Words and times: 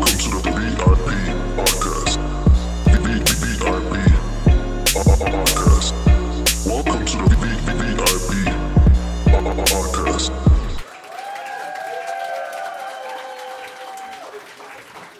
Welcome 0.00 0.18
to 0.18 0.30
the 0.30 0.50
VIP 0.56 1.08
podcast. 1.60 2.16
VIP 3.04 3.42
podcast. 5.20 5.92
Welcome 6.66 7.04
to 7.04 7.16
the 7.18 7.36
VIP 7.36 7.82
podcast. 9.68 10.30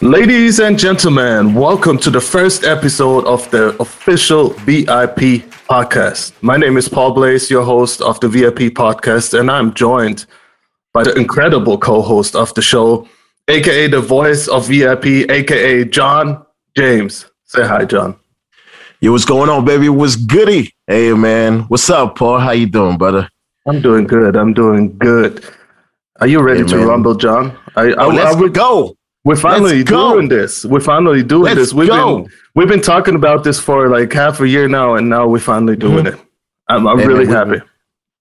Ladies 0.01 0.61
and 0.61 0.79
gentlemen, 0.79 1.53
welcome 1.53 1.99
to 1.99 2.09
the 2.11 2.23
first 2.23 2.65
episode 2.65 3.27
of 3.27 3.51
the 3.51 3.77
official 3.83 4.55
VIP 4.65 5.45
podcast. 5.69 6.33
My 6.41 6.57
name 6.57 6.79
is 6.79 6.89
Paul 6.89 7.13
Blaze, 7.13 7.51
your 7.51 7.65
host 7.65 8.01
of 8.01 8.19
the 8.21 8.29
VIP 8.29 8.73
podcast, 8.73 9.39
and 9.39 9.51
I'm 9.51 9.75
joined 9.75 10.25
by 10.95 11.03
the 11.03 11.15
incredible 11.17 11.77
co 11.77 12.01
host 12.01 12.35
of 12.35 12.55
the 12.55 12.63
show, 12.63 13.07
aka 13.51 13.89
the 13.89 14.01
voice 14.01 14.47
of 14.49 14.69
VIP, 14.69 15.29
aka 15.29 15.85
John 15.85 16.45
James. 16.77 17.27
Say 17.45 17.67
hi, 17.67 17.85
John. 17.85 18.17
Yo, 19.01 19.13
what's 19.13 19.25
going 19.25 19.51
on, 19.51 19.65
baby? 19.65 19.89
What's 19.89 20.15
goody? 20.15 20.73
Hey, 20.87 21.13
man. 21.13 21.63
What's 21.63 21.89
up, 21.91 22.17
Paul? 22.17 22.39
How 22.39 22.53
you 22.53 22.67
doing, 22.67 22.97
brother? 22.97 23.29
I'm 23.67 23.83
doing 23.83 24.07
good. 24.07 24.37
I'm 24.37 24.53
doing 24.55 24.97
good. 24.99 25.45
Are 26.21 26.27
you 26.27 26.41
ready 26.41 26.61
Hey, 26.61 26.67
to 26.69 26.77
man. 26.77 26.87
rumble, 26.87 27.15
John? 27.15 27.57
I, 27.77 27.93
Oh, 27.93 28.09
let's 28.09 28.37
would- 28.37 28.55
go. 28.55 28.97
We're 29.23 29.37
finally 29.37 29.79
Let's 29.79 29.91
go. 29.91 30.15
doing 30.15 30.29
this. 30.29 30.65
We're 30.65 30.81
finally 30.81 31.23
doing 31.23 31.43
Let's 31.43 31.57
this. 31.57 31.75
We've 31.75 31.89
go. 31.89 32.23
been 32.23 32.31
we've 32.55 32.69
been 32.69 32.81
talking 32.81 33.15
about 33.17 33.45
this 33.45 33.61
for 33.61 33.91
like 33.91 34.11
half 34.15 34.41
a 34.41 34.49
year 34.49 34.67
now, 34.67 34.95
and 34.95 35.11
now 35.11 35.29
we're 35.29 35.41
finally 35.41 35.77
mm-hmm. 35.77 35.89
doing 35.95 36.07
it. 36.07 36.15
I'm, 36.71 36.87
I'm 36.89 36.99
Hey, 36.99 37.07
really 37.07 37.27
man, 37.27 37.35
happy. 37.49 37.63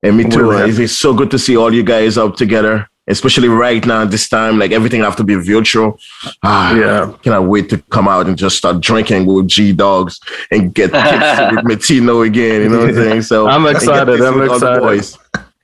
And 0.04 0.18
me 0.18 0.26
too. 0.26 0.42
Really 0.42 0.72
happy. 0.72 0.84
It's 0.84 0.98
so 0.98 1.14
good 1.14 1.32
to 1.32 1.40
see 1.40 1.56
all 1.56 1.74
you 1.74 1.84
guys 1.84 2.18
up 2.18 2.36
together, 2.36 2.89
especially 3.10 3.48
right 3.50 3.86
now 3.86 4.04
at 4.04 4.12
this 4.12 4.30
time. 4.30 4.58
Like 4.60 4.72
everything 4.72 5.02
have 5.02 5.16
to 5.18 5.24
be 5.24 5.36
virtual. 5.36 6.00
Ah, 6.44 6.74
Yeah. 6.76 7.14
Cannot 7.24 7.46
wait 7.48 7.70
to 7.70 7.78
come 7.90 8.08
out 8.08 8.28
and 8.28 8.38
just 8.38 8.58
start 8.58 8.80
drinking 8.82 9.26
with 9.26 9.48
Gdugz 9.48 10.20
and 10.52 10.74
get 10.74 10.92
tipsy 10.92 11.56
with 11.56 11.66
Metino 11.66 12.26
again. 12.26 12.62
You 12.64 12.70
know 12.70 12.80
what 12.80 12.90
I'm 12.90 12.96
saying? 12.96 13.22
So 13.24 13.48
I'm 13.48 13.66
excited, 13.66 14.22
I'm 14.22 14.40
with 14.40 14.50
all 14.50 14.60
the 14.60 14.74
excited. 14.74 14.82
boys. 14.82 15.18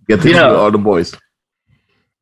Get 0.08 0.22
to 0.22 0.30
Yeah. 0.30 0.50
with 0.52 0.60
all 0.60 0.72
the 0.72 0.78
boys. 0.78 1.16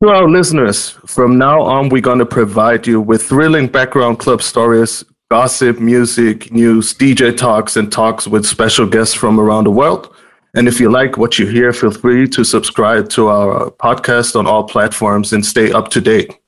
To 0.02 0.10
our 0.10 0.28
listeners, 0.28 0.90
from 1.06 1.38
now 1.38 1.62
on, 1.62 1.88
we're 1.88 2.02
going 2.02 2.18
to 2.18 2.26
provide 2.26 2.86
you 2.86 3.00
with 3.00 3.22
thrilling 3.22 3.68
background 3.68 4.18
club 4.18 4.42
stories, 4.42 5.02
gossip, 5.30 5.80
music, 5.80 6.52
news, 6.52 6.92
DJ 6.92 7.34
talks, 7.34 7.76
and 7.76 7.90
talks 7.90 8.28
with 8.28 8.44
special 8.46 8.86
guests 8.86 9.14
from 9.14 9.40
around 9.40 9.64
the 9.64 9.70
world. 9.70 10.13
And 10.56 10.68
if 10.68 10.78
you 10.78 10.88
like 10.88 11.18
what 11.18 11.38
you 11.38 11.46
hear, 11.46 11.72
feel 11.72 11.90
free 11.90 12.28
to 12.28 12.44
subscribe 12.44 13.08
to 13.10 13.28
our 13.28 13.70
podcast 13.72 14.36
on 14.36 14.46
all 14.46 14.62
platforms 14.62 15.32
and 15.32 15.44
stay 15.44 15.72
up 15.72 15.88
to 15.88 16.00
date. 16.00 16.38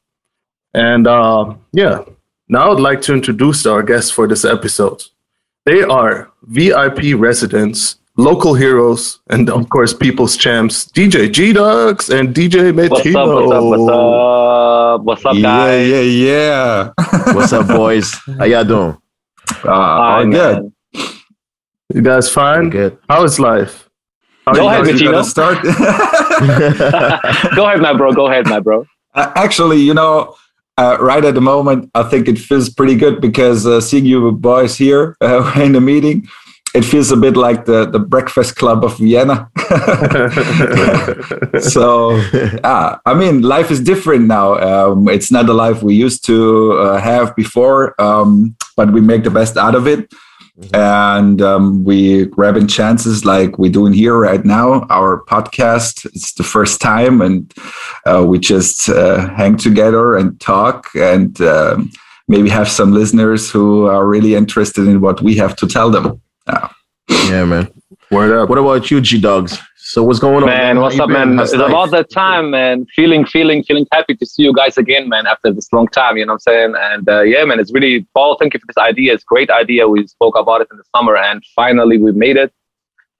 And 0.74 1.08
uh, 1.08 1.54
yeah, 1.72 2.04
now 2.48 2.70
I'd 2.72 2.80
like 2.80 3.00
to 3.02 3.14
introduce 3.14 3.66
our 3.66 3.82
guests 3.82 4.10
for 4.12 4.28
this 4.28 4.44
episode. 4.44 5.02
They 5.64 5.82
are 5.82 6.30
VIP 6.44 7.18
residents, 7.18 7.96
local 8.16 8.54
heroes, 8.54 9.18
and 9.28 9.50
of 9.50 9.68
course, 9.70 9.92
people's 9.92 10.36
champs, 10.36 10.86
DJ 10.86 11.28
Gdugz 11.28 12.16
and 12.16 12.32
DJ 12.32 12.72
What's 12.88 13.06
up? 13.16 13.26
What's 13.26 13.52
up? 13.52 13.64
What's 13.64 13.90
up? 13.90 15.00
What's 15.02 15.24
up, 15.26 15.34
yeah, 15.34 15.42
guys? 15.42 15.88
yeah, 15.88 16.00
yeah. 16.00 16.92
What's 17.34 17.52
up, 17.52 17.66
boys? 17.66 18.14
How 18.38 18.44
y'all 18.44 18.64
doing? 18.64 18.96
Uh, 19.50 19.68
Hi, 19.68 20.18
all 20.18 20.30
good. 20.30 20.62
man. 20.62 20.72
You 21.92 22.02
guys 22.02 22.30
fine? 22.30 22.70
Good. 22.70 22.98
How 23.08 23.24
is 23.24 23.40
life? 23.40 23.85
Go 24.54 24.68
ahead, 24.68 24.84
guys- 24.86 25.00
You 25.00 25.10
gotta 25.10 25.22
Vecino. 25.22 25.24
start. 25.24 25.62
Go 27.56 27.66
ahead, 27.66 27.80
my 27.80 27.92
bro. 27.92 28.12
Go 28.12 28.26
ahead, 28.28 28.46
my 28.46 28.60
bro. 28.60 28.86
Uh, 29.14 29.32
Actually, 29.34 29.78
you 29.80 29.94
know, 29.94 30.36
uh, 30.78 30.96
right 31.00 31.24
at 31.24 31.34
the 31.34 31.40
moment, 31.40 31.90
I 31.94 32.02
think 32.04 32.28
it 32.28 32.38
feels 32.38 32.68
pretty 32.68 32.94
good 32.96 33.20
because 33.20 33.66
uh, 33.66 33.80
seeing 33.80 34.04
you 34.06 34.30
boys 34.32 34.76
here 34.76 35.16
uh, 35.20 35.52
in 35.60 35.72
the 35.72 35.80
meeting, 35.80 36.28
it 36.74 36.82
feels 36.84 37.10
a 37.10 37.16
bit 37.16 37.36
like 37.36 37.64
the, 37.64 37.86
the 37.86 37.98
breakfast 37.98 38.54
club 38.56 38.84
of 38.84 38.98
Vienna. 38.98 39.48
so, 41.60 42.16
yeah, 42.62 42.98
I 43.06 43.14
mean, 43.14 43.40
life 43.42 43.70
is 43.70 43.80
different 43.80 44.26
now. 44.26 44.54
Um, 44.58 45.08
it's 45.08 45.30
not 45.32 45.46
the 45.46 45.54
life 45.54 45.82
we 45.82 45.94
used 45.94 46.24
to 46.26 46.72
uh, 46.74 46.98
have 46.98 47.34
before, 47.34 47.98
um, 48.00 48.54
but 48.76 48.92
we 48.92 49.00
make 49.00 49.24
the 49.24 49.30
best 49.30 49.56
out 49.56 49.74
of 49.74 49.86
it. 49.86 50.12
And 50.72 51.42
um, 51.42 51.84
we 51.84 52.26
grabbing 52.26 52.66
chances 52.66 53.24
like 53.24 53.58
we're 53.58 53.70
doing 53.70 53.92
here 53.92 54.16
right 54.16 54.44
now. 54.44 54.86
Our 54.88 55.22
podcast, 55.24 56.06
it's 56.06 56.32
the 56.32 56.44
first 56.44 56.80
time, 56.80 57.20
and 57.20 57.52
uh, 58.06 58.24
we 58.26 58.38
just 58.38 58.88
uh, 58.88 59.28
hang 59.34 59.58
together 59.58 60.16
and 60.16 60.40
talk 60.40 60.88
and 60.94 61.38
um, 61.42 61.90
maybe 62.26 62.48
have 62.48 62.68
some 62.68 62.92
listeners 62.92 63.50
who 63.50 63.86
are 63.86 64.06
really 64.06 64.34
interested 64.34 64.86
in 64.88 65.00
what 65.00 65.20
we 65.20 65.36
have 65.36 65.56
to 65.56 65.66
tell 65.66 65.90
them. 65.90 66.22
Yeah, 67.08 67.44
man. 67.44 67.68
Word 68.10 68.32
up. 68.36 68.48
What 68.48 68.58
about 68.58 68.90
you, 68.90 69.00
Gdugz? 69.00 69.60
So 69.96 70.02
what's 70.02 70.18
going 70.18 70.42
on? 70.42 70.44
Man, 70.50 70.78
what's 70.78 71.00
up, 71.00 71.08
man? 71.08 71.38
It's 71.40 71.54
about 71.54 71.90
that 71.92 72.10
time, 72.10 72.50
man. 72.50 72.84
Feeling, 72.94 73.24
feeling, 73.24 73.62
feeling 73.64 73.86
happy 73.90 74.14
to 74.16 74.26
see 74.26 74.42
you 74.42 74.52
guys 74.52 74.76
again, 74.76 75.08
man, 75.08 75.26
after 75.26 75.50
this 75.50 75.72
long 75.72 75.88
time, 75.88 76.18
you 76.18 76.26
know 76.26 76.34
what 76.34 76.42
I'm 76.46 76.52
saying? 76.52 76.74
And 76.76 77.08
uh, 77.08 77.22
yeah, 77.22 77.46
man, 77.46 77.58
it's 77.58 77.72
really, 77.72 78.06
Paul, 78.12 78.36
thank 78.38 78.52
you 78.52 78.60
for 78.60 78.66
this 78.66 78.76
idea. 78.76 79.14
It's 79.14 79.22
a 79.22 79.26
great 79.26 79.48
idea. 79.48 79.88
We 79.88 80.06
spoke 80.06 80.36
about 80.36 80.60
it 80.60 80.68
in 80.70 80.76
the 80.76 80.84
summer 80.94 81.16
and 81.16 81.42
finally 81.54 81.96
we 81.96 82.12
made 82.12 82.36
it. 82.36 82.52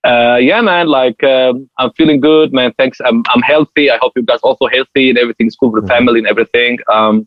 Uh, 0.07 0.37
yeah, 0.37 0.61
man, 0.61 0.89
like 0.89 1.25
um, 1.25 1.67
I'm 1.79 1.93
feeling 1.93 2.21
good, 2.21 2.53
man. 2.53 2.75
Thanks. 2.77 3.01
I'm, 3.01 3.23
I'm 3.31 3.41
healthy. 3.41 3.91
I 3.91 3.97
hope 4.03 4.13
you 4.15 4.23
guys 4.25 4.41
also 4.43 4.67
healthy 4.67 5.09
and 5.09 5.17
everything's 5.17 5.57
cool 5.57 5.71
with 5.71 5.83
the 5.83 5.91
Mhm. 5.91 5.97
family 5.97 6.19
and 6.19 6.29
everything. 6.29 6.79
Um, 6.93 7.27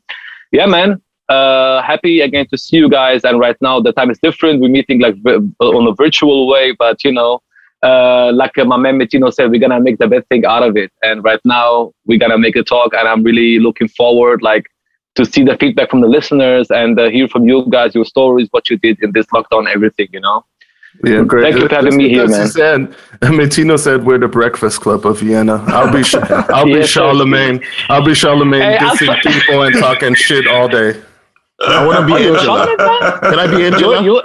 yeah, 0.51 0.67
man. 0.67 1.01
Uh, 1.27 1.81
happy 1.81 2.21
again 2.21 2.45
to 2.51 2.57
see 2.59 2.77
you 2.77 2.87
guys. 2.87 3.23
And 3.23 3.39
right 3.39 3.57
now 3.61 3.79
the 3.79 3.93
time 3.93 4.11
is 4.11 4.19
different. 4.21 4.61
We're 4.61 4.69
meeting 4.69 5.01
like 5.01 5.15
on 5.25 5.87
a 5.87 5.95
virtual 5.95 6.47
way, 6.47 6.71
but 6.77 7.03
you 7.03 7.11
know, 7.11 7.41
uh, 7.83 8.31
like 8.33 8.57
uh, 8.57 8.65
my 8.65 8.77
man 8.77 8.99
Metino 8.99 9.33
said, 9.33 9.49
we're 9.51 9.59
gonna 9.59 9.79
make 9.79 9.97
the 9.97 10.07
best 10.07 10.27
thing 10.27 10.45
out 10.45 10.63
of 10.63 10.75
it. 10.77 10.91
And 11.03 11.23
right 11.23 11.39
now 11.45 11.91
we're 12.05 12.19
gonna 12.19 12.37
make 12.37 12.55
a 12.55 12.63
talk, 12.63 12.93
and 12.93 13.07
I'm 13.07 13.23
really 13.23 13.59
looking 13.59 13.87
forward, 13.87 14.41
like, 14.41 14.65
to 15.15 15.25
see 15.25 15.43
the 15.43 15.57
feedback 15.57 15.89
from 15.89 16.01
the 16.01 16.07
listeners 16.07 16.69
and 16.69 16.99
uh, 16.99 17.09
hear 17.09 17.27
from 17.27 17.47
you 17.47 17.65
guys, 17.69 17.95
your 17.95 18.05
stories, 18.05 18.47
what 18.51 18.69
you 18.69 18.77
did 18.77 19.01
in 19.01 19.11
this 19.13 19.25
lockdown, 19.27 19.67
everything. 19.67 20.07
You 20.13 20.21
know. 20.21 20.45
Yeah, 21.03 21.23
great. 21.23 21.43
Thank 21.43 21.55
you 21.61 21.67
for 21.67 21.75
having 21.75 21.95
me 21.97 22.09
here, 22.09 22.25
he 22.27 22.47
Said, 22.47 22.95
Metino 23.21 23.77
said 23.79 24.05
we're 24.05 24.17
the 24.17 24.27
breakfast 24.27 24.81
club 24.81 25.05
of 25.05 25.19
Vienna. 25.19 25.63
I'll 25.67 25.91
be, 25.93 26.03
I'll 26.51 26.65
be 26.65 26.71
Yes. 26.79 26.89
Charlemagne. 26.89 27.63
I'll 27.89 28.03
be 28.03 28.15
Charlemagne 28.15 28.61
Hey, 28.61 28.77
dissing 28.77 29.21
people 29.21 29.61
and 29.63 29.75
talking 29.77 30.15
shit 30.15 30.47
all 30.47 30.67
day. 30.67 30.99
I 31.61 31.85
want 31.85 31.99
to 31.99 32.05
be 32.05 32.21
you're 32.23 32.37
Angela. 32.37 32.65
Sean. 32.77 32.77
Can 33.21 33.39
I 33.39 33.47
be 33.47 33.63
You, 33.75 33.93
Angela? 33.93 34.01
you, 34.03 34.21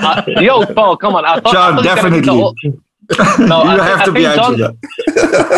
uh, 0.00 0.22
yo, 0.40 0.66
Paul, 0.66 0.96
come 0.96 1.14
on. 1.14 1.24
I 1.24 1.40
thought, 1.40 1.58
I 1.58 1.70
John, 1.70 1.74
thought 1.74 1.84
you 1.84 1.90
were 1.90 1.96
gonna 1.96 2.10
be 2.10 2.20
the 2.20 2.32
definitely. 2.32 2.82
Old- 3.18 3.38
No, 3.48 3.62
you 3.64 3.70
I, 3.70 3.76
thi- 3.76 3.82
have 3.82 4.00
I 4.00 4.04
to 4.04 4.12
be 4.12 4.22
think 4.22 4.34
John, 4.36 4.52
Angela. 4.52 4.74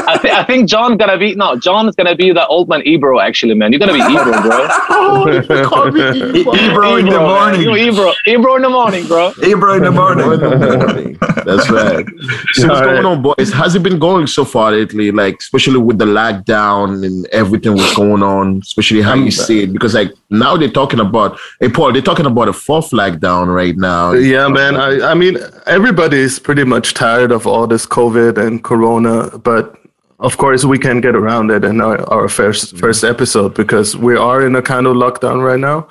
I, 0.08 0.18
thi- 0.18 0.30
I 0.30 0.44
think 0.44 0.68
John 0.68 0.96
gonna 0.96 1.18
be 1.18 1.34
no. 1.34 1.56
John 1.58 1.88
is 1.88 1.94
gonna 1.94 2.14
be 2.16 2.32
the 2.32 2.46
old 2.46 2.68
man 2.68 2.82
Ebro. 2.86 3.20
Actually, 3.20 3.54
man, 3.54 3.72
you're 3.72 3.78
gonna 3.80 3.92
be 3.92 4.00
Ebro, 4.00 4.42
bro. 4.42 4.68
Oh, 5.06 5.66
call 5.68 5.90
me 5.90 6.00
E- 6.00 6.40
Eva. 6.40 6.50
Ebro 6.70 6.96
in 6.96 7.06
the 7.06 7.18
morning. 7.18 7.60
You 7.62 7.76
Ebro, 7.76 8.12
Ebro 8.26 8.56
in 8.56 8.62
the 8.62 8.68
morning, 8.70 9.06
bro. 9.06 9.32
Ebro 9.42 9.74
in 9.74 9.82
the 9.82 9.90
morning. 9.90 10.30
In. 10.32 11.18
That's 11.44 11.68
right. 11.70 12.06
So 12.52 12.68
what's 12.68 12.80
going 12.80 13.04
on, 13.04 13.22
boys? 13.22 13.52
How's 13.52 13.74
it 13.74 13.82
been 13.82 13.98
going 13.98 14.26
so 14.26 14.44
far 14.44 14.70
lately? 14.72 15.10
Like, 15.10 15.36
especially 15.40 15.78
with 15.78 15.98
the 15.98 16.04
lockdown 16.06 17.04
and 17.04 17.26
everything 17.26 17.72
was 17.74 17.92
going 17.94 18.22
on, 18.22 18.58
especially 18.58 19.02
how 19.02 19.14
you 19.14 19.30
see 19.30 19.62
it. 19.64 19.72
Because 19.72 19.94
like 19.94 20.12
now 20.30 20.56
they're 20.56 20.70
talking 20.70 21.00
about, 21.00 21.38
hey 21.60 21.68
Paul, 21.68 21.92
they're 21.92 22.02
talking 22.02 22.26
about 22.26 22.48
a 22.48 22.52
fourth 22.52 22.90
lockdown 22.90 23.54
right 23.54 23.76
now. 23.76 24.12
Yeah, 24.12 24.48
man. 24.48 24.76
I, 24.76 25.10
I 25.10 25.14
mean, 25.14 25.36
everybody's 25.66 26.38
pretty 26.38 26.64
much 26.64 26.94
tired 26.94 27.30
of 27.32 27.43
all 27.46 27.66
this 27.66 27.86
COVID 27.86 28.38
and 28.38 28.62
Corona, 28.62 29.38
but 29.38 29.76
of 30.20 30.36
course 30.38 30.64
we 30.64 30.78
can 30.78 31.00
get 31.00 31.14
around 31.14 31.50
it 31.50 31.64
in 31.64 31.80
our, 31.80 32.00
our 32.12 32.28
first 32.28 32.76
first 32.76 33.04
episode 33.04 33.54
because 33.54 33.96
we 33.96 34.16
are 34.16 34.46
in 34.46 34.54
a 34.56 34.62
kind 34.62 34.86
of 34.86 34.96
lockdown 34.96 35.42
right 35.42 35.60
now, 35.60 35.88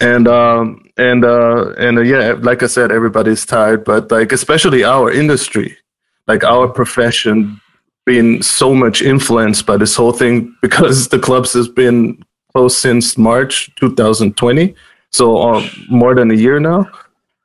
and 0.00 0.28
um 0.28 0.88
and 0.96 1.24
uh 1.24 1.70
and 1.78 1.98
uh, 1.98 2.02
yeah, 2.02 2.34
like 2.40 2.62
I 2.62 2.66
said, 2.66 2.90
everybody's 2.90 3.44
tired, 3.46 3.84
but 3.84 4.10
like 4.10 4.32
especially 4.32 4.84
our 4.84 5.10
industry, 5.10 5.76
like 6.26 6.44
our 6.44 6.68
profession, 6.68 7.60
being 8.08 8.42
so 8.42 8.74
much 8.74 9.02
influenced 9.02 9.66
by 9.66 9.76
this 9.76 9.94
whole 9.94 10.12
thing 10.12 10.56
because 10.62 11.08
the 11.08 11.18
clubs 11.18 11.52
has 11.52 11.68
been 11.68 12.22
closed 12.52 12.78
since 12.78 13.18
March 13.18 13.74
2020, 13.76 14.74
so 15.12 15.36
uh, 15.38 15.68
more 15.88 16.14
than 16.14 16.30
a 16.30 16.34
year 16.34 16.58
now. 16.58 16.90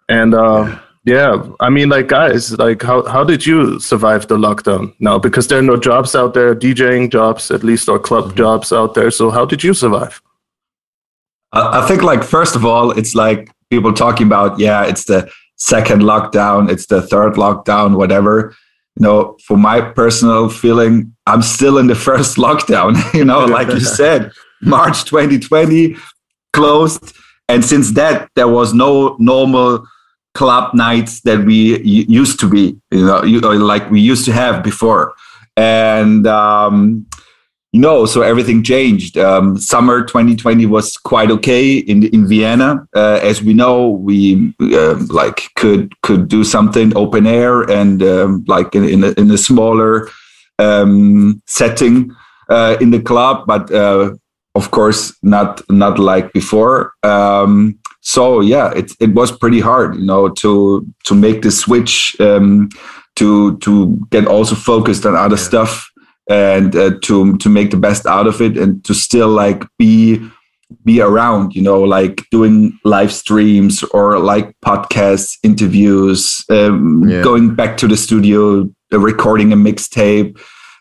And 0.09 0.33
uh, 0.33 0.79
yeah, 1.05 1.43
I 1.59 1.69
mean, 1.69 1.89
like 1.89 2.07
guys, 2.07 2.57
like 2.57 2.81
how 2.81 3.03
how 3.07 3.23
did 3.25 3.45
you 3.45 3.79
survive 3.79 4.27
the 4.27 4.37
lockdown 4.37 4.93
now? 4.99 5.19
Because 5.19 5.47
there 5.47 5.59
are 5.59 5.69
no 5.73 5.75
jobs 5.75 6.15
out 6.15 6.33
there, 6.33 6.55
DJing 6.55 7.11
jobs 7.11 7.51
at 7.51 7.63
least, 7.63 7.89
or 7.89 7.99
club 7.99 8.25
mm-hmm. 8.25 8.37
jobs 8.37 8.71
out 8.71 8.93
there. 8.93 9.11
So 9.11 9.29
how 9.29 9.45
did 9.45 9.63
you 9.63 9.73
survive? 9.73 10.21
I 11.51 11.81
I 11.81 11.87
think, 11.87 12.03
like, 12.03 12.23
first 12.23 12.55
of 12.55 12.65
all, 12.65 12.91
it's 12.91 13.15
like 13.15 13.51
people 13.69 13.91
talking 13.91 14.27
about, 14.27 14.59
yeah, 14.59 14.85
it's 14.85 15.03
the 15.05 15.29
second 15.57 16.03
lockdown, 16.03 16.69
it's 16.69 16.85
the 16.85 17.01
third 17.01 17.33
lockdown, 17.33 17.97
whatever. 17.97 18.55
You 18.95 19.03
know, 19.05 19.37
for 19.45 19.57
my 19.57 19.81
personal 19.81 20.49
feeling, 20.49 21.15
I'm 21.25 21.41
still 21.41 21.79
in 21.79 21.87
the 21.87 21.95
first 22.09 22.37
lockdown. 22.37 22.95
You 23.13 23.25
know, 23.25 23.43
like 23.45 23.67
you 23.67 23.79
said, 23.99 24.31
March 24.61 25.03
2020, 25.03 25.97
closed. 26.53 27.13
And 27.49 27.65
since 27.65 27.91
that, 27.91 28.29
there 28.35 28.47
was 28.47 28.73
no 28.73 29.17
normal 29.19 29.85
club 30.33 30.73
nights 30.73 31.21
that 31.21 31.45
we 31.45 31.81
used 31.81 32.39
to 32.39 32.49
be, 32.49 32.77
you 32.91 33.39
know, 33.41 33.51
like 33.51 33.89
we 33.91 34.01
used 34.01 34.25
to 34.25 34.33
have 34.33 34.63
before. 34.63 35.13
And 35.55 36.25
um, 36.25 37.05
you 37.73 37.79
know, 37.79 38.05
so 38.05 38.21
everything 38.21 38.63
changed. 38.63 39.17
Um, 39.17 39.57
summer 39.57 40.03
2020 40.03 40.67
was 40.67 40.95
quite 40.95 41.31
okay 41.31 41.77
in 41.77 42.03
in 42.03 42.27
Vienna. 42.27 42.87
Uh, 42.95 43.19
as 43.21 43.41
we 43.41 43.55
know, 43.55 43.89
we 43.89 44.53
uh, 44.61 44.95
like 45.09 45.49
could 45.55 45.99
could 46.01 46.27
do 46.27 46.43
something 46.43 46.95
open 46.95 47.25
air 47.25 47.63
and 47.63 48.03
um, 48.03 48.43
like 48.47 48.75
in 48.75 48.83
in 48.83 49.03
a, 49.03 49.11
in 49.17 49.31
a 49.31 49.37
smaller 49.37 50.07
um, 50.59 51.41
setting 51.47 52.11
uh, 52.49 52.77
in 52.79 52.91
the 52.91 53.01
club, 53.01 53.45
but 53.47 53.71
uh, 53.71 54.11
of 54.53 54.69
course 54.69 55.17
not 55.23 55.61
not 55.69 55.97
like 55.97 56.31
before. 56.31 56.93
Um, 57.01 57.79
so 58.03 58.41
yeah, 58.41 58.71
it 58.73 58.91
it 58.99 59.13
was 59.13 59.31
pretty 59.31 59.61
hard, 59.61 59.95
you 59.95 60.05
know, 60.05 60.29
to 60.29 60.85
to 61.05 61.15
make 61.15 61.41
the 61.41 61.51
switch 61.51 62.15
um, 62.19 62.69
to 63.15 63.57
to 63.59 63.97
get 64.11 64.27
also 64.27 64.55
focused 64.55 65.05
on 65.05 65.15
other 65.15 65.37
yeah. 65.37 65.41
stuff 65.41 65.89
and 66.29 66.75
uh, 66.75 66.91
to 67.01 67.37
to 67.37 67.49
make 67.49 67.71
the 67.71 67.77
best 67.77 68.05
out 68.05 68.27
of 68.27 68.41
it 68.41 68.57
and 68.57 68.83
to 68.83 68.93
still 68.93 69.29
like 69.29 69.63
be 69.79 70.19
be 70.83 70.99
around 70.99 71.55
you 71.55 71.61
know 71.61 71.81
like 71.81 72.27
doing 72.29 72.77
live 72.83 73.11
streams 73.11 73.83
or 73.93 74.19
like 74.19 74.53
podcasts 74.61 75.37
interviews 75.43 76.43
um, 76.49 77.07
yeah. 77.07 77.21
going 77.21 77.55
back 77.55 77.77
to 77.77 77.87
the 77.87 77.95
studio 77.95 78.67
uh, 78.91 78.99
recording 78.99 79.53
a 79.53 79.55
mixtape 79.55 80.37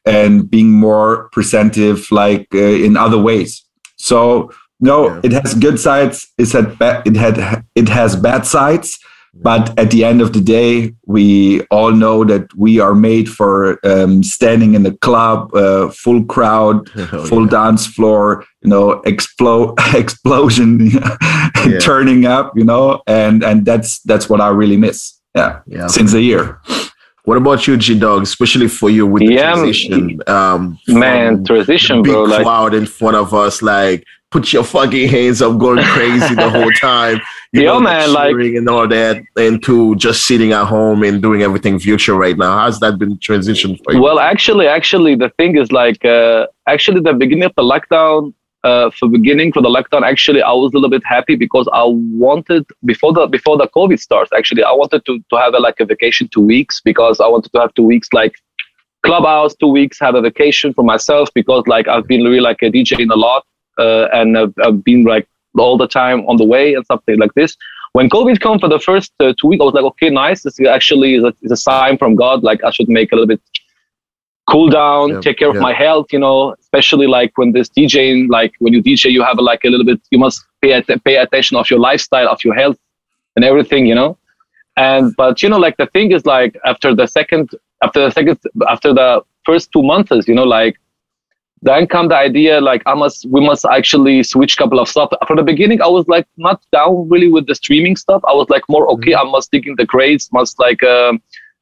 and 0.06 0.50
being 0.50 0.70
more 0.70 1.28
presentive 1.30 2.10
like 2.10 2.48
uh, 2.54 2.58
in 2.58 2.96
other 2.96 3.18
ways 3.18 3.64
so 3.96 4.50
no 4.82 5.06
yeah. 5.06 5.20
it 5.22 5.32
has 5.32 5.54
good 5.54 5.78
sides 5.80 6.30
it 6.36 6.52
had 6.52 6.78
ba- 6.78 7.02
it 7.06 7.16
had 7.16 7.64
it 7.74 7.88
has 7.88 8.14
bad 8.14 8.44
sides 8.44 8.98
but 9.34 9.76
at 9.78 9.90
the 9.90 10.04
end 10.04 10.20
of 10.20 10.34
the 10.34 10.42
day, 10.42 10.94
we 11.06 11.62
all 11.70 11.90
know 11.90 12.22
that 12.24 12.54
we 12.54 12.80
are 12.80 12.94
made 12.94 13.30
for 13.30 13.78
um, 13.86 14.22
standing 14.22 14.74
in 14.74 14.82
the 14.82 14.92
club, 14.98 15.54
uh, 15.54 15.88
full 15.88 16.24
crowd, 16.24 16.90
oh, 16.96 17.26
full 17.26 17.44
yeah. 17.44 17.50
dance 17.50 17.86
floor, 17.86 18.44
you 18.60 18.68
know, 18.68 19.00
explode, 19.02 19.74
explosion, 19.94 20.90
yeah. 21.66 21.78
turning 21.80 22.26
up, 22.26 22.52
you 22.56 22.64
know, 22.64 23.02
and 23.06 23.42
and 23.42 23.64
that's 23.64 24.00
that's 24.00 24.28
what 24.28 24.40
I 24.40 24.48
really 24.48 24.76
miss. 24.76 25.18
Yeah, 25.34 25.60
yeah. 25.66 25.86
since 25.86 26.12
a 26.12 26.20
year. 26.20 26.60
What 27.24 27.38
about 27.38 27.66
you, 27.66 27.78
G 27.78 27.98
Dog? 27.98 28.24
Especially 28.24 28.68
for 28.68 28.90
you 28.90 29.06
with 29.06 29.22
the 29.26 29.34
yeah, 29.34 29.52
transition, 29.52 30.20
um, 30.26 30.78
man, 30.88 31.42
transition, 31.42 32.02
big 32.02 32.12
bro. 32.12 32.26
Cloud 32.26 32.72
like, 32.72 32.82
in 32.82 32.86
front 32.86 33.16
of 33.16 33.32
us, 33.32 33.62
like 33.62 34.04
put 34.32 34.52
your 34.52 34.64
fucking 34.64 35.08
hands 35.08 35.42
up, 35.42 35.58
going 35.58 35.84
crazy 35.84 36.34
the 36.34 36.50
whole 36.50 36.70
time. 36.80 37.20
You 37.52 37.62
Yo, 37.62 37.74
know, 37.74 37.80
man, 37.80 38.12
like 38.12 38.34
and 38.34 38.68
all 38.68 38.88
that, 38.88 39.22
and 39.36 39.62
to 39.64 39.94
just 39.96 40.26
sitting 40.26 40.52
at 40.52 40.64
home 40.64 41.02
and 41.04 41.22
doing 41.22 41.42
everything 41.42 41.78
virtual 41.78 42.18
right 42.18 42.36
now. 42.36 42.58
How's 42.58 42.80
that 42.80 42.98
been 42.98 43.18
transitioned 43.18 43.78
for 43.84 43.92
you? 43.92 44.02
Well, 44.02 44.18
actually, 44.18 44.66
actually, 44.66 45.14
the 45.14 45.28
thing 45.38 45.56
is 45.56 45.70
like, 45.70 46.02
uh, 46.04 46.46
actually, 46.66 47.00
the 47.00 47.12
beginning 47.12 47.44
of 47.44 47.54
the 47.56 47.62
lockdown. 47.62 48.34
Uh, 48.64 48.92
for 48.92 49.08
beginning 49.08 49.52
for 49.52 49.60
the 49.60 49.68
lockdown, 49.68 50.08
actually, 50.08 50.40
I 50.40 50.52
was 50.52 50.70
a 50.72 50.76
little 50.76 50.88
bit 50.88 51.02
happy 51.04 51.34
because 51.34 51.68
I 51.72 51.82
wanted 51.84 52.64
before 52.84 53.12
the 53.12 53.26
before 53.26 53.58
the 53.58 53.66
COVID 53.66 53.98
starts. 53.98 54.30
Actually, 54.32 54.62
I 54.62 54.70
wanted 54.70 55.04
to 55.06 55.18
to 55.30 55.36
have 55.36 55.52
a, 55.54 55.58
like 55.58 55.80
a 55.80 55.84
vacation 55.84 56.28
two 56.28 56.42
weeks 56.42 56.80
because 56.80 57.18
I 57.18 57.26
wanted 57.26 57.50
to 57.54 57.60
have 57.60 57.74
two 57.74 57.82
weeks 57.82 58.08
like 58.12 58.36
clubhouse 59.02 59.52
two 59.56 59.66
weeks 59.66 59.98
have 59.98 60.14
a 60.14 60.20
vacation 60.20 60.72
for 60.72 60.84
myself 60.84 61.28
because 61.34 61.64
like 61.66 61.88
I've 61.88 62.06
been 62.06 62.22
really 62.22 62.38
like 62.38 62.62
a 62.62 62.70
DJing 62.70 63.10
a 63.12 63.16
lot 63.16 63.44
uh, 63.78 64.08
and 64.12 64.36
I've, 64.36 64.54
I've, 64.64 64.84
been 64.84 65.04
like 65.04 65.28
all 65.58 65.76
the 65.76 65.88
time 65.88 66.20
on 66.26 66.36
the 66.36 66.44
way 66.44 66.74
and 66.74 66.84
something 66.86 67.18
like 67.18 67.34
this. 67.34 67.56
When 67.92 68.08
COVID 68.08 68.40
came 68.40 68.58
for 68.58 68.68
the 68.68 68.80
first 68.80 69.12
uh, 69.20 69.34
two 69.38 69.48
weeks, 69.48 69.60
I 69.60 69.64
was 69.64 69.74
like, 69.74 69.84
okay, 69.84 70.08
nice. 70.08 70.42
This 70.42 70.58
actually 70.66 71.16
is 71.16 71.24
a, 71.24 71.34
is 71.42 71.52
a, 71.52 71.56
sign 71.56 71.98
from 71.98 72.16
God. 72.16 72.42
Like 72.42 72.64
I 72.64 72.70
should 72.70 72.88
make 72.88 73.12
a 73.12 73.16
little 73.16 73.26
bit 73.26 73.42
cool 74.50 74.70
down, 74.70 75.10
yep, 75.10 75.22
take 75.22 75.38
care 75.38 75.48
yep. 75.48 75.56
of 75.56 75.62
my 75.62 75.74
health. 75.74 76.06
You 76.10 76.18
know, 76.18 76.54
especially 76.60 77.06
like 77.06 77.36
when 77.36 77.52
this 77.52 77.68
DJing, 77.68 78.30
like 78.30 78.54
when 78.60 78.72
you 78.72 78.82
DJ, 78.82 79.10
you 79.10 79.22
have 79.22 79.38
like 79.38 79.64
a 79.64 79.68
little 79.68 79.84
bit. 79.84 80.00
You 80.10 80.18
must 80.18 80.42
pay 80.62 80.82
pay 81.04 81.16
attention 81.16 81.58
of 81.58 81.68
your 81.68 81.80
lifestyle, 81.80 82.28
of 82.28 82.42
your 82.44 82.54
health, 82.54 82.78
and 83.36 83.44
everything. 83.44 83.84
You 83.84 83.94
know, 83.94 84.18
and 84.76 85.14
but 85.16 85.42
you 85.42 85.50
know, 85.50 85.58
like 85.58 85.76
the 85.76 85.86
thing 85.86 86.12
is 86.12 86.24
like 86.24 86.56
after 86.64 86.94
the 86.94 87.06
second, 87.06 87.50
after 87.82 88.00
the 88.00 88.10
second, 88.10 88.38
after 88.68 88.94
the 88.94 89.22
first 89.44 89.70
two 89.72 89.82
months, 89.82 90.26
you 90.26 90.34
know, 90.34 90.44
like 90.44 90.78
then 91.62 91.86
come 91.86 92.08
the 92.08 92.16
idea 92.16 92.60
like 92.60 92.82
I 92.86 92.94
must 92.94 93.26
we 93.30 93.40
must 93.40 93.64
actually 93.64 94.22
switch 94.24 94.56
couple 94.56 94.80
of 94.80 94.88
stuff. 94.88 95.10
From 95.26 95.36
the 95.36 95.44
beginning, 95.44 95.80
I 95.80 95.86
was 95.86 96.06
like 96.08 96.26
not 96.36 96.60
down 96.72 97.08
really 97.08 97.28
with 97.28 97.46
the 97.46 97.54
streaming 97.54 97.96
stuff. 97.96 98.20
I 98.26 98.34
was 98.34 98.48
like 98.50 98.62
more 98.68 98.90
okay. 98.92 99.12
Mm-hmm. 99.12 99.28
I 99.28 99.30
must 99.30 99.50
dig 99.52 99.66
in 99.66 99.76
the 99.76 99.86
grades, 99.86 100.28
must 100.32 100.58
like 100.58 100.82
uh, 100.82 101.12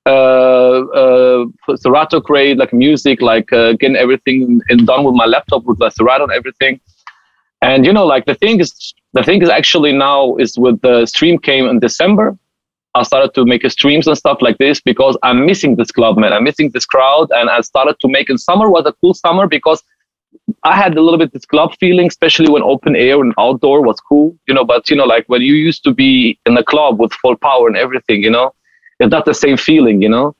uh, 0.07 0.11
uh, 0.11 1.45
Serato 1.77 2.21
crate, 2.21 2.57
like 2.57 2.73
music, 2.73 3.21
like 3.21 3.53
uh, 3.53 3.75
getting 3.75 3.97
everything 3.97 4.61
in, 4.71 4.87
done 4.87 5.05
with 5.05 5.15
my 5.15 5.27
laptop 5.27 5.65
with 5.65 5.79
the 5.79 5.91
Serato 5.91 6.25
and 6.25 6.33
everything. 6.33 6.81
And 7.61 7.85
you 7.85 7.93
know, 7.93 8.07
like 8.07 8.25
the 8.25 8.35
thing 8.35 8.59
is, 8.59 8.95
the 9.13 9.23
thing 9.23 9.43
is 9.43 9.51
actually 9.51 9.93
now 9.93 10.37
is 10.37 10.59
with 10.59 10.81
the 10.81 11.05
stream 11.05 11.39
came 11.39 11.67
in 11.67 11.79
December. 11.79 12.39
I 12.95 13.03
started 13.05 13.35
to 13.35 13.45
make 13.45 13.69
streams 13.71 14.07
and 14.07 14.19
stuff 14.19 14.39
like 14.41 14.59
this 14.59 14.81
because 14.81 15.17
I'm 15.23 15.47
missing 15.47 15.77
this 15.77 15.93
club, 15.93 16.19
man. 16.19 16.33
I'm 16.33 16.45
missing 16.45 16.71
this 16.71 16.85
crowd. 16.85 17.29
And 17.31 17.49
I 17.49 17.61
started 17.61 17.97
to 18.01 18.09
make 18.09 18.31
in 18.31 18.39
summer 18.39 18.69
was 18.69 18.85
a 18.87 18.93
cool 19.01 19.15
summer 19.15 19.47
because 19.47 19.83
I 20.65 20.77
had 20.77 20.97
a 20.97 21.01
little 21.01 21.19
bit 21.19 21.33
this 21.33 21.47
club 21.47 21.75
feeling, 21.79 22.09
especially 22.09 22.51
when 22.51 22.63
open 22.63 22.97
air 22.97 23.21
and 23.21 23.33
outdoor 23.39 23.83
was 23.83 23.99
cool, 24.01 24.37
you 24.49 24.55
know. 24.55 24.65
But 24.65 24.91
you 24.91 24.97
know, 24.97 25.05
like 25.05 25.25
when 25.29 25.43
you 25.43 25.55
used 25.55 25.85
to 25.85 25.93
be 25.93 26.39
in 26.47 26.57
a 26.57 26.65
club 26.65 26.99
with 26.99 27.13
full 27.15 27.37
power 27.37 27.69
and 27.69 27.77
everything, 27.77 28.23
you 28.23 28.31
know, 28.31 28.55
it's 28.99 29.11
not 29.11 29.25
the 29.25 29.35
same 29.35 29.57
feeling, 29.57 30.03
you 30.03 30.09
know. 30.09 30.35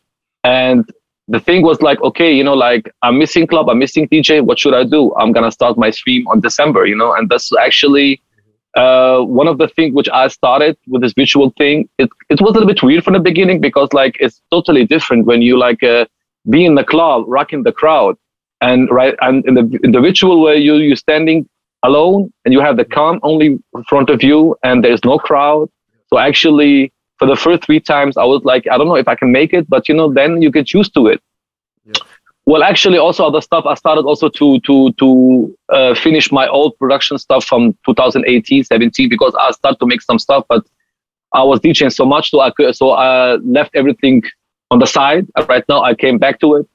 And 0.45 0.89
the 1.29 1.41
thing 1.41 1.63
was 1.63 1.81
like, 1.81 2.01
okay, 2.03 2.33
you 2.33 2.43
know, 2.43 2.55
like 2.55 2.93
I'm 3.03 3.19
missing 3.19 3.47
club, 3.47 3.69
I'm 3.71 3.79
missing 3.79 4.09
DJ. 4.09 4.45
What 4.45 4.59
should 4.59 4.75
I 4.75 4.85
do? 4.85 5.15
I'm 5.15 5.33
gonna 5.33 5.53
start 5.53 5.79
my 5.79 5.91
stream 5.91 6.27
on 6.29 6.41
December, 6.41 6.87
you 6.87 6.97
know. 6.97 7.15
And 7.15 7.29
that's 7.29 7.53
actually 7.57 8.21
uh, 8.77 9.21
one 9.21 9.49
of 9.49 9.59
the 9.59 9.69
things 9.69 9.95
which 9.95 10.09
I 10.09 10.29
started 10.29 10.77
with 10.87 11.03
this 11.03 11.13
visual 11.13 11.53
thing, 11.59 11.89
it, 11.99 12.09
it 12.29 12.41
was 12.41 12.51
a 12.51 12.53
little 12.55 12.67
bit 12.67 12.83
weird 12.83 13.05
from 13.05 13.15
the 13.15 13.21
beginning 13.21 13.61
because 13.61 13.93
like 13.93 14.17
it's 14.21 14.41
totally 14.51 14.87
different 14.87 15.27
when 15.27 15.43
you 15.43 15.59
like 15.59 15.83
uh, 15.83 16.07
be 16.49 16.65
in 16.65 16.75
the 16.75 16.85
club, 16.85 17.25
rocking 17.27 17.63
the 17.63 17.73
crowd, 17.73 18.17
and 18.61 18.91
right 18.91 19.15
and 19.21 19.45
in 19.47 19.55
the 19.55 19.79
in 19.83 19.93
the 19.93 20.01
visual 20.01 20.41
way 20.43 20.57
you 20.59 20.77
you're 20.77 20.97
standing 20.97 21.49
alone 21.83 22.33
and 22.45 22.53
you 22.53 22.61
have 22.61 22.77
the 22.77 22.85
cam 22.85 23.19
only 23.23 23.47
in 23.47 23.85
front 23.89 24.11
of 24.11 24.23
you 24.23 24.57
and 24.63 24.85
there's 24.85 25.05
no 25.05 25.19
crowd. 25.19 25.69
So 26.09 26.19
actually, 26.19 26.93
for 27.19 27.27
the 27.27 27.37
first 27.37 27.65
three 27.65 27.81
times, 27.81 28.17
I 28.17 28.25
was 28.25 28.43
like, 28.45 28.67
I 28.71 28.77
don't 28.77 28.89
know 28.89 28.97
if 28.97 29.09
I 29.09 29.15
can 29.15 29.33
make 29.33 29.53
it, 29.53 29.69
but 29.69 29.89
you 29.89 29.95
know, 29.95 30.13
then 30.13 30.43
you 30.43 30.51
get 30.51 30.73
used 30.75 30.95
to 30.95 31.07
it. 31.07 31.21
Well, 32.47 32.63
actually, 32.63 32.99
also 32.99 33.27
other 33.27 33.41
stuff. 33.41 33.65
I 33.67 33.75
started 33.75 34.07
also 34.07 34.29
to 34.29 34.61
to 34.61 34.93
to 34.93 35.57
uh, 35.69 35.95
finish 35.95 36.33
my 36.33 36.49
old 36.49 36.77
production 36.79 37.19
stuff 37.19 37.45
from 37.45 37.77
2018, 37.87 38.65
17 38.65 39.09
because 39.09 39.35
I 39.39 39.51
started 39.53 39.79
to 39.79 39.87
make 39.87 40.03
some 40.03 40.19
stuff, 40.19 40.45
but 40.49 40.65
I 41.33 41.45
was 41.45 41.61
DJing 41.61 41.93
so 41.93 42.05
much, 42.05 42.31
so 42.31 42.41
I 42.41 42.51
could, 42.51 42.75
so 42.75 42.91
I 42.91 43.37
left 43.37 43.77
everything 43.77 44.23
on 44.71 44.79
the 44.81 44.87
side. 44.87 45.27
Right 45.49 45.65
now, 45.69 45.83
I 45.83 45.95
came 45.95 46.19
back 46.19 46.41
to 46.41 46.57
it, 46.57 46.69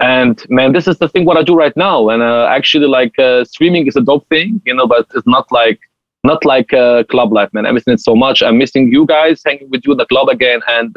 and 0.00 0.42
man, 0.48 0.72
this 0.72 0.88
is 0.88 0.98
the 0.98 1.08
thing 1.08 1.26
what 1.26 1.36
I 1.36 1.42
do 1.42 1.54
right 1.54 1.76
now. 1.76 2.08
And 2.08 2.22
uh, 2.22 2.46
actually, 2.46 2.86
like 2.86 3.18
uh, 3.18 3.44
streaming 3.44 3.86
is 3.86 3.96
a 3.96 4.00
dope 4.00 4.26
thing, 4.28 4.62
you 4.64 4.74
know, 4.74 4.86
but 4.86 5.06
it's 5.14 5.26
not 5.26 5.50
like 5.52 5.80
not 6.24 6.44
like 6.44 6.72
uh, 6.72 7.04
club 7.04 7.32
life, 7.32 7.52
man. 7.52 7.66
I'm 7.66 7.74
missing 7.74 7.94
it 7.94 8.00
so 8.00 8.14
much. 8.14 8.42
I'm 8.42 8.58
missing 8.58 8.92
you 8.92 9.06
guys 9.06 9.42
hanging 9.44 9.68
with 9.70 9.82
you 9.84 9.92
in 9.92 9.98
the 9.98 10.06
club 10.06 10.28
again, 10.28 10.60
and 10.68 10.96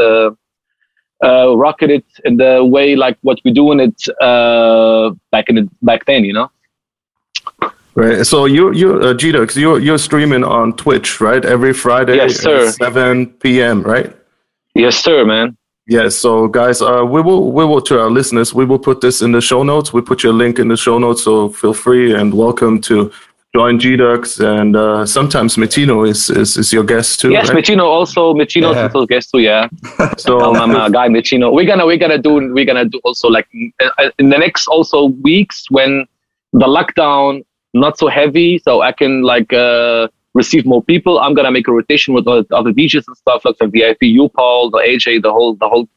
uh, 1.23 1.55
rocket 1.55 1.89
it 1.89 2.05
in 2.25 2.37
the 2.37 2.63
way 2.63 2.95
like 2.95 3.17
what 3.21 3.39
we're 3.43 3.53
doing 3.53 3.79
it 3.79 4.07
uh, 4.21 5.11
back 5.31 5.49
in 5.49 5.55
the, 5.55 5.69
back 5.81 6.05
then, 6.05 6.25
you 6.25 6.33
know. 6.33 6.51
Right. 7.95 8.25
So 8.25 8.45
you 8.45 8.73
you 8.73 8.99
uh, 9.01 9.13
Gita, 9.13 9.47
you're 9.55 9.79
you're 9.79 9.99
streaming 9.99 10.43
on 10.43 10.75
Twitch, 10.75 11.21
right? 11.21 11.45
Every 11.45 11.73
Friday 11.73 12.15
yes, 12.15 12.37
sir. 12.37 12.67
at 12.67 12.73
7 12.73 13.27
p.m. 13.33 13.83
Right? 13.83 14.11
Yes, 14.73 14.97
sir, 14.97 15.23
man. 15.25 15.55
Yes. 15.85 16.15
So 16.15 16.47
guys, 16.47 16.81
uh, 16.81 17.05
we 17.05 17.21
will 17.21 17.51
we 17.51 17.65
will 17.65 17.81
to 17.81 17.99
our 17.99 18.09
listeners, 18.09 18.51
we 18.53 18.65
will 18.65 18.79
put 18.79 19.01
this 19.01 19.21
in 19.21 19.31
the 19.31 19.41
show 19.41 19.61
notes. 19.61 19.93
We 19.93 20.01
put 20.01 20.23
your 20.23 20.33
link 20.33 20.57
in 20.57 20.69
the 20.69 20.77
show 20.77 20.97
notes, 20.97 21.23
so 21.23 21.49
feel 21.49 21.73
free 21.73 22.15
and 22.15 22.33
welcome 22.33 22.81
to 22.81 23.11
join 23.55 23.77
Gdugz, 23.77 24.39
and 24.43 24.75
uh, 24.75 25.05
sometimes 25.05 25.57
Metino 25.57 26.07
is, 26.07 26.29
is 26.29 26.57
is 26.57 26.73
your 26.73 26.83
guest 26.83 27.19
too. 27.19 27.31
Yes, 27.31 27.49
right? 27.49 27.63
Metino 27.63 27.83
also 27.83 28.33
Metino 28.33 28.73
yeah. 28.73 28.83
also 28.83 29.05
guest 29.05 29.29
too. 29.31 29.39
Yeah. 29.39 29.67
so 30.17 30.39
I'm, 30.39 30.71
um, 30.71 30.75
uh, 30.75 30.89
guy 30.89 31.07
Metino, 31.07 31.53
we're 31.53 31.65
gonna 31.65 31.85
we're 31.85 31.97
gonna 31.97 32.17
do 32.17 32.53
we're 32.53 32.65
gonna 32.65 32.85
do 32.85 32.99
also 33.03 33.27
like 33.27 33.47
uh, 33.79 34.09
in 34.17 34.29
the 34.29 34.37
next 34.37 34.67
also 34.67 35.05
weeks 35.21 35.69
when 35.69 36.05
the 36.53 36.65
lockdown 36.65 37.43
not 37.75 37.97
so 37.97 38.07
heavy, 38.07 38.57
so 38.57 38.81
I 38.81 38.91
can 38.91 39.21
like 39.21 39.53
uh, 39.53 40.07
receive 40.33 40.65
more 40.65 40.83
people. 40.83 41.19
I'm 41.19 41.35
gonna 41.35 41.51
make 41.51 41.67
a 41.67 41.71
rotation 41.71 42.13
with 42.15 42.27
other, 42.27 42.45
other 42.51 42.71
DJs 42.71 43.03
and 43.07 43.17
stuff 43.17 43.45
like 43.45 43.57
the 43.59 43.67
VIP, 43.67 44.03
you 44.03 44.29
Paul, 44.29 44.71
the 44.71 44.79
AJ, 44.79 45.21
the 45.21 45.31
whole 45.31 45.55
the 45.55 45.69
whole 45.69 45.87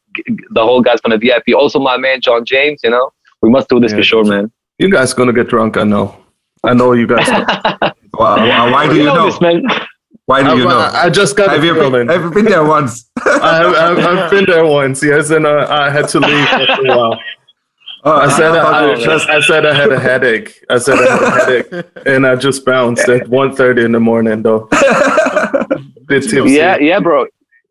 the 0.50 0.62
whole 0.62 0.82
guys 0.82 1.00
from 1.00 1.12
the 1.12 1.18
VIP. 1.18 1.56
Also 1.56 1.78
my 1.78 1.96
man 1.96 2.20
John 2.20 2.44
James. 2.44 2.80
You 2.84 2.90
know, 2.90 3.12
we 3.40 3.48
must 3.48 3.70
do 3.70 3.80
this 3.80 3.92
yeah. 3.92 3.98
for 3.98 4.04
sure, 4.04 4.24
man. 4.24 4.52
You 4.78 4.90
guys 4.90 5.14
gonna 5.14 5.32
get 5.32 5.48
drunk, 5.48 5.78
I 5.78 5.84
know. 5.84 6.25
I 6.64 6.74
know 6.74 6.92
you 6.92 7.06
guys. 7.06 7.28
Why, 8.16 8.70
why 8.72 8.86
do 8.88 8.94
you, 8.94 9.00
You 9.00 9.06
know 9.08 9.14
know? 9.14 9.26
this, 9.30 9.40
man. 9.42 9.62
Why 10.24 10.42
do 10.42 10.56
you 10.56 10.66
I, 10.66 10.70
know? 10.70 10.90
I 10.94 11.10
just 11.10 11.36
got 11.36 11.50
have 11.50 11.62
a 11.62 11.66
you 11.66 11.74
feeling. 11.74 12.06
been, 12.06 12.08
have 12.08 12.22
you 12.22 12.30
been 12.30 12.46
there 12.46 12.64
once? 12.64 13.10
I 13.26 13.56
have, 13.56 13.74
I've, 13.74 13.98
I've 14.06 14.30
been 14.30 14.46
there 14.46 14.64
once, 14.64 15.02
yes, 15.02 15.30
and 15.30 15.44
uh, 15.46 15.66
I 15.68 15.90
had 15.90 16.08
to 16.08 16.20
leave 16.20 16.30
after 16.48 16.86
a 16.86 16.96
while. 16.96 17.20
Oh, 18.04 18.12
I 18.16 18.28
said 18.30 18.52
thought 18.52 18.72
I, 18.74 18.92
I, 18.92 18.94
just- 19.04 19.28
I 19.28 19.40
said 19.42 19.66
I 19.66 19.74
had 19.74 19.92
a 19.92 20.00
headache. 20.00 20.64
I 20.70 20.78
said 20.78 20.98
I 20.98 21.02
had 21.02 21.22
a 21.22 21.40
headache, 21.40 21.86
and 22.06 22.26
I 22.26 22.36
just 22.36 22.64
bounced 22.64 23.06
at 23.08 23.26
1.30 23.26 23.84
in 23.84 23.92
the 23.92 24.00
morning, 24.00 24.42
though. 24.42 24.68
Bit 26.06 26.22
tipsy. 26.30 26.52
Yeah, 26.54 26.78
yeah, 26.78 27.00
bro. 27.00 27.26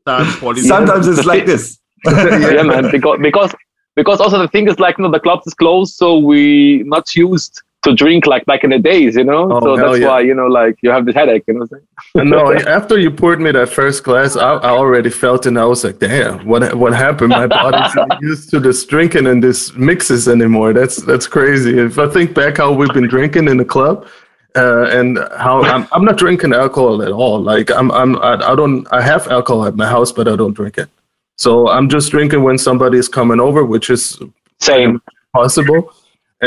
Time, 0.06 0.26
Sometimes 0.58 1.08
it's 1.08 1.26
like 1.26 1.46
this. 1.48 1.80
yeah, 2.06 2.62
man. 2.62 2.92
Because 2.92 3.18
because 3.22 3.56
because 3.96 4.20
also 4.22 4.38
the 4.38 4.48
thing 4.50 4.68
is 4.68 4.80
like 4.80 4.98
you 5.00 5.04
know 5.04 5.12
the 5.12 5.20
clubs 5.20 5.48
is 5.48 5.54
closed, 5.56 5.96
so 5.96 6.18
we 6.20 6.84
not 6.86 7.16
used 7.16 7.62
to 7.86 7.94
drink 7.94 8.26
like 8.26 8.46
back 8.46 8.64
in 8.64 8.72
the 8.72 8.80
days, 8.80 9.16
you 9.16 9.24
know. 9.24 9.50
Oh, 9.52 9.62
so 9.62 9.78
that's 9.78 10.00
yeah. 10.00 10.08
why 10.08 10.20
you 10.20 10.34
know 10.34 10.48
like 10.48 10.78
you 10.82 10.90
have 10.90 11.06
this 11.06 11.16
headache, 11.16 11.44
you 11.48 11.54
know. 11.54 11.62
What 11.62 11.82
I'm 12.16 12.30
saying? 12.30 12.30
no, 12.30 12.54
after 12.78 13.00
you 13.00 13.10
poured 13.10 13.40
me 13.40 13.52
that 13.52 13.70
first 13.70 14.04
glass, 14.04 14.36
I, 14.36 14.56
I 14.56 14.70
already 14.70 15.10
felt 15.10 15.46
it. 15.46 15.50
And 15.50 15.60
I 15.60 15.66
was 15.66 15.84
like, 15.84 16.00
"Damn, 16.00 16.46
what 16.46 16.74
what 16.76 16.94
happened? 16.94 17.30
My 17.30 17.48
body's 17.48 17.96
not 18.02 18.22
used 18.22 18.50
to 18.50 18.60
this 18.60 18.86
drinking 18.86 19.28
and 19.28 19.42
this 19.42 19.74
mixes 19.76 20.28
anymore. 20.28 20.74
That's 20.74 20.98
that's 20.98 21.28
crazy." 21.28 21.80
If 21.80 21.98
I 21.98 22.08
think 22.08 22.34
back 22.34 22.58
how 22.58 22.74
we've 22.74 22.94
been 22.94 23.08
drinking 23.08 23.48
in 23.48 23.58
the 23.58 23.66
club, 23.66 24.08
uh, 24.56 24.86
and 24.86 25.20
how 25.38 25.64
I'm 25.64 25.88
I'm 25.92 26.04
not 26.04 26.18
drinking 26.18 26.54
alcohol 26.54 27.02
at 27.04 27.12
all. 27.12 27.40
Like 27.40 27.72
I'm 27.72 27.92
I'm 27.92 28.18
I, 28.18 28.34
I 28.52 28.56
don't 28.56 28.88
I 28.92 29.02
have 29.02 29.28
alcohol 29.28 29.66
at 29.66 29.76
my 29.76 29.88
house, 29.88 30.12
but 30.12 30.28
I 30.28 30.36
don't 30.36 30.54
drink 30.54 30.78
it. 30.78 30.90
So 31.38 31.70
I'm 31.70 31.90
just 31.90 32.12
drinking 32.12 32.44
when 32.44 32.58
somebody 32.58 32.98
is 32.98 33.10
coming 33.10 33.40
over, 33.40 33.66
which 33.66 33.90
is 33.90 34.20
Same. 34.62 35.02
possible. 35.34 35.94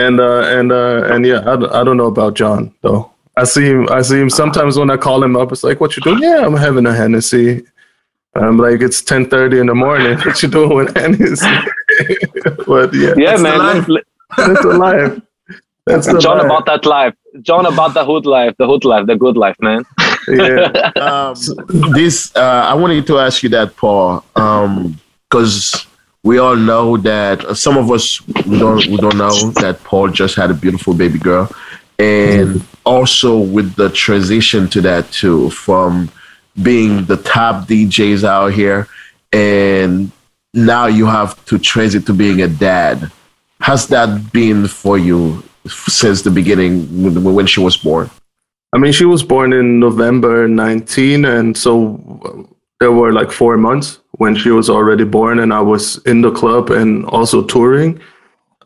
And 0.07 0.21
uh, 0.21 0.43
and 0.59 0.71
uh, 0.73 1.13
and 1.13 1.27
yeah, 1.27 1.41
I, 1.41 1.57
don't- 1.57 1.73
I 1.73 1.85
don't 1.85 1.97
know 1.97 2.07
about 2.07 2.35
John 2.35 2.73
though. 2.83 3.11
I 3.37 3.45
see 3.45 3.67
him. 3.73 3.89
I 3.91 4.03
see 4.03 4.19
him 4.21 4.31
sometimes 4.31 4.77
when 4.79 4.91
I 4.91 4.97
call 4.97 5.23
him 5.23 5.35
up. 5.37 5.53
It's 5.53 5.65
like, 5.65 5.81
"What 5.81 5.97
you 5.97 6.03
doing?" 6.03 6.19
Yeah, 6.23 6.45
I'm 6.47 6.57
having 6.57 6.87
a 6.87 6.95
Hennessy. 6.95 7.65
I'm 8.35 8.59
like, 8.59 8.81
it's 8.83 9.01
10:30 9.03 9.61
in 9.61 9.67
the 9.67 9.75
morning. 9.75 10.19
What 10.25 10.43
you 10.43 10.49
doing 10.49 10.75
with 10.77 10.97
Hennessy? 10.97 11.47
but 12.67 12.93
yeah, 12.95 13.15
Yeah, 13.17 13.37
That's 13.37 13.43
the 13.43 13.49
man. 13.49 13.59
life. 13.59 13.87
that's 14.37 14.63
the 14.63 14.73
life. 14.89 15.23
That's 15.87 16.07
the 16.13 16.19
John 16.19 16.37
life. 16.39 16.47
about 16.47 16.67
that 16.67 16.85
life. 16.85 17.15
John 17.43 17.65
about 17.67 17.95
the 17.95 18.05
hood 18.05 18.27
life, 18.27 18.55
the 18.59 18.67
hood 18.67 18.85
life, 18.85 19.07
the 19.07 19.17
good 19.17 19.37
life, 19.37 19.57
man. 19.61 19.83
yeah. 20.29 20.93
um, 21.01 21.35
this 21.95 22.35
uh, 22.37 22.65
I 22.73 22.75
wanted 22.75 23.07
to 23.07 23.19
ask 23.19 23.43
you 23.43 23.49
that, 23.51 23.75
Paul, 23.77 24.23
because 24.35 25.87
we 26.29 26.37
all 26.37 26.57
know 26.57 26.99
that 26.99 27.43
uh, 27.47 27.55
some 27.55 27.79
of 27.79 27.91
us 27.91 28.21
we 28.45 28.59
don't 28.59 28.87
we 28.93 28.99
don't 28.99 29.17
know 29.17 29.37
that 29.63 29.83
Paul 29.83 30.09
just 30.09 30.35
had 30.37 30.51
a 30.51 30.59
beautiful 30.65 30.93
baby 30.93 31.19
girl, 31.19 31.51
and 31.99 32.63
also 32.85 33.39
with 33.39 33.75
the 33.77 33.89
transition 33.89 34.69
to 34.75 34.83
that 34.83 35.11
too, 35.11 35.49
from 35.49 36.11
being 36.63 37.07
the 37.07 37.17
top 37.17 37.67
DJs 37.67 38.25
out 38.25 38.53
here, 38.53 38.87
and 39.33 40.13
now 40.53 40.85
you 40.85 41.07
have 41.07 41.43
to 41.47 41.59
transit 41.59 42.05
to 42.07 42.13
being 42.13 42.43
a 42.43 42.49
dad. 42.49 43.11
How's 43.61 43.89
that 43.89 44.31
been 44.31 44.69
for 44.69 44.99
you 44.99 45.43
since 45.67 46.21
the 46.21 46.31
beginning 46.31 46.75
when 47.03 47.35
when 47.37 47.47
she 47.47 47.61
was 47.61 47.79
born? 47.79 48.11
I 48.75 48.77
mean, 48.77 48.93
she 48.93 49.07
was 49.07 49.23
born 49.23 49.55
in 49.55 49.81
November 49.81 50.47
19, 50.47 51.25
and 51.25 51.57
so 51.57 51.73
there 52.81 52.93
were 52.93 53.15
like 53.15 53.31
four 53.33 53.57
months 53.57 53.99
when 54.19 54.37
she 54.37 54.51
was 54.51 54.69
already 54.69 55.05
born, 55.05 55.39
and 55.39 55.53
I 55.53 55.61
was 55.61 55.99
in 56.05 56.21
the 56.21 56.31
club 56.31 56.71
and 56.71 57.05
also 57.07 57.43
touring 57.43 58.01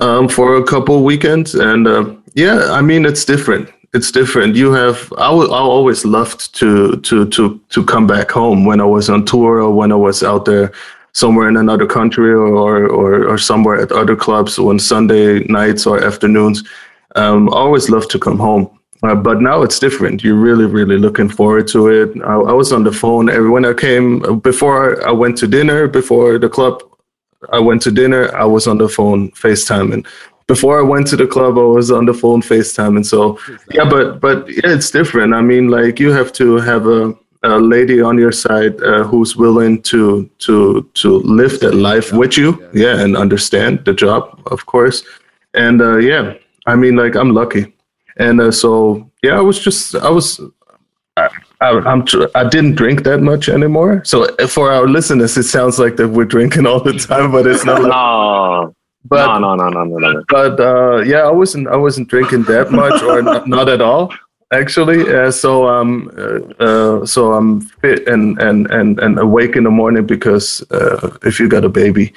um, 0.00 0.28
for 0.28 0.56
a 0.56 0.64
couple 0.64 1.04
weekends. 1.04 1.54
And 1.54 1.86
uh, 1.86 2.14
yeah, 2.34 2.72
I 2.72 2.82
mean, 2.82 3.06
it's 3.06 3.24
different. 3.24 3.70
It's 3.94 4.10
different. 4.10 4.56
You 4.56 4.72
have 4.72 5.12
I 5.18 5.28
I 5.28 5.60
always 5.60 6.04
loved 6.04 6.54
to 6.54 6.96
to 6.96 7.26
to 7.28 7.60
to 7.68 7.84
come 7.84 8.06
back 8.06 8.30
home 8.30 8.64
when 8.64 8.80
I 8.80 8.84
was 8.86 9.10
on 9.10 9.24
tour 9.24 9.60
or 9.60 9.70
when 9.70 9.92
I 9.92 9.96
was 9.96 10.22
out 10.22 10.44
there 10.44 10.72
somewhere 11.12 11.48
in 11.48 11.56
another 11.56 11.86
country 11.86 12.30
or 12.32 12.88
or, 12.88 13.28
or 13.28 13.38
somewhere 13.38 13.80
at 13.80 13.92
other 13.92 14.16
clubs 14.16 14.58
on 14.58 14.78
Sunday 14.78 15.44
nights 15.44 15.86
or 15.86 16.02
afternoons. 16.02 16.64
Um, 17.16 17.50
I 17.50 17.56
always 17.56 17.90
loved 17.90 18.10
to 18.12 18.18
come 18.18 18.38
home. 18.38 18.70
Uh, 19.02 19.16
but 19.16 19.40
now 19.40 19.62
it's 19.62 19.80
different. 19.80 20.22
You're 20.22 20.36
really, 20.36 20.64
really 20.64 20.96
looking 20.96 21.28
forward 21.28 21.66
to 21.68 21.88
it. 21.88 22.10
I, 22.24 22.34
I 22.34 22.52
was 22.52 22.72
on 22.72 22.84
the 22.84 22.92
phone 22.92 23.28
every 23.28 23.50
when 23.50 23.64
I 23.64 23.72
came 23.72 24.38
before 24.40 25.04
I 25.06 25.10
went 25.10 25.36
to 25.38 25.48
dinner. 25.48 25.88
Before 25.88 26.38
the 26.38 26.48
club, 26.48 26.82
I 27.52 27.58
went 27.58 27.82
to 27.82 27.90
dinner. 27.90 28.32
I 28.34 28.44
was 28.44 28.68
on 28.68 28.78
the 28.78 28.88
phone 28.88 29.32
FaceTime, 29.32 29.92
and 29.92 30.06
before 30.46 30.78
I 30.78 30.82
went 30.82 31.08
to 31.08 31.16
the 31.16 31.26
club, 31.26 31.58
I 31.58 31.62
was 31.62 31.90
on 31.90 32.06
the 32.06 32.14
phone 32.14 32.42
FaceTime. 32.42 32.94
And 32.94 33.04
so, 33.04 33.40
yeah, 33.72 33.88
but 33.88 34.20
but 34.20 34.48
yeah, 34.48 34.72
it's 34.76 34.92
different. 34.92 35.34
I 35.34 35.40
mean, 35.40 35.68
like 35.68 35.98
you 35.98 36.12
have 36.12 36.32
to 36.34 36.56
have 36.58 36.86
a, 36.86 37.12
a 37.42 37.58
lady 37.58 38.00
on 38.00 38.18
your 38.18 38.32
side 38.32 38.80
uh, 38.84 39.02
who's 39.02 39.34
willing 39.34 39.82
to 39.82 40.30
to 40.46 40.88
to 40.94 41.18
live 41.24 41.58
that 41.58 41.74
life 41.74 42.12
with 42.12 42.38
you, 42.38 42.70
yeah, 42.72 43.00
and 43.00 43.16
understand 43.16 43.84
the 43.84 43.94
job, 43.94 44.40
of 44.46 44.64
course. 44.66 45.02
And 45.54 45.82
uh, 45.82 45.96
yeah, 45.96 46.34
I 46.66 46.76
mean, 46.76 46.94
like 46.94 47.16
I'm 47.16 47.34
lucky 47.34 47.71
and 48.16 48.40
uh, 48.40 48.50
so 48.50 49.10
yeah, 49.22 49.38
I 49.38 49.40
was 49.40 49.58
just 49.58 49.94
I 49.94 50.10
was 50.10 50.40
I, 51.16 51.28
I, 51.60 51.70
I'm 51.80 52.04
tr- 52.04 52.30
I 52.34 52.48
didn't 52.48 52.74
drink 52.76 53.02
that 53.04 53.20
much 53.20 53.48
anymore. 53.48 54.02
So 54.04 54.24
uh, 54.38 54.46
for 54.46 54.72
our 54.72 54.86
listeners, 54.88 55.36
it 55.36 55.44
sounds 55.44 55.78
like 55.78 55.96
that 55.96 56.08
we're 56.08 56.24
drinking 56.24 56.66
all 56.66 56.80
the 56.80 56.94
time, 56.94 57.30
but 57.32 57.46
it's 57.46 57.64
not. 57.64 57.82
Like, 57.82 57.90
No, 57.90 58.74
but 59.04 59.38
no, 59.38 59.54
no, 59.56 59.68
no, 59.68 59.84
no, 59.84 59.98
no, 59.98 60.12
no. 60.12 60.22
but 60.28 60.60
uh, 60.60 60.98
yeah, 60.98 61.22
I 61.22 61.30
wasn't 61.30 61.68
I 61.68 61.76
wasn't 61.76 62.08
drinking 62.08 62.44
that 62.44 62.70
much 62.70 63.02
or 63.02 63.20
not, 63.22 63.48
not 63.48 63.68
at 63.68 63.80
all 63.80 64.12
actually. 64.52 65.12
Uh, 65.12 65.30
so 65.30 65.66
um 65.68 66.10
uh, 66.16 66.38
uh, 66.62 67.06
so 67.06 67.32
I'm 67.32 67.60
fit 67.82 68.06
and 68.06 68.40
and 68.40 68.70
and 68.70 69.00
and 69.00 69.18
awake 69.18 69.56
in 69.56 69.64
the 69.64 69.70
morning 69.70 70.06
because 70.06 70.62
uh, 70.70 71.16
if 71.24 71.40
you 71.40 71.48
got 71.48 71.64
a 71.64 71.68
baby, 71.68 72.12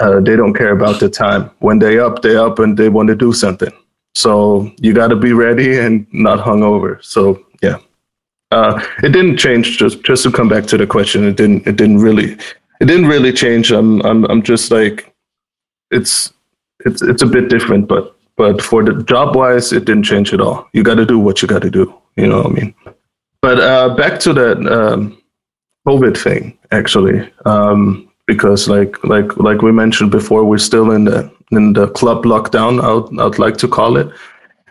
uh, 0.00 0.20
they 0.20 0.36
don't 0.36 0.52
care 0.54 0.72
about 0.72 1.00
the 1.00 1.08
time. 1.08 1.50
When 1.60 1.78
they 1.78 1.98
up, 1.98 2.22
they 2.22 2.36
up 2.36 2.58
and 2.58 2.76
they 2.76 2.88
want 2.90 3.08
to 3.08 3.14
do 3.14 3.32
something. 3.32 3.72
So 4.16 4.72
you 4.80 4.94
got 4.94 5.08
to 5.08 5.16
be 5.16 5.34
ready 5.34 5.78
and 5.78 6.06
not 6.10 6.38
hungover. 6.38 7.04
So 7.04 7.44
yeah, 7.60 7.76
uh, 8.50 8.82
it 9.02 9.10
didn't 9.10 9.36
change. 9.36 9.76
Just 9.76 10.02
just 10.04 10.22
to 10.22 10.32
come 10.32 10.48
back 10.48 10.64
to 10.68 10.78
the 10.78 10.86
question, 10.86 11.24
it 11.24 11.36
didn't 11.36 11.66
it 11.66 11.76
didn't 11.76 11.98
really 11.98 12.32
it 12.80 12.86
didn't 12.86 13.08
really 13.08 13.30
change. 13.30 13.70
I'm 13.70 14.00
I'm 14.06 14.24
I'm 14.24 14.42
just 14.42 14.70
like 14.70 15.14
it's 15.90 16.32
it's 16.86 17.02
it's 17.02 17.20
a 17.20 17.26
bit 17.26 17.50
different, 17.50 17.88
but 17.88 18.16
but 18.38 18.62
for 18.62 18.82
the 18.82 19.02
job 19.02 19.36
wise, 19.36 19.70
it 19.70 19.84
didn't 19.84 20.04
change 20.04 20.32
at 20.32 20.40
all. 20.40 20.66
You 20.72 20.82
got 20.82 20.94
to 20.94 21.04
do 21.04 21.18
what 21.18 21.42
you 21.42 21.48
got 21.48 21.60
to 21.60 21.70
do. 21.70 21.92
You 22.16 22.26
know 22.26 22.38
what 22.38 22.46
I 22.46 22.54
mean? 22.54 22.74
But 23.42 23.60
uh, 23.60 23.94
back 23.96 24.18
to 24.20 24.32
that 24.32 24.56
um, 24.66 25.22
COVID 25.86 26.16
thing, 26.16 26.56
actually, 26.70 27.30
um, 27.44 28.10
because 28.26 28.66
like 28.66 29.04
like 29.04 29.36
like 29.36 29.60
we 29.60 29.72
mentioned 29.72 30.10
before, 30.10 30.42
we're 30.42 30.56
still 30.56 30.92
in 30.92 31.04
the 31.04 31.35
in 31.50 31.72
the 31.72 31.88
club 31.88 32.24
lockdown. 32.24 32.80
I'd 32.82 33.20
I'd 33.20 33.38
like 33.38 33.56
to 33.58 33.68
call 33.68 33.96
it. 33.96 34.08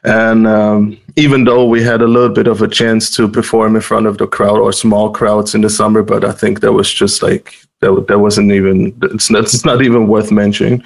And 0.04 0.46
um, 0.46 0.98
even 1.16 1.46
though 1.46 1.66
we 1.66 1.82
had 1.82 2.02
a 2.02 2.08
little 2.08 2.30
bit 2.30 2.48
of 2.48 2.62
a 2.62 2.68
chance 2.68 3.10
to 3.16 3.28
perform 3.28 3.76
in 3.76 3.82
front 3.82 4.06
of 4.06 4.20
the 4.20 4.28
crowd 4.28 4.60
or 4.60 4.72
small 4.72 5.10
crowds 5.10 5.56
in 5.56 5.62
the 5.62 5.70
summer, 5.70 6.04
but 6.04 6.24
I 6.24 6.32
think 6.32 6.60
that 6.60 6.74
was 6.74 6.94
just 6.94 7.24
like 7.24 7.56
that. 7.80 8.06
That 8.08 8.20
wasn't 8.20 8.52
even. 8.52 8.96
It's 9.02 9.32
not, 9.32 9.44
it's 9.44 9.66
not 9.66 9.82
even 9.82 10.08
worth 10.08 10.32
mentioning. 10.32 10.84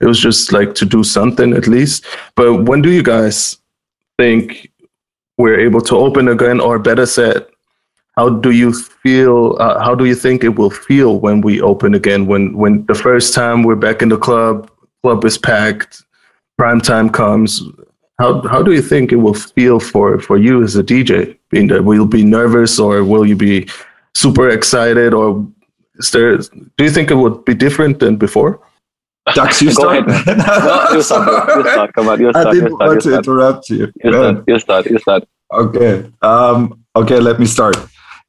It 0.00 0.06
was 0.06 0.20
just 0.20 0.52
like 0.52 0.74
to 0.74 0.84
do 0.84 1.02
something 1.02 1.54
at 1.54 1.66
least. 1.66 2.04
But 2.36 2.64
when 2.64 2.82
do 2.82 2.90
you 2.90 3.02
guys 3.02 3.56
think 4.18 4.70
we're 5.38 5.58
able 5.58 5.80
to 5.82 5.96
open 5.96 6.28
again, 6.28 6.60
or 6.60 6.78
better 6.78 7.06
said, 7.06 7.46
how 8.16 8.28
do 8.28 8.50
you 8.50 8.72
feel? 8.74 9.56
Uh, 9.60 9.78
how 9.82 9.94
do 9.94 10.04
you 10.04 10.14
think 10.14 10.44
it 10.44 10.56
will 10.58 10.70
feel 10.70 11.20
when 11.20 11.40
we 11.40 11.62
open 11.62 11.94
again? 11.94 12.26
When 12.26 12.54
when 12.56 12.84
the 12.86 12.94
first 12.94 13.32
time 13.32 13.62
we're 13.62 13.76
back 13.76 14.02
in 14.02 14.08
the 14.08 14.18
club, 14.18 14.70
club 15.02 15.24
is 15.24 15.38
packed, 15.38 16.02
prime 16.56 16.80
time 16.80 17.10
comes. 17.10 17.62
How 18.18 18.42
how 18.48 18.62
do 18.62 18.72
you 18.72 18.82
think 18.82 19.12
it 19.12 19.16
will 19.16 19.34
feel 19.34 19.78
for 19.80 20.18
for 20.20 20.36
you 20.36 20.62
as 20.62 20.76
a 20.76 20.82
DJ? 20.82 21.36
Being 21.50 21.68
that 21.68 21.84
will 21.84 21.94
you 21.94 22.06
be 22.06 22.24
nervous 22.24 22.78
or 22.78 23.04
will 23.04 23.24
you 23.26 23.36
be 23.36 23.68
super 24.14 24.48
excited 24.48 25.14
or 25.14 25.46
is 25.96 26.10
there? 26.10 26.36
Do 26.38 26.84
you 26.84 26.90
think 26.90 27.10
it 27.10 27.14
would 27.14 27.44
be 27.44 27.54
different 27.54 28.00
than 28.00 28.16
before? 28.16 28.60
Dax, 29.34 29.62
you 29.62 29.68
Go 29.74 29.74
start. 29.74 30.08
ahead, 30.08 30.38
No, 30.38 30.86
you 30.92 31.02
start. 31.02 31.56
You 31.56 31.70
start. 31.70 31.92
Come 31.94 32.08
on, 32.08 32.20
you 32.20 32.28
I 32.28 32.40
start. 32.40 32.54
You 32.54 32.60
didn't 32.62 32.76
start. 32.76 32.88
want 32.88 33.02
to 33.02 33.08
start. 33.08 33.26
interrupt 33.26 33.70
you. 33.70 33.92
You 34.02 34.12
start. 34.12 34.44
You 34.48 34.58
start. 34.58 34.86
You 34.90 34.98
start. 34.98 35.24
Okay. 35.52 36.10
Um, 36.22 36.84
okay, 36.96 37.20
let 37.20 37.38
me 37.38 37.46
start. 37.46 37.76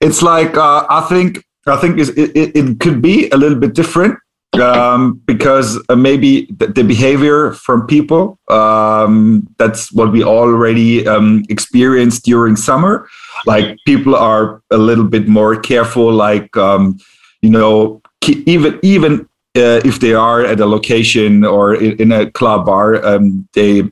It's 0.01 0.21
like 0.21 0.55
uh, 0.55 0.85
I 0.89 1.01
think 1.09 1.43
I 1.65 1.77
think 1.77 1.97
it, 1.99 2.09
it 2.17 2.55
it 2.55 2.79
could 2.79 3.01
be 3.01 3.29
a 3.31 3.37
little 3.37 3.57
bit 3.57 3.73
different 3.73 4.19
um, 4.53 5.21
because 5.25 5.81
uh, 5.89 5.95
maybe 5.95 6.47
the, 6.57 6.67
the 6.67 6.83
behavior 6.83 7.51
from 7.53 7.85
people 7.85 8.39
um, 8.49 9.47
that's 9.57 9.91
what 9.91 10.11
we 10.11 10.23
already 10.23 11.07
um, 11.07 11.43
experienced 11.49 12.25
during 12.25 12.55
summer. 12.55 13.07
Like 13.45 13.77
people 13.85 14.15
are 14.15 14.61
a 14.71 14.77
little 14.77 15.05
bit 15.05 15.27
more 15.27 15.55
careful. 15.55 16.11
Like 16.11 16.55
um, 16.57 16.99
you 17.41 17.49
know, 17.49 18.01
even 18.27 18.79
even 18.81 19.21
uh, 19.55 19.81
if 19.85 19.99
they 19.99 20.13
are 20.13 20.43
at 20.43 20.59
a 20.59 20.65
location 20.65 21.45
or 21.45 21.75
in, 21.75 22.11
a 22.11 22.29
club 22.31 22.65
bar, 22.65 23.05
um, 23.05 23.47
they 23.53 23.83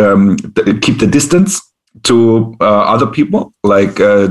um, 0.00 0.36
keep 0.80 0.98
the 0.98 1.08
distance 1.10 1.60
to 2.04 2.56
uh, 2.60 2.82
other 2.82 3.06
people 3.06 3.52
like 3.62 4.00
uh, 4.00 4.28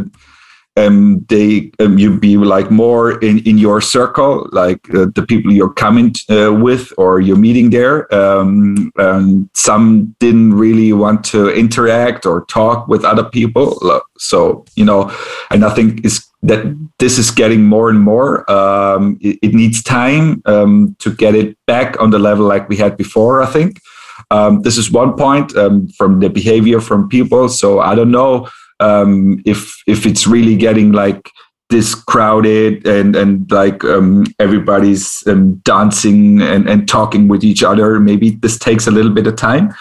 um, 0.78 1.26
they 1.28 1.72
um, 1.80 1.98
you 1.98 2.18
be 2.18 2.38
like 2.38 2.72
more 2.72 3.20
in, 3.20 3.40
in 3.40 3.58
your 3.58 3.82
circle, 3.82 4.48
like 4.52 4.90
uh, 4.94 5.08
the 5.16 5.26
people 5.28 5.52
you're 5.52 5.74
coming 5.74 6.14
uh, 6.30 6.54
with 6.54 6.94
or 6.98 7.20
you're 7.20 7.38
meeting 7.38 7.72
there. 7.72 8.14
Um, 8.14 8.92
and 8.96 9.50
some 9.54 10.16
didn't 10.20 10.54
really 10.54 10.94
want 10.94 11.26
to 11.26 11.50
interact 11.50 12.26
or 12.26 12.46
talk 12.46 12.88
with 12.88 13.04
other 13.04 13.24
people. 13.24 14.02
So 14.18 14.66
you 14.76 14.86
know, 14.86 15.16
and 15.50 15.66
I 15.66 15.72
think 15.72 16.06
is 16.06 16.26
that 16.44 16.64
this 17.00 17.18
is 17.18 17.32
getting 17.32 17.66
more 17.66 17.90
and 17.90 18.00
more. 18.00 18.50
Um, 18.50 19.18
it, 19.22 19.40
it, 19.44 19.54
needs 19.54 19.84
time 19.84 20.42
um, 20.46 20.96
to 21.00 21.14
get 21.14 21.36
it 21.36 21.56
back 21.68 22.00
on 22.02 22.10
the 22.10 22.18
level 22.18 22.48
like 22.48 22.68
we 22.70 22.78
had 22.78 22.98
before. 22.98 23.42
I 23.42 23.46
think. 23.48 23.82
Um, 24.30 24.62
this 24.62 24.78
is 24.78 24.90
one 24.90 25.18
point 25.18 25.52
from 25.98 26.20
the 26.20 26.30
behavior 26.30 26.80
from 26.80 27.10
people. 27.10 27.50
So 27.50 27.82
I 27.82 27.96
don't 27.96 28.12
know 28.12 28.48
um, 28.82 29.42
if 29.46 29.82
if 29.88 30.06
it's 30.06 30.28
really 30.28 30.56
getting 30.56 30.92
like 30.92 31.30
this 31.70 31.96
crowded 31.96 32.86
and 32.86 33.16
and 33.16 33.50
like 33.52 33.84
um, 33.86 34.26
everybody's 34.40 35.26
um, 35.28 35.56
dancing 35.64 36.42
and, 36.42 36.70
and 36.70 36.88
talking 36.88 37.28
with 37.28 37.44
each 37.44 37.64
other 37.64 38.00
maybe 38.00 38.32
this 38.32 38.60
takes 38.60 38.88
a 38.88 38.92
little 38.92 39.14
bit 39.14 39.28
of 39.28 39.36
time. 39.36 39.74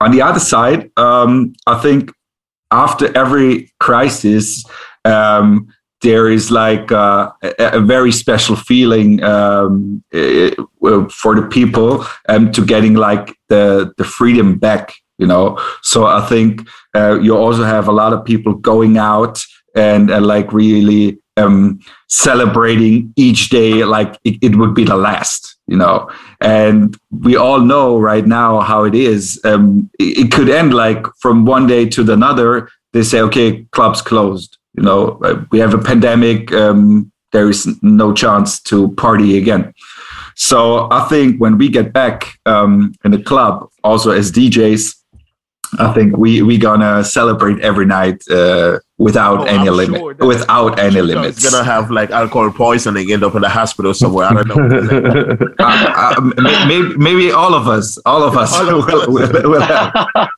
On 0.00 0.10
the 0.10 0.22
other 0.22 0.40
side 0.40 0.90
um, 0.96 1.54
i 1.66 1.80
think 1.80 2.10
after 2.70 3.16
every 3.16 3.72
crisis 3.80 4.64
um, 5.04 5.68
there 6.02 6.28
is 6.28 6.50
like 6.50 6.92
uh, 6.92 7.30
a, 7.42 7.78
a, 7.78 7.80
very 7.80 8.12
special 8.12 8.56
feeling 8.56 9.22
um, 9.22 10.04
for 10.10 11.34
the 11.34 11.48
people 11.50 12.04
um, 12.28 12.52
to 12.52 12.64
getting 12.64 12.94
like 12.94 13.34
the 13.48 13.94
the 13.96 14.04
freedom 14.04 14.58
back 14.58 14.92
you 15.18 15.26
know? 15.26 15.58
So 15.82 16.06
i 16.06 16.20
think 16.26 16.66
uh, 16.94 17.18
you 17.20 17.36
also 17.36 17.64
have 17.64 17.88
a 17.88 17.92
lot 17.92 18.12
of 18.12 18.24
people 18.24 18.54
going 18.54 18.98
out 18.98 19.42
and, 19.74 20.10
and 20.10 20.26
like 20.26 20.52
really 20.52 21.18
um, 21.36 21.80
celebrating 22.08 23.12
each 23.16 23.48
day 23.48 23.84
like 23.84 24.18
it, 24.24 24.38
it, 24.40 24.56
would 24.56 24.74
be 24.74 24.84
the 24.84 24.96
last 24.96 25.56
you 25.66 25.76
know? 25.76 26.10
And 26.40 26.96
we 27.10 27.36
all 27.36 27.60
know 27.60 27.98
right 27.98 28.26
now 28.26 28.60
how 28.60 28.84
it 28.84 28.94
is 28.94 29.40
um, 29.44 29.90
it, 29.98 30.26
it 30.26 30.32
could 30.32 30.48
end 30.48 30.74
like 30.74 31.06
from 31.18 31.44
one 31.44 31.66
day 31.66 31.88
to 31.90 32.12
another 32.12 32.68
they 32.92 33.02
say 33.02 33.20
okay 33.20 33.64
clubs 33.72 34.00
closed 34.00 34.58
you 34.76 34.82
know? 34.82 35.18
Uh, 35.24 35.44
we 35.50 35.58
have 35.58 35.74
a 35.74 35.78
pandemic 35.78 36.52
um, 36.52 37.10
there 37.32 37.50
is 37.50 37.66
no 37.82 38.12
chance 38.12 38.60
to 38.62 38.92
party 38.92 39.36
again. 39.36 39.74
So 40.36 40.88
i 40.92 41.04
think 41.08 41.40
when 41.40 41.58
we 41.58 41.68
get 41.68 41.92
back 41.92 42.38
um, 42.46 42.94
in 43.04 43.10
the 43.10 43.22
club 43.22 43.68
also 43.82 44.10
as 44.12 44.30
djs 44.30 44.94
I 45.78 45.92
think 45.92 46.16
we 46.16 46.42
we 46.42 46.58
gonna 46.58 47.04
celebrate 47.04 47.60
every 47.60 47.86
night 47.86 48.22
uh, 48.30 48.78
without 48.98 49.40
oh, 49.40 49.44
any 49.44 49.70
limit. 49.70 50.00
Sure 50.00 50.14
without 50.26 50.78
any 50.78 51.00
limits. 51.00 51.42
Gonna 51.42 51.64
have 51.64 51.90
like 51.90 52.10
alcohol 52.10 52.50
poisoning, 52.50 53.10
end 53.10 53.24
up 53.24 53.34
in 53.34 53.42
the 53.42 53.48
hospital 53.48 53.94
somewhere. 53.94 54.26
I 54.26 54.32
don't 54.34 54.48
know. 54.48 55.36
uh, 55.58 56.14
uh, 56.16 56.20
maybe, 56.66 56.96
maybe 56.96 57.32
all 57.32 57.54
of 57.54 57.68
us, 57.68 57.98
all 58.04 58.22
of 58.22 58.36
us 58.36 58.52
will, 58.60 58.84
will, 59.12 59.50
will 59.50 59.60
have 59.62 60.28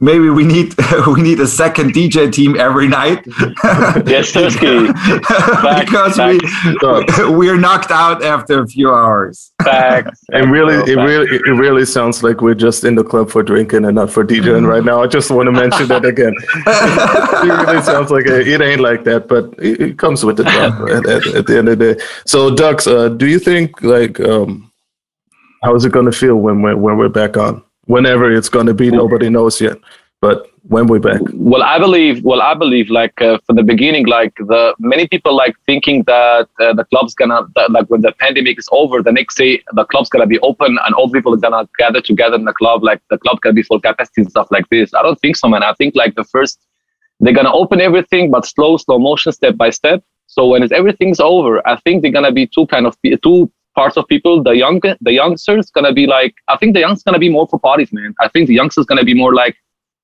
maybe 0.00 0.28
we 0.28 0.44
need 0.44 0.74
we 1.06 1.22
need 1.22 1.40
a 1.40 1.46
second 1.46 1.92
DJ 1.92 2.32
team 2.32 2.58
every 2.58 2.88
night. 2.88 3.24
yes, 3.26 4.32
Tursky. 4.32 4.88
because 5.84 6.18
we 7.30 7.36
we're 7.36 7.56
knocked 7.56 7.90
out 7.90 8.22
after 8.24 8.62
a 8.62 8.66
few 8.66 8.92
hours. 8.92 9.52
Facts. 9.62 10.20
It 10.30 10.48
really, 10.48 10.74
it 10.90 10.96
really, 10.96 11.26
it 11.28 11.52
really 11.52 11.84
sounds 11.84 12.22
like 12.22 12.40
we're 12.40 12.54
just 12.54 12.84
in 12.84 12.94
the 12.94 13.04
club 13.04 13.30
for 13.30 13.42
drinking 13.42 13.84
and 13.84 13.94
not 13.94 14.10
for 14.10 14.24
DJing 14.24 14.66
right 14.66 14.84
now. 14.84 15.02
I 15.02 15.06
just 15.06 15.30
want 15.30 15.46
to 15.46 15.52
mention 15.52 15.88
that 15.88 16.04
again. 16.04 16.34
it 16.66 17.66
really 17.66 17.82
sounds 17.82 18.10
like 18.10 18.26
a, 18.26 18.40
it 18.40 18.60
ain't 18.60 18.80
like 18.80 19.04
that, 19.04 19.28
but 19.28 19.54
it, 19.58 19.80
it 19.80 19.98
comes 19.98 20.24
with 20.24 20.36
the 20.36 20.44
job 20.44 20.88
at, 20.88 21.06
at, 21.06 21.26
at, 21.34 21.46
the 21.46 21.58
end 21.58 21.68
of 21.68 21.78
the 21.78 21.94
day. 21.94 22.00
So, 22.26 22.54
Dugz, 22.54 22.86
uh, 22.86 23.08
do 23.08 23.26
you 23.26 23.38
think 23.38 23.82
like 23.82 24.20
um, 24.20 24.70
how 25.62 25.74
is 25.74 25.84
it 25.84 25.92
going 25.92 26.06
to 26.06 26.12
feel 26.12 26.36
when 26.36 26.62
we're 26.62 26.76
when 26.76 26.96
we're 26.96 27.08
back 27.08 27.36
on? 27.36 27.62
Whenever 27.88 28.30
it's 28.30 28.48
going 28.48 28.66
to 28.66 28.74
be 28.74 28.90
nobody 28.90 29.28
knows 29.28 29.60
yet 29.60 29.78
but 30.20 30.50
when 30.62 30.86
we're 30.86 30.98
back. 30.98 31.20
Well 31.32 31.62
i 31.62 31.78
believe 31.78 32.22
well 32.24 32.42
i 32.42 32.54
believe 32.54 32.90
like 32.90 33.20
uh, 33.22 33.38
from 33.46 33.56
the 33.56 33.62
beginning 33.62 34.06
like 34.06 34.34
the 34.36 34.74
many 34.78 35.06
people 35.08 35.34
like 35.34 35.54
thinking 35.66 36.02
that 36.04 36.48
uh, 36.60 36.74
the 36.74 36.84
club's 36.84 37.14
gonna 37.14 37.40
that, 37.56 37.70
like 37.70 37.86
when 37.86 38.02
the 38.02 38.12
pandemic 38.12 38.58
is 38.58 38.68
over 38.72 39.02
the 39.02 39.12
next 39.12 39.36
day 39.36 39.62
the 39.72 39.84
club's 39.86 40.08
gonna 40.08 40.26
be 40.26 40.38
open 40.40 40.78
and 40.84 40.94
all 40.94 41.10
people 41.10 41.32
are 41.34 41.38
gonna 41.38 41.68
gather 41.78 42.00
together 42.00 42.36
in 42.36 42.44
the 42.44 42.52
club 42.52 42.82
like 42.82 43.00
the 43.10 43.18
club 43.18 43.40
can 43.40 43.54
be 43.54 43.62
full 43.62 43.80
capacity 43.80 44.22
and 44.22 44.30
stuff 44.30 44.48
like 44.50 44.68
this. 44.68 44.92
I 44.92 45.02
don't 45.02 45.20
think 45.20 45.36
so 45.36 45.48
man. 45.48 45.62
I 45.62 45.72
think 45.74 45.94
like 45.94 46.14
the 46.14 46.24
first 46.24 46.60
they're 47.20 47.32
gonna 47.32 47.54
open 47.54 47.80
everything 47.80 48.30
but 48.30 48.44
slow 48.44 48.76
slow 48.76 48.98
motion 48.98 49.32
step 49.32 49.56
by 49.56 49.70
step. 49.70 50.02
So 50.26 50.46
when 50.46 50.62
it's, 50.62 50.72
everything's 50.72 51.20
over 51.20 51.66
i 51.66 51.76
think 51.84 52.02
they're 52.02 52.12
gonna 52.18 52.32
be 52.32 52.46
two 52.46 52.66
kind 52.66 52.86
of 52.86 52.96
two 53.22 53.50
parts 53.78 53.96
of 53.96 54.08
people. 54.08 54.42
The 54.42 54.54
young, 54.64 54.80
the 55.08 55.12
youngsters 55.22 55.70
gonna 55.70 55.92
be 55.92 56.06
like, 56.06 56.34
I 56.48 56.56
think 56.56 56.74
the 56.74 56.80
young's 56.80 57.02
gonna 57.04 57.24
be 57.26 57.30
more 57.36 57.46
for 57.46 57.58
parties, 57.70 57.92
man. 57.92 58.14
I 58.20 58.28
think 58.32 58.48
the 58.48 58.54
youngsters 58.60 58.86
gonna 58.86 59.08
be 59.12 59.14
more 59.22 59.32
like 59.42 59.56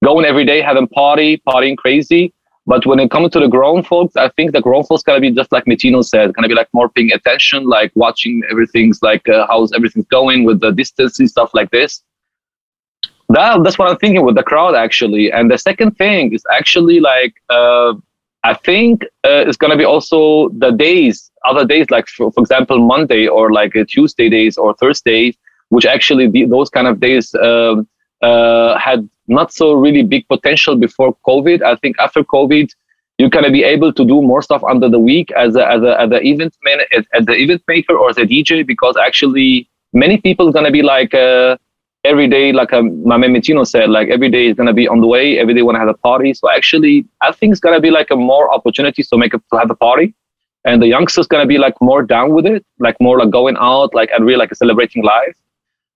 going 0.08 0.24
every 0.24 0.46
day, 0.52 0.60
having 0.70 0.88
party, 1.02 1.30
partying 1.48 1.76
crazy. 1.76 2.24
But 2.66 2.86
when 2.86 2.98
it 3.04 3.10
comes 3.10 3.30
to 3.32 3.40
the 3.40 3.50
grown 3.56 3.82
folks, 3.82 4.14
I 4.16 4.28
think 4.36 4.52
the 4.52 4.62
grown 4.66 4.84
folks 4.84 5.02
gonna 5.02 5.24
be 5.26 5.32
just 5.40 5.50
like 5.56 5.64
Metino 5.64 6.04
said, 6.12 6.32
gonna 6.34 6.52
be 6.54 6.58
like 6.62 6.70
more 6.72 6.88
paying 6.88 7.12
attention, 7.18 7.66
like 7.76 7.90
watching 8.04 8.42
everything's 8.50 9.02
like 9.02 9.28
uh, 9.28 9.46
how's 9.50 9.72
everything's 9.72 10.06
going 10.18 10.44
with 10.48 10.60
the 10.60 10.72
distance 10.82 11.18
and 11.18 11.28
stuff 11.28 11.50
like 11.58 11.70
this. 11.78 12.02
That 13.30 13.62
that's 13.64 13.78
what 13.78 13.90
I'm 13.90 13.98
thinking 13.98 14.24
with 14.24 14.36
the 14.40 14.46
crowd 14.50 14.74
actually. 14.86 15.26
And 15.36 15.50
the 15.50 15.58
second 15.68 15.92
thing 16.02 16.32
is 16.32 16.44
actually 16.58 17.00
like 17.00 17.34
uh, 17.50 17.94
I 18.44 18.54
think 18.54 19.04
uh, 19.28 19.48
it's 19.48 19.56
to 19.56 19.76
be 19.84 19.90
also 19.94 20.50
the 20.64 20.70
days, 20.70 21.16
other 21.44 21.64
days, 21.64 21.90
like 21.90 22.08
for, 22.08 22.30
for 22.32 22.40
example, 22.40 22.78
Monday 22.78 23.26
or 23.26 23.52
like 23.52 23.76
uh, 23.76 23.84
Tuesday 23.88 24.28
days 24.28 24.56
or 24.56 24.74
Thursday, 24.74 25.36
which 25.68 25.86
actually 25.86 26.28
the, 26.28 26.44
those 26.46 26.70
kind 26.70 26.86
of 26.86 27.00
days 27.00 27.34
um, 27.34 27.88
uh, 28.22 28.78
had 28.78 29.08
not 29.28 29.52
so 29.52 29.72
really 29.72 30.02
big 30.02 30.26
potential 30.28 30.76
before 30.76 31.16
COVID. 31.26 31.62
I 31.62 31.76
think 31.76 31.96
after 31.98 32.22
COVID, 32.22 32.70
you're 33.18 33.30
to 33.30 33.50
be 33.50 33.62
able 33.62 33.92
to 33.92 34.04
do 34.04 34.20
more 34.22 34.42
stuff 34.42 34.62
under 34.64 34.88
the 34.88 34.98
week 34.98 35.30
as 35.32 35.56
a, 35.56 35.66
as 35.68 35.82
a, 35.82 36.00
as 36.00 36.10
an 36.10 36.26
event 36.26 36.56
man, 36.64 36.78
as, 36.92 37.04
as 37.14 37.26
the 37.26 37.34
event 37.34 37.62
maker 37.68 37.96
or 37.96 38.10
as 38.10 38.18
a 38.18 38.22
DJ, 38.22 38.66
because 38.66 38.96
actually 38.96 39.68
many 39.92 40.18
people 40.18 40.52
to 40.52 40.70
be 40.70 40.82
like, 40.82 41.14
uh, 41.14 41.56
every 42.04 42.28
day, 42.28 42.52
like 42.52 42.72
um, 42.72 43.02
my 43.04 43.16
man 43.16 43.32
Metino 43.32 43.66
said, 43.66 43.88
like 43.88 44.08
every 44.08 44.28
day 44.28 44.46
is 44.46 44.54
gonna 44.54 44.72
be 44.72 44.86
on 44.86 45.00
the 45.00 45.06
way. 45.06 45.38
Every 45.38 45.54
day 45.54 45.62
want 45.62 45.76
to 45.76 45.80
have 45.80 45.88
a 45.88 45.94
party. 45.94 46.34
So 46.34 46.50
actually, 46.50 47.06
I 47.22 47.32
think 47.32 47.52
it's 47.52 47.60
gonna 47.60 47.80
be 47.80 47.90
like 47.90 48.10
a 48.10 48.16
more 48.16 48.52
opportunities 48.52 49.08
to 49.08 49.16
make 49.16 49.34
a, 49.34 49.38
to 49.38 49.58
have 49.58 49.70
a 49.70 49.74
party, 49.74 50.14
and 50.64 50.80
the 50.80 50.86
youngsters 50.86 51.26
gonna 51.26 51.46
be 51.46 51.58
like 51.58 51.74
more 51.80 52.02
down 52.02 52.32
with 52.32 52.46
it, 52.46 52.64
like 52.78 52.96
more 53.00 53.18
like 53.18 53.30
going 53.30 53.56
out, 53.58 53.94
like 53.94 54.10
and 54.12 54.24
really 54.24 54.38
like 54.38 54.54
celebrating 54.54 55.02
life. 55.02 55.36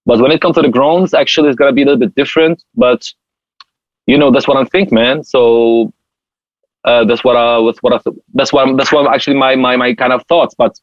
But 0.06 0.20
when 0.20 0.30
it 0.30 0.40
comes 0.40 0.56
to 0.56 0.62
the 0.62 0.68
growns, 0.68 1.14
actually, 1.14 1.48
it's 1.48 1.56
gonna 1.56 1.72
be 1.72 1.82
a 1.82 1.86
little 1.86 2.00
bit 2.00 2.14
different. 2.14 2.62
But 2.74 3.06
you 4.06 4.16
know, 4.18 4.30
that's 4.30 4.48
what 4.48 4.56
I 4.56 4.64
think, 4.64 4.92
man. 4.92 5.22
So 5.24 5.92
uh, 6.84 7.04
that's 7.04 7.24
what 7.24 7.36
I 7.36 7.58
was 7.58 7.78
what 7.80 7.94
I 7.94 8.10
that's 8.34 8.52
what 8.52 8.66
I'm, 8.66 8.76
that's 8.76 8.92
what 8.92 9.06
I'm 9.06 9.12
actually 9.12 9.36
my 9.36 9.54
my 9.56 9.76
my 9.76 9.94
kind 9.94 10.12
of 10.12 10.24
thoughts. 10.26 10.54
But 10.54 10.78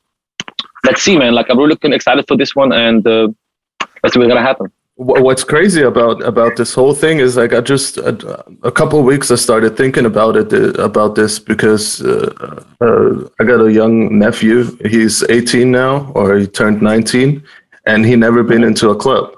let's 0.86 1.02
see, 1.02 1.17
man. 1.17 1.34
Like 1.34 1.50
I'm 1.50 1.58
really 1.58 1.69
looking 1.69 1.93
excited 1.93 2.26
for 2.28 2.38
this 2.38 2.56
one, 2.56 2.71
and 2.74 3.06
uh, 3.08 3.28
let's 4.04 4.13
see 4.13 4.19
what's 4.19 4.30
gonna 4.30 4.41
happen 4.41 4.71
what's 4.95 5.43
crazy 5.43 5.81
about 5.81 6.21
about 6.23 6.55
this 6.55 6.73
whole 6.73 6.93
thing 6.93 7.19
is 7.19 7.36
like 7.36 7.53
I 7.53 7.62
just 7.62 7.97
a, 7.97 8.45
a 8.63 8.71
couple 8.71 8.99
of 8.99 9.05
weeks 9.05 9.29
I 9.29 9.36
started 9.36 9.75
thinking 9.75 10.05
about 10.05 10.38
it 10.38 10.53
uh, 10.53 10.81
about 10.81 11.15
this 11.15 11.38
because 11.38 12.01
uh, 12.01 12.63
uh, 12.79 13.27
I 13.39 13.43
got 13.43 13.65
a 13.65 13.71
young 13.71 14.17
nephew. 14.17 14.77
He's 14.86 15.23
18 15.23 15.69
now, 15.69 16.12
or 16.15 16.38
he 16.38 16.47
turned 16.47 16.81
19, 16.81 17.43
and 17.86 18.05
he 18.05 18.15
never 18.15 18.41
been 18.43 18.63
into 18.63 18.89
a 18.89 18.95
club. 18.95 19.36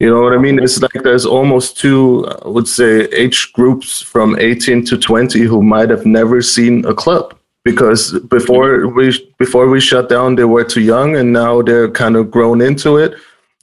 You 0.00 0.10
know 0.10 0.20
what 0.20 0.32
I 0.32 0.38
mean? 0.38 0.58
It's 0.58 0.82
like 0.82 1.04
there's 1.04 1.26
almost 1.26 1.78
two, 1.78 2.26
I 2.44 2.48
would 2.48 2.66
say, 2.66 3.02
age 3.12 3.52
groups 3.52 4.02
from 4.02 4.36
18 4.36 4.84
to 4.86 4.98
20 4.98 5.42
who 5.42 5.62
might 5.62 5.90
have 5.90 6.04
never 6.04 6.42
seen 6.42 6.84
a 6.86 6.94
club 6.94 7.38
because 7.62 8.18
before 8.22 8.88
we 8.88 9.32
before 9.38 9.68
we 9.68 9.78
shut 9.78 10.08
down, 10.08 10.34
they 10.34 10.44
were 10.44 10.64
too 10.64 10.80
young, 10.80 11.14
and 11.14 11.32
now 11.32 11.62
they're 11.62 11.88
kind 11.88 12.16
of 12.16 12.32
grown 12.32 12.60
into 12.60 12.96
it 12.96 13.14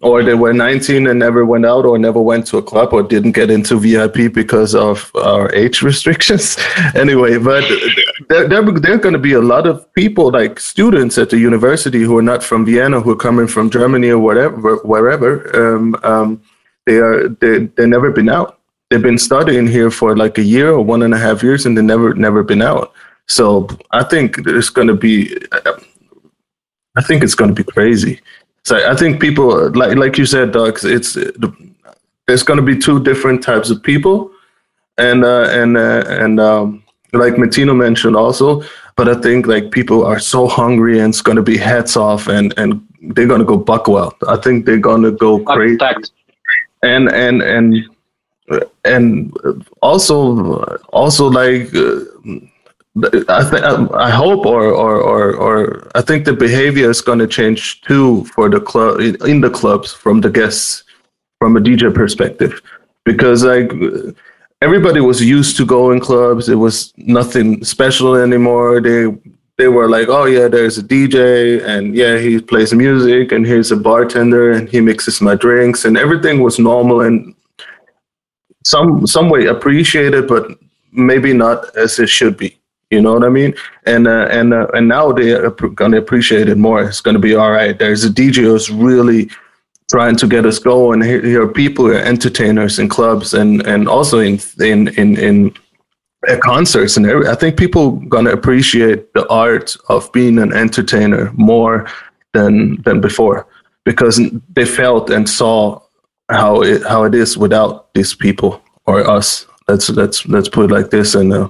or 0.01 0.23
they 0.23 0.33
were 0.33 0.53
19 0.53 1.07
and 1.07 1.19
never 1.19 1.45
went 1.45 1.65
out 1.65 1.85
or 1.85 1.97
never 1.97 2.21
went 2.21 2.47
to 2.47 2.57
a 2.57 2.63
club 2.63 2.93
or 2.93 3.03
didn't 3.03 3.33
get 3.33 3.51
into 3.51 3.77
VIP 3.77 4.33
because 4.33 4.73
of 4.73 5.11
our 5.15 5.53
age 5.53 5.81
restrictions. 5.89 6.57
anyway, 6.95 7.37
but 7.37 7.67
there, 8.29 8.47
there, 8.47 8.71
there 8.71 8.93
are 8.93 8.97
going 8.97 9.13
to 9.13 9.19
be 9.19 9.33
a 9.33 9.41
lot 9.41 9.67
of 9.67 9.91
people, 9.93 10.31
like 10.31 10.59
students 10.59 11.17
at 11.17 11.29
the 11.29 11.37
university 11.37 12.01
who 12.01 12.17
are 12.17 12.21
not 12.21 12.43
from 12.43 12.65
Vienna, 12.65 13.01
who 13.01 13.11
are 13.11 13.17
coming 13.17 13.47
from 13.47 13.69
Germany 13.69 14.09
or 14.09 14.19
whatever, 14.19 14.77
wherever. 14.77 15.75
Um, 15.75 15.95
um, 16.03 16.41
they 16.85 16.97
are 16.97 17.27
they 17.27 17.65
they've 17.65 17.87
never 17.87 18.11
been 18.11 18.29
out. 18.29 18.59
They've 18.89 19.01
been 19.01 19.19
studying 19.19 19.67
here 19.67 19.91
for 19.91 20.15
like 20.15 20.37
a 20.37 20.43
year 20.43 20.71
or 20.71 20.81
one 20.81 21.03
and 21.03 21.13
a 21.13 21.17
half 21.17 21.43
years, 21.43 21.65
and 21.65 21.77
they 21.77 21.81
never 21.81 22.13
never 22.13 22.41
been 22.41 22.61
out. 22.61 22.93
So 23.27 23.67
I 23.91 24.03
think 24.03 24.43
there's 24.43 24.69
going 24.69 24.87
to 24.87 24.95
be. 24.95 25.37
I 26.95 27.01
think 27.03 27.23
it's 27.23 27.35
going 27.35 27.53
to 27.53 27.63
be 27.63 27.71
crazy. 27.71 28.19
So 28.63 28.89
I 28.89 28.95
think 28.95 29.19
people 29.21 29.71
like 29.71 29.97
like 29.97 30.17
you 30.17 30.25
said, 30.25 30.51
Doug. 30.51 30.79
It's 30.83 31.17
there's 32.27 32.43
going 32.43 32.57
to 32.57 32.65
be 32.65 32.77
two 32.77 33.03
different 33.03 33.41
types 33.41 33.69
of 33.71 33.81
people, 33.81 34.31
and 34.97 35.23
uh, 35.23 35.47
and 35.49 35.77
uh, 35.77 36.03
and 36.07 36.39
um, 36.39 36.83
like 37.13 37.33
Metino 37.35 37.75
mentioned 37.75 38.15
also. 38.15 38.61
But 38.95 39.07
I 39.07 39.15
think 39.21 39.47
like 39.47 39.71
people 39.71 40.05
are 40.05 40.19
so 40.19 40.45
hungry 40.47 40.99
and 40.99 41.13
it's 41.13 41.21
gonna 41.21 41.41
be 41.41 41.57
heads 41.57 41.95
off 41.95 42.27
and 42.27 42.53
and 42.57 42.85
they're 43.01 43.27
gonna 43.27 43.45
go 43.45 43.55
buck 43.57 43.87
wild. 43.87 44.13
I 44.27 44.35
think 44.35 44.65
they're 44.65 44.77
gonna 44.77 45.11
go 45.11 45.39
crazy 45.39 45.77
and 46.83 47.09
and 47.09 47.41
and 47.41 47.89
and 48.85 49.33
also 49.81 50.63
also 50.91 51.27
like 51.27 51.73
uh, 51.75 51.99
I 53.27 53.43
think 53.43 53.63
um, 53.63 53.89
I 53.93 54.09
hope 54.09 54.45
or, 54.45 54.65
or 54.65 54.97
or 55.01 55.35
or 55.35 55.91
I 55.95 56.01
think 56.01 56.25
the 56.25 56.33
behavior 56.33 56.89
is 56.89 57.01
going 57.01 57.19
to 57.19 57.27
change 57.27 57.81
too 57.81 58.25
for 58.25 58.49
the 58.49 58.59
club 58.59 58.99
in 58.99 59.41
the 59.41 59.49
clubs 59.49 59.93
from 59.93 60.21
the 60.21 60.29
guests 60.29 60.83
from 61.39 61.57
a 61.57 61.59
DJ 61.59 61.93
perspective. 61.93 62.61
Because 63.05 63.43
like 63.43 63.71
everybody 64.61 65.01
was 65.01 65.23
used 65.23 65.57
to 65.57 65.65
going 65.65 65.99
clubs. 65.99 66.49
It 66.49 66.55
was 66.55 66.93
nothing 66.97 67.63
special 67.63 68.15
anymore. 68.15 68.81
They 68.81 69.07
they 69.57 69.67
were 69.67 69.89
like 69.89 70.09
oh 70.09 70.25
yeah 70.25 70.47
there's 70.47 70.77
a 70.77 70.83
DJ 70.83 71.63
and 71.65 71.95
yeah 71.95 72.17
he 72.17 72.39
plays 72.39 72.73
music 72.73 73.31
and 73.31 73.45
here's 73.45 73.71
a 73.71 73.77
bartender 73.77 74.51
and 74.51 74.69
he 74.69 74.81
mixes 74.81 75.21
my 75.21 75.35
drinks. 75.35 75.85
And 75.85 75.97
everything 75.97 76.41
was 76.41 76.59
normal 76.59 77.01
and 77.01 77.35
some 78.65 79.07
some 79.07 79.29
way 79.29 79.45
appreciated, 79.45 80.27
but 80.27 80.51
maybe 80.91 81.33
not 81.33 81.75
as 81.75 81.99
it 81.99 82.09
should 82.09 82.37
be. 82.37 82.58
You 82.91 83.01
know 83.01 83.13
what 83.13 83.23
I 83.23 83.29
mean? 83.29 83.53
And 83.85 84.07
uh, 84.07 84.27
and 84.31 84.53
uh, 84.53 84.67
and 84.73 84.87
now 84.87 85.11
they 85.11 85.33
are 85.33 85.51
gonna 85.51 85.97
appreciate 85.97 86.49
it 86.49 86.57
more. 86.57 86.83
It's 86.83 87.01
gonna 87.01 87.19
be 87.19 87.35
all 87.35 87.51
right. 87.51 87.77
There's 87.77 88.03
a 88.03 88.09
DJ 88.09 88.43
who's 88.43 88.71
really 88.71 89.29
trying 89.91 90.15
to 90.15 90.27
get 90.27 90.45
us 90.45 90.59
going. 90.59 91.01
Here, 91.01 91.21
here 91.21 91.43
are 91.43 91.47
people, 91.47 91.85
who 91.85 91.93
are 91.93 91.99
entertainers 91.99 92.79
in 92.79 92.89
clubs 92.89 93.33
and 93.33 93.65
and 93.67 93.87
also 93.87 94.19
in 94.19 94.39
in 94.59 94.87
in 94.89 95.17
in 95.17 95.53
at 96.27 96.41
concerts 96.41 96.97
and 96.97 97.07
I 97.27 97.33
think 97.35 97.57
people 97.57 97.91
gonna 97.91 98.31
appreciate 98.31 99.13
the 99.13 99.25
art 99.29 99.77
of 99.87 100.11
being 100.11 100.37
an 100.37 100.51
entertainer 100.51 101.31
more 101.35 101.87
than 102.33 102.81
than 102.81 102.99
before 102.99 103.47
because 103.85 104.19
they 104.55 104.65
felt 104.65 105.09
and 105.09 105.29
saw 105.29 105.81
how 106.29 106.61
it 106.61 106.83
how 106.83 107.03
it 107.03 107.15
is 107.15 107.37
without 107.37 107.93
these 107.93 108.13
people 108.13 108.61
or 108.85 109.07
us. 109.09 109.45
Let's 109.67 109.89
let's 109.89 110.25
let's 110.27 110.49
put 110.49 110.65
it 110.65 110.73
like 110.73 110.89
this. 110.89 111.15
And 111.15 111.31
uh, 111.33 111.49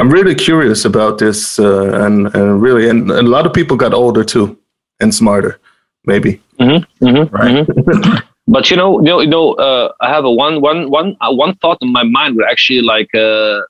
I'm 0.00 0.08
really 0.10 0.34
curious 0.34 0.86
about 0.86 1.18
this, 1.18 1.58
uh, 1.58 2.04
and 2.04 2.34
and 2.34 2.62
really, 2.62 2.88
and, 2.88 3.10
and 3.10 3.28
a 3.28 3.30
lot 3.30 3.44
of 3.46 3.52
people 3.52 3.76
got 3.76 3.92
older 3.92 4.24
too 4.24 4.56
and 5.00 5.14
smarter, 5.14 5.60
maybe. 6.06 6.40
Mm-hmm, 6.58 7.06
mm-hmm, 7.06 7.36
Right. 7.36 7.66
mm-hmm. 7.66 8.26
But 8.54 8.70
you 8.70 8.76
know, 8.76 8.98
you 9.00 9.04
know, 9.04 9.20
you 9.20 9.28
know, 9.28 9.52
uh, 9.54 9.92
I 10.00 10.08
have 10.08 10.24
a 10.24 10.30
one, 10.32 10.60
one, 10.60 10.90
one, 10.90 11.16
uh, 11.20 11.32
one 11.32 11.54
thought 11.56 11.78
in 11.82 11.92
my 11.92 12.02
mind. 12.02 12.36
We're 12.36 12.48
actually 12.48 12.80
like 12.80 13.10
uh, 13.14 13.60
a 13.60 13.64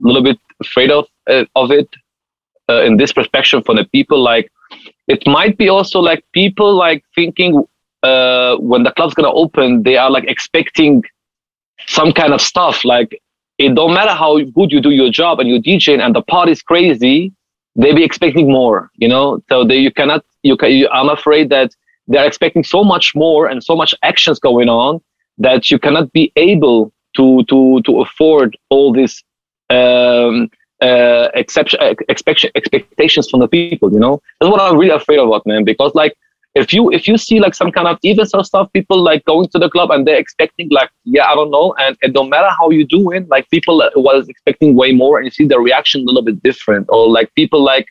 little 0.00 0.22
bit 0.22 0.38
afraid 0.60 0.90
of 0.90 1.06
uh, 1.28 1.44
of 1.56 1.72
it 1.72 1.88
uh, 2.70 2.82
in 2.82 2.96
this 2.96 3.12
perspective 3.12 3.64
for 3.66 3.74
the 3.74 3.84
people. 3.84 4.22
Like, 4.22 4.50
it 5.08 5.26
might 5.26 5.58
be 5.58 5.68
also 5.68 5.98
like 6.00 6.24
people 6.32 6.74
like 6.74 7.04
thinking 7.14 7.62
uh, 8.04 8.56
when 8.56 8.84
the 8.84 8.92
club's 8.92 9.14
gonna 9.14 9.32
open, 9.32 9.82
they 9.82 9.96
are 9.96 10.10
like 10.10 10.24
expecting 10.24 11.02
some 11.86 12.12
kind 12.12 12.32
of 12.32 12.40
stuff. 12.40 12.84
Like, 12.84 13.20
it 13.58 13.74
don't 13.74 13.94
matter 13.94 14.12
how 14.12 14.38
good 14.40 14.72
you 14.72 14.80
do 14.80 14.90
your 14.90 15.10
job 15.10 15.40
and 15.40 15.48
you're 15.48 15.60
DJing 15.60 16.00
and 16.00 16.14
the 16.14 16.22
party's 16.22 16.62
crazy, 16.62 17.32
they 17.76 17.92
be 17.92 18.04
expecting 18.04 18.50
more. 18.50 18.90
You 18.96 19.08
know, 19.08 19.42
so 19.48 19.64
they 19.64 19.78
you 19.78 19.90
cannot. 19.90 20.24
You 20.42 20.56
can. 20.56 20.72
You, 20.72 20.88
I'm 20.88 21.08
afraid 21.08 21.50
that 21.50 21.74
they're 22.08 22.26
expecting 22.26 22.64
so 22.64 22.82
much 22.84 23.14
more 23.14 23.46
and 23.46 23.62
so 23.62 23.76
much 23.76 23.94
actions 24.02 24.38
going 24.38 24.68
on 24.68 25.00
that 25.38 25.70
you 25.70 25.78
cannot 25.78 26.12
be 26.12 26.32
able 26.36 26.92
to 27.16 27.44
to 27.44 27.80
to 27.82 28.00
afford 28.00 28.56
all 28.70 28.92
these 28.92 29.22
um, 29.70 30.50
uh, 30.80 31.28
exception, 31.34 31.78
expect, 32.08 32.44
expectations 32.54 33.30
from 33.30 33.40
the 33.40 33.48
people. 33.48 33.92
You 33.92 34.00
know, 34.00 34.20
that's 34.40 34.50
what 34.50 34.60
I'm 34.60 34.76
really 34.76 34.94
afraid 34.94 35.18
about, 35.18 35.46
man. 35.46 35.64
Because 35.64 35.94
like, 35.94 36.16
if 36.54 36.72
you 36.72 36.90
if 36.92 37.08
you 37.08 37.16
see 37.16 37.40
like 37.40 37.54
some 37.54 37.72
kind 37.72 37.88
of 37.88 37.98
even 38.02 38.26
some 38.26 38.44
stuff, 38.44 38.72
people 38.72 39.02
like 39.02 39.24
going 39.24 39.48
to 39.48 39.58
the 39.58 39.70
club 39.70 39.90
and 39.90 40.06
they're 40.06 40.18
expecting 40.18 40.68
like, 40.70 40.90
yeah, 41.04 41.24
I 41.26 41.34
don't 41.34 41.50
know, 41.50 41.74
and 41.78 41.96
it 42.02 42.12
don't 42.12 42.28
matter 42.28 42.50
how 42.58 42.70
you 42.70 42.86
doing, 42.86 43.26
like 43.28 43.48
people 43.50 43.82
was 43.96 44.28
expecting 44.28 44.74
way 44.74 44.92
more, 44.92 45.18
and 45.18 45.24
you 45.26 45.30
see 45.30 45.46
the 45.46 45.58
reaction 45.58 46.02
a 46.02 46.04
little 46.04 46.22
bit 46.22 46.42
different, 46.42 46.86
or 46.90 47.08
like 47.08 47.34
people 47.34 47.62
like 47.62 47.86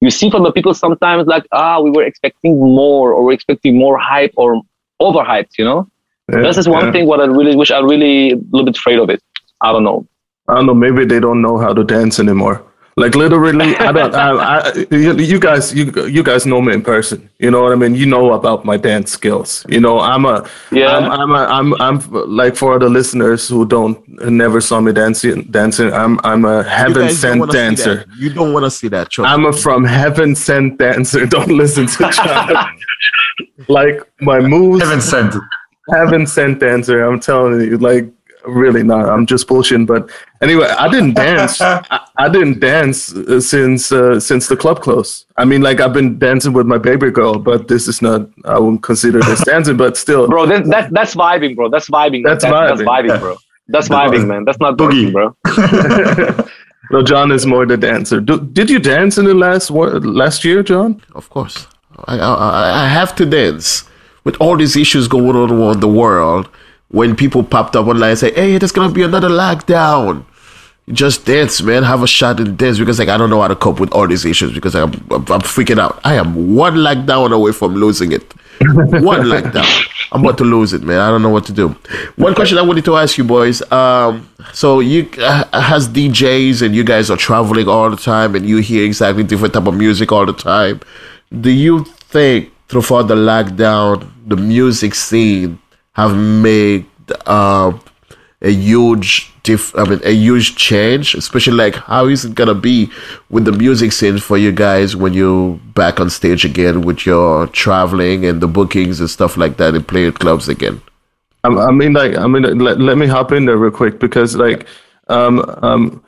you 0.00 0.10
see 0.10 0.30
from 0.30 0.42
the 0.44 0.52
people 0.52 0.74
sometimes 0.74 1.26
like 1.26 1.46
ah 1.52 1.80
we 1.80 1.90
were 1.90 2.02
expecting 2.02 2.58
more 2.58 3.12
or 3.12 3.24
we're 3.24 3.32
expecting 3.32 3.78
more 3.78 3.96
hype 3.98 4.32
or 4.36 4.60
overhyped 5.00 5.56
you 5.58 5.64
know 5.64 5.88
Yeah, 6.30 6.42
this 6.42 6.58
is 6.58 6.68
one 6.68 6.84
yeah. 6.84 6.92
thing 6.92 7.06
what 7.06 7.18
i 7.18 7.24
really 7.24 7.56
wish 7.56 7.70
i 7.70 7.78
really 7.78 8.32
a 8.32 8.36
little 8.36 8.66
bit 8.66 8.76
afraid 8.76 8.98
of 8.98 9.08
it 9.08 9.22
i 9.62 9.72
don't 9.72 9.84
know 9.84 10.06
I 10.48 10.54
don't 10.54 10.66
know. 10.66 10.74
Maybe 10.74 11.04
they 11.04 11.18
don't 11.18 11.42
know 11.42 11.58
how 11.58 11.72
to 11.72 11.82
dance 11.82 12.20
anymore. 12.20 12.62
Like 12.98 13.14
literally, 13.14 13.76
I 13.76 13.92
don't. 13.92 14.14
I, 14.26 14.30
I, 14.58 14.86
you, 14.90 15.38
guys, 15.38 15.74
you 15.74 15.92
you 16.06 16.22
guys 16.22 16.46
know 16.46 16.62
me 16.62 16.72
in 16.72 16.80
person. 16.80 17.28
You 17.38 17.50
know 17.50 17.62
what 17.62 17.72
I 17.72 17.74
mean. 17.74 17.94
You 17.94 18.06
know 18.06 18.32
about 18.32 18.64
my 18.64 18.78
dance 18.78 19.12
skills. 19.12 19.66
You 19.68 19.80
know, 19.80 20.00
I'm 20.00 20.24
a. 20.24 20.48
Yeah. 20.72 20.96
I'm. 20.96 21.10
I'm. 21.10 21.30
A, 21.32 21.44
I'm. 21.44 21.74
I'm 21.82 21.98
like 22.34 22.56
for 22.56 22.78
the 22.78 22.88
listeners 22.88 23.48
who 23.48 23.66
don't 23.66 24.02
who 24.22 24.30
never 24.30 24.62
saw 24.62 24.80
me 24.80 24.92
dancing. 24.94 25.42
Dancing. 25.50 25.92
I'm. 25.92 26.18
I'm 26.24 26.46
a 26.46 26.62
heaven 26.62 27.10
sent 27.10 27.50
dancer. 27.52 28.06
You 28.18 28.32
don't 28.32 28.54
want 28.54 28.64
to 28.64 28.70
see 28.70 28.88
that. 28.88 29.10
Trust 29.10 29.30
I'm 29.30 29.44
a 29.44 29.52
from 29.52 29.84
heaven 29.84 30.34
sent 30.34 30.78
dancer. 30.78 31.26
Don't 31.36 31.50
listen 31.50 31.86
to 31.86 32.66
like 33.68 34.00
my 34.22 34.40
moves, 34.40 34.82
Heaven 34.82 35.02
sent. 35.02 35.34
heaven 35.92 36.26
sent 36.26 36.60
dancer. 36.60 37.04
I'm 37.04 37.20
telling 37.20 37.60
you, 37.60 37.76
like 37.76 38.10
really 38.46 38.82
not. 38.82 39.08
I'm 39.08 39.26
just 39.26 39.46
bullshitting. 39.48 39.86
But 39.86 40.10
anyway, 40.40 40.66
I 40.78 40.88
didn't 40.88 41.14
dance. 41.26 41.60
I, 41.60 41.84
I 42.16 42.28
didn't 42.28 42.60
dance 42.60 43.14
uh, 43.14 43.40
since 43.40 43.92
uh, 43.92 44.18
since 44.20 44.48
the 44.48 44.56
club 44.56 44.80
closed. 44.80 45.26
I 45.36 45.44
mean, 45.44 45.62
like 45.62 45.80
I've 45.80 45.92
been 45.92 46.18
dancing 46.18 46.52
with 46.52 46.66
my 46.66 46.78
baby 46.78 47.10
girl, 47.10 47.38
but 47.38 47.68
this 47.68 47.88
is 47.88 48.00
not. 48.02 48.28
I 48.44 48.58
wouldn't 48.58 48.82
consider 48.82 49.20
this 49.20 49.44
dancing, 49.52 49.76
but 49.76 49.96
still. 49.96 50.28
bro 50.28 50.46
that, 50.46 50.64
that 50.66 50.90
that's 50.92 51.14
vibing 51.14 51.54
bro 51.56 51.68
that's 51.68 51.88
vibing 51.90 52.22
That's 52.24 52.44
That- 52.44 52.68
that's 52.68 52.82
vibing. 52.82 53.08
vibing 53.10 53.20
bro 53.20 53.36
that's 53.68 53.88
vibing 53.88 54.26
man 54.28 54.44
that's 54.44 54.60
not 54.60 54.76
Boogie. 54.78 55.10
boogie 55.10 55.12
bro 55.12 56.46
no, 56.92 57.02
John 57.02 57.32
is 57.32 57.44
more 57.46 57.66
the 57.66 57.76
dancer. 57.76 58.20
Do, 58.20 58.40
did 58.40 58.70
you 58.70 58.78
dance 58.78 59.18
in 59.18 59.24
the 59.24 59.34
last 59.34 59.70
wa- 59.70 59.98
last 60.22 60.44
year, 60.44 60.62
John? 60.62 61.02
Of 61.14 61.28
course, 61.30 61.66
I, 62.06 62.16
I 62.18 62.84
I 62.84 62.88
have 62.88 63.14
to 63.16 63.26
dance 63.26 63.84
with 64.24 64.36
all 64.40 64.56
these 64.56 64.76
issues 64.76 65.08
going 65.08 65.34
on 65.36 65.50
around 65.50 65.80
the 65.80 65.88
world. 65.88 66.48
When 66.88 67.16
people 67.16 67.42
popped 67.42 67.74
up 67.74 67.86
online 67.86 68.10
and 68.10 68.18
say, 68.18 68.32
"Hey, 68.32 68.58
there's 68.58 68.72
gonna 68.72 68.92
be 68.92 69.02
another 69.02 69.28
lockdown," 69.28 70.24
just 70.92 71.26
dance, 71.26 71.60
man. 71.62 71.82
Have 71.82 72.02
a 72.02 72.06
shot 72.06 72.38
and 72.38 72.56
dance 72.56 72.78
because 72.78 72.98
like 72.98 73.08
I 73.08 73.16
don't 73.16 73.30
know 73.30 73.40
how 73.42 73.48
to 73.48 73.56
cope 73.56 73.80
with 73.80 73.92
all 73.92 74.06
these 74.06 74.24
issues 74.24 74.52
because 74.52 74.74
I'm 74.74 74.92
I'm, 75.10 75.24
I'm 75.28 75.42
freaking 75.42 75.78
out. 75.78 76.00
I 76.04 76.14
am 76.14 76.54
one 76.54 76.74
lockdown 76.74 77.32
away 77.32 77.52
from 77.52 77.74
losing 77.74 78.12
it. 78.12 78.32
one 78.60 79.22
lockdown. 79.22 79.66
I'm 80.12 80.24
about 80.24 80.38
to 80.38 80.44
lose 80.44 80.72
it, 80.72 80.82
man. 80.82 81.00
I 81.00 81.10
don't 81.10 81.22
know 81.22 81.28
what 81.30 81.44
to 81.46 81.52
do. 81.52 81.70
One 82.16 82.34
question 82.34 82.56
I 82.56 82.62
wanted 82.62 82.84
to 82.84 82.96
ask 82.96 83.18
you, 83.18 83.24
boys. 83.24 83.60
Um, 83.72 84.28
so 84.52 84.80
you 84.80 85.10
uh, 85.18 85.60
has 85.60 85.88
DJs 85.88 86.62
and 86.62 86.74
you 86.74 86.84
guys 86.84 87.10
are 87.10 87.16
traveling 87.16 87.68
all 87.68 87.90
the 87.90 87.96
time 87.96 88.34
and 88.36 88.48
you 88.48 88.58
hear 88.58 88.84
exactly 88.84 89.24
different 89.24 89.54
type 89.54 89.66
of 89.66 89.74
music 89.74 90.12
all 90.12 90.24
the 90.24 90.32
time. 90.32 90.80
Do 91.40 91.50
you 91.50 91.84
think 91.84 92.52
throughout 92.68 93.08
the 93.08 93.16
lockdown, 93.16 94.08
the 94.26 94.36
music 94.36 94.94
scene 94.94 95.58
have 95.96 96.14
made 96.14 96.84
uh, 97.24 97.72
a 98.42 98.50
huge 98.50 99.32
diff- 99.42 99.74
I 99.78 99.84
mean, 99.84 100.00
a 100.04 100.12
huge 100.12 100.56
change, 100.56 101.14
especially 101.14 101.56
like 101.56 101.74
how 101.74 102.06
is 102.06 102.26
it 102.26 102.34
gonna 102.34 102.54
be 102.54 102.90
with 103.30 103.46
the 103.46 103.52
music 103.52 103.92
scene 103.92 104.18
for 104.18 104.36
you 104.36 104.52
guys 104.52 104.94
when 104.94 105.14
you're 105.14 105.54
back 105.74 105.98
on 105.98 106.10
stage 106.10 106.44
again 106.44 106.82
with 106.82 107.06
your 107.06 107.46
traveling 107.46 108.26
and 108.26 108.42
the 108.42 108.46
bookings 108.46 109.00
and 109.00 109.08
stuff 109.08 109.38
like 109.38 109.56
that 109.56 109.74
and 109.74 109.88
playing 109.88 110.12
clubs 110.12 110.50
again? 110.50 110.82
I, 111.44 111.48
I 111.48 111.70
mean, 111.70 111.94
like, 111.94 112.14
I 112.18 112.26
mean, 112.26 112.42
let, 112.58 112.78
let 112.78 112.98
me 112.98 113.06
hop 113.06 113.32
in 113.32 113.46
there 113.46 113.56
real 113.56 113.70
quick 113.70 113.98
because, 113.98 114.36
like, 114.36 114.66
um, 115.08 115.40
um, 115.62 116.04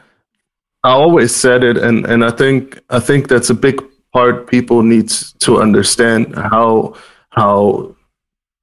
I 0.84 0.90
always 0.90 1.34
said 1.34 1.64
it, 1.64 1.78
and 1.78 2.06
and 2.06 2.24
I 2.24 2.30
think 2.30 2.78
I 2.90 3.00
think 3.00 3.28
that's 3.28 3.50
a 3.50 3.54
big 3.54 3.82
part 4.12 4.48
people 4.48 4.82
needs 4.82 5.32
to 5.44 5.60
understand 5.60 6.34
how 6.36 6.94
how 7.30 7.94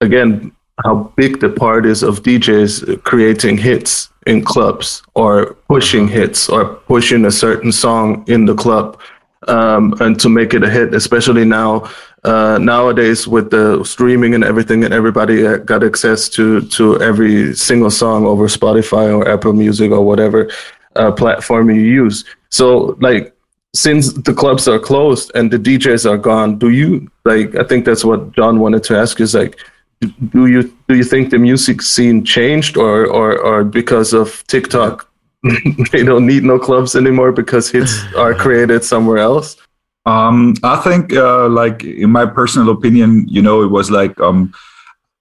again 0.02 0.55
how 0.84 1.12
big 1.16 1.40
the 1.40 1.50
part 1.50 1.86
is 1.86 2.04
of 2.04 2.24
DJs 2.24 3.04
creating 3.04 3.58
hits 3.58 4.10
in 4.28 4.44
clubs 4.44 5.04
or 5.14 5.54
pushing 5.70 6.08
hits 6.08 6.50
or 6.50 6.66
pushing 6.66 7.26
a 7.26 7.32
certain 7.32 7.72
song 7.72 8.26
in 8.28 8.46
the 8.46 8.56
club 8.56 9.00
um, 9.48 9.94
and 10.02 10.20
to 10.20 10.30
make 10.30 10.54
it 10.54 10.64
a 10.64 10.70
hit, 10.70 10.94
especially 10.94 11.46
now 11.46 11.90
uh, 12.24 12.58
nowadays 12.60 13.28
with 13.28 13.52
the 13.52 13.84
streaming 13.84 14.34
and 14.34 14.44
everything, 14.44 14.84
and 14.84 14.94
everybody 14.94 15.46
uh, 15.46 15.58
got 15.58 15.84
access 15.84 16.28
to 16.30 16.62
to 16.70 17.00
every 17.02 17.54
single 17.54 17.92
song 17.92 18.26
over 18.26 18.48
Spotify 18.48 19.16
or 19.16 19.28
Apple 19.30 19.54
Music 19.54 19.92
or 19.92 20.02
whatever 20.04 20.50
uh, 20.96 21.12
platform 21.12 21.70
you 21.70 21.82
use. 21.82 22.26
So, 22.50 22.98
like, 23.00 23.36
since 23.76 24.14
the 24.14 24.34
clubs 24.34 24.68
are 24.68 24.80
closed 24.80 25.32
and 25.36 25.52
the 25.52 25.60
DJs 25.60 26.10
are 26.10 26.18
gone, 26.18 26.58
do 26.58 26.70
you 26.70 27.08
like? 27.26 27.56
I 27.56 27.64
think 27.64 27.86
that's 27.86 28.04
what 28.04 28.32
John 28.32 28.60
wanted 28.60 28.84
to 28.86 28.98
ask. 28.98 29.22
Is 29.22 29.36
like, 29.36 29.60
do 30.30 30.48
you 30.48 30.63
do 30.88 30.96
you 30.96 31.04
think 31.04 31.30
the 31.30 31.39
music 31.39 31.82
scene 31.82 32.24
changed, 32.24 32.78
or 32.78 33.06
or 33.08 33.38
or 33.38 33.63
because 33.63 34.13
of 34.13 34.44
TikTok, 34.48 35.10
they 35.91 36.04
don't 36.04 36.26
need 36.26 36.44
no 36.44 36.60
clubs 36.60 36.96
anymore 36.96 37.32
because 37.32 37.70
hits 37.70 38.04
are 38.15 38.34
created 38.34 38.84
somewhere 38.84 39.18
else? 39.18 39.58
Um, 40.06 40.54
I 40.63 40.76
think, 40.78 41.13
uh, 41.13 41.50
like 41.50 41.84
in 41.84 42.12
my 42.12 42.28
personal 42.28 42.70
opinion, 42.70 43.26
you 43.28 43.41
know, 43.41 43.63
it 43.63 43.72
was 43.72 43.89
like 43.89 44.20
um, 44.22 44.54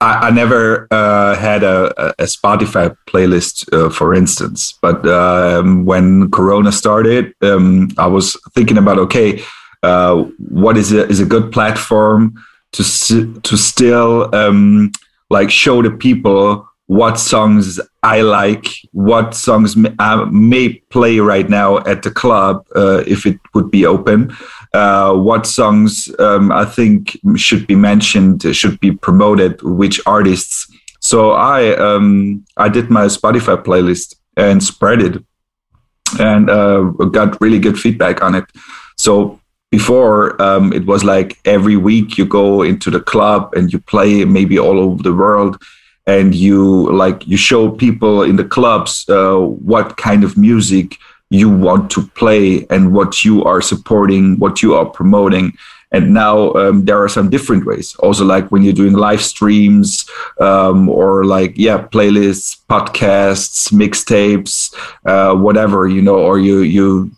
I, 0.00 0.28
I 0.28 0.30
never 0.30 0.86
uh, 0.90 1.34
had 1.36 1.62
a, 1.62 2.12
a, 2.22 2.26
Spotify 2.26 2.94
playlist, 3.08 3.72
uh, 3.72 3.88
for 3.88 4.14
instance. 4.14 4.76
But 4.82 5.06
um, 5.08 5.86
when 5.86 6.30
Corona 6.30 6.70
started, 6.70 7.32
um, 7.40 7.88
I 7.96 8.06
was 8.06 8.36
thinking 8.54 8.76
about 8.76 8.98
okay, 8.98 9.42
uh, 9.82 10.24
what 10.48 10.76
is 10.76 10.92
a, 10.92 11.08
is 11.08 11.20
a 11.20 11.26
good 11.26 11.50
platform 11.50 12.34
to 12.74 13.40
to 13.40 13.56
still 13.56 14.34
um, 14.34 14.92
like 15.30 15.50
show 15.50 15.82
the 15.82 15.90
people 15.90 16.68
what 16.86 17.18
songs 17.18 17.80
I 18.02 18.20
like, 18.20 18.66
what 18.92 19.34
songs 19.34 19.74
I 19.98 20.24
may 20.30 20.74
play 20.90 21.18
right 21.18 21.48
now 21.48 21.78
at 21.78 22.02
the 22.02 22.10
club 22.10 22.66
uh, 22.76 23.02
if 23.06 23.24
it 23.24 23.38
would 23.54 23.70
be 23.70 23.86
open, 23.86 24.36
uh, 24.74 25.14
what 25.14 25.46
songs 25.46 26.14
um, 26.18 26.52
I 26.52 26.66
think 26.66 27.16
should 27.36 27.66
be 27.66 27.74
mentioned, 27.74 28.44
should 28.54 28.78
be 28.80 28.92
promoted, 28.92 29.62
which 29.62 29.98
artists. 30.04 30.70
So 31.00 31.32
I 31.32 31.74
um, 31.76 32.44
I 32.56 32.68
did 32.68 32.90
my 32.90 33.06
Spotify 33.06 33.62
playlist 33.62 34.16
and 34.36 34.62
spread 34.62 35.00
it, 35.00 35.24
and 36.18 36.50
uh, 36.50 36.80
got 37.18 37.40
really 37.40 37.60
good 37.60 37.78
feedback 37.78 38.22
on 38.22 38.34
it. 38.34 38.44
So 38.96 39.40
before 39.76 40.40
um, 40.40 40.72
it 40.72 40.84
was 40.86 41.02
like 41.02 41.30
every 41.56 41.76
week 41.76 42.08
you 42.18 42.24
go 42.24 42.62
into 42.62 42.88
the 42.96 43.04
club 43.12 43.40
and 43.56 43.72
you 43.72 43.78
play 43.94 44.24
maybe 44.24 44.56
all 44.56 44.78
over 44.78 45.02
the 45.02 45.16
world 45.22 45.54
and 46.06 46.28
you 46.46 46.62
like 47.04 47.26
you 47.26 47.36
show 47.36 47.62
people 47.84 48.22
in 48.30 48.36
the 48.36 48.48
clubs 48.56 48.92
uh, 49.08 49.38
what 49.72 49.96
kind 49.96 50.22
of 50.22 50.36
music 50.36 50.86
you 51.30 51.48
want 51.66 51.90
to 51.90 52.00
play 52.20 52.64
and 52.70 52.92
what 52.96 53.24
you 53.24 53.42
are 53.50 53.62
supporting 53.72 54.38
what 54.38 54.62
you 54.62 54.74
are 54.78 54.86
promoting. 54.86 55.52
And 55.90 56.12
now 56.12 56.52
um, 56.60 56.84
there 56.84 57.00
are 57.02 57.08
some 57.08 57.30
different 57.30 57.64
ways. 57.66 57.96
Also 57.96 58.24
like 58.24 58.46
when 58.50 58.62
you're 58.62 58.80
doing 58.82 58.94
live 59.08 59.22
streams 59.22 59.88
um, 60.40 60.88
or 60.88 61.24
like 61.24 61.52
yeah 61.56 61.78
playlists 61.94 62.48
podcasts 62.74 63.72
mixtapes 63.80 64.54
uh, 65.10 65.34
whatever 65.46 65.88
you 65.88 66.02
know 66.02 66.18
or 66.28 66.38
you 66.38 66.56
you 66.60 67.10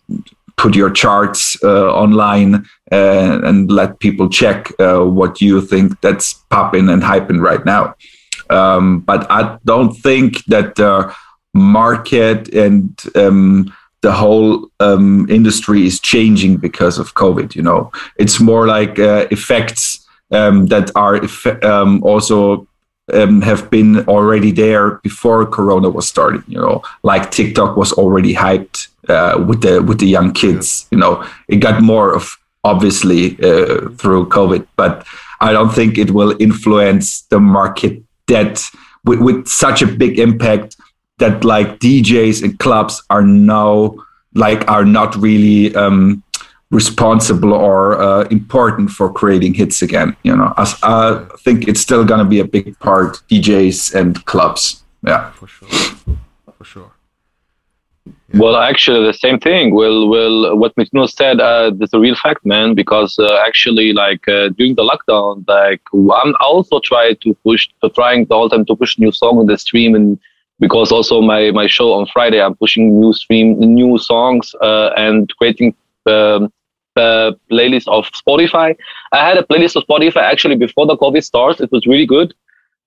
put 0.56 0.74
your 0.74 0.90
charts 0.90 1.62
uh, 1.62 1.92
online 1.92 2.66
uh, 2.90 3.40
and 3.44 3.70
let 3.70 3.98
people 3.98 4.28
check 4.28 4.72
uh, 4.80 5.00
what 5.00 5.40
you 5.40 5.60
think 5.60 6.00
that's 6.00 6.34
popping 6.50 6.88
and 6.88 7.02
hyping 7.02 7.40
right 7.40 7.64
now 7.64 7.94
um, 8.50 9.00
but 9.00 9.30
I 9.30 9.58
don't 9.64 9.92
think 9.92 10.44
that 10.46 10.76
the 10.76 11.14
market 11.54 12.54
and 12.54 13.00
um, 13.14 13.74
the 14.02 14.12
whole 14.12 14.68
um, 14.80 15.28
industry 15.28 15.86
is 15.86 16.00
changing 16.00 16.58
because 16.58 16.98
of 16.98 17.14
COVID. 17.14 17.54
You 17.54 17.62
know, 17.62 17.90
it's 18.18 18.40
more 18.40 18.66
like 18.66 18.98
uh, 18.98 19.26
effects 19.30 20.06
um, 20.30 20.66
that 20.66 20.90
are 20.94 21.20
um, 21.64 22.02
also 22.04 22.68
um, 23.12 23.42
have 23.42 23.70
been 23.70 24.00
already 24.08 24.50
there 24.50 24.92
before 25.02 25.46
Corona 25.46 25.88
was 25.88 26.08
starting. 26.08 26.42
You 26.48 26.60
know, 26.60 26.82
like 27.02 27.30
TikTok 27.30 27.76
was 27.76 27.92
already 27.92 28.34
hyped 28.34 28.88
uh, 29.08 29.44
with 29.46 29.62
the 29.62 29.82
with 29.82 29.98
the 29.98 30.06
young 30.06 30.32
kids. 30.32 30.86
You 30.90 30.98
know, 30.98 31.24
it 31.48 31.56
got 31.56 31.82
more 31.82 32.14
of 32.14 32.36
obviously 32.64 33.36
uh, 33.42 33.88
through 33.90 34.28
COVID, 34.28 34.66
but 34.76 35.06
I 35.40 35.52
don't 35.52 35.72
think 35.72 35.98
it 35.98 36.10
will 36.10 36.34
influence 36.40 37.22
the 37.22 37.38
market 37.38 38.02
that 38.26 38.68
with, 39.04 39.20
with 39.20 39.46
such 39.46 39.82
a 39.82 39.86
big 39.86 40.18
impact 40.18 40.76
that 41.18 41.44
like 41.44 41.78
DJs 41.78 42.42
and 42.42 42.58
clubs 42.58 43.02
are 43.08 43.22
now 43.22 43.94
like 44.34 44.68
are 44.70 44.84
not 44.84 45.16
really 45.16 45.74
um, 45.74 46.22
responsible 46.70 47.52
or 47.52 48.00
uh, 48.00 48.22
important 48.24 48.90
for 48.90 49.12
creating 49.12 49.54
hits 49.54 49.82
again. 49.82 50.16
You 50.22 50.36
know, 50.36 50.52
As, 50.56 50.76
I 50.82 51.24
think 51.38 51.68
it's 51.68 51.80
still 51.80 52.04
gonna 52.04 52.24
be 52.24 52.40
a 52.40 52.44
big 52.44 52.78
part 52.80 53.20
DJs 53.30 53.94
and 53.94 54.24
clubs. 54.26 54.82
Yeah, 55.06 55.30
for 55.32 55.46
sure, 55.46 55.68
for 56.58 56.64
sure. 56.64 56.92
Yeah. 58.06 58.40
Well, 58.40 58.56
actually, 58.56 59.06
the 59.06 59.12
same 59.12 59.38
thing. 59.38 59.72
Well, 59.72 60.08
well, 60.08 60.56
what 60.56 60.74
Metino 60.74 61.08
said, 61.08 61.40
uh, 61.40 61.70
that's 61.76 61.94
a 61.94 62.00
real 62.00 62.16
fact, 62.16 62.44
man. 62.44 62.74
Because 62.74 63.16
uh, 63.18 63.38
actually, 63.46 63.92
like 63.92 64.26
uh, 64.26 64.48
during 64.48 64.74
the 64.74 64.82
lockdown, 64.82 65.44
like 65.46 65.82
I'm 65.94 66.34
also 66.40 66.80
trying 66.80 67.16
to 67.22 67.34
push, 67.44 67.68
to 67.82 67.90
trying 67.90 68.24
the 68.26 68.34
whole 68.34 68.48
time 68.48 68.64
to 68.64 68.74
push 68.74 68.98
new 68.98 69.12
song 69.12 69.38
on 69.38 69.46
the 69.46 69.56
stream, 69.56 69.94
and 69.94 70.18
because 70.58 70.90
also 70.90 71.20
my 71.20 71.52
my 71.52 71.68
show 71.68 71.92
on 71.92 72.06
Friday, 72.06 72.42
I'm 72.42 72.56
pushing 72.56 73.00
new 73.00 73.12
stream, 73.12 73.60
new 73.60 73.96
songs, 73.98 74.54
uh, 74.60 74.90
and 74.96 75.32
creating. 75.36 75.74
Um, 76.06 76.52
the 76.94 77.38
playlist 77.52 77.86
of 77.88 78.10
Spotify. 78.12 78.74
I 79.12 79.18
had 79.28 79.36
a 79.36 79.42
playlist 79.42 79.76
of 79.76 79.84
Spotify 79.86 80.22
actually 80.22 80.56
before 80.56 80.86
the 80.86 80.96
COVID 80.96 81.22
starts. 81.22 81.60
It 81.60 81.70
was 81.70 81.86
really 81.86 82.06
good 82.06 82.32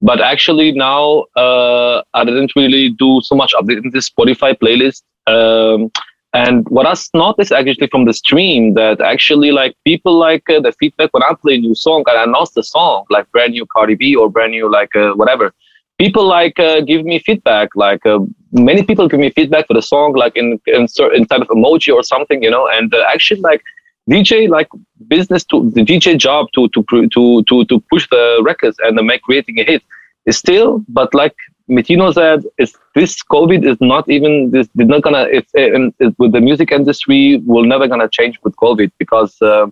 but 0.01 0.21
actually 0.21 0.71
now 0.71 1.25
uh, 1.35 2.01
I 2.13 2.23
didn't 2.23 2.53
really 2.55 2.89
do 2.89 3.21
so 3.23 3.35
much 3.35 3.53
updating 3.53 3.91
this 3.91 4.09
Spotify 4.09 4.57
playlist 4.57 5.03
um, 5.27 5.91
and 6.33 6.67
what 6.69 6.85
I 6.85 6.93
noticed 7.13 7.51
actually 7.51 7.87
from 7.87 8.05
the 8.05 8.13
stream 8.13 8.75
that 8.75 9.01
actually 9.01 9.51
like 9.51 9.75
people 9.83 10.17
like 10.17 10.47
uh, 10.49 10.59
the 10.59 10.71
feedback 10.79 11.09
when 11.11 11.23
I 11.23 11.33
play 11.41 11.55
a 11.55 11.59
new 11.59 11.75
song 11.75 12.03
and 12.07 12.17
I 12.17 12.23
announce 12.23 12.51
the 12.51 12.63
song 12.63 13.05
like 13.09 13.29
brand 13.31 13.53
new 13.53 13.65
Cardi 13.65 13.95
B 13.95 14.15
or 14.15 14.29
brand 14.29 14.51
new 14.51 14.71
like 14.71 14.95
uh, 14.95 15.13
whatever. 15.13 15.53
People 15.97 16.25
like 16.25 16.57
uh, 16.59 16.81
give 16.81 17.03
me 17.03 17.19
feedback. 17.19 17.69
Like 17.75 18.05
uh, 18.05 18.19
many 18.51 18.83
people 18.83 19.07
give 19.07 19.19
me 19.19 19.29
feedback 19.29 19.67
for 19.67 19.73
the 19.73 19.81
song, 19.81 20.13
like 20.13 20.35
in 20.35 20.59
in 20.67 20.87
certain 20.87 21.25
type 21.25 21.41
of 21.41 21.47
emoji 21.47 21.93
or 21.93 22.03
something, 22.03 22.43
you 22.43 22.51
know. 22.51 22.67
And 22.67 22.93
uh, 22.93 23.03
actually, 23.07 23.41
like 23.41 23.63
DJ, 24.09 24.49
like 24.49 24.67
business 25.07 25.43
to 25.45 25.69
the 25.71 25.81
DJ 25.81 26.17
job 26.17 26.47
to 26.55 26.67
to 26.69 26.83
to 27.09 27.43
to 27.43 27.65
to 27.65 27.79
push 27.91 28.07
the 28.09 28.41
records 28.43 28.77
and 28.79 28.95
make 29.05 29.21
creating 29.21 29.59
a 29.59 29.63
hit 29.63 29.83
is 30.25 30.37
still, 30.37 30.83
but 30.89 31.13
like 31.13 31.35
Metino 31.69 32.13
said, 32.13 32.43
is 32.57 32.75
this 32.95 33.21
COVID 33.23 33.63
is 33.69 33.77
not 33.79 34.09
even 34.09 34.51
this 34.51 34.65
is 34.67 34.87
not 34.87 35.03
gonna 35.03 35.27
it's 35.31 35.51
it, 35.53 35.93
it, 35.99 36.15
with 36.17 36.31
the 36.31 36.41
music 36.41 36.71
industry 36.71 37.41
will 37.45 37.65
never 37.65 37.87
gonna 37.87 38.09
change 38.09 38.39
with 38.43 38.55
COVID 38.55 38.91
because 38.97 39.39
uh, 39.41 39.67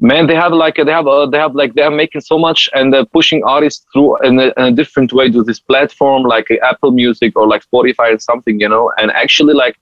man 0.00 0.26
they 0.26 0.34
have 0.34 0.52
like 0.52 0.76
they 0.76 0.92
have 0.92 1.06
uh, 1.06 1.26
they 1.26 1.38
have 1.38 1.54
like 1.54 1.74
they're 1.74 1.90
making 1.90 2.20
so 2.20 2.38
much 2.38 2.68
and 2.74 2.92
they're 2.92 3.04
pushing 3.04 3.42
artists 3.44 3.86
through 3.92 4.20
in 4.26 4.38
a, 4.38 4.52
in 4.56 4.64
a 4.64 4.72
different 4.72 5.12
way 5.12 5.30
to 5.30 5.42
this 5.42 5.60
platform 5.60 6.22
like 6.24 6.48
Apple 6.62 6.90
Music 6.90 7.36
or 7.36 7.46
like 7.46 7.62
Spotify 7.64 8.14
or 8.14 8.18
something 8.18 8.60
you 8.60 8.68
know 8.68 8.92
and 8.98 9.10
actually 9.12 9.54
like 9.54 9.76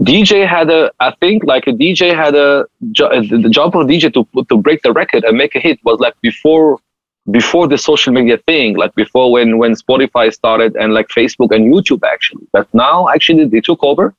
DJ 0.00 0.48
had 0.48 0.68
a 0.70 0.90
I 0.98 1.14
think 1.20 1.44
like 1.44 1.66
a 1.66 1.72
DJ 1.72 2.14
had 2.14 2.34
a 2.34 2.66
the 2.80 3.48
job 3.50 3.76
of 3.76 3.86
DJ 3.86 4.12
to 4.14 4.44
to 4.44 4.56
break 4.56 4.82
the 4.82 4.92
record 4.92 5.24
and 5.24 5.36
make 5.36 5.54
a 5.54 5.60
hit 5.60 5.78
was 5.84 6.00
like 6.00 6.14
before 6.22 6.80
before 7.30 7.66
the 7.66 7.78
social 7.78 8.12
media 8.12 8.38
thing, 8.38 8.76
like 8.76 8.94
before 8.94 9.30
when 9.32 9.58
when 9.58 9.72
Spotify 9.74 10.32
started 10.32 10.76
and 10.76 10.94
like 10.94 11.08
Facebook 11.08 11.54
and 11.54 11.72
YouTube 11.72 12.02
actually. 12.04 12.46
But 12.52 12.72
now 12.72 13.08
actually 13.08 13.46
they 13.46 13.60
took 13.60 13.82
over. 13.82 14.14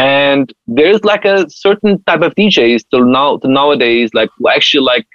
And 0.00 0.50
there's 0.66 1.04
like 1.04 1.26
a 1.26 1.48
certain 1.50 2.02
type 2.04 2.22
of 2.22 2.34
DJs 2.34 2.84
till 2.90 3.04
now 3.04 3.36
to 3.36 3.48
nowadays, 3.48 4.14
like 4.14 4.30
actually 4.50 4.82
like 4.82 5.06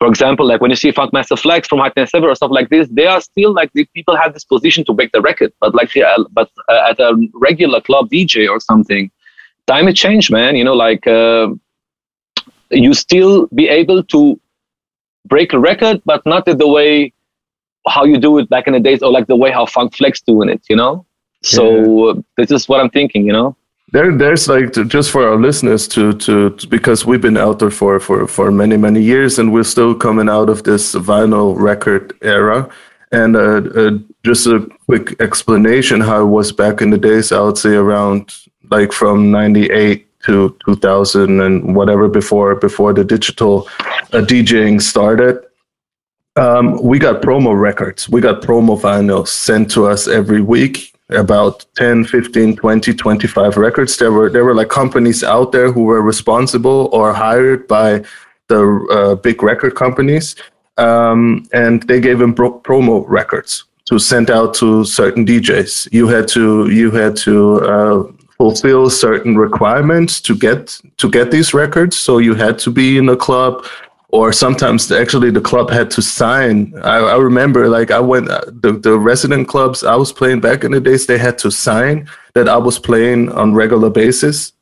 for 0.00 0.08
example, 0.08 0.44
like 0.44 0.60
when 0.60 0.70
you 0.70 0.76
see 0.76 0.90
Funkmaster 0.90 1.38
Flex 1.38 1.68
from 1.68 1.78
High 1.78 1.92
Seven 2.06 2.28
or 2.28 2.34
stuff 2.34 2.50
like 2.50 2.68
this, 2.68 2.88
they 2.90 3.06
are 3.06 3.20
still 3.20 3.52
like 3.52 3.70
the 3.74 3.84
people 3.94 4.16
have 4.16 4.34
this 4.34 4.42
position 4.42 4.84
to 4.86 4.92
break 4.92 5.12
the 5.12 5.20
record. 5.20 5.52
But 5.60 5.76
like 5.76 5.94
yeah, 5.94 6.16
but 6.32 6.50
uh, 6.68 6.90
at 6.90 6.98
a 6.98 7.14
regular 7.34 7.80
club 7.80 8.10
DJ 8.10 8.50
or 8.50 8.58
something, 8.58 9.08
time 9.68 9.86
has 9.86 9.94
changed, 9.94 10.32
man. 10.32 10.56
You 10.56 10.64
know, 10.64 10.74
like 10.74 11.06
uh, 11.06 11.50
you 12.70 12.94
still 12.94 13.46
be 13.54 13.68
able 13.68 14.02
to 14.14 14.40
break 15.26 15.52
a 15.52 15.60
record, 15.60 16.02
but 16.04 16.26
not 16.26 16.48
in 16.48 16.58
the 16.58 16.66
way 16.66 17.12
how 17.86 18.02
you 18.02 18.18
do 18.18 18.38
it 18.38 18.48
back 18.48 18.66
in 18.66 18.72
the 18.72 18.80
days, 18.80 19.00
or 19.00 19.12
like 19.12 19.28
the 19.28 19.36
way 19.36 19.52
how 19.52 19.64
Funk 19.64 19.94
Flex 19.94 20.20
doing 20.22 20.48
it, 20.48 20.62
you 20.68 20.74
know. 20.74 21.06
So 21.44 21.64
yeah. 22.08 22.20
this 22.36 22.50
is 22.50 22.68
what 22.68 22.80
I'm 22.80 22.90
thinking, 22.90 23.24
you 23.24 23.32
know. 23.32 23.56
There, 23.92 24.16
there's 24.16 24.48
like 24.48 24.72
just 24.88 25.10
for 25.10 25.28
our 25.28 25.36
listeners 25.36 25.86
to, 25.88 26.14
to, 26.14 26.50
to 26.50 26.66
because 26.66 27.04
we've 27.04 27.20
been 27.20 27.36
out 27.36 27.58
there 27.58 27.70
for 27.70 28.00
for 28.00 28.26
for 28.26 28.50
many 28.50 28.78
many 28.78 29.02
years, 29.02 29.38
and 29.38 29.52
we're 29.52 29.64
still 29.64 29.94
coming 29.94 30.30
out 30.30 30.48
of 30.48 30.62
this 30.64 30.94
vinyl 30.94 31.54
record 31.58 32.16
era. 32.22 32.68
And 33.12 33.36
uh, 33.36 33.60
uh, 33.76 33.98
just 34.24 34.46
a 34.46 34.66
quick 34.86 35.20
explanation 35.20 36.00
how 36.00 36.22
it 36.22 36.30
was 36.30 36.52
back 36.52 36.80
in 36.80 36.88
the 36.88 36.96
days. 36.96 37.32
I 37.32 37.40
would 37.40 37.58
say 37.58 37.74
around 37.74 38.34
like 38.70 38.92
from 38.92 39.30
'98 39.30 40.08
to 40.22 40.56
2000 40.64 41.40
and 41.40 41.74
whatever 41.74 42.08
before 42.08 42.54
before 42.54 42.92
the 42.92 43.04
digital 43.04 43.68
uh, 44.12 44.22
DJing 44.22 44.80
started. 44.80 45.44
Um, 46.36 46.82
we 46.82 46.98
got 46.98 47.20
promo 47.20 47.58
records. 47.58 48.08
We 48.08 48.22
got 48.22 48.40
promo 48.40 48.80
vinyls 48.80 49.28
sent 49.28 49.70
to 49.72 49.86
us 49.86 50.08
every 50.08 50.40
week, 50.40 50.91
about 51.14 51.64
10, 51.76 52.04
15, 52.04 52.56
20, 52.56 52.94
25 52.94 53.56
records. 53.56 53.96
There 53.96 54.12
were 54.12 54.30
there 54.30 54.44
were 54.44 54.54
like 54.54 54.68
companies 54.68 55.22
out 55.22 55.52
there 55.52 55.72
who 55.72 55.84
were 55.84 56.02
responsible 56.02 56.88
or 56.92 57.12
hired 57.12 57.68
by 57.68 58.04
the 58.48 58.62
uh, 58.90 59.14
big 59.16 59.42
record 59.42 59.74
companies, 59.74 60.36
um, 60.76 61.46
and 61.52 61.82
they 61.84 62.00
gave 62.00 62.18
them 62.18 62.34
pro- 62.34 62.60
promo 62.60 63.04
records 63.08 63.64
to 63.86 63.98
send 63.98 64.30
out 64.30 64.54
to 64.54 64.84
certain 64.84 65.24
DJs. 65.26 65.92
You 65.92 66.08
had 66.08 66.28
to 66.28 66.70
you 66.70 66.90
had 66.90 67.16
to 67.16 67.60
uh, 67.60 68.12
fulfill 68.36 68.90
certain 68.90 69.36
requirements 69.36 70.20
to 70.20 70.34
get 70.34 70.80
to 70.98 71.08
get 71.10 71.30
these 71.30 71.54
records. 71.54 71.96
So 71.96 72.18
you 72.18 72.34
had 72.34 72.58
to 72.60 72.70
be 72.70 72.98
in 72.98 73.08
a 73.08 73.16
club, 73.16 73.64
or 74.12 74.30
sometimes 74.30 74.92
actually 74.92 75.30
the 75.30 75.40
club 75.40 75.70
had 75.70 75.90
to 75.90 76.02
sign. 76.02 76.74
I, 76.84 76.98
I 76.98 77.16
remember 77.16 77.68
like 77.68 77.90
I 77.90 77.98
went 77.98 78.28
the 78.28 78.78
the 78.80 78.98
resident 78.98 79.48
clubs 79.48 79.82
I 79.82 79.96
was 79.96 80.12
playing 80.12 80.40
back 80.40 80.64
in 80.64 80.72
the 80.72 80.80
days. 80.80 81.06
They 81.06 81.18
had 81.18 81.38
to 81.38 81.50
sign 81.50 82.08
that 82.34 82.48
I 82.48 82.58
was 82.58 82.78
playing 82.78 83.32
on 83.32 83.54
regular 83.54 83.90
basis 83.90 84.52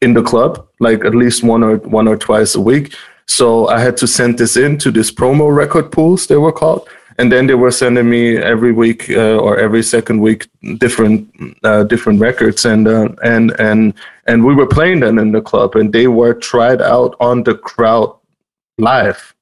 in 0.00 0.14
the 0.14 0.22
club, 0.22 0.66
like 0.78 1.04
at 1.04 1.14
least 1.14 1.42
one 1.42 1.62
or 1.62 1.76
one 1.78 2.08
or 2.08 2.16
twice 2.16 2.54
a 2.54 2.60
week. 2.60 2.94
So 3.26 3.68
I 3.68 3.80
had 3.80 3.96
to 3.98 4.06
send 4.06 4.38
this 4.38 4.56
in 4.56 4.78
to 4.78 4.90
this 4.90 5.12
promo 5.12 5.54
record 5.54 5.92
pools 5.92 6.26
they 6.26 6.36
were 6.36 6.52
called, 6.52 6.88
and 7.18 7.30
then 7.30 7.46
they 7.46 7.54
were 7.54 7.72
sending 7.72 8.08
me 8.08 8.36
every 8.36 8.72
week 8.72 9.10
uh, 9.10 9.38
or 9.38 9.58
every 9.58 9.82
second 9.82 10.20
week 10.20 10.48
different 10.78 11.28
uh, 11.64 11.82
different 11.82 12.20
records, 12.20 12.64
and 12.64 12.86
uh, 12.86 13.08
and 13.24 13.58
and 13.58 13.94
and 14.26 14.44
we 14.44 14.54
were 14.54 14.68
playing 14.68 15.00
them 15.00 15.18
in 15.18 15.32
the 15.32 15.42
club, 15.42 15.74
and 15.74 15.92
they 15.92 16.06
were 16.06 16.34
tried 16.34 16.80
out 16.80 17.16
on 17.18 17.42
the 17.42 17.56
crowd 17.56 18.19
live, 18.80 19.34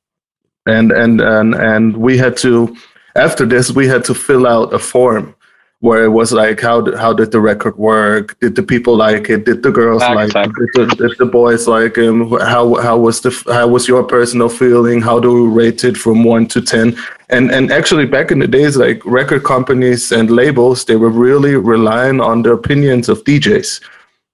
and 0.66 0.92
and 0.92 1.20
and 1.20 1.54
and 1.54 1.96
we 1.96 2.18
had 2.18 2.36
to 2.38 2.76
after 3.16 3.46
this 3.46 3.70
we 3.70 3.86
had 3.86 4.04
to 4.04 4.14
fill 4.14 4.46
out 4.46 4.72
a 4.72 4.78
form 4.78 5.34
where 5.80 6.02
it 6.04 6.08
was 6.08 6.32
like 6.32 6.60
how 6.60 6.80
did, 6.80 6.94
how 6.94 7.12
did 7.12 7.30
the 7.30 7.40
record 7.40 7.76
work? 7.78 8.38
Did 8.40 8.56
the 8.56 8.62
people 8.62 8.96
like 8.96 9.30
it? 9.30 9.44
Did 9.44 9.62
the 9.62 9.70
girls 9.70 10.02
like 10.02 10.34
it? 10.34 10.52
Did 10.74 10.90
the, 10.90 10.94
did 10.96 11.18
the 11.18 11.26
boys 11.26 11.68
like 11.68 11.96
him 11.96 12.30
how 12.30 12.74
how 12.76 12.98
was 12.98 13.20
the 13.20 13.30
how 13.52 13.68
was 13.68 13.86
your 13.86 14.02
personal 14.02 14.48
feeling? 14.48 15.00
How 15.00 15.20
do 15.20 15.32
we 15.32 15.48
rate 15.48 15.84
it 15.84 15.96
from 15.96 16.24
1 16.24 16.46
to 16.48 16.60
10 16.60 16.96
and 17.30 17.50
and 17.50 17.70
actually 17.70 18.06
back 18.06 18.30
in 18.30 18.40
the 18.40 18.48
days 18.48 18.76
like 18.76 19.04
record 19.04 19.44
companies 19.44 20.12
and 20.12 20.30
labels 20.30 20.84
they 20.84 20.96
were 20.96 21.10
really 21.10 21.54
relying 21.54 22.20
on 22.20 22.42
the 22.42 22.52
opinions 22.52 23.08
of 23.08 23.22
DJs 23.24 23.80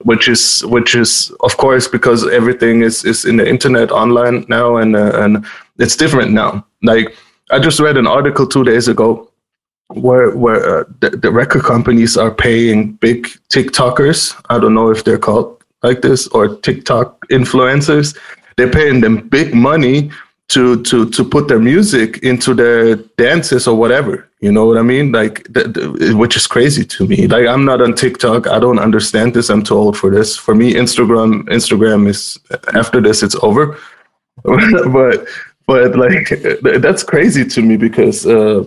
which 0.04 0.28
is 0.28 0.64
which 0.66 0.94
is 0.94 1.32
of 1.40 1.56
course 1.56 1.88
because 1.88 2.26
everything 2.28 2.82
is 2.82 3.04
is 3.04 3.24
in 3.24 3.36
the 3.36 3.48
internet 3.48 3.90
online 3.90 4.44
now 4.48 4.76
and 4.76 4.94
uh, 4.96 5.12
and 5.22 5.44
it's 5.78 5.96
different 5.96 6.30
now 6.32 6.64
like 6.82 7.16
i 7.50 7.58
just 7.58 7.80
read 7.80 7.96
an 7.96 8.06
article 8.06 8.46
2 8.46 8.64
days 8.64 8.88
ago 8.88 9.28
where 9.88 10.30
where 10.36 10.80
uh, 10.80 10.84
the, 11.00 11.10
the 11.10 11.30
record 11.30 11.62
companies 11.62 12.16
are 12.16 12.30
paying 12.30 12.92
big 12.94 13.28
TikTokers. 13.50 14.34
I 14.50 14.58
don't 14.58 14.74
know 14.74 14.90
if 14.90 15.04
they're 15.04 15.18
called 15.18 15.62
like 15.82 16.02
this 16.02 16.26
or 16.28 16.56
TikTok 16.56 17.26
influencers. 17.28 18.16
They're 18.56 18.70
paying 18.70 19.00
them 19.00 19.28
big 19.28 19.54
money 19.54 20.10
to 20.48 20.82
to 20.82 21.08
to 21.10 21.24
put 21.24 21.48
their 21.48 21.58
music 21.58 22.18
into 22.18 22.54
their 22.54 22.96
dances 23.16 23.66
or 23.66 23.76
whatever. 23.76 24.28
You 24.40 24.52
know 24.52 24.66
what 24.66 24.76
I 24.76 24.82
mean? 24.82 25.10
Like, 25.10 25.44
the, 25.44 25.64
the, 25.68 26.14
which 26.14 26.36
is 26.36 26.46
crazy 26.46 26.84
to 26.84 27.06
me. 27.06 27.26
Like, 27.26 27.46
I'm 27.46 27.64
not 27.64 27.80
on 27.80 27.94
TikTok. 27.94 28.46
I 28.46 28.58
don't 28.58 28.78
understand 28.78 29.32
this. 29.32 29.48
I'm 29.48 29.62
too 29.62 29.74
old 29.74 29.96
for 29.96 30.10
this. 30.10 30.36
For 30.36 30.54
me, 30.54 30.74
Instagram 30.74 31.44
Instagram 31.44 32.06
is 32.06 32.38
after 32.74 33.00
this, 33.00 33.22
it's 33.22 33.36
over. 33.36 33.78
but 34.44 35.26
but 35.66 35.96
like 35.96 36.28
that's 36.82 37.02
crazy 37.02 37.44
to 37.44 37.62
me 37.62 37.76
because. 37.76 38.26
Uh, 38.26 38.64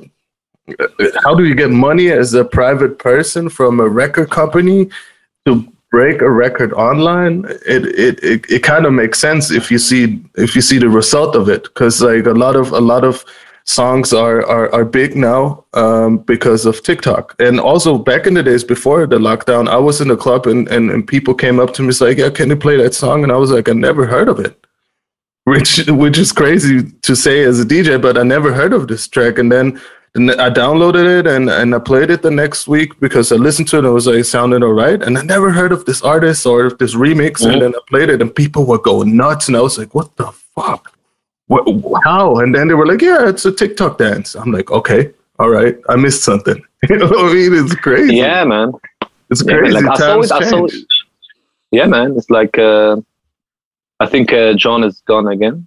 how 1.23 1.33
do 1.33 1.45
you 1.45 1.55
get 1.55 1.69
money 1.69 2.11
as 2.11 2.33
a 2.33 2.43
private 2.43 2.99
person 2.99 3.47
from 3.47 3.79
a 3.79 3.87
record 3.87 4.29
company 4.29 4.89
to 5.45 5.65
break 5.89 6.21
a 6.21 6.29
record 6.29 6.73
online 6.73 7.45
it 7.65 7.85
it 7.85 8.23
it, 8.23 8.51
it 8.51 8.63
kind 8.63 8.85
of 8.85 8.93
makes 8.93 9.19
sense 9.19 9.51
if 9.51 9.71
you 9.71 9.77
see 9.77 10.21
if 10.35 10.55
you 10.55 10.61
see 10.61 10.77
the 10.77 10.89
result 10.89 11.35
of 11.35 11.47
it 11.47 11.63
because 11.63 12.01
like 12.01 12.25
a 12.25 12.31
lot 12.31 12.55
of 12.55 12.71
a 12.71 12.79
lot 12.79 13.03
of 13.03 13.23
songs 13.63 14.13
are 14.13 14.45
are, 14.45 14.73
are 14.73 14.85
big 14.85 15.15
now 15.15 15.63
um, 15.73 16.17
because 16.19 16.65
of 16.65 16.81
tiktok. 16.83 17.35
And 17.39 17.59
also 17.59 17.97
back 17.97 18.25
in 18.25 18.33
the 18.33 18.43
days 18.43 18.63
before 18.63 19.05
the 19.05 19.17
lockdown 19.17 19.67
i 19.67 19.77
was 19.77 20.01
in 20.01 20.09
a 20.11 20.17
club 20.17 20.47
and, 20.47 20.67
and 20.69 20.89
and 20.91 21.07
people 21.07 21.33
came 21.33 21.59
up 21.59 21.73
to 21.73 21.83
me 21.83 21.93
like 22.01 22.17
yeah 22.17 22.29
can 22.29 22.49
you 22.49 22.55
play 22.55 22.77
that 22.77 22.93
song? 22.93 23.23
And 23.23 23.31
i 23.31 23.37
was 23.37 23.51
like 23.51 23.69
i 23.69 23.73
never 23.73 24.05
heard 24.05 24.29
of 24.29 24.39
it. 24.39 24.55
Which 25.47 25.77
which 25.87 26.17
is 26.17 26.33
crazy 26.33 26.91
to 27.03 27.15
say 27.15 27.45
as 27.45 27.61
a 27.61 27.65
dj 27.65 28.01
but 28.01 28.17
i 28.17 28.23
never 28.23 28.53
heard 28.53 28.73
of 28.73 28.87
this 28.89 29.07
track. 29.07 29.37
And 29.37 29.49
then 29.49 29.79
and 30.17 30.31
I 30.31 30.49
downloaded 30.49 31.19
it 31.19 31.27
and, 31.27 31.49
and 31.49 31.73
I 31.73 31.79
played 31.79 32.09
it 32.09 32.21
the 32.21 32.31
next 32.31 32.67
week 32.67 32.99
because 32.99 33.31
I 33.31 33.35
listened 33.35 33.67
to 33.69 33.77
it 33.77 33.79
and 33.79 33.87
it 33.87 33.91
was 33.91 34.07
like 34.07 34.17
it 34.17 34.23
sounded 34.25 34.63
all 34.63 34.73
right. 34.73 35.01
And 35.01 35.17
I 35.17 35.21
never 35.21 35.51
heard 35.51 35.71
of 35.71 35.85
this 35.85 36.01
artist 36.01 36.45
or 36.45 36.71
this 36.71 36.95
remix. 36.95 37.41
Mm-hmm. 37.41 37.51
And 37.51 37.61
then 37.61 37.75
I 37.75 37.79
played 37.87 38.09
it 38.09 38.21
and 38.21 38.35
people 38.35 38.65
were 38.65 38.79
going 38.79 39.15
nuts. 39.15 39.47
And 39.47 39.55
I 39.55 39.61
was 39.61 39.77
like, 39.77 39.93
what 39.93 40.15
the 40.17 40.31
fuck? 40.55 40.93
What, 41.47 42.01
how? 42.03 42.37
And 42.37 42.53
then 42.53 42.67
they 42.67 42.73
were 42.73 42.87
like, 42.87 43.01
yeah, 43.01 43.29
it's 43.29 43.45
a 43.45 43.51
TikTok 43.51 43.99
dance. 43.99 44.35
I'm 44.35 44.51
like, 44.51 44.71
okay, 44.71 45.11
all 45.39 45.49
right. 45.49 45.77
I 45.87 45.95
missed 45.95 46.23
something. 46.23 46.61
you 46.89 46.97
know 46.97 47.05
what 47.05 47.31
I 47.31 47.33
mean? 47.33 47.53
It's 47.53 47.75
crazy. 47.75 48.15
Yeah, 48.15 48.43
man. 48.43 48.73
It's 49.29 49.43
crazy. 49.43 49.73
Yeah, 49.73 49.79
like, 49.81 49.97
saw 49.97 50.65
it, 50.65 50.73
it. 50.73 50.85
Yeah, 51.71 51.85
man. 51.85 52.15
It's 52.17 52.29
like, 52.29 52.57
uh, 52.57 52.97
I 53.99 54.07
think 54.07 54.33
uh, 54.33 54.53
John 54.53 54.83
is 54.83 55.01
gone 55.01 55.27
again. 55.27 55.66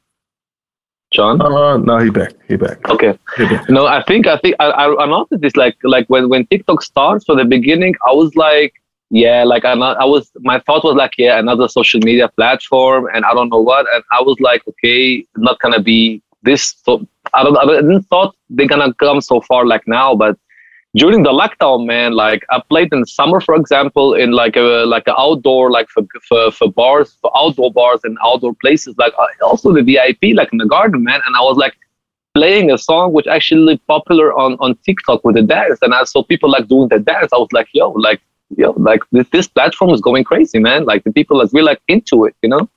John? 1.11 1.40
Uh, 1.40 1.77
no, 1.77 1.99
he 1.99 2.11
back. 2.11 2.33
He 2.46 2.57
back. 2.57 2.88
Okay. 2.88 3.18
He 3.37 3.44
back. 3.44 3.68
No, 3.68 3.87
I 3.87 4.03
think 4.05 4.27
I 4.27 4.38
think 4.38 4.55
I, 4.61 4.70
I 4.70 5.07
noticed 5.07 5.40
this 5.40 5.57
like 5.57 5.77
like 5.83 6.07
when 6.09 6.29
when 6.29 6.46
TikTok 6.46 6.83
starts 6.83 7.25
for 7.25 7.35
the 7.35 7.44
beginning, 7.44 7.94
I 8.07 8.12
was 8.12 8.35
like, 8.37 8.75
yeah, 9.11 9.42
like 9.42 9.64
I 9.64 9.73
I 9.73 10.05
was 10.05 10.31
my 10.37 10.61
thought 10.61 10.85
was 10.85 10.94
like, 10.94 11.12
yeah, 11.18 11.38
another 11.38 11.66
social 11.68 12.01
media 12.01 12.29
platform, 12.29 13.09
and 13.12 13.25
I 13.25 13.35
don't 13.35 13.49
know 13.49 13.61
what, 13.61 13.87
and 13.92 14.05
I 14.12 14.23
was 14.23 14.37
like, 14.40 14.62
okay, 14.68 15.27
not 15.37 15.59
gonna 15.59 15.83
be 15.83 16.23
this. 16.44 16.77
So 16.85 17.07
I 17.35 17.42
don't 17.42 17.57
I 17.59 17.66
didn't 17.66 18.03
thought 18.03 18.37
they're 18.49 18.68
gonna 18.68 18.94
come 18.94 19.20
so 19.20 19.40
far 19.40 19.66
like 19.66 19.87
now, 19.88 20.14
but 20.14 20.38
during 20.96 21.22
the 21.22 21.31
lockdown, 21.31 21.87
man, 21.87 22.12
like 22.12 22.44
I 22.50 22.61
played 22.68 22.92
in 22.92 23.07
summer, 23.07 23.40
for 23.40 23.55
example, 23.55 24.14
in 24.14 24.33
like 24.33 24.57
a 24.57 24.85
like 24.87 25.07
an 25.07 25.14
outdoor, 25.16 25.70
like 25.70 25.88
for, 25.88 26.03
for 26.29 26.50
for 26.50 26.72
bars, 26.72 27.16
for 27.20 27.31
outdoor 27.37 27.72
bars 27.72 28.00
and 28.05 28.18
outdoor 28.24 28.55
places, 28.55 28.96
like 28.98 29.12
uh, 29.18 29.26
also 29.42 29.72
the 29.72 29.83
VIP, 29.83 30.35
like 30.35 30.53
in 30.53 30.59
the 30.59 30.66
garden, 30.66 31.05
man. 31.05 31.20
And 31.26 31.37
I 31.37 31.40
was 31.40 31.57
like 31.57 31.76
playing 32.35 32.70
a 32.70 32.79
song 32.79 33.12
which 33.12 33.26
actually 33.26 33.79
popular 33.87 34.33
on 34.33 34.55
on 34.61 34.76
TikTok 34.85 35.24
with 35.24 35.37
the 35.37 35.42
dance, 35.42 35.79
and 35.83 35.94
I 35.94 36.05
saw 36.05 36.24
people 36.24 36.50
like 36.50 36.66
doing 36.66 36.88
the 36.88 36.98
dance. 36.98 37.33
I 37.33 37.38
was 37.38 37.53
like, 37.53 37.68
yo, 37.72 37.90
like 37.90 38.20
yo, 38.57 38.72
like 38.72 39.00
this, 39.12 39.29
this 39.31 39.48
platform 39.48 39.90
is 39.90 40.00
going 40.00 40.24
crazy, 40.24 40.59
man. 40.59 40.85
Like 40.85 41.05
the 41.05 41.12
people 41.12 41.40
are 41.40 41.46
really 41.53 41.66
like 41.66 41.83
into 41.88 42.24
it, 42.24 42.35
you 42.42 42.48
know? 42.48 42.68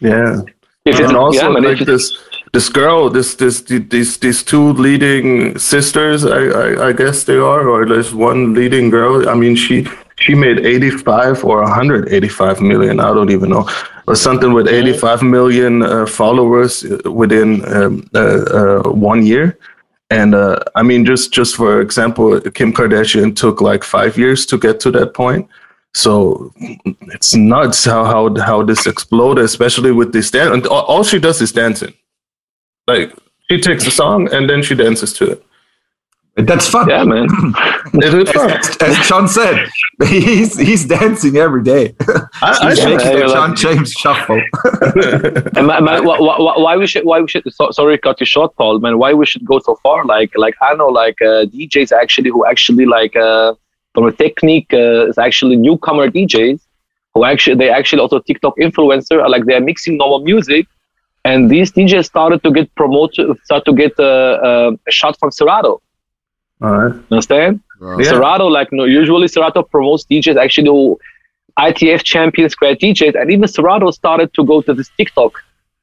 Yeah. 0.00 0.42
and 0.84 1.16
also 1.16 1.50
yeah, 1.50 1.58
like 1.58 1.78
this 1.78 2.16
this 2.52 2.68
girl, 2.68 3.10
this 3.10 3.34
this 3.34 3.60
these 3.62 4.18
these 4.18 4.42
two 4.42 4.72
leading 4.72 5.58
sisters, 5.58 6.24
I, 6.24 6.44
I, 6.46 6.88
I 6.88 6.92
guess 6.92 7.24
they 7.24 7.36
are, 7.36 7.68
or 7.68 7.86
there's 7.86 8.14
one 8.14 8.54
leading 8.54 8.90
girl. 8.90 9.28
I 9.28 9.34
mean, 9.34 9.54
she 9.56 9.86
she 10.16 10.34
made 10.34 10.64
85 10.64 11.44
or 11.44 11.62
185 11.62 12.60
million. 12.60 13.00
I 13.00 13.12
don't 13.14 13.30
even 13.30 13.50
know, 13.50 13.68
or 14.06 14.14
something 14.14 14.52
with 14.52 14.68
85 14.68 15.22
million 15.22 15.82
uh, 15.82 16.06
followers 16.06 16.84
within 17.04 17.64
um, 17.74 18.08
uh, 18.14 18.18
uh, 18.18 18.82
one 18.90 19.24
year. 19.24 19.58
And 20.10 20.34
uh, 20.34 20.58
I 20.74 20.82
mean, 20.82 21.04
just 21.04 21.32
just 21.32 21.54
for 21.54 21.80
example, 21.80 22.40
Kim 22.40 22.72
Kardashian 22.72 23.36
took 23.36 23.60
like 23.60 23.84
five 23.84 24.16
years 24.16 24.46
to 24.46 24.58
get 24.58 24.80
to 24.80 24.90
that 24.92 25.12
point. 25.12 25.48
So 25.94 26.52
it's 27.14 27.34
nuts 27.34 27.84
how 27.84 28.04
how 28.04 28.34
how 28.40 28.62
this 28.62 28.86
exploded, 28.86 29.44
especially 29.44 29.92
with 29.92 30.12
this 30.12 30.30
dance. 30.30 30.54
And 30.54 30.66
all 30.66 31.04
she 31.04 31.18
does 31.18 31.42
is 31.42 31.52
dancing. 31.52 31.92
Like 32.88 33.12
she 33.50 33.60
takes 33.60 33.86
a 33.86 33.90
song 33.90 34.32
and 34.32 34.48
then 34.48 34.62
she 34.62 34.74
dances 34.74 35.12
to 35.14 35.32
it. 35.32 35.44
That's 36.36 36.68
fun. 36.68 36.88
Yeah, 36.88 37.04
man. 37.04 37.26
it 37.94 38.14
is 38.14 38.30
fun. 38.30 38.50
As, 38.50 38.76
as 38.80 39.08
John 39.08 39.26
said, 39.26 39.68
he's 40.06 40.56
he's 40.56 40.84
dancing 40.86 41.36
every 41.36 41.62
day. 41.64 41.94
I, 42.40 42.56
he's 42.68 42.80
I 42.80 42.90
making 42.90 43.14
the 43.18 43.26
John 43.26 43.56
James 43.56 43.92
shuffle. 43.92 44.40
and 45.56 45.66
man, 45.66 45.84
man, 45.84 46.04
why, 46.04 46.18
why, 46.66 46.76
we 46.76 46.86
should 46.86 47.04
why 47.04 47.20
we 47.20 47.28
should 47.28 47.52
so, 47.52 47.70
sorry 47.72 47.98
cut 47.98 48.20
you 48.20 48.26
short, 48.26 48.54
Paul. 48.56 48.78
Man, 48.78 48.98
why 48.98 49.12
we 49.12 49.26
should 49.26 49.44
go 49.44 49.58
so 49.58 49.74
far? 49.82 50.04
Like 50.04 50.30
like 50.36 50.54
I 50.62 50.74
know 50.74 50.88
like 50.88 51.20
uh, 51.20 51.44
DJs 51.52 51.90
actually 51.92 52.30
who 52.30 52.46
actually 52.46 52.86
like 52.86 53.16
uh, 53.16 53.54
from 53.94 54.06
a 54.06 54.12
technique 54.12 54.72
uh, 54.72 55.08
is 55.08 55.18
actually 55.18 55.56
newcomer 55.56 56.08
DJs 56.08 56.60
who 57.14 57.24
actually 57.24 57.56
they 57.56 57.68
actually 57.68 58.00
also 58.00 58.20
TikTok 58.20 58.54
influencer 58.58 59.28
like 59.28 59.44
they're 59.44 59.60
mixing 59.60 59.98
normal 59.98 60.20
music 60.20 60.66
and 61.28 61.50
these 61.50 61.68
DJs 61.76 62.06
started 62.14 62.40
to 62.44 62.50
get 62.58 62.66
promoted, 62.74 63.26
start 63.44 63.64
to 63.66 63.72
get 63.82 63.92
uh, 63.98 64.04
uh, 64.48 64.70
a 64.90 64.92
shot 64.98 65.14
from 65.20 65.30
Serato. 65.30 65.72
All 66.62 66.74
right. 66.78 66.94
Understand? 67.10 67.60
Wow. 67.80 67.98
Yeah. 67.98 68.10
Serato, 68.10 68.46
like 68.58 68.68
no, 68.72 68.84
usually 68.84 69.28
Serato 69.28 69.62
promotes 69.62 70.04
DJs 70.10 70.36
actually 70.44 70.68
who 70.68 70.98
ITF 71.58 72.02
champions, 72.02 72.54
great 72.54 72.80
DJs, 72.80 73.14
and 73.20 73.30
even 73.30 73.46
Serato 73.48 73.90
started 73.90 74.32
to 74.34 74.44
go 74.44 74.62
to 74.62 74.72
this 74.74 74.90
TikTok 74.96 75.32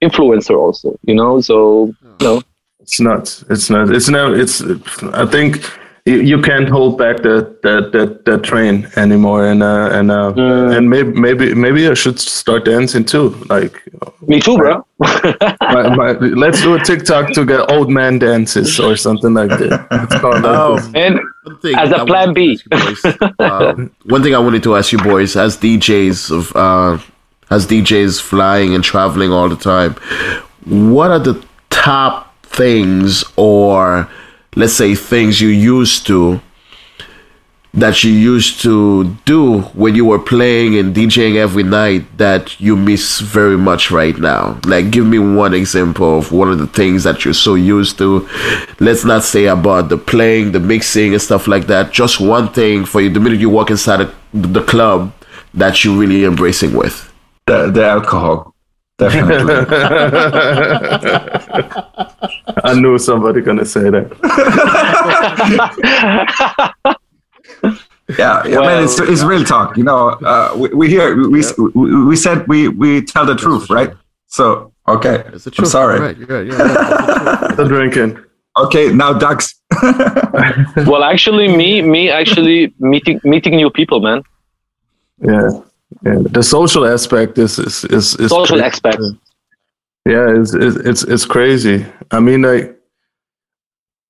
influencer 0.01 0.57
also. 0.57 0.97
You 1.03 1.15
know, 1.15 1.41
so 1.41 1.57
you 2.19 2.27
know. 2.27 2.41
It's 2.79 2.99
not. 2.99 3.23
It's 3.49 3.69
not. 3.69 3.85
It's 3.97 4.09
not. 4.09 4.27
It's. 4.41 4.61
I 5.23 5.25
think 5.25 5.51
you, 6.05 6.21
you 6.21 6.41
can't 6.41 6.69
hold 6.69 6.97
back 6.97 7.17
that 7.23 7.61
that 7.63 7.91
that, 7.91 8.25
that 8.25 8.43
train 8.43 8.87
anymore 8.95 9.47
and 9.47 9.63
uh, 9.63 9.89
and 9.91 10.11
uh, 10.11 10.31
mm. 10.33 10.77
and 10.77 10.89
maybe 10.89 11.11
maybe 11.13 11.53
maybe 11.53 11.87
I 11.87 11.93
should 11.93 12.19
start 12.19 12.65
dancing 12.65 13.05
too 13.05 13.29
like 13.49 13.81
me 14.21 14.39
too 14.39 14.57
bro 14.57 14.85
my, 14.99 15.95
my, 15.95 16.11
let's 16.11 16.61
do 16.61 16.75
a 16.75 16.79
TikTok 16.79 17.33
to 17.33 17.45
get 17.45 17.69
old 17.71 17.89
man 17.89 18.19
dances 18.19 18.79
or 18.79 18.95
something 18.95 19.33
like 19.33 19.49
that 19.49 19.87
oh. 20.23 20.91
and 20.95 21.19
One 21.45 21.59
thing 21.59 21.75
As 21.75 21.91
a 21.91 22.01
I 22.01 22.05
plan 22.05 22.33
B. 22.33 22.57
to 22.57 22.75
ask 22.75 23.03
you 23.03 23.11
boys, 23.11 23.35
uh, 23.39 23.73
one 24.05 24.23
thing 24.23 24.33
I 24.33 24.39
wanted 24.39 24.63
to 24.63 24.75
ask 24.75 24.91
you 24.91 24.97
boys, 24.97 25.35
as 25.35 25.57
DJs 25.57 26.31
of 26.31 26.55
uh, 26.55 26.97
as 27.51 27.67
DJs 27.67 28.19
flying 28.19 28.73
and 28.73 28.83
traveling 28.83 29.31
all 29.31 29.47
the 29.47 29.55
time, 29.55 29.93
what 30.65 31.11
are 31.11 31.19
the 31.19 31.45
top 31.69 32.35
things 32.43 33.23
or 33.35 34.09
let's 34.55 34.73
say 34.73 34.95
things 34.95 35.41
you 35.41 35.49
used 35.49 36.07
to 36.07 36.41
that 37.75 38.05
you 38.05 38.11
used 38.11 38.61
to 38.61 39.03
do 39.25 39.59
when 39.73 39.95
you 39.95 40.05
were 40.05 40.19
playing 40.19 40.77
and 40.77 40.95
DJing 40.95 41.35
every 41.35 41.63
night 41.63 42.05
that 42.17 42.57
you 42.59 42.77
miss 42.77 43.19
very 43.19 43.57
much 43.57 43.91
right 43.91 44.17
now? 44.17 44.57
Like, 44.65 44.91
give 44.91 45.05
me 45.05 45.19
one 45.19 45.53
example 45.53 46.19
of 46.19 46.31
one 46.31 46.49
of 46.49 46.57
the 46.57 46.67
things 46.67 47.03
that 47.03 47.25
you're 47.25 47.33
so 47.33 47.55
used 47.55 47.97
to. 47.97 48.27
Let's 48.79 49.03
not 49.03 49.25
say 49.25 49.47
about 49.47 49.89
the 49.89 49.97
playing, 49.97 50.53
the 50.53 50.61
mixing, 50.61 51.11
and 51.11 51.21
stuff 51.21 51.47
like 51.47 51.67
that. 51.67 51.91
Just 51.91 52.21
one 52.21 52.47
thing 52.53 52.85
for 52.85 53.01
you 53.01 53.09
the 53.09 53.19
minute 53.19 53.41
you 53.41 53.49
walk 53.49 53.69
inside 53.69 54.01
a, 54.01 54.15
the 54.33 54.63
club 54.63 55.13
that 55.53 55.83
you're 55.83 55.97
really 55.97 56.23
embracing 56.23 56.73
with. 56.73 57.11
The, 57.47 57.69
the 57.71 57.85
alcohol, 57.85 58.54
definitely. 58.97 59.55
I 62.63 62.73
knew 62.79 62.97
somebody 62.97 63.41
gonna 63.41 63.65
say 63.65 63.89
that. 63.89 64.07
yeah, 68.17 68.45
yeah, 68.45 68.59
Well, 68.59 68.63
man, 68.65 68.83
it's, 68.83 68.99
it's 68.99 69.23
real 69.23 69.43
talk. 69.43 69.77
You 69.77 69.83
know, 69.83 70.09
uh, 70.09 70.55
we, 70.57 70.69
we 70.69 70.89
hear 70.89 71.15
we, 71.29 71.43
we 71.73 72.05
we 72.05 72.15
said 72.15 72.47
we 72.47 72.67
we 72.69 73.01
tell 73.01 73.25
the 73.25 73.35
truth, 73.35 73.69
right? 73.69 73.91
So 74.27 74.73
okay, 74.87 75.23
It's 75.33 75.45
the 75.45 75.53
I'm 75.57 75.65
sorry. 75.65 75.99
Right, 75.99 76.17
yeah, 76.17 76.41
yeah, 76.41 76.57
yeah. 76.57 77.55
The 77.55 77.65
drinking. 77.67 78.19
Okay, 78.57 78.93
now 78.93 79.13
Dugz. 79.13 79.53
well, 80.87 81.03
actually, 81.03 81.47
me, 81.49 81.81
me, 81.81 82.09
actually 82.09 82.73
meeting 82.79 83.19
meeting 83.23 83.55
new 83.55 83.69
people, 83.69 83.99
man. 83.99 84.23
Yeah, 85.19 85.49
yeah. 86.03 86.19
The 86.29 86.43
social 86.43 86.85
aspect 86.85 87.37
is 87.37 87.59
is 87.59 87.85
is, 87.85 88.15
is 88.15 88.29
Social 88.29 88.57
cra- 88.57 88.67
aspect. 88.67 89.01
Yeah, 90.05 90.39
it's, 90.39 90.53
it's 90.53 90.75
it's 90.77 91.03
it's 91.03 91.25
crazy. 91.25 91.85
I 92.11 92.19
mean, 92.19 92.43
like, 92.43 92.77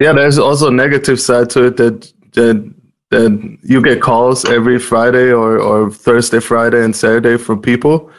yeah, 0.01 0.13
there's 0.13 0.37
also 0.37 0.67
a 0.67 0.71
negative 0.71 1.19
side 1.19 1.49
to 1.51 1.65
it 1.65 1.77
that 1.77 2.11
that 2.33 2.73
that 3.11 3.57
you 3.63 3.81
get 3.81 4.01
calls 4.01 4.45
every 4.45 4.79
Friday 4.79 5.31
or 5.31 5.59
or 5.59 5.91
Thursday, 5.91 6.39
Friday, 6.39 6.83
and 6.83 6.95
Saturday 6.95 7.37
from 7.37 7.61
people 7.61 8.09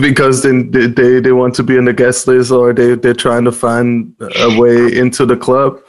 because 0.00 0.42
then 0.42 0.70
they, 0.70 0.86
they 0.86 1.20
they 1.20 1.32
want 1.32 1.54
to 1.54 1.62
be 1.62 1.76
in 1.76 1.84
the 1.84 1.92
guest 1.92 2.28
list 2.28 2.50
or 2.50 2.72
they 2.72 2.94
they're 2.94 3.14
trying 3.14 3.44
to 3.44 3.52
find 3.52 4.14
a 4.20 4.58
way 4.58 4.94
into 4.96 5.26
the 5.26 5.36
club 5.36 5.80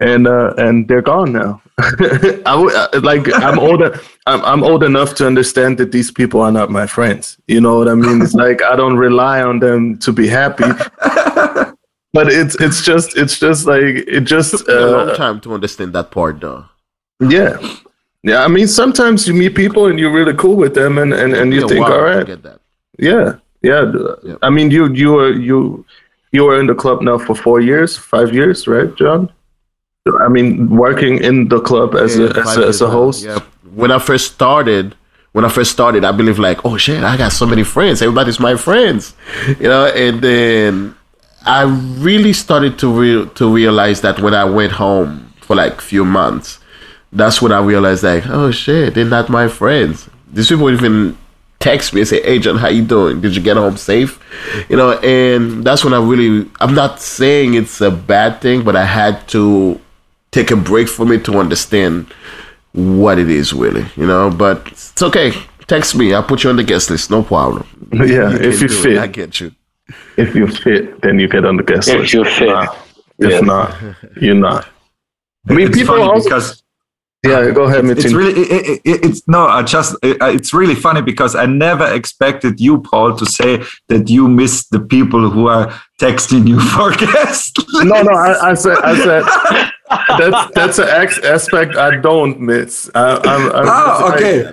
and 0.00 0.26
uh 0.26 0.52
and 0.58 0.86
they're 0.88 1.02
gone 1.02 1.32
now 1.32 1.60
I 1.78 2.52
w- 2.60 2.70
uh, 2.74 3.00
like 3.02 3.26
i'm 3.34 3.58
old 3.58 3.82
I'm, 4.26 4.44
I'm 4.44 4.62
old 4.64 4.82
enough 4.82 5.14
to 5.16 5.26
understand 5.26 5.78
that 5.78 5.92
these 5.92 6.10
people 6.10 6.40
are 6.40 6.52
not 6.52 6.70
my 6.70 6.86
friends 6.86 7.38
you 7.48 7.60
know 7.60 7.78
what 7.78 7.88
i 7.88 7.94
mean 7.94 8.20
it's 8.22 8.34
like 8.34 8.62
i 8.62 8.76
don't 8.76 8.96
rely 8.96 9.42
on 9.42 9.58
them 9.60 9.98
to 9.98 10.12
be 10.12 10.26
happy 10.28 10.64
but 12.12 12.28
it's 12.32 12.54
it's 12.60 12.82
just 12.82 13.16
it's 13.16 13.38
just 13.38 13.66
like 13.66 14.04
it 14.06 14.22
just 14.22 14.52
Took 14.58 14.68
me 14.68 14.74
a 14.74 14.86
long 14.86 15.08
uh, 15.10 15.14
time 15.16 15.40
to 15.40 15.54
understand 15.54 15.92
that 15.94 16.10
part, 16.10 16.40
though. 16.40 16.64
yeah 17.20 17.56
yeah 18.22 18.44
i 18.44 18.48
mean 18.48 18.66
sometimes 18.68 19.26
you 19.28 19.34
meet 19.34 19.54
people 19.54 19.86
and 19.86 19.98
you're 19.98 20.12
really 20.12 20.34
cool 20.34 20.56
with 20.56 20.74
them 20.74 20.98
and 20.98 21.12
and, 21.12 21.34
and 21.34 21.52
you 21.54 21.60
Took 21.60 21.70
me 21.70 21.76
a 21.76 21.80
think 21.80 21.90
all 21.90 22.02
right, 22.02 22.16
all 22.18 22.24
get 22.24 22.42
that. 22.42 22.60
yeah, 22.98 23.36
yeah. 23.62 23.92
Yep. 24.24 24.38
I 24.42 24.50
mean, 24.50 24.70
you 24.70 24.92
you 24.92 25.12
were 25.12 25.32
you 25.32 25.84
you 26.32 26.44
were 26.44 26.58
in 26.60 26.66
the 26.66 26.74
club 26.74 27.02
now 27.02 27.18
for 27.18 27.34
four 27.34 27.60
years, 27.60 27.96
five 27.96 28.34
years, 28.34 28.66
right, 28.68 28.94
John? 28.96 29.30
I 30.20 30.28
mean, 30.28 30.68
working 30.70 31.22
in 31.22 31.48
the 31.48 31.60
club 31.60 31.94
as 31.94 32.18
Yeah, 32.18 32.26
a 32.26 32.40
as 32.40 32.56
a, 32.56 32.66
as 32.66 32.80
a 32.80 32.88
host. 32.90 33.24
Yeah. 33.24 33.40
When 33.74 33.90
I 33.90 33.98
first 33.98 34.32
started, 34.32 34.94
when 35.32 35.44
I 35.44 35.48
first 35.48 35.72
started, 35.72 36.04
I 36.04 36.12
believe 36.12 36.38
like, 36.38 36.64
oh 36.64 36.76
shit, 36.76 37.02
I 37.02 37.16
got 37.16 37.32
so 37.32 37.46
many 37.46 37.62
friends. 37.62 38.00
Everybody's 38.02 38.40
my 38.40 38.56
friends, 38.56 39.14
you 39.60 39.68
know. 39.68 39.86
And 39.86 40.22
then 40.22 40.94
I 41.44 41.62
really 41.98 42.32
started 42.32 42.78
to 42.78 42.90
real 42.90 43.28
to 43.30 43.52
realize 43.52 44.00
that 44.00 44.20
when 44.20 44.34
I 44.34 44.44
went 44.44 44.72
home 44.72 45.32
for 45.40 45.56
like 45.56 45.80
few 45.80 46.04
months, 46.04 46.58
that's 47.12 47.42
when 47.42 47.52
I 47.52 47.60
realized 47.60 48.02
like, 48.02 48.26
oh 48.28 48.50
shit, 48.50 48.94
they're 48.94 49.04
not 49.04 49.28
my 49.28 49.48
friends. 49.48 50.08
These 50.32 50.48
people 50.48 50.70
even 50.70 51.16
text 51.58 51.94
me 51.94 52.00
and 52.00 52.08
say, 52.08 52.22
"Hey 52.22 52.38
John, 52.38 52.56
how 52.56 52.68
you 52.68 52.82
doing? 52.82 53.20
Did 53.20 53.34
you 53.36 53.42
get 53.42 53.56
home 53.56 53.76
safe?" 53.76 54.20
You 54.68 54.76
know, 54.76 54.92
and 55.00 55.64
that's 55.64 55.84
when 55.84 55.92
I 55.92 56.00
really. 56.00 56.48
I'm 56.60 56.74
not 56.74 57.00
saying 57.00 57.54
it's 57.54 57.80
a 57.80 57.90
bad 57.90 58.40
thing, 58.40 58.62
but 58.62 58.76
I 58.76 58.84
had 58.84 59.26
to 59.28 59.80
take 60.30 60.50
a 60.50 60.56
break 60.56 60.88
from 60.88 61.12
it 61.12 61.24
to 61.26 61.38
understand 61.38 62.06
what 62.72 63.18
it 63.18 63.30
is 63.30 63.52
really. 63.52 63.84
You 63.96 64.06
know, 64.06 64.30
but 64.30 64.66
it's 64.68 65.02
okay. 65.02 65.32
Text 65.66 65.96
me. 65.96 66.14
I'll 66.14 66.22
put 66.22 66.44
you 66.44 66.50
on 66.50 66.56
the 66.56 66.62
guest 66.64 66.90
list. 66.90 67.10
No 67.10 67.22
problem. 67.22 67.66
Yeah, 67.92 68.32
if 68.34 68.60
you 68.60 68.68
do 68.68 68.74
it. 68.78 68.82
fit, 68.82 68.98
I 68.98 69.06
get 69.08 69.40
you. 69.40 69.52
if 70.16 70.34
you 70.34 70.46
fit, 70.46 71.00
then 71.02 71.18
you 71.18 71.28
get 71.28 71.44
on 71.44 71.56
the 71.56 71.62
guest 71.64 71.88
If 71.88 72.00
list. 72.00 72.12
you 72.12 72.24
fit. 72.24 72.48
Nah, 72.48 72.74
if 73.18 73.42
not, 73.42 73.76
you're 74.20 74.34
not. 74.34 74.68
I 75.48 75.52
mean, 75.54 75.68
it's 75.68 75.76
people 75.76 75.96
funny 75.96 76.08
also. 76.08 76.28
because 76.28 76.62
yeah, 77.24 77.50
go 77.50 77.64
ahead, 77.64 77.84
it's 77.86 78.04
Mitin. 78.04 78.16
really 78.16 78.40
it, 78.42 78.80
it, 78.84 79.04
it's 79.04 79.26
no 79.26 79.46
i 79.48 79.60
just 79.62 79.96
it, 80.04 80.16
it's 80.20 80.52
really 80.54 80.76
funny 80.76 81.02
because 81.02 81.34
i 81.34 81.44
never 81.44 81.84
expected 81.92 82.60
you 82.60 82.78
paul 82.82 83.16
to 83.16 83.26
say 83.26 83.64
that 83.88 84.08
you 84.08 84.28
miss 84.28 84.68
the 84.68 84.78
people 84.78 85.28
who 85.30 85.48
are 85.48 85.66
texting 86.00 86.46
you 86.46 86.60
for 86.74 86.92
guests 86.94 87.52
no, 87.84 88.02
no. 88.02 88.12
I, 88.12 88.50
I 88.50 88.54
said, 88.54 88.76
I 88.78 88.94
said. 89.02 89.70
That's 89.88 90.54
that's 90.54 90.78
an 90.78 90.88
ex- 90.88 91.18
aspect 91.24 91.76
I 91.76 91.96
don't 91.96 92.40
miss. 92.40 92.90
I, 92.94 93.16
I'm, 93.16 93.52
I'm, 93.52 93.64
oh 93.68 94.12
okay 94.14 94.46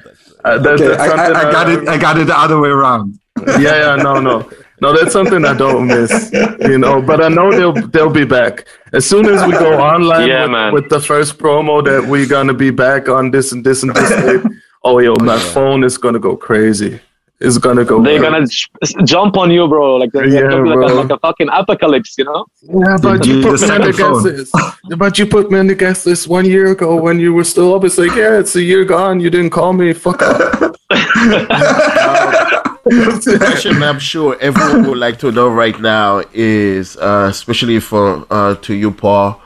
I, 0.45 0.49
uh, 0.49 0.57
that, 0.59 0.73
okay 0.73 0.87
that's 0.87 1.01
I, 1.01 1.05
I, 1.05 1.07
something 1.07 1.35
I 1.35 1.51
got 1.51 1.69
it 1.69 1.87
i 1.87 1.97
got 1.97 2.17
it 2.19 2.27
the 2.27 2.37
other 2.37 2.59
way 2.59 2.69
around 2.69 3.19
yeah, 3.47 3.95
yeah, 3.95 3.95
no, 3.95 4.19
no, 4.19 4.47
no. 4.79 4.95
That's 4.95 5.11
something 5.11 5.43
I 5.43 5.55
don't 5.55 5.87
miss, 5.87 6.31
you 6.61 6.77
know. 6.77 7.01
But 7.01 7.23
I 7.23 7.29
know 7.29 7.51
they'll 7.51 7.73
they'll 7.87 8.11
be 8.11 8.25
back 8.25 8.67
as 8.93 9.05
soon 9.07 9.25
as 9.25 9.43
we 9.47 9.53
go 9.53 9.79
online 9.93 10.27
Yeah, 10.27 10.43
with, 10.43 10.51
man. 10.51 10.73
with 10.73 10.89
the 10.89 10.99
first 10.99 11.39
promo 11.39 11.83
that 11.83 12.07
we're 12.07 12.27
gonna 12.27 12.53
be 12.53 12.69
back 12.69 13.09
on 13.09 13.31
this 13.31 13.51
and 13.51 13.65
this 13.65 13.83
and 13.83 13.93
this 13.93 14.09
date. 14.09 14.51
Oh, 14.85 14.99
yo, 14.99 15.13
oh, 15.17 15.23
my 15.23 15.39
phone 15.39 15.85
is 15.85 15.97
gonna 15.97 16.19
go 16.19 16.35
crazy. 16.35 16.99
It's 17.45 17.57
gonna 17.57 17.83
go. 17.83 18.01
They're 18.01 18.19
crazy. 18.19 18.31
gonna 18.31 18.47
j- 18.47 19.03
jump 19.05 19.35
on 19.35 19.51
you, 19.51 19.67
bro. 19.67 19.97
Like, 19.97 20.11
there's 20.13 20.33
Yeah, 20.33 20.41
gonna 20.43 20.63
be 20.63 20.69
like, 20.69 20.89
a, 20.91 20.93
like 20.93 21.09
a 21.11 21.19
fucking 21.19 21.49
apocalypse, 21.51 22.15
you 22.17 22.23
know? 22.23 22.45
Yeah, 22.61 22.97
but 23.01 23.25
You 23.25 23.35
you 23.35 23.41
put 23.43 23.51
just 23.51 23.63
me 23.67 23.75
on 23.75 23.81
the 23.81 23.87
had 23.87 23.93
the 23.93 23.97
phone. 23.97 24.23
guest 24.23 24.53
list. 24.53 24.97
But 24.97 25.19
you 25.19 25.25
put 25.25 25.51
me 25.51 25.59
on 25.59 25.67
the 25.67 25.75
guest 25.75 26.05
list 26.05 26.27
one 26.29 26.45
year 26.45 26.71
ago 26.71 26.95
when 26.95 27.19
you 27.19 27.33
were 27.33 27.43
still 27.43 27.75
up. 27.75 27.83
It's 27.83 27.97
like, 27.97 28.15
yeah, 28.15 28.39
it's 28.39 28.55
a 28.55 28.61
year 28.63 28.85
gone. 28.85 29.19
You 29.19 29.29
didn't 29.29 29.49
call 29.49 29.73
me. 29.73 29.91
Fuck 29.93 30.21
up. 30.21 30.75
question 32.83 33.81
I'm 33.83 33.99
sure 33.99 34.37
everyone 34.39 34.87
would 34.89 34.97
like 34.97 35.19
to 35.19 35.31
know 35.31 35.49
right 35.49 35.77
now 35.79 36.23
is, 36.33 36.95
uh, 36.97 37.27
especially 37.29 37.79
for 37.79 38.25
uh, 38.29 38.55
to 38.55 38.73
you, 38.73 38.91
Paul. 38.91 39.41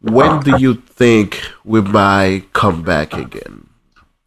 When 0.00 0.40
do 0.40 0.56
you 0.58 0.74
think 0.74 1.40
we 1.64 1.80
might 1.80 2.52
come 2.52 2.82
back 2.82 3.14
again? 3.14 3.63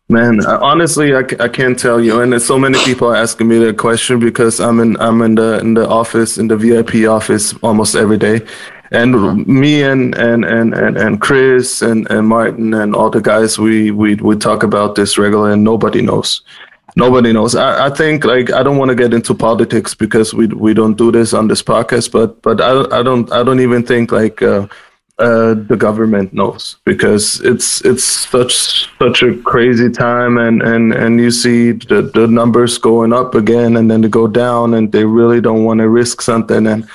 Man, 0.09 0.45
I- 0.45 0.55
honestly, 0.57 1.13
I, 1.13 1.19
I 1.39 1.49
can't 1.49 1.77
tell 1.77 1.99
you. 1.99 2.21
And 2.21 2.41
so 2.41 2.57
many 2.57 2.79
people 2.85 3.09
are 3.09 3.15
asking 3.15 3.47
me 3.49 3.57
that 3.59 3.77
question 3.77 4.19
because 4.19 4.59
I'm 4.61 4.79
in 4.79 4.95
I'm 5.01 5.21
in 5.21 5.35
the 5.35 5.59
in 5.59 5.73
the 5.73 5.87
office 5.87 6.37
in 6.37 6.47
the 6.47 6.55
VIP 6.55 7.09
office 7.09 7.53
almost 7.61 7.93
every 7.95 8.17
day, 8.17 8.39
and 8.91 9.45
me 9.45 9.83
and 9.83 10.15
and 10.15 10.45
and 10.45 10.73
and, 10.73 10.97
and 10.97 11.19
Chris 11.19 11.81
and, 11.81 12.09
and 12.09 12.25
Martin 12.25 12.73
and 12.73 12.95
all 12.95 13.09
the 13.09 13.19
guys 13.19 13.59
we 13.59 13.91
we 13.91 14.15
we 14.15 14.37
talk 14.37 14.63
about 14.63 14.95
this 14.95 15.17
regularly, 15.17 15.51
and 15.53 15.63
nobody 15.65 16.01
knows. 16.01 16.41
Nobody 16.95 17.33
knows. 17.33 17.53
I, 17.55 17.87
I 17.87 17.89
think 17.89 18.23
like 18.23 18.49
I 18.53 18.63
don't 18.63 18.77
want 18.77 18.89
to 18.89 18.95
get 18.95 19.13
into 19.13 19.33
politics 19.35 19.93
because 19.93 20.33
we 20.33 20.47
we 20.47 20.73
don't 20.73 20.97
do 20.97 21.11
this 21.11 21.33
on 21.33 21.49
this 21.49 21.61
podcast, 21.61 22.13
but 22.13 22.41
but 22.43 22.61
I 22.61 22.99
I 22.99 23.03
don't 23.03 23.29
I 23.33 23.43
don't 23.43 23.59
even 23.59 23.83
think 23.83 24.13
like. 24.13 24.41
Uh, 24.41 24.67
uh, 25.19 25.55
the 25.67 25.75
government 25.75 26.31
knows 26.33 26.77
because 26.85 27.41
it's 27.41 27.81
it's 27.81 28.03
such 28.03 28.87
such 28.99 29.23
a 29.23 29.35
crazy 29.51 29.89
time 29.89 30.37
and 30.37 30.61
and 30.61 30.93
and 30.93 31.19
you 31.19 31.31
see 31.31 31.71
the, 31.71 32.03
the 32.13 32.27
numbers 32.27 32.77
going 32.77 33.11
up 33.13 33.33
again 33.33 33.77
and 33.77 33.89
then 33.89 34.01
they 34.01 34.09
go 34.09 34.27
down 34.27 34.75
and 34.75 34.91
they 34.91 35.03
really 35.05 35.41
don't 35.41 35.63
want 35.63 35.79
to 35.79 35.89
risk 35.89 36.21
something 36.21 36.67
and 36.67 36.87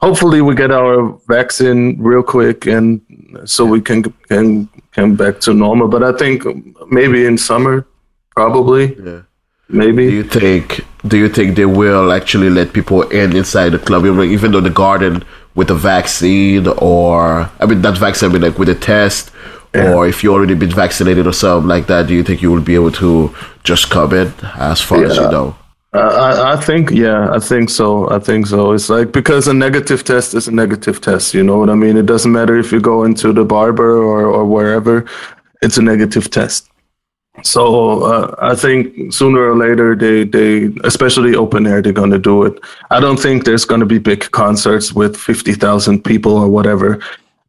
hopefully 0.00 0.40
we 0.40 0.54
get 0.54 0.70
our 0.70 1.18
vaccine 1.26 1.96
real 2.00 2.22
quick 2.22 2.66
and 2.66 3.00
so 3.44 3.64
we 3.64 3.80
can 3.80 4.02
can 4.28 4.68
come 4.92 5.16
back 5.16 5.40
to 5.40 5.52
normal 5.52 5.88
but 5.88 6.02
i 6.04 6.12
think 6.12 6.44
maybe 6.92 7.26
in 7.26 7.36
summer 7.36 7.84
probably 8.36 8.94
Yeah. 9.04 9.22
maybe 9.68 10.06
Do 10.10 10.14
you 10.14 10.22
think? 10.40 10.80
Do 11.06 11.16
you 11.16 11.28
think 11.28 11.56
they 11.56 11.64
will 11.66 12.12
actually 12.12 12.50
let 12.50 12.72
people 12.72 13.02
in 13.10 13.36
inside 13.36 13.70
the 13.72 13.78
club, 13.78 14.04
even 14.06 14.52
though 14.52 14.60
the 14.60 14.70
garden 14.84 15.24
with 15.58 15.70
a 15.70 15.74
vaccine 15.74 16.68
or 16.78 17.50
I 17.60 17.66
mean 17.66 17.80
not 17.82 17.98
vaccine, 17.98 18.30
but 18.32 18.40
like 18.40 18.58
with 18.60 18.68
a 18.68 18.74
test, 18.76 19.32
or 19.74 20.06
if 20.06 20.22
you 20.22 20.32
already 20.32 20.54
been 20.54 20.70
vaccinated 20.70 21.26
or 21.26 21.32
something 21.32 21.68
like 21.68 21.86
that? 21.88 22.06
Do 22.06 22.14
you 22.14 22.22
think 22.22 22.42
you 22.42 22.50
will 22.52 22.66
be 22.72 22.76
able 22.76 22.92
to 22.92 23.34
just 23.64 23.90
come 23.90 24.12
in 24.14 24.32
as 24.54 24.80
far 24.80 25.04
as 25.04 25.16
you 25.16 25.28
know? 25.36 25.56
I, 25.92 26.52
I 26.52 26.56
think, 26.56 26.90
yeah, 26.90 27.30
I 27.32 27.40
think 27.40 27.70
so. 27.70 28.08
I 28.10 28.18
think 28.18 28.46
so. 28.46 28.72
It's 28.72 28.88
like 28.88 29.10
because 29.10 29.48
a 29.48 29.54
negative 29.54 30.04
test 30.04 30.34
is 30.34 30.46
a 30.46 30.52
negative 30.52 31.00
test. 31.00 31.34
You 31.34 31.42
know 31.42 31.58
what 31.58 31.70
I 31.70 31.74
mean? 31.74 31.96
It 31.96 32.06
doesn't 32.06 32.30
matter 32.30 32.56
if 32.56 32.70
you 32.72 32.80
go 32.80 33.04
into 33.04 33.32
the 33.32 33.44
barber 33.44 33.96
or, 33.96 34.26
or 34.26 34.44
wherever. 34.44 35.06
it's 35.62 35.76
a 35.76 35.82
negative 35.82 36.30
test. 36.30 36.67
So 37.42 38.02
uh, 38.04 38.34
I 38.38 38.54
think 38.54 39.12
sooner 39.12 39.50
or 39.50 39.56
later 39.56 39.94
they 39.94 40.24
they 40.24 40.70
especially 40.84 41.34
open 41.34 41.66
air 41.66 41.80
they're 41.80 41.92
going 41.92 42.10
to 42.10 42.18
do 42.18 42.44
it. 42.44 42.58
I 42.90 43.00
don't 43.00 43.18
think 43.18 43.44
there's 43.44 43.64
going 43.64 43.80
to 43.80 43.86
be 43.86 43.98
big 43.98 44.30
concerts 44.30 44.92
with 44.92 45.16
fifty 45.16 45.52
thousand 45.52 46.04
people 46.04 46.36
or 46.36 46.48
whatever 46.48 47.00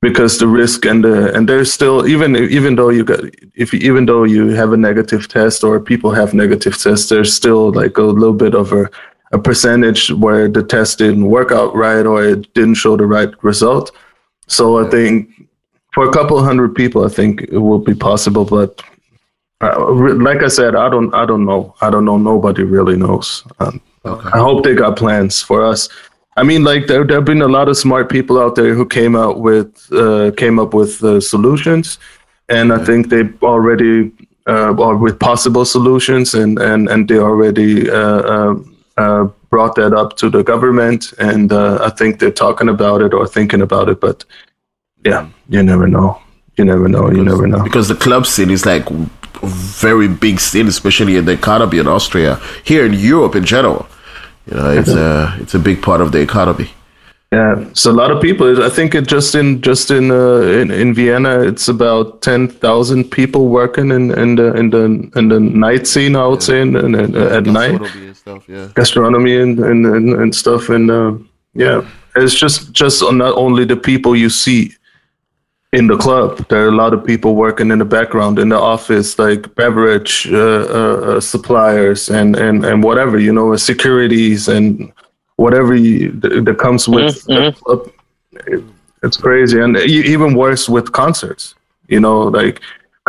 because 0.01 0.37
the 0.37 0.47
risk 0.47 0.85
and 0.85 1.03
the 1.03 1.33
and 1.35 1.47
there's 1.49 1.71
still 1.71 2.07
even 2.07 2.35
even 2.35 2.75
though 2.75 2.89
you 2.89 3.03
got 3.03 3.19
if 3.55 3.73
even 3.73 4.05
though 4.05 4.23
you 4.23 4.49
have 4.49 4.71
a 4.71 4.77
negative 4.77 5.27
test 5.27 5.63
or 5.63 5.79
people 5.79 6.11
have 6.11 6.33
negative 6.33 6.77
tests 6.77 7.09
there's 7.09 7.33
still 7.33 7.71
like 7.73 7.97
a 7.97 8.01
little 8.01 8.33
bit 8.33 8.55
of 8.55 8.71
a, 8.71 8.89
a 9.33 9.39
percentage 9.39 10.11
where 10.11 10.47
the 10.47 10.63
test 10.63 10.99
didn't 10.99 11.25
work 11.25 11.51
out 11.51 11.75
right 11.75 12.05
or 12.05 12.23
it 12.23 12.53
didn't 12.53 12.75
show 12.75 12.95
the 12.95 13.05
right 13.05 13.31
result 13.43 13.91
so 14.47 14.79
i 14.79 14.89
think 14.89 15.29
for 15.93 16.07
a 16.07 16.13
couple 16.13 16.41
hundred 16.41 16.73
people 16.75 17.03
i 17.03 17.09
think 17.09 17.41
it 17.41 17.57
will 17.57 17.79
be 17.79 17.93
possible 17.93 18.45
but 18.45 18.81
uh, 19.61 19.91
like 20.15 20.41
i 20.43 20.47
said 20.47 20.75
i 20.75 20.89
don't 20.89 21.13
i 21.13 21.25
don't 21.25 21.45
know 21.45 21.73
i 21.81 21.89
don't 21.89 22.05
know 22.05 22.17
nobody 22.17 22.63
really 22.63 22.95
knows 22.95 23.43
um, 23.59 23.81
okay. 24.05 24.29
i 24.33 24.37
hope 24.37 24.63
they 24.63 24.73
got 24.73 24.97
plans 24.97 25.41
for 25.41 25.65
us 25.65 25.89
I 26.39 26.43
mean, 26.43 26.63
like 26.63 26.87
there 26.87 27.03
there 27.03 27.17
have 27.17 27.25
been 27.25 27.41
a 27.41 27.49
lot 27.49 27.67
of 27.67 27.75
smart 27.75 28.09
people 28.09 28.39
out 28.39 28.55
there 28.55 28.73
who 28.73 28.85
came 28.85 29.13
out 29.13 29.41
with 29.41 29.91
uh, 29.91 30.31
came 30.37 30.57
up 30.57 30.73
with 30.73 31.03
uh, 31.03 31.19
solutions, 31.19 31.99
and 32.47 32.71
I 32.71 32.85
think 32.85 33.09
they 33.09 33.23
already 33.41 34.11
uh, 34.47 34.73
or 34.73 34.95
with 34.95 35.19
possible 35.19 35.65
solutions, 35.65 36.33
and 36.33 36.57
and 36.59 36.87
and 36.89 37.09
they 37.09 37.19
already 37.19 37.89
uh, 37.89 38.21
uh, 38.33 38.55
uh, 38.97 39.23
brought 39.49 39.75
that 39.75 39.93
up 39.93 40.15
to 40.17 40.29
the 40.29 40.41
government, 40.41 41.13
and 41.19 41.51
I 41.51 41.89
think 41.89 42.19
they're 42.19 42.31
talking 42.31 42.69
about 42.69 43.01
it 43.01 43.13
or 43.13 43.27
thinking 43.27 43.61
about 43.61 43.89
it. 43.89 43.99
But 43.99 44.23
yeah, 45.05 45.27
you 45.49 45.61
never 45.61 45.87
know. 45.87 46.21
You 46.57 46.65
never 46.65 46.87
know. 46.87 47.03
Because, 47.03 47.17
you 47.17 47.23
never 47.23 47.47
know. 47.47 47.63
Because 47.63 47.87
the 47.89 47.95
club 47.95 48.25
scene 48.25 48.49
is 48.49 48.65
like 48.65 48.85
very 49.43 50.07
big 50.07 50.39
scene, 50.39 50.67
especially 50.67 51.17
in 51.17 51.25
the 51.25 51.33
economy 51.33 51.79
in 51.79 51.87
Austria. 51.87 52.39
Here 52.63 52.85
in 52.85 52.93
Europe 52.93 53.35
in 53.35 53.45
general 53.45 53.87
you 54.49 54.57
know, 54.57 54.69
it's 54.71 54.89
a 54.89 55.35
it's 55.39 55.53
a 55.53 55.59
big 55.59 55.81
part 55.81 56.01
of 56.01 56.11
the 56.11 56.19
economy. 56.19 56.69
Yeah, 57.31 57.63
so 57.73 57.91
a 57.91 57.93
lot 57.93 58.09
of 58.09 58.19
people. 58.21 58.63
I 58.63 58.69
think 58.69 58.95
it 58.95 59.07
just 59.07 59.35
in 59.35 59.61
just 59.61 59.91
in 59.91 60.09
uh, 60.09 60.41
in, 60.41 60.71
in 60.71 60.95
Vienna, 60.95 61.41
it's 61.41 61.67
about 61.67 62.23
ten 62.23 62.47
thousand 62.47 63.11
people 63.11 63.49
working 63.49 63.91
in, 63.91 64.11
in 64.17 64.35
the 64.35 64.53
in 64.55 64.71
the 64.71 65.11
in 65.15 65.29
the 65.29 65.39
night 65.39 65.85
scene. 65.85 66.15
I 66.15 66.25
would 66.25 66.41
yeah. 66.41 66.47
say 66.47 66.61
in, 66.61 66.75
in, 66.75 66.95
in 66.95 67.15
uh, 67.15 67.37
at 67.37 67.45
night, 67.45 67.79
and 67.79 68.17
stuff, 68.17 68.49
yeah. 68.49 68.69
gastronomy 68.73 69.39
and 69.39 69.59
and, 69.59 69.85
and, 69.85 70.13
and 70.15 70.33
stuff. 70.33 70.69
And 70.69 70.89
uh, 70.89 71.13
yeah, 71.53 71.87
it's 72.15 72.33
just 72.33 72.71
just 72.71 73.03
not 73.03 73.35
only 73.37 73.65
the 73.65 73.77
people 73.77 74.15
you 74.15 74.29
see 74.29 74.73
in 75.73 75.87
the 75.87 75.97
club. 75.97 76.37
There 76.49 76.65
are 76.65 76.69
a 76.69 76.75
lot 76.75 76.93
of 76.93 77.05
people 77.05 77.35
working 77.35 77.71
in 77.71 77.79
the 77.79 77.85
background 77.85 78.39
in 78.39 78.49
the 78.49 78.59
office, 78.59 79.19
like 79.19 79.53
beverage 79.55 80.27
uh, 80.31 80.37
uh, 80.37 81.17
uh 81.17 81.21
suppliers 81.21 82.09
and, 82.09 82.35
and, 82.35 82.65
and 82.65 82.83
whatever, 82.83 83.19
you 83.19 83.31
know, 83.31 83.55
securities 83.55 84.47
and 84.47 84.91
whatever 85.35 85.75
you, 85.75 86.11
that 86.21 86.57
comes 86.59 86.87
with 86.87 87.25
mm-hmm. 87.25 87.57
club. 87.63 87.91
it's 89.03 89.17
crazy. 89.17 89.59
And 89.59 89.77
even 89.77 90.33
worse 90.33 90.67
with 90.67 90.91
concerts, 90.91 91.55
you 91.87 91.99
know, 91.99 92.23
like 92.23 92.61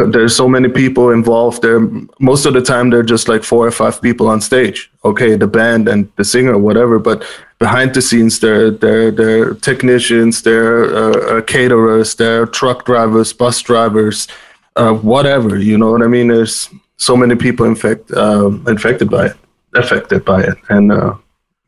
there's 0.06 0.36
so 0.36 0.48
many 0.48 0.68
people 0.68 1.10
involved 1.10 1.62
there. 1.62 1.80
Most 2.18 2.46
of 2.46 2.54
the 2.54 2.62
time, 2.62 2.90
they're 2.90 3.02
just 3.02 3.28
like 3.28 3.42
four 3.44 3.66
or 3.66 3.70
five 3.70 4.00
people 4.00 4.28
on 4.28 4.40
stage. 4.40 4.90
Okay, 5.04 5.36
the 5.36 5.46
band 5.46 5.88
and 5.88 6.10
the 6.16 6.24
singer, 6.24 6.58
whatever. 6.58 6.98
But 6.98 7.24
behind 7.58 7.94
the 7.94 8.02
scenes, 8.02 8.40
they're 8.40 8.70
they're 8.70 9.10
they're 9.10 9.54
technicians, 9.54 10.42
they're 10.42 10.84
uh, 10.94 11.38
uh, 11.38 11.40
caterers, 11.42 12.14
they're 12.14 12.46
truck 12.46 12.84
drivers, 12.84 13.32
bus 13.32 13.60
drivers, 13.62 14.28
uh, 14.76 14.92
whatever. 14.92 15.58
You 15.58 15.78
know 15.78 15.90
what 15.92 16.02
I 16.02 16.08
mean? 16.08 16.28
There's 16.28 16.68
so 16.96 17.16
many 17.16 17.36
people 17.36 17.66
infect 17.66 18.12
um, 18.12 18.64
infected 18.68 19.10
by 19.10 19.26
it, 19.26 19.36
affected 19.74 20.24
by 20.24 20.42
it, 20.42 20.58
and 20.68 20.92
uh, 20.92 21.14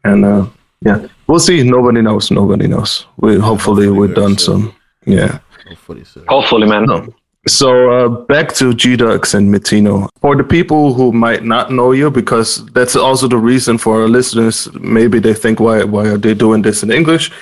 and 0.05 0.25
uh, 0.25 0.47
yeah, 0.81 1.07
we'll 1.27 1.41
see. 1.41 1.63
Nobody 1.63 2.03
knows. 2.03 2.31
Nobody 2.31 2.67
knows. 2.67 3.07
We 3.17 3.39
hopefully, 3.39 3.87
hopefully 3.87 3.89
we've 3.91 4.15
done 4.15 4.39
so. 4.39 4.53
some. 4.53 4.75
Yeah. 5.07 5.39
Hopefully, 5.69 6.05
so. 6.05 6.25
hopefully, 6.29 6.67
man. 6.67 6.85
No. 6.87 7.15
So 7.49 7.91
uh, 7.91 8.09
back 8.09 8.53
to 8.55 8.73
Gdugz 8.73 9.35
and 9.35 9.53
Metino. 9.53 10.09
For 10.21 10.37
the 10.37 10.45
people 10.45 10.95
who 10.95 11.13
might 11.13 11.43
not 11.43 11.73
know 11.73 11.91
you, 11.91 12.09
because 12.09 12.65
that's 12.67 12.95
also 12.95 13.27
the 13.27 13.37
reason 13.37 13.79
for 13.79 14.01
our 14.01 14.09
listeners, 14.09 14.73
maybe 14.75 15.19
they 15.19 15.35
think, 15.35 15.59
why, 15.59 15.83
why 15.83 16.07
are 16.07 16.19
they 16.19 16.35
doing 16.35 16.63
this 16.63 16.85
in 16.85 16.93
English? 16.93 17.33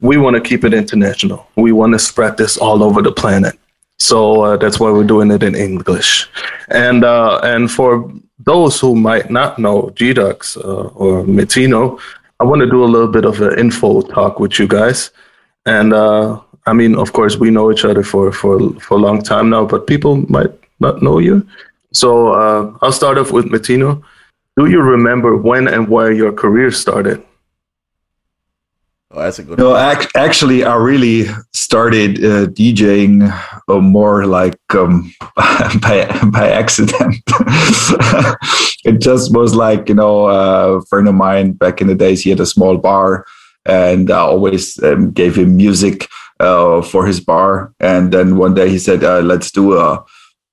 We 0.00 0.18
want 0.18 0.34
to 0.36 0.40
keep 0.40 0.64
it 0.64 0.72
international. 0.72 1.48
We 1.56 1.72
want 1.72 1.94
to 1.94 1.98
spread 1.98 2.36
this 2.36 2.56
all 2.56 2.82
over 2.82 3.02
the 3.02 3.12
planet. 3.12 3.58
So 3.98 4.42
uh, 4.42 4.56
that's 4.56 4.78
why 4.80 4.90
we're 4.90 5.04
doing 5.04 5.30
it 5.30 5.42
in 5.42 5.54
English. 5.54 6.28
And 6.68 7.04
uh, 7.04 7.40
and 7.42 7.70
for 7.70 8.10
those 8.38 8.80
who 8.80 8.94
might 8.94 9.30
not 9.30 9.58
know 9.58 9.90
Gdugz 9.94 10.56
uh, 10.56 10.88
or 10.94 11.24
Metino, 11.24 12.00
I 12.38 12.44
want 12.44 12.60
to 12.60 12.70
do 12.70 12.82
a 12.82 12.86
little 12.86 13.08
bit 13.08 13.26
of 13.26 13.42
an 13.42 13.58
info 13.58 14.00
talk 14.00 14.40
with 14.40 14.58
you 14.58 14.66
guys. 14.66 15.10
And 15.66 15.92
uh, 15.92 16.40
I 16.66 16.72
mean, 16.72 16.96
of 16.96 17.12
course, 17.12 17.36
we 17.36 17.50
know 17.50 17.70
each 17.72 17.84
other 17.84 18.02
for 18.02 18.32
for 18.32 18.58
for 18.80 18.94
a 18.94 19.00
long 19.00 19.22
time 19.22 19.50
now, 19.50 19.64
but 19.64 19.86
people 19.86 20.16
might 20.28 20.52
not 20.78 21.02
know 21.02 21.18
you. 21.18 21.46
So 21.92 22.32
uh, 22.34 22.76
I'll 22.82 22.92
start 22.92 23.18
off 23.18 23.32
with 23.32 23.46
Metino. 23.46 24.02
Do 24.56 24.66
you 24.66 24.80
remember 24.80 25.36
when 25.36 25.68
and 25.68 25.88
where 25.88 26.12
your 26.12 26.32
career 26.32 26.70
started? 26.70 27.22
Oh, 29.12 29.22
that's 29.22 29.40
a 29.40 29.42
good. 29.42 29.58
No, 29.58 29.76
ac- 29.76 30.08
actually, 30.14 30.62
I 30.64 30.76
really 30.76 31.26
started 31.52 32.24
uh, 32.24 32.46
DJing 32.46 33.28
uh, 33.66 33.80
more 33.80 34.24
like 34.26 34.58
um, 34.72 35.12
by 35.82 36.06
by 36.30 36.50
accident. 36.50 37.16
it 38.84 39.00
just 39.00 39.34
was 39.34 39.54
like 39.54 39.88
you 39.88 39.96
know, 39.96 40.26
uh, 40.26 40.78
a 40.78 40.86
friend 40.86 41.08
of 41.08 41.14
mine 41.14 41.52
back 41.52 41.80
in 41.80 41.88
the 41.88 41.96
days. 41.96 42.22
He 42.22 42.30
had 42.30 42.38
a 42.38 42.46
small 42.46 42.78
bar, 42.78 43.26
and 43.66 44.10
I 44.12 44.18
always 44.18 44.80
um, 44.84 45.10
gave 45.10 45.36
him 45.36 45.56
music 45.56 46.06
uh, 46.40 46.82
for 46.82 47.06
his 47.06 47.20
bar. 47.20 47.72
And 47.80 48.12
then 48.12 48.36
one 48.36 48.54
day 48.54 48.68
he 48.68 48.78
said, 48.78 49.04
uh, 49.04 49.20
"Let's 49.20 49.50
do 49.50 49.78
a 49.78 50.04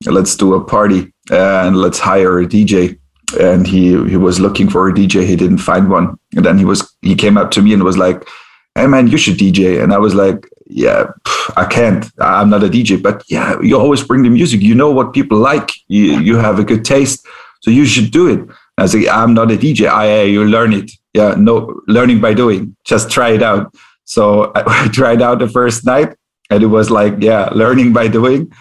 let's 0.05 0.35
do 0.35 0.53
a 0.53 0.63
party 0.63 1.11
and 1.31 1.77
let's 1.77 1.99
hire 1.99 2.39
a 2.39 2.45
DJ." 2.45 2.99
And 3.39 3.65
he 3.65 3.91
he 4.09 4.17
was 4.17 4.39
looking 4.39 4.69
for 4.69 4.87
a 4.87 4.93
DJ. 4.93 5.25
He 5.25 5.35
didn't 5.35 5.59
find 5.59 5.89
one. 5.89 6.17
And 6.35 6.45
then 6.45 6.57
he 6.57 6.65
was 6.65 6.95
he 7.01 7.15
came 7.15 7.37
up 7.37 7.51
to 7.51 7.61
me 7.61 7.73
and 7.73 7.83
was 7.83 7.97
like, 7.97 8.27
"Hey 8.75 8.87
man, 8.87 9.07
you 9.07 9.17
should 9.17 9.37
DJ." 9.37 9.81
And 9.81 9.93
I 9.93 9.97
was 9.97 10.13
like, 10.13 10.47
"Yeah, 10.67 11.07
I 11.55 11.65
can't. 11.65 12.05
I'm 12.19 12.49
not 12.49 12.63
a 12.63 12.69
DJ, 12.69 13.01
but 13.01 13.23
yeah, 13.29 13.55
you 13.61 13.79
always 13.79 14.03
bring 14.03 14.23
the 14.23 14.29
music. 14.29 14.61
You 14.61 14.75
know 14.75 14.91
what 14.91 15.13
people 15.13 15.37
like. 15.37 15.71
You 15.87 16.19
you 16.19 16.37
have 16.37 16.59
a 16.59 16.63
good 16.63 16.83
taste, 16.85 17.25
so 17.61 17.71
you 17.71 17.85
should 17.85 18.11
do 18.11 18.27
it." 18.27 18.41
I 18.77 18.83
was 18.83 18.93
like, 18.93 19.07
"I'm 19.07 19.33
not 19.33 19.51
a 19.51 19.57
DJ. 19.57 19.89
I 19.89 20.23
you 20.23 20.45
learn 20.45 20.73
it. 20.73 20.91
Yeah, 21.13 21.35
no 21.37 21.81
learning 21.87 22.21
by 22.21 22.33
doing. 22.33 22.75
Just 22.83 23.09
try 23.09 23.29
it 23.29 23.43
out." 23.43 23.73
So 24.07 24.51
I, 24.55 24.87
tried 24.87 25.21
out 25.21 25.39
the 25.39 25.47
first 25.47 25.85
night 25.85 26.15
and 26.49 26.63
it 26.63 26.67
was 26.67 26.89
like, 26.89 27.15
yeah, 27.19 27.49
learning 27.53 27.93
by 27.93 28.07
doing. 28.07 28.51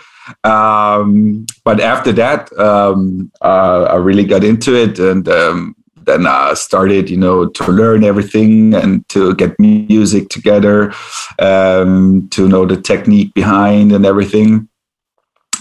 Um, 0.42 1.46
but 1.64 1.80
after 1.80 2.12
that, 2.12 2.52
um, 2.58 3.30
uh, 3.40 3.84
I 3.90 3.96
really 3.96 4.24
got 4.24 4.42
into 4.44 4.74
it 4.74 4.98
and 4.98 5.28
um, 5.28 5.76
then 6.04 6.26
I 6.26 6.54
started, 6.54 7.08
you 7.08 7.16
know, 7.16 7.46
to 7.46 7.72
learn 7.72 8.02
everything 8.02 8.74
and 8.74 9.08
to 9.10 9.34
get 9.36 9.58
music 9.58 10.28
together, 10.28 10.92
um, 11.38 12.28
to 12.30 12.48
know 12.48 12.66
the 12.66 12.80
technique 12.80 13.32
behind 13.34 13.92
and 13.92 14.04
everything. 14.04 14.68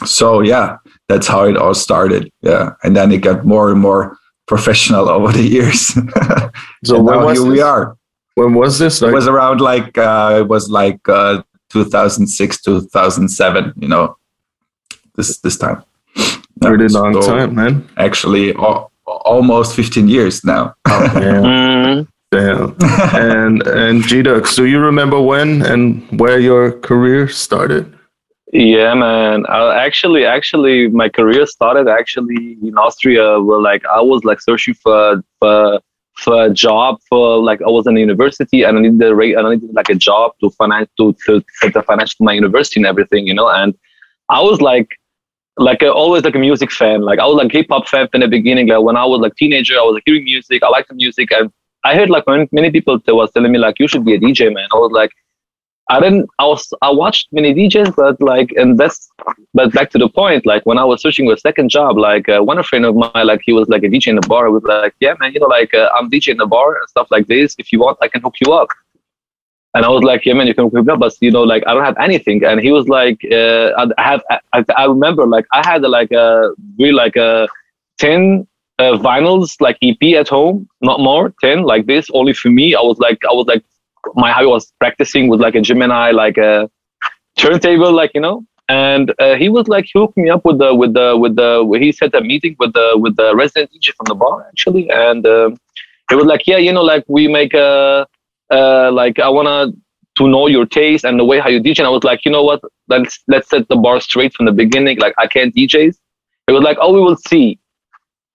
So 0.03 0.41
yeah, 0.41 0.77
that's 1.07 1.27
how 1.27 1.45
it 1.45 1.57
all 1.57 1.75
started. 1.75 2.31
Yeah, 2.41 2.71
and 2.83 2.95
then 2.95 3.11
it 3.11 3.19
got 3.19 3.45
more 3.45 3.71
and 3.71 3.79
more 3.79 4.17
professional 4.47 5.09
over 5.15 5.31
the 5.31 5.43
years. 5.43 5.93
so 6.83 7.01
now 7.03 7.27
here 7.27 7.36
this? 7.36 7.43
we 7.43 7.61
are. 7.61 7.97
When 8.36 8.53
was 8.53 8.79
this? 8.79 9.01
Like- 9.01 9.11
it 9.11 9.15
was 9.15 9.27
around 9.27 9.59
like 9.61 9.97
uh, 9.97 10.38
it 10.41 10.47
was 10.47 10.69
like 10.69 10.99
uh, 11.09 11.41
2006, 11.71 12.61
2007. 12.61 13.73
You 13.77 13.88
know, 13.88 14.17
this 15.15 15.38
this 15.39 15.57
time. 15.57 15.83
Pretty 16.61 16.88
long 16.88 17.21
so 17.21 17.36
time, 17.36 17.55
man. 17.55 17.88
Actually, 17.97 18.55
al- 18.55 18.91
almost 19.05 19.75
15 19.75 20.07
years 20.07 20.43
now. 20.45 20.73
Oh, 20.88 21.09
damn. 21.13 22.07
damn. 22.31 22.75
and 23.13 23.61
and 23.67 24.03
Gdugz, 24.03 24.55
do 24.55 24.65
you 24.65 24.79
remember 24.79 25.21
when 25.21 25.61
and 25.63 26.01
where 26.19 26.39
your 26.39 26.71
career 26.79 27.27
started? 27.27 27.91
Yeah, 28.53 28.93
man. 28.93 29.45
I 29.47 29.83
actually, 29.86 30.25
actually, 30.25 30.88
my 30.88 31.09
career 31.09 31.45
started 31.45 31.88
actually 31.89 32.57
in 32.63 32.77
Austria. 32.77 33.39
Where 33.41 33.59
like 33.59 33.83
I 33.86 33.99
was 34.01 34.23
like 34.23 34.39
searching 34.39 34.75
for 34.75 35.21
for 35.39 35.79
for 35.79 35.81
a 36.28 36.49
job 36.49 36.99
for 37.09 37.38
like 37.38 37.61
I 37.61 37.70
was 37.70 37.88
in 37.88 37.97
university 37.97 38.63
and 38.63 38.78
I 38.78 38.82
needed 38.82 39.01
a 39.01 39.16
rate 39.16 39.36
and 39.36 39.47
I 39.47 39.51
needed 39.51 39.74
like 39.74 39.89
a 39.89 39.95
job 39.95 40.32
to 40.41 40.49
finance 40.51 40.89
to, 40.97 41.16
to 41.26 41.43
set 41.59 41.74
the 41.74 41.84
finance 41.84 42.16
to 42.16 42.24
my 42.24 42.34
university 42.34 42.80
and 42.80 42.88
everything, 42.88 43.28
you 43.28 43.34
know. 43.34 43.49
And 43.49 43.76
I 44.30 44.41
was 44.41 44.61
like 44.61 44.89
like 45.57 45.84
always 45.84 46.24
like 46.24 46.36
a 46.36 46.39
music 46.39 46.72
fan. 46.72 47.01
Like 47.01 47.20
I 47.20 47.26
was 47.26 47.36
like 47.36 47.51
hip 47.51 47.68
hop 47.70 47.88
fan 47.88 48.07
in 48.13 48.22
the 48.22 48.28
beginning. 48.28 48.68
Like 48.68 48.82
when 48.82 48.97
I 48.97 49.05
was 49.05 49.22
like 49.22 49.36
teenager, 49.36 49.76
I 49.78 49.84
was 49.84 49.93
like 49.95 50.03
hearing 50.05 50.24
music. 50.26 50.63
I 50.63 50.70
liked 50.70 50.89
the 50.89 50.95
music 50.95 51.32
and 51.32 51.51
I 51.84 51.95
heard 51.95 52.09
like 52.09 52.26
many 52.51 52.72
people 52.72 52.99
that 52.99 53.16
was 53.16 53.32
telling 53.32 53.51
me 53.51 53.59
like 53.59 53.80
you 53.80 53.88
should 53.88 54.03
be 54.03 54.16
a 54.16 54.20
DJ, 54.20 54.53
man. 54.53 54.68
I 54.74 54.78
was 54.78 54.91
like, 54.91 55.11
I 55.89 55.99
didn't. 55.99 56.27
I 56.39 56.45
was. 56.45 56.73
I 56.81 56.91
watched 56.91 57.27
many 57.31 57.53
DJs, 57.53 57.95
but 57.95 58.19
like, 58.19 58.51
and 58.55 58.77
that's. 58.77 59.07
But 59.53 59.71
back 59.73 59.91
to 59.91 59.99
the 59.99 60.09
point, 60.09 60.45
like 60.45 60.65
when 60.65 60.79
I 60.79 60.83
was 60.83 61.01
searching 61.01 61.27
for 61.27 61.33
a 61.33 61.38
second 61.38 61.69
job, 61.69 61.97
like 61.97 62.27
uh, 62.27 62.41
one 62.41 62.61
friend 62.63 62.86
of 62.86 62.95
mine, 62.95 63.11
like 63.27 63.41
he 63.43 63.53
was 63.53 63.69
like 63.69 63.83
a 63.83 63.88
DJ 63.88 64.07
in 64.07 64.15
the 64.15 64.27
bar. 64.27 64.49
Was 64.49 64.63
like, 64.63 64.95
yeah, 64.99 65.13
man, 65.19 65.33
you 65.33 65.39
know, 65.39 65.45
like 65.45 65.73
uh, 65.75 65.89
I'm 65.95 66.09
DJ 66.09 66.29
in 66.29 66.38
the 66.38 66.47
bar 66.47 66.75
and 66.77 66.89
stuff 66.89 67.07
like 67.11 67.27
this. 67.27 67.55
If 67.59 67.71
you 67.71 67.79
want, 67.79 67.99
I 68.01 68.07
can 68.07 68.21
hook 68.21 68.36
you 68.43 68.51
up. 68.51 68.69
And 69.75 69.86
I 69.86 69.89
was 69.89 70.03
like, 70.03 70.25
yeah, 70.25 70.33
man, 70.33 70.47
you 70.47 70.55
can 70.55 70.63
hook 70.63 70.73
me 70.73 70.91
up, 70.91 70.99
but 70.99 71.13
you 71.21 71.31
know, 71.31 71.43
like 71.43 71.63
I 71.67 71.73
don't 71.73 71.83
have 71.83 71.97
anything. 71.99 72.43
And 72.43 72.59
he 72.59 72.71
was 72.71 72.88
like, 72.88 73.19
uh, 73.31 73.88
I 73.97 74.03
have. 74.03 74.23
I, 74.53 74.65
I 74.75 74.86
remember, 74.86 75.27
like 75.27 75.45
I 75.51 75.65
had 75.67 75.83
like 75.83 76.11
a 76.11 76.51
really 76.79 76.93
like 76.93 77.15
a 77.15 77.47
ten 77.99 78.47
uh, 78.79 78.93
vinyls 78.93 79.61
like 79.61 79.77
EP 79.83 80.15
at 80.15 80.29
home, 80.29 80.67
not 80.81 80.99
more, 80.99 81.31
ten 81.41 81.61
like 81.61 81.86
this, 81.86 82.09
only 82.11 82.33
for 82.33 82.49
me. 82.49 82.73
I 82.73 82.81
was 82.81 82.97
like, 82.97 83.19
I 83.29 83.33
was 83.33 83.45
like 83.45 83.63
my 84.16 84.32
I 84.32 84.45
was 84.45 84.72
practicing 84.80 85.28
with 85.28 85.41
like 85.41 85.56
a 85.56 85.62
Gemini, 85.62 86.12
like 86.12 86.38
a 86.38 86.70
turntable, 87.38 87.91
like 87.91 88.12
you 88.14 88.22
know. 88.22 88.45
And 88.68 89.14
uh, 89.20 89.36
he 89.36 89.47
was 89.49 89.68
like, 89.68 89.86
he 89.86 89.99
hooked 89.99 90.18
me 90.18 90.30
up 90.30 90.43
with 90.43 90.58
the 90.58 90.74
with 90.74 90.93
the 90.93 91.16
with 91.18 91.36
the. 91.36 91.78
He 91.80 91.91
set 91.91 92.16
a 92.16 92.22
meeting 92.22 92.56
with 92.60 92.74
the 92.74 92.93
with 92.95 93.16
the 93.16 93.36
resident 93.36 93.72
DJ 93.72 93.93
from 93.95 94.06
the 94.06 94.16
bar 94.16 94.47
actually, 94.47 94.89
and 94.89 95.26
uh, 95.26 95.51
he 96.10 96.16
was 96.16 96.26
like, 96.26 96.47
yeah, 96.47 96.58
you 96.58 96.74
know, 96.74 96.82
like 96.82 97.06
we 97.08 97.28
make 97.28 97.53
a 97.53 98.08
uh, 98.51 98.91
like 98.91 99.20
I 99.20 99.30
wanna 99.30 99.72
to 100.18 100.28
know 100.28 100.47
your 100.47 100.66
taste 100.66 101.06
and 101.06 101.20
the 101.20 101.26
way 101.26 101.39
how 101.39 101.49
you 101.49 101.62
DJ. 101.62 101.80
And 101.80 101.88
I 101.88 101.91
was 101.91 102.03
like, 102.03 102.26
you 102.26 102.32
know 102.32 102.43
what? 102.43 102.62
Let's 102.88 103.20
let's 103.28 103.49
set 103.49 103.68
the 103.68 103.76
bar 103.76 103.99
straight 103.99 104.34
from 104.34 104.45
the 104.45 104.51
beginning. 104.51 104.99
Like 104.99 105.14
I 105.18 105.28
can't 105.28 105.53
DJs. 105.53 105.95
It 106.47 106.51
was 106.51 106.64
like, 106.64 106.78
oh, 106.80 106.93
we 106.93 107.01
will 107.01 107.18
see. 107.18 107.60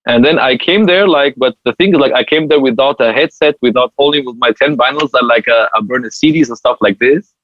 And 0.06 0.24
then 0.24 0.38
I 0.38 0.56
came 0.56 0.84
there, 0.84 1.06
like, 1.06 1.34
but 1.36 1.56
the 1.64 1.74
thing 1.74 1.92
is, 1.92 2.00
like, 2.00 2.12
I 2.12 2.24
came 2.24 2.48
there 2.48 2.60
without 2.60 2.96
a 3.00 3.12
headset, 3.12 3.56
without 3.60 3.92
only 3.98 4.22
with 4.22 4.36
my 4.38 4.52
10 4.52 4.76
vinyls 4.76 5.10
and 5.12 5.28
like 5.28 5.46
a, 5.46 5.68
a 5.74 5.82
burner 5.82 6.08
CDs 6.08 6.48
and 6.48 6.56
stuff 6.56 6.78
like 6.80 6.98
this. 6.98 7.34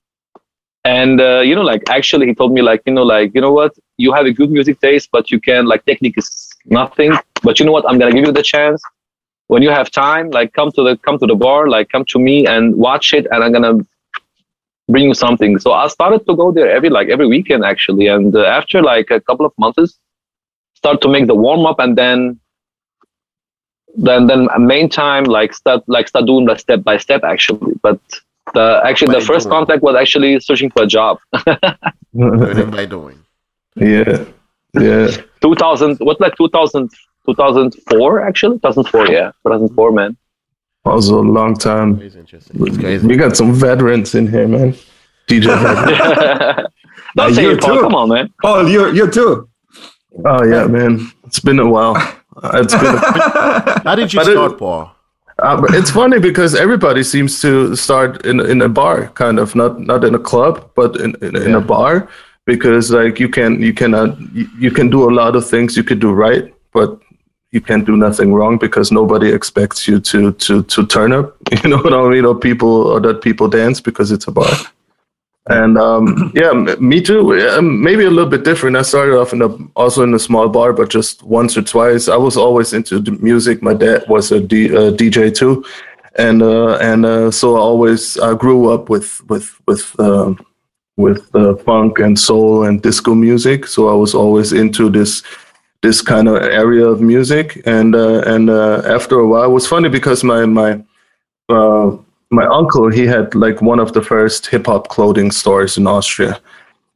And, 0.84 1.20
uh, 1.20 1.40
you 1.40 1.54
know, 1.54 1.62
like, 1.62 1.82
actually, 1.90 2.26
he 2.26 2.34
told 2.34 2.52
me, 2.52 2.62
like, 2.62 2.80
you 2.86 2.92
know, 2.92 3.02
like, 3.02 3.34
you 3.34 3.40
know 3.40 3.52
what, 3.52 3.72
you 3.98 4.12
have 4.12 4.24
a 4.24 4.32
good 4.32 4.50
music 4.50 4.80
taste, 4.80 5.08
but 5.12 5.30
you 5.30 5.40
can, 5.40 5.66
like, 5.66 5.84
technique 5.84 6.16
is 6.16 6.48
nothing. 6.64 7.12
But 7.42 7.58
you 7.58 7.66
know 7.66 7.72
what, 7.72 7.84
I'm 7.88 7.98
going 7.98 8.12
to 8.12 8.16
give 8.16 8.26
you 8.26 8.32
the 8.32 8.42
chance. 8.42 8.80
When 9.48 9.62
you 9.62 9.70
have 9.70 9.90
time, 9.90 10.30
like, 10.30 10.52
come 10.52 10.70
to 10.72 10.82
the, 10.82 10.96
come 10.98 11.18
to 11.18 11.26
the 11.26 11.34
bar, 11.34 11.68
like, 11.68 11.88
come 11.90 12.04
to 12.06 12.18
me 12.18 12.46
and 12.46 12.76
watch 12.76 13.12
it, 13.12 13.26
and 13.32 13.42
I'm 13.42 13.52
going 13.52 13.78
to 13.78 13.86
bring 14.88 15.06
you 15.06 15.14
something. 15.14 15.58
So 15.58 15.72
I 15.72 15.88
started 15.88 16.24
to 16.26 16.36
go 16.36 16.52
there 16.52 16.70
every, 16.70 16.88
like, 16.88 17.08
every 17.08 17.26
weekend, 17.26 17.64
actually. 17.64 18.06
And 18.06 18.34
uh, 18.34 18.44
after, 18.44 18.80
like, 18.80 19.10
a 19.10 19.20
couple 19.20 19.44
of 19.44 19.52
months, 19.58 19.98
start 20.74 21.00
to 21.02 21.08
make 21.08 21.26
the 21.26 21.34
warm 21.34 21.66
up 21.66 21.80
and 21.80 21.98
then 21.98 22.38
then 23.96 24.26
then 24.26 24.48
main 24.58 24.88
time 24.88 25.24
like 25.24 25.54
start 25.54 25.82
like 25.86 26.08
start 26.08 26.26
doing 26.26 26.44
the 26.46 26.56
step 26.56 26.82
by 26.82 26.96
step 26.96 27.24
actually. 27.24 27.74
But 27.82 27.98
the 28.54 28.80
actually 28.84 29.14
by 29.14 29.20
the 29.20 29.24
first 29.24 29.46
doing. 29.46 29.58
contact 29.58 29.82
was 29.82 29.96
actually 29.96 30.38
searching 30.40 30.70
for 30.70 30.82
a 30.82 30.86
job. 30.86 31.18
Learning 32.14 32.70
by 32.70 32.86
doing. 32.86 33.18
Yeah. 33.76 34.24
Yeah. 34.74 35.10
2000 35.40 35.98
what 35.98 36.20
like 36.20 36.36
2000 36.36 36.90
2004 37.26 38.22
actually? 38.22 38.56
2004 38.56 39.08
yeah. 39.08 39.32
2004 39.46 39.92
man. 39.92 40.16
That 40.84 40.94
was 40.94 41.08
a 41.08 41.16
long 41.16 41.56
time. 41.56 41.98
We 42.54 43.16
got 43.16 43.36
some 43.36 43.52
veterans 43.54 44.14
in 44.14 44.28
here 44.28 44.46
man. 44.46 44.74
Dj 45.26 45.46
don't 47.16 47.34
say 47.34 47.46
it 47.46 47.60
Paul. 47.60 47.80
come 47.80 47.94
on 47.94 48.08
man. 48.10 48.32
Oh 48.44 48.66
you 48.66 48.92
you 48.92 49.10
too. 49.10 49.48
Oh 50.24 50.44
yeah 50.44 50.66
man. 50.66 51.10
It's 51.24 51.40
been 51.40 51.58
a 51.58 51.68
while 51.68 51.96
it's 52.42 52.74
been. 52.74 52.94
A, 52.94 53.80
How 53.84 53.94
did 53.94 54.12
you 54.12 54.22
start, 54.22 54.52
it, 54.52 54.58
Paul? 54.58 54.90
Uh, 55.38 55.62
it's 55.70 55.90
funny 55.90 56.18
because 56.18 56.54
everybody 56.54 57.02
seems 57.02 57.40
to 57.42 57.76
start 57.76 58.24
in 58.24 58.40
in 58.40 58.62
a 58.62 58.68
bar, 58.68 59.08
kind 59.08 59.38
of 59.38 59.54
not 59.54 59.80
not 59.80 60.04
in 60.04 60.14
a 60.14 60.18
club, 60.18 60.70
but 60.74 60.96
in 60.96 61.14
in, 61.22 61.34
yeah. 61.34 61.44
in 61.44 61.54
a 61.54 61.60
bar, 61.60 62.08
because 62.46 62.90
like 62.90 63.20
you 63.20 63.28
can 63.28 63.60
you 63.60 63.74
cannot 63.74 64.18
you, 64.32 64.48
you 64.58 64.70
can 64.70 64.88
do 64.88 65.08
a 65.08 65.12
lot 65.12 65.36
of 65.36 65.46
things 65.46 65.76
you 65.76 65.84
could 65.84 66.00
do 66.00 66.12
right, 66.12 66.54
but 66.72 66.98
you 67.52 67.60
can't 67.60 67.86
do 67.86 67.96
nothing 67.96 68.32
wrong 68.34 68.58
because 68.58 68.90
nobody 68.90 69.30
expects 69.30 69.86
you 69.86 70.00
to 70.00 70.32
to 70.32 70.62
to 70.62 70.86
turn 70.86 71.12
up. 71.12 71.36
You 71.62 71.70
know 71.70 71.78
what 71.78 71.92
I 71.92 72.08
mean? 72.08 72.24
Or 72.24 72.34
people 72.34 72.88
or 72.92 73.00
that 73.00 73.20
people 73.22 73.48
dance 73.48 73.80
because 73.80 74.10
it's 74.12 74.28
a 74.28 74.32
bar. 74.32 74.54
And 75.48 75.78
um, 75.78 76.32
yeah, 76.34 76.52
me 76.80 77.00
too. 77.00 77.60
Maybe 77.62 78.04
a 78.04 78.10
little 78.10 78.30
bit 78.30 78.44
different. 78.44 78.76
I 78.76 78.82
started 78.82 79.16
off 79.16 79.32
in 79.32 79.42
a, 79.42 79.48
also 79.76 80.02
in 80.02 80.12
a 80.12 80.18
small 80.18 80.48
bar, 80.48 80.72
but 80.72 80.90
just 80.90 81.22
once 81.22 81.56
or 81.56 81.62
twice. 81.62 82.08
I 82.08 82.16
was 82.16 82.36
always 82.36 82.72
into 82.72 83.00
music. 83.20 83.62
My 83.62 83.74
dad 83.74 84.04
was 84.08 84.32
a, 84.32 84.40
D, 84.40 84.66
a 84.66 84.90
DJ 84.90 85.32
too, 85.34 85.64
and 86.16 86.42
uh, 86.42 86.78
and 86.78 87.06
uh, 87.06 87.30
so 87.30 87.56
I 87.56 87.60
always 87.60 88.18
I 88.18 88.34
grew 88.34 88.70
up 88.72 88.88
with 88.88 89.22
with 89.28 89.60
with 89.68 89.94
uh, 90.00 90.34
with 90.96 91.32
uh, 91.34 91.54
funk 91.56 92.00
and 92.00 92.18
soul 92.18 92.64
and 92.64 92.82
disco 92.82 93.14
music. 93.14 93.66
So 93.68 93.88
I 93.88 93.94
was 93.94 94.14
always 94.14 94.52
into 94.52 94.90
this 94.90 95.22
this 95.82 96.02
kind 96.02 96.28
of 96.28 96.42
area 96.42 96.86
of 96.86 97.00
music. 97.00 97.62
And 97.66 97.94
uh, 97.94 98.22
and 98.26 98.50
uh, 98.50 98.82
after 98.84 99.20
a 99.20 99.26
while, 99.26 99.44
it 99.44 99.54
was 99.54 99.66
funny 99.66 99.88
because 99.88 100.24
my 100.24 100.44
my 100.44 100.80
my 102.30 102.46
uncle 102.46 102.90
he 102.90 103.06
had 103.06 103.34
like 103.34 103.62
one 103.62 103.78
of 103.78 103.92
the 103.92 104.02
first 104.02 104.46
hip 104.46 104.66
hop 104.66 104.88
clothing 104.88 105.30
stores 105.30 105.76
in 105.76 105.86
Austria. 105.86 106.40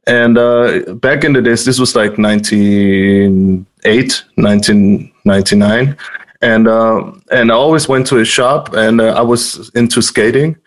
And 0.07 0.37
uh, 0.37 0.93
back 0.95 1.23
in 1.23 1.33
the 1.33 1.41
days, 1.41 1.63
this 1.63 1.79
was 1.79 1.95
like 1.95 2.17
1908, 2.17 4.23
1999. 4.35 5.97
And, 6.41 6.67
uh, 6.67 7.11
and 7.31 7.51
I 7.51 7.55
always 7.55 7.87
went 7.87 8.07
to 8.07 8.15
his 8.15 8.27
shop 8.27 8.73
and 8.73 8.99
uh, 8.99 9.13
I 9.13 9.21
was 9.21 9.69
into 9.75 10.01
skating. 10.01 10.57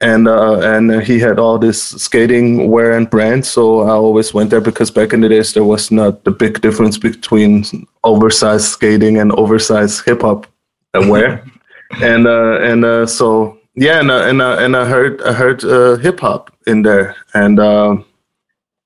And, 0.00 0.28
uh, 0.28 0.60
and 0.60 1.02
he 1.02 1.18
had 1.18 1.38
all 1.38 1.58
this 1.58 1.82
skating 1.82 2.70
wear 2.70 2.96
and 2.96 3.10
brand. 3.10 3.46
So 3.46 3.80
I 3.80 3.90
always 3.90 4.32
went 4.32 4.50
there 4.50 4.60
because 4.60 4.90
back 4.90 5.12
in 5.12 5.22
the 5.22 5.28
days, 5.28 5.54
there 5.54 5.64
was 5.64 5.90
not 5.90 6.24
the 6.24 6.30
big 6.30 6.60
difference 6.60 6.98
between 6.98 7.64
oversized 8.04 8.66
skating 8.66 9.18
and 9.18 9.32
oversized 9.32 10.04
hip 10.04 10.22
hop 10.22 10.46
wear. 10.94 11.44
and, 12.02 12.26
uh, 12.26 12.60
and 12.60 12.84
uh, 12.84 13.06
so 13.06 13.53
yeah, 13.76 14.00
and 14.00 14.10
uh, 14.10 14.24
and 14.26 14.40
uh, 14.40 14.56
and 14.60 14.76
I 14.76 14.84
heard 14.84 15.20
I 15.22 15.32
heard 15.32 15.64
uh, 15.64 15.96
hip 15.96 16.20
hop 16.20 16.52
in 16.66 16.82
there, 16.82 17.16
and 17.34 17.58
uh, 17.58 17.96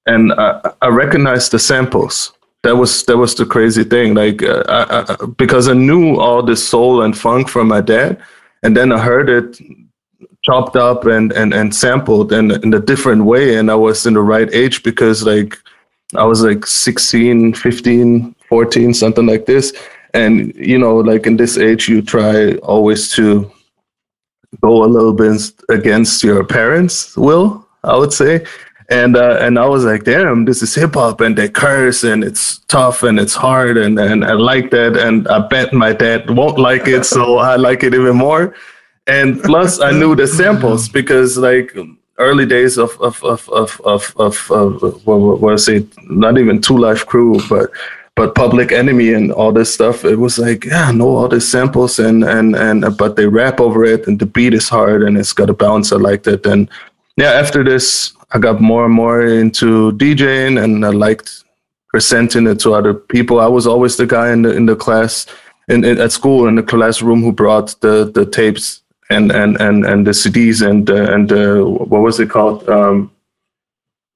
and 0.07 0.33
I, 0.33 0.73
I 0.81 0.89
recognized 0.89 1.53
the 1.53 1.59
samples. 1.59 2.33
That 2.63 2.77
was 2.77 3.05
that 3.05 3.17
was 3.17 3.35
the 3.35 3.45
crazy 3.47 3.85
thing, 3.85 4.15
like 4.15 4.43
uh, 4.43 4.65
I, 4.69 5.13
I, 5.13 5.27
because 5.37 5.69
I 5.69 5.75
knew 5.75 6.17
all 6.17 6.43
this 6.43 6.67
soul 6.67 7.03
and 7.03 7.17
funk 7.17 7.49
from 7.49 7.69
my 7.69 7.81
dad, 7.81 8.21
and 8.63 8.77
then 8.77 8.91
I 8.91 8.99
heard 8.99 9.29
it 9.29 9.61
chopped 10.43 10.77
up 10.77 11.05
and 11.05 11.33
and 11.33 11.53
and 11.53 11.75
sampled 11.75 12.33
in 12.33 12.51
in 12.63 12.73
a 12.73 12.81
different 12.81 13.25
way, 13.25 13.57
and 13.57 13.71
I 13.71 13.75
was 13.75 14.07
in 14.07 14.15
the 14.15 14.23
right 14.23 14.53
age 14.55 14.83
because 14.83 15.23
like 15.23 15.59
I 16.17 16.25
was 16.25 16.43
like 16.43 16.65
16, 16.67 17.53
15, 17.53 18.35
14, 18.49 18.95
something 18.95 19.27
like 19.27 19.45
this, 19.45 19.75
and 20.15 20.55
you 20.57 20.79
know, 20.79 20.97
like 20.97 21.27
in 21.27 21.37
this 21.37 21.59
age, 21.59 21.89
you 21.89 22.01
try 22.01 22.55
always 22.57 23.11
to 23.13 23.53
go 24.61 24.85
a 24.85 24.87
little 24.87 25.13
bit 25.13 25.41
against 25.69 26.23
your 26.23 26.45
parents' 26.45 27.17
will, 27.17 27.67
I 27.85 27.97
would 27.97 28.13
say. 28.13 28.45
And 28.91 29.17
uh, 29.17 29.37
and 29.41 29.59
I 29.59 29.67
was 29.67 29.85
like, 29.85 30.05
damn, 30.05 30.47
this 30.47 30.63
is 30.63 30.75
hip 30.75 30.95
hop, 30.95 31.21
and 31.21 31.37
they 31.37 31.49
curse, 31.51 32.05
and 32.05 32.25
it's 32.25 32.59
tough, 32.69 33.03
and 33.03 33.21
it's 33.21 33.35
hard, 33.35 33.77
and 33.77 33.99
and 33.99 34.25
I 34.25 34.33
like 34.33 34.71
that, 34.71 34.97
and 34.97 35.29
I 35.29 35.47
bet 35.47 35.75
my 35.75 35.93
dad 35.93 36.31
won't 36.31 36.59
like 36.59 36.89
it, 36.89 37.05
so 37.05 37.37
I 37.37 37.57
like 37.57 37.83
it 37.85 37.93
even 37.93 38.17
more. 38.17 38.55
And 39.07 39.43
plus, 39.43 39.81
I 39.81 39.91
knew 39.91 40.17
the 40.17 40.27
samples 40.27 40.89
because 40.89 41.37
like 41.37 41.77
early 42.19 42.47
days 42.47 42.79
of 42.79 42.99
of 43.01 43.23
of 43.25 43.49
of 43.51 43.81
of, 43.85 44.15
of, 44.17 44.51
of 44.51 45.07
what, 45.07 45.41
what 45.41 45.53
I 45.53 45.57
say, 45.57 45.87
not 46.05 46.39
even 46.39 46.61
2 46.61 46.77
Live 46.77 47.07
Crew, 47.07 47.41
but 47.49 47.71
but 48.19 48.35
Public 48.35 48.73
Enemy 48.73 49.13
and 49.13 49.31
all 49.31 49.53
this 49.53 49.73
stuff, 49.73 50.05
it 50.05 50.17
was 50.17 50.41
like, 50.41 50.65
yeah, 50.65 50.89
I 50.89 50.93
know 50.93 51.17
all 51.17 51.29
these 51.29 51.47
samples 51.47 52.01
and 52.01 52.25
and 52.25 52.57
and 52.57 52.85
but 52.99 53.15
they 53.15 53.27
rap 53.27 53.61
over 53.61 53.85
it 53.85 54.09
and 54.09 54.19
the 54.19 54.27
beat 54.27 54.55
is 54.55 54.69
hard 54.69 55.05
and 55.05 55.17
it's 55.17 55.33
got 55.33 55.51
a 55.51 55.55
bounce. 55.55 55.93
I 55.93 55.97
liked 55.97 56.27
it. 56.27 56.45
And 56.45 56.69
yeah, 57.17 57.31
after 57.33 57.63
this, 57.63 58.13
I 58.33 58.41
got 58.41 58.61
more 58.61 58.85
and 58.87 58.95
more 58.95 59.25
into 59.25 59.93
DJing 59.93 60.63
and 60.63 60.85
I 60.85 60.91
liked 60.91 61.45
presenting 61.91 62.49
it 62.49 62.59
to 62.61 62.75
other 62.75 62.93
people. 62.93 63.39
I 63.39 63.47
was 63.47 63.69
always 63.69 63.97
the 63.97 64.07
guy 64.07 64.33
in 64.33 64.43
the 64.43 64.51
in 64.51 64.67
the 64.67 64.75
class 64.75 65.27
in, 65.69 65.85
in 65.85 66.01
at 66.01 66.11
school 66.11 66.49
in 66.49 66.57
the 66.57 66.63
classroom 66.65 67.23
who 67.23 67.31
brought 67.31 67.81
the 67.83 68.11
the 68.13 68.27
tapes 68.27 68.83
and 69.11 69.31
and 69.31 69.61
and 69.61 69.87
and 69.87 70.07
the 70.07 70.11
CDs 70.11 70.61
and 70.69 70.91
uh, 70.91 71.15
and 71.15 71.33
uh, 71.33 71.63
what 71.63 72.03
was 72.03 72.19
it 72.19 72.31
called? 72.31 72.69
Um, 72.69 73.13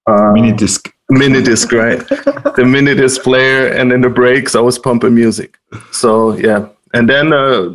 uh, 0.08 0.32
mini 0.32 0.52
disc 0.52 0.92
mini 1.12 1.42
disc, 1.42 1.70
right? 1.72 1.98
the 2.56 2.64
mini 2.66 2.94
disc 2.94 3.22
player, 3.22 3.68
and 3.68 3.92
in 3.92 4.00
the 4.00 4.08
breaks, 4.08 4.54
I 4.54 4.60
was 4.60 4.78
pumping 4.78 5.14
music. 5.14 5.58
So 5.90 6.36
yeah, 6.36 6.68
and 6.94 7.08
then 7.08 7.32
uh, 7.32 7.70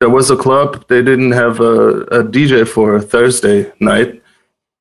there 0.00 0.10
was 0.10 0.30
a 0.30 0.36
club. 0.36 0.86
They 0.88 1.02
didn't 1.02 1.32
have 1.32 1.60
a, 1.60 2.00
a 2.18 2.24
DJ 2.24 2.66
for 2.66 2.96
a 2.96 3.02
Thursday 3.02 3.72
night, 3.80 4.22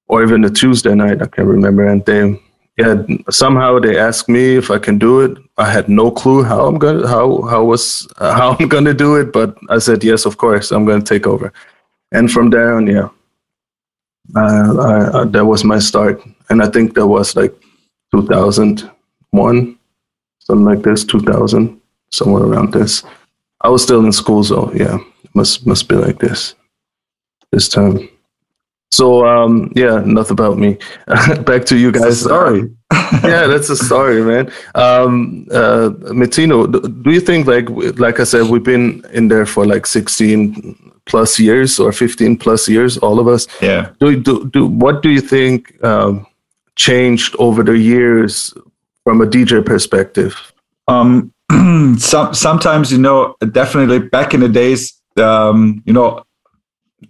or 0.08 0.24
even 0.24 0.44
a 0.44 0.50
Tuesday 0.50 0.96
night. 0.96 1.22
I 1.22 1.28
can't 1.28 1.48
remember. 1.48 1.88
And 1.88 2.06
they, 2.06 2.40
yeah, 2.78 3.04
somehow 3.30 3.80
they 3.80 3.98
asked 3.98 4.30
me 4.30 4.56
if 4.56 4.70
I 4.70 4.80
can 4.80 4.98
do 4.98 5.22
it. 5.22 5.38
I 5.58 5.72
had 5.72 5.88
no 5.88 6.12
clue 6.12 6.44
how 6.44 6.66
I'm 6.68 6.78
gonna 6.78 7.08
how 7.08 7.42
how 7.44 7.64
was 7.64 8.08
uh, 8.18 8.34
how 8.34 8.58
I'm 8.60 8.68
gonna 8.68 8.94
do 8.94 9.16
it, 9.16 9.32
but 9.32 9.58
I 9.70 9.80
said 9.80 10.04
yes, 10.04 10.26
of 10.26 10.38
course, 10.38 10.72
I'm 10.72 10.86
gonna 10.86 11.04
take 11.04 11.28
over. 11.28 11.54
And 12.12 12.32
from 12.32 12.50
there 12.50 12.76
on, 12.76 12.88
yeah, 12.88 13.10
I, 14.36 15.22
I, 15.22 15.26
that 15.26 15.46
was 15.46 15.64
my 15.64 15.80
start, 15.80 16.22
and 16.50 16.62
I 16.62 16.68
think 16.68 16.96
that 16.96 17.08
was 17.08 17.36
like 17.36 17.54
2001, 18.12 19.80
something 20.40 20.66
like 20.66 20.84
this, 20.84 21.04
2000, 21.04 21.80
somewhere 22.12 22.44
around 22.44 22.74
this. 22.74 23.04
I 23.62 23.70
was 23.70 23.84
still 23.84 24.06
in 24.06 24.12
school, 24.12 24.44
so 24.44 24.72
yeah, 24.74 24.98
must 25.34 25.66
must 25.66 25.88
be 25.88 25.96
like 25.96 26.20
this 26.20 26.56
this 27.52 27.70
time. 27.70 28.10
So 28.92 29.26
um, 29.26 29.72
yeah, 29.76 30.02
enough 30.02 30.32
about 30.32 30.58
me. 30.58 30.78
Back 31.46 31.66
to 31.66 31.78
you 31.78 31.92
guys. 31.92 32.22
Sorry. 32.22 32.70
yeah, 33.24 33.48
that's 33.48 33.70
a 33.70 33.76
story, 33.76 34.22
man. 34.24 34.52
Um, 34.76 35.48
uh, 35.52 35.90
Metino, 36.14 36.72
do 37.04 37.12
you 37.12 37.20
think 37.20 37.48
like 37.48 37.70
like 38.00 38.20
I 38.20 38.24
said, 38.24 38.50
we've 38.50 38.64
been 38.64 39.04
in 39.12 39.28
there 39.28 39.46
for 39.46 39.66
like 39.66 39.86
16 39.86 40.95
plus 41.06 41.40
years 41.40 41.80
or 41.80 41.92
15 41.92 42.38
plus 42.38 42.68
years, 42.68 42.98
all 42.98 43.20
of 43.20 43.28
us. 43.28 43.48
Yeah. 43.62 43.92
Do 44.00 44.20
do, 44.20 44.50
do 44.50 44.68
what 44.68 45.02
do 45.02 45.10
you 45.10 45.22
think 45.22 45.84
um, 45.84 46.26
changed 46.76 47.36
over 47.40 47.64
the 47.64 47.78
years 47.78 48.54
from 49.04 49.22
a 49.22 49.26
DJ 49.26 49.66
perspective? 49.66 50.54
Um, 50.88 51.34
some 51.98 52.34
sometimes 52.34 52.92
you 52.92 52.98
know 52.98 53.36
definitely 53.52 54.00
back 54.00 54.34
in 54.34 54.40
the 54.40 54.50
days, 54.50 54.94
um, 55.18 55.82
you 55.86 55.94
know, 55.94 56.24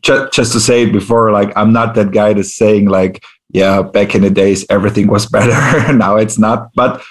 just, 0.02 0.34
just 0.34 0.54
to 0.54 0.60
say 0.60 0.84
it 0.84 0.92
before, 0.92 1.32
like 1.32 1.52
I'm 1.56 1.74
not 1.74 1.96
that 1.96 2.12
guy 2.12 2.34
that's 2.34 2.56
saying 2.56 2.86
like, 2.86 3.24
yeah, 3.50 3.82
back 3.82 4.16
in 4.16 4.22
the 4.22 4.30
days 4.30 4.66
everything 4.70 5.08
was 5.08 5.26
better. 5.38 5.94
now 5.94 6.18
it's 6.18 6.38
not. 6.38 6.72
But 6.76 7.02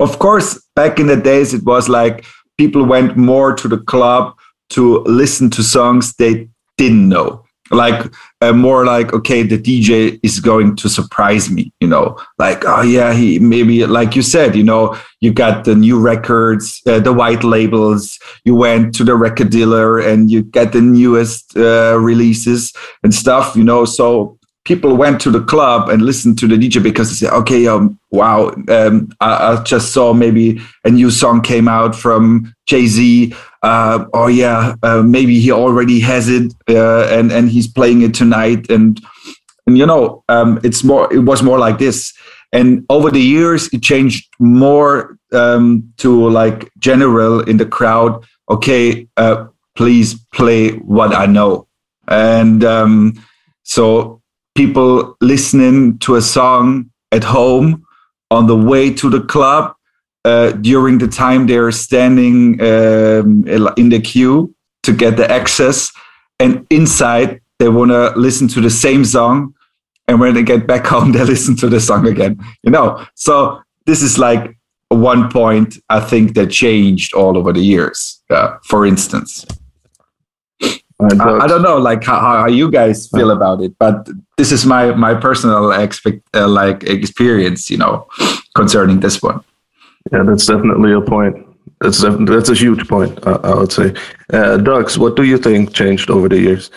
of 0.00 0.18
course, 0.18 0.60
back 0.74 0.98
in 0.98 1.06
the 1.06 1.16
days 1.16 1.54
it 1.54 1.64
was 1.64 1.88
like 1.88 2.24
people 2.58 2.84
went 2.84 3.16
more 3.16 3.54
to 3.54 3.68
the 3.68 3.78
club 3.78 4.36
to 4.74 4.98
listen 5.22 5.50
to 5.50 5.62
songs 5.62 6.14
they 6.14 6.48
didn't 6.76 7.08
know 7.08 7.44
like 7.70 8.12
uh, 8.42 8.52
more 8.52 8.84
like 8.84 9.12
okay 9.14 9.42
the 9.42 9.58
dj 9.58 10.20
is 10.22 10.38
going 10.38 10.76
to 10.76 10.88
surprise 10.88 11.50
me 11.50 11.72
you 11.80 11.88
know 11.88 12.16
like 12.38 12.62
oh 12.66 12.82
yeah 12.82 13.14
he 13.14 13.38
maybe 13.38 13.86
like 13.86 14.14
you 14.14 14.22
said 14.22 14.54
you 14.54 14.62
know 14.62 14.94
you 15.20 15.32
got 15.32 15.64
the 15.64 15.74
new 15.74 15.98
records 15.98 16.82
uh, 16.86 17.00
the 17.00 17.12
white 17.12 17.42
labels 17.42 18.18
you 18.44 18.54
went 18.54 18.94
to 18.94 19.02
the 19.02 19.14
record 19.14 19.50
dealer 19.50 19.98
and 19.98 20.30
you 20.30 20.42
get 20.42 20.72
the 20.72 20.80
newest 20.80 21.56
uh, 21.56 21.96
releases 21.98 22.72
and 23.02 23.14
stuff 23.14 23.56
you 23.56 23.64
know 23.64 23.84
so 23.86 24.38
people 24.64 24.96
went 24.96 25.20
to 25.20 25.30
the 25.30 25.42
club 25.42 25.88
and 25.90 26.02
listened 26.02 26.38
to 26.38 26.46
the 26.46 26.56
DJ 26.56 26.82
because 26.82 27.10
they 27.10 27.26
said, 27.26 27.34
okay, 27.34 27.66
um, 27.66 27.98
wow, 28.10 28.48
um, 28.68 29.10
I, 29.20 29.52
I, 29.52 29.62
just 29.62 29.92
saw 29.92 30.14
maybe 30.14 30.60
a 30.84 30.90
new 30.90 31.10
song 31.10 31.42
came 31.42 31.68
out 31.68 31.94
from 31.94 32.54
Jay 32.66 32.86
Z. 32.86 33.34
Uh, 33.64 34.04
oh 34.12 34.26
yeah, 34.26 34.74
uh, 34.82 35.02
maybe 35.02 35.40
he 35.40 35.50
already 35.50 35.98
has 35.98 36.28
it 36.28 36.52
uh, 36.68 37.08
and 37.08 37.32
and 37.32 37.48
he's 37.48 37.66
playing 37.66 38.02
it 38.02 38.12
tonight. 38.12 38.70
And 38.70 39.00
and 39.66 39.78
you 39.78 39.86
know, 39.86 40.22
um, 40.28 40.60
it's 40.62 40.84
more. 40.84 41.12
It 41.12 41.20
was 41.20 41.42
more 41.42 41.58
like 41.58 41.78
this. 41.78 42.12
And 42.52 42.84
over 42.90 43.10
the 43.10 43.22
years, 43.22 43.72
it 43.72 43.82
changed 43.82 44.28
more 44.38 45.18
um, 45.32 45.92
to 45.96 46.28
like 46.28 46.70
general 46.78 47.40
in 47.40 47.56
the 47.56 47.66
crowd. 47.66 48.22
Okay, 48.50 49.08
uh, 49.16 49.46
please 49.74 50.14
play 50.34 50.76
what 50.76 51.14
I 51.14 51.24
know. 51.24 51.66
And 52.06 52.62
um, 52.64 53.14
so 53.62 54.20
people 54.54 55.16
listening 55.22 55.98
to 56.00 56.16
a 56.16 56.22
song 56.22 56.90
at 57.12 57.24
home 57.24 57.86
on 58.30 58.46
the 58.46 58.56
way 58.56 58.92
to 58.92 59.08
the 59.08 59.22
club 59.22 59.74
uh, 60.24 60.52
during 60.52 60.98
the 60.98 61.08
time 61.08 61.46
they're 61.46 61.70
standing 61.70 62.60
um, 62.60 63.46
in 63.46 63.88
the 63.88 64.00
queue 64.02 64.54
to 64.82 64.92
get 64.92 65.16
the 65.16 65.30
access. 65.30 65.92
And 66.40 66.66
inside, 66.70 67.40
they 67.58 67.68
want 67.68 67.90
to 67.90 68.10
listen 68.16 68.48
to 68.48 68.60
the 68.60 68.70
same 68.70 69.04
song. 69.04 69.54
And 70.08 70.20
when 70.20 70.34
they 70.34 70.42
get 70.42 70.66
back 70.66 70.86
home, 70.92 71.12
they 71.12 71.24
listen 71.24 71.56
to 71.56 71.68
the 71.68 71.80
song 71.80 72.06
again. 72.06 72.38
You 72.62 72.70
know, 72.70 73.04
so 73.14 73.62
this 73.86 74.02
is 74.02 74.18
like 74.18 74.56
one 74.88 75.30
point 75.30 75.78
I 75.88 76.00
think 76.00 76.34
that 76.34 76.50
changed 76.50 77.14
all 77.14 77.36
over 77.36 77.52
the 77.52 77.60
years. 77.60 78.22
Uh, 78.30 78.56
for 78.64 78.86
instance. 78.86 79.44
I, 81.00 81.06
I, 81.42 81.46
don't 81.46 81.62
know, 81.62 81.76
like 81.76 82.04
how, 82.04 82.20
how 82.20 82.46
you 82.46 82.70
guys 82.70 83.08
feel 83.08 83.30
about 83.32 83.60
it, 83.60 83.76
but 83.78 84.08
this 84.38 84.52
is 84.52 84.64
my 84.64 84.92
my 84.92 85.12
personal 85.12 85.72
expect 85.72 86.22
uh, 86.34 86.48
like 86.48 86.84
experience, 86.84 87.68
you 87.68 87.76
know, 87.76 88.06
concerning 88.54 89.00
this 89.00 89.20
one. 89.20 89.44
Yeah, 90.12 90.22
that's 90.22 90.46
definitely 90.46 90.92
a 90.92 91.00
point. 91.00 91.46
That's 91.80 92.04
that's 92.26 92.50
a 92.50 92.54
huge 92.54 92.86
point. 92.88 93.26
Uh, 93.26 93.40
I 93.42 93.54
would 93.54 93.72
say. 93.72 93.90
Uh, 94.32 94.58
Dugz, 94.58 94.98
what 94.98 95.16
do 95.16 95.22
you 95.22 95.38
think 95.38 95.74
changed 95.74 96.10
over 96.10 96.28
the 96.28 96.38
years? 96.38 96.70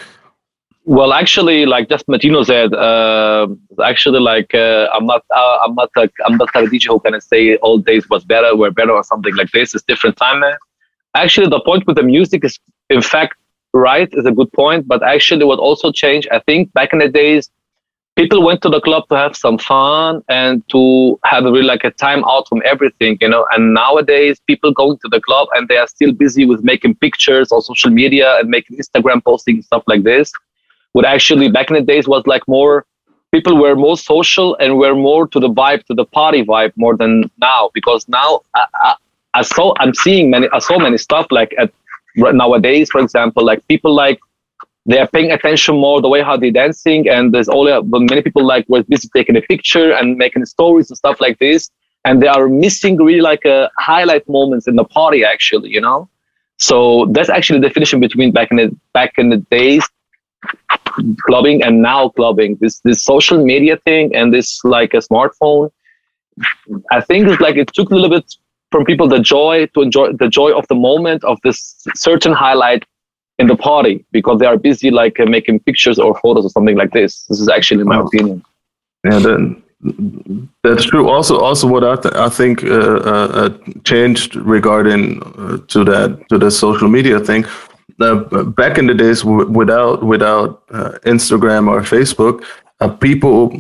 Well, 0.86 1.12
actually, 1.12 1.66
like 1.66 1.90
just 1.90 2.08
Metino 2.08 2.46
said, 2.46 2.74
uh, 2.74 3.48
actually, 3.84 4.22
like 4.22 4.56
uh, 4.56 4.88
I'm 4.94 5.06
not, 5.06 5.22
uh, 5.36 5.58
I'm 5.66 5.76
not, 5.76 5.90
a, 5.98 6.10
I'm 6.26 6.38
not 6.38 6.50
a 6.56 6.62
DJ 6.62 6.88
who 6.88 7.02
can 7.02 7.20
say 7.20 7.58
old 7.58 7.86
days 7.86 8.10
was 8.10 8.24
better, 8.24 8.56
were 8.56 8.72
better, 8.72 8.94
or 8.94 9.04
something 9.04 9.36
like 9.36 9.52
this. 9.52 9.76
It's 9.76 9.84
different 9.84 10.16
time. 10.16 10.40
Man. 10.40 10.54
Actually, 11.14 11.50
the 11.50 11.60
point 11.60 11.86
with 11.88 11.98
the 11.98 12.04
music 12.04 12.46
is, 12.46 12.58
in 12.90 13.02
fact, 13.02 13.36
right 13.74 14.08
is 14.14 14.26
a 14.26 14.32
good 14.32 14.52
point. 14.54 14.88
But 14.88 15.04
actually, 15.04 15.44
what 15.44 15.60
also 15.60 15.92
changed, 15.92 16.30
I 16.32 16.40
think, 16.40 16.72
back 16.72 16.94
in 16.94 17.00
the 17.00 17.10
days, 17.10 17.52
people 18.18 18.44
went 18.44 18.62
to 18.64 18.70
the 18.70 18.82
club 18.82 19.08
to 19.10 19.16
have 19.16 19.38
some 19.38 19.58
fun 19.60 20.24
and 20.28 20.68
to 20.70 21.18
have 21.24 21.44
really 21.44 21.62
like 21.62 21.84
a 21.84 21.92
time 21.92 22.26
out 22.26 22.48
from 22.50 22.62
everything, 22.66 23.18
you 23.22 23.30
know. 23.30 23.46
And 23.52 23.74
nowadays, 23.74 24.42
people 24.48 24.74
going 24.74 24.98
to 25.04 25.08
the 25.08 25.22
club 25.22 25.48
and 25.54 25.68
they 25.70 25.78
are 25.78 25.88
still 25.88 26.12
busy 26.12 26.44
with 26.46 26.64
making 26.64 26.96
pictures 26.96 27.52
on 27.52 27.62
social 27.62 27.92
media 27.92 28.38
and 28.40 28.50
making 28.50 28.78
Instagram 28.78 29.24
posting 29.24 29.62
stuff 29.62 29.84
like 29.88 30.04
this. 30.04 30.32
What 30.94 31.06
actually 31.06 31.50
back 31.50 31.70
in 31.70 31.76
the 31.76 31.84
days 31.84 32.08
was 32.08 32.26
like 32.26 32.46
more 32.48 32.86
people 33.32 33.56
were 33.62 33.76
more 33.76 33.98
social 33.98 34.56
and 34.56 34.78
were 34.78 34.96
more 34.96 35.28
to 35.28 35.40
the 35.40 35.50
vibe, 35.50 35.84
to 35.86 35.94
the 35.94 36.06
party 36.06 36.44
vibe 36.44 36.72
more 36.76 36.98
than 36.98 37.30
now. 37.40 37.70
Because 37.74 38.08
now 38.08 38.42
I, 38.56 38.66
I, 38.74 38.96
I 39.36 39.42
saw 39.44 39.74
I'm 39.80 39.94
seeing 39.94 40.32
many 40.32 40.48
I 40.52 40.60
saw 40.60 40.80
many 40.80 40.98
stuff 40.98 41.28
like 41.30 41.54
at 41.60 41.72
nowadays, 42.16 42.90
for 42.90 43.00
example, 43.00 43.46
like 43.46 43.68
people 43.68 43.94
like 43.94 44.20
they 44.88 45.00
are 45.00 45.08
paying 45.08 45.32
attention 45.32 45.76
more 45.76 46.02
the 46.02 46.10
way 46.10 46.22
how 46.22 46.38
they're 46.38 46.52
dancing, 46.52 47.10
and 47.10 47.34
there's 47.34 47.50
all 47.50 47.66
many 47.84 48.22
people 48.22 48.46
like 48.46 48.68
were 48.70 48.84
busy 48.84 49.10
taking 49.14 49.36
a 49.36 49.42
picture 49.42 49.92
and 49.92 50.18
making 50.18 50.46
stories 50.46 50.90
and 50.90 50.98
stuff 50.98 51.20
like 51.20 51.38
this, 51.40 51.70
and 52.06 52.22
they 52.22 52.28
are 52.28 52.48
missing 52.48 52.98
really 52.98 53.22
like 53.22 53.44
a 53.46 53.70
highlight 53.78 54.28
moments 54.30 54.68
in 54.68 54.76
the 54.76 54.86
party 54.86 55.24
actually, 55.26 55.70
you 55.70 55.82
know. 55.82 56.10
So 56.58 57.06
that's 57.12 57.30
actually 57.30 57.60
the 57.60 57.68
definition 57.68 58.00
between 58.00 58.32
back 58.32 58.50
in 58.50 58.58
the 58.58 58.76
back 58.94 59.14
in 59.18 59.30
the 59.30 59.38
days 59.38 59.88
clubbing 61.26 61.64
and 61.64 61.82
now 61.82 62.10
clubbing. 62.10 62.58
This 62.62 62.80
this 62.80 63.04
social 63.04 63.44
media 63.44 63.78
thing 63.78 64.16
and 64.16 64.34
this 64.34 64.64
like 64.64 64.94
a 64.94 64.98
smartphone. 64.98 65.70
I 66.92 67.02
think 67.02 67.28
it's 67.28 67.42
like 67.42 67.58
it 67.58 67.74
took 67.74 67.92
a 67.92 67.96
little 67.96 68.10
bit 68.10 68.36
from 68.72 68.86
people 68.86 69.08
the 69.08 69.20
joy 69.20 69.66
to 69.74 69.82
enjoy 69.82 70.14
the 70.14 70.30
joy 70.30 70.52
of 70.58 70.68
the 70.68 70.76
moment 70.76 71.24
of 71.24 71.40
this 71.44 71.86
certain 71.96 72.34
highlight 72.34 72.86
in 73.40 73.48
the 73.48 73.56
party 73.56 74.06
because 74.12 74.40
they 74.40 74.46
are 74.46 74.58
busy 74.58 74.92
like 74.92 75.20
uh, 75.20 75.26
making 75.26 75.60
pictures 75.62 76.00
or 76.00 76.18
photos 76.20 76.46
or 76.46 76.50
something 76.50 76.76
like 76.76 76.92
this. 76.92 77.24
This 77.24 77.40
is 77.40 77.50
actually 77.50 77.84
my 77.84 77.98
oh. 77.98 78.06
opinion. 78.06 78.44
Yeah, 79.04 79.54
that's 80.64 80.86
true. 80.86 81.08
Also, 81.08 81.40
also 81.40 81.68
what 81.68 81.84
I, 81.84 81.96
th- 81.96 82.16
I 82.16 82.30
think 82.30 82.64
uh, 82.64 82.68
uh, 82.68 83.30
uh 83.34 83.50
changed 83.84 84.36
regarding 84.36 85.22
uh, 85.38 85.58
to 85.68 85.84
that 85.84 86.28
to 86.30 86.40
the 86.40 86.50
social 86.50 86.88
media 86.88 87.20
thing. 87.20 87.46
back 88.56 88.80
in 88.80 88.88
the 88.88 88.96
days, 88.96 89.22
w- 89.22 89.50
without 89.50 90.04
without 90.04 90.64
uh, 90.72 90.98
Instagram 91.06 91.68
or 91.70 91.82
Facebook, 91.82 92.44
people 93.00 93.54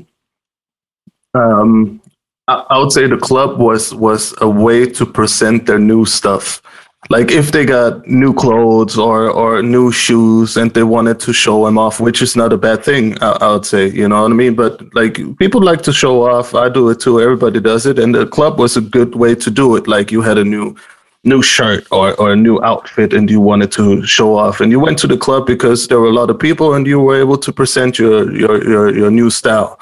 um, 1.36 2.02
I 2.48 2.80
would 2.80 2.92
say 2.92 3.08
the 3.08 3.18
club 3.18 3.60
was 3.60 3.94
was 3.94 4.34
a 4.40 4.50
way 4.50 4.86
to 4.86 5.06
present 5.06 5.66
their 5.66 5.80
new 5.80 6.06
stuff. 6.06 6.62
Like 7.10 7.32
if 7.32 7.52
they 7.54 7.66
got 7.66 8.06
new 8.06 8.34
clothes 8.34 8.98
or 8.98 9.30
or 9.30 9.62
new 9.62 9.92
shoes 9.92 10.58
and 10.58 10.74
they 10.74 10.84
wanted 10.84 11.20
to 11.22 11.32
show 11.34 11.66
them 11.66 11.78
off, 11.78 12.00
which 12.02 12.22
is 12.22 12.36
not 12.36 12.52
a 12.52 12.58
bad 12.58 12.84
thing, 12.84 13.18
I, 13.22 13.32
I 13.42 13.54
would 13.54 13.66
say. 13.66 13.88
You 13.90 14.10
know 14.10 14.24
what 14.24 14.32
I 14.32 14.36
mean? 14.36 14.56
But 14.56 14.94
like 14.94 15.16
people 15.38 15.62
like 15.62 15.82
to 15.84 15.94
show 15.94 16.28
off. 16.30 16.54
I 16.54 16.68
do 16.68 16.90
it 16.90 17.00
too. 17.00 17.22
Everybody 17.22 17.62
does 17.62 17.86
it, 17.86 17.98
and 17.98 18.14
the 18.14 18.28
club 18.28 18.60
was 18.60 18.76
a 18.76 18.82
good 18.82 19.16
way 19.16 19.36
to 19.36 19.50
do 19.50 19.76
it. 19.78 19.88
Like 19.88 20.12
you 20.12 20.22
had 20.22 20.38
a 20.38 20.44
new 20.44 20.76
new 21.24 21.42
shirt 21.42 21.86
or, 21.92 22.14
or 22.20 22.32
a 22.32 22.36
new 22.36 22.62
outfit 22.62 23.14
and 23.14 23.30
you 23.30 23.42
wanted 23.42 23.72
to 23.72 24.06
show 24.06 24.38
off 24.38 24.62
and 24.62 24.72
you 24.72 24.80
went 24.80 24.98
to 24.98 25.08
the 25.08 25.18
club 25.18 25.46
because 25.46 25.88
there 25.88 26.00
were 26.00 26.08
a 26.08 26.14
lot 26.14 26.30
of 26.30 26.40
people 26.40 26.74
and 26.74 26.88
you 26.88 27.00
were 27.00 27.20
able 27.20 27.38
to 27.38 27.52
present 27.52 28.00
your 28.00 28.32
your 28.32 28.64
your, 28.64 28.96
your 28.96 29.12
new 29.12 29.30
style 29.30 29.80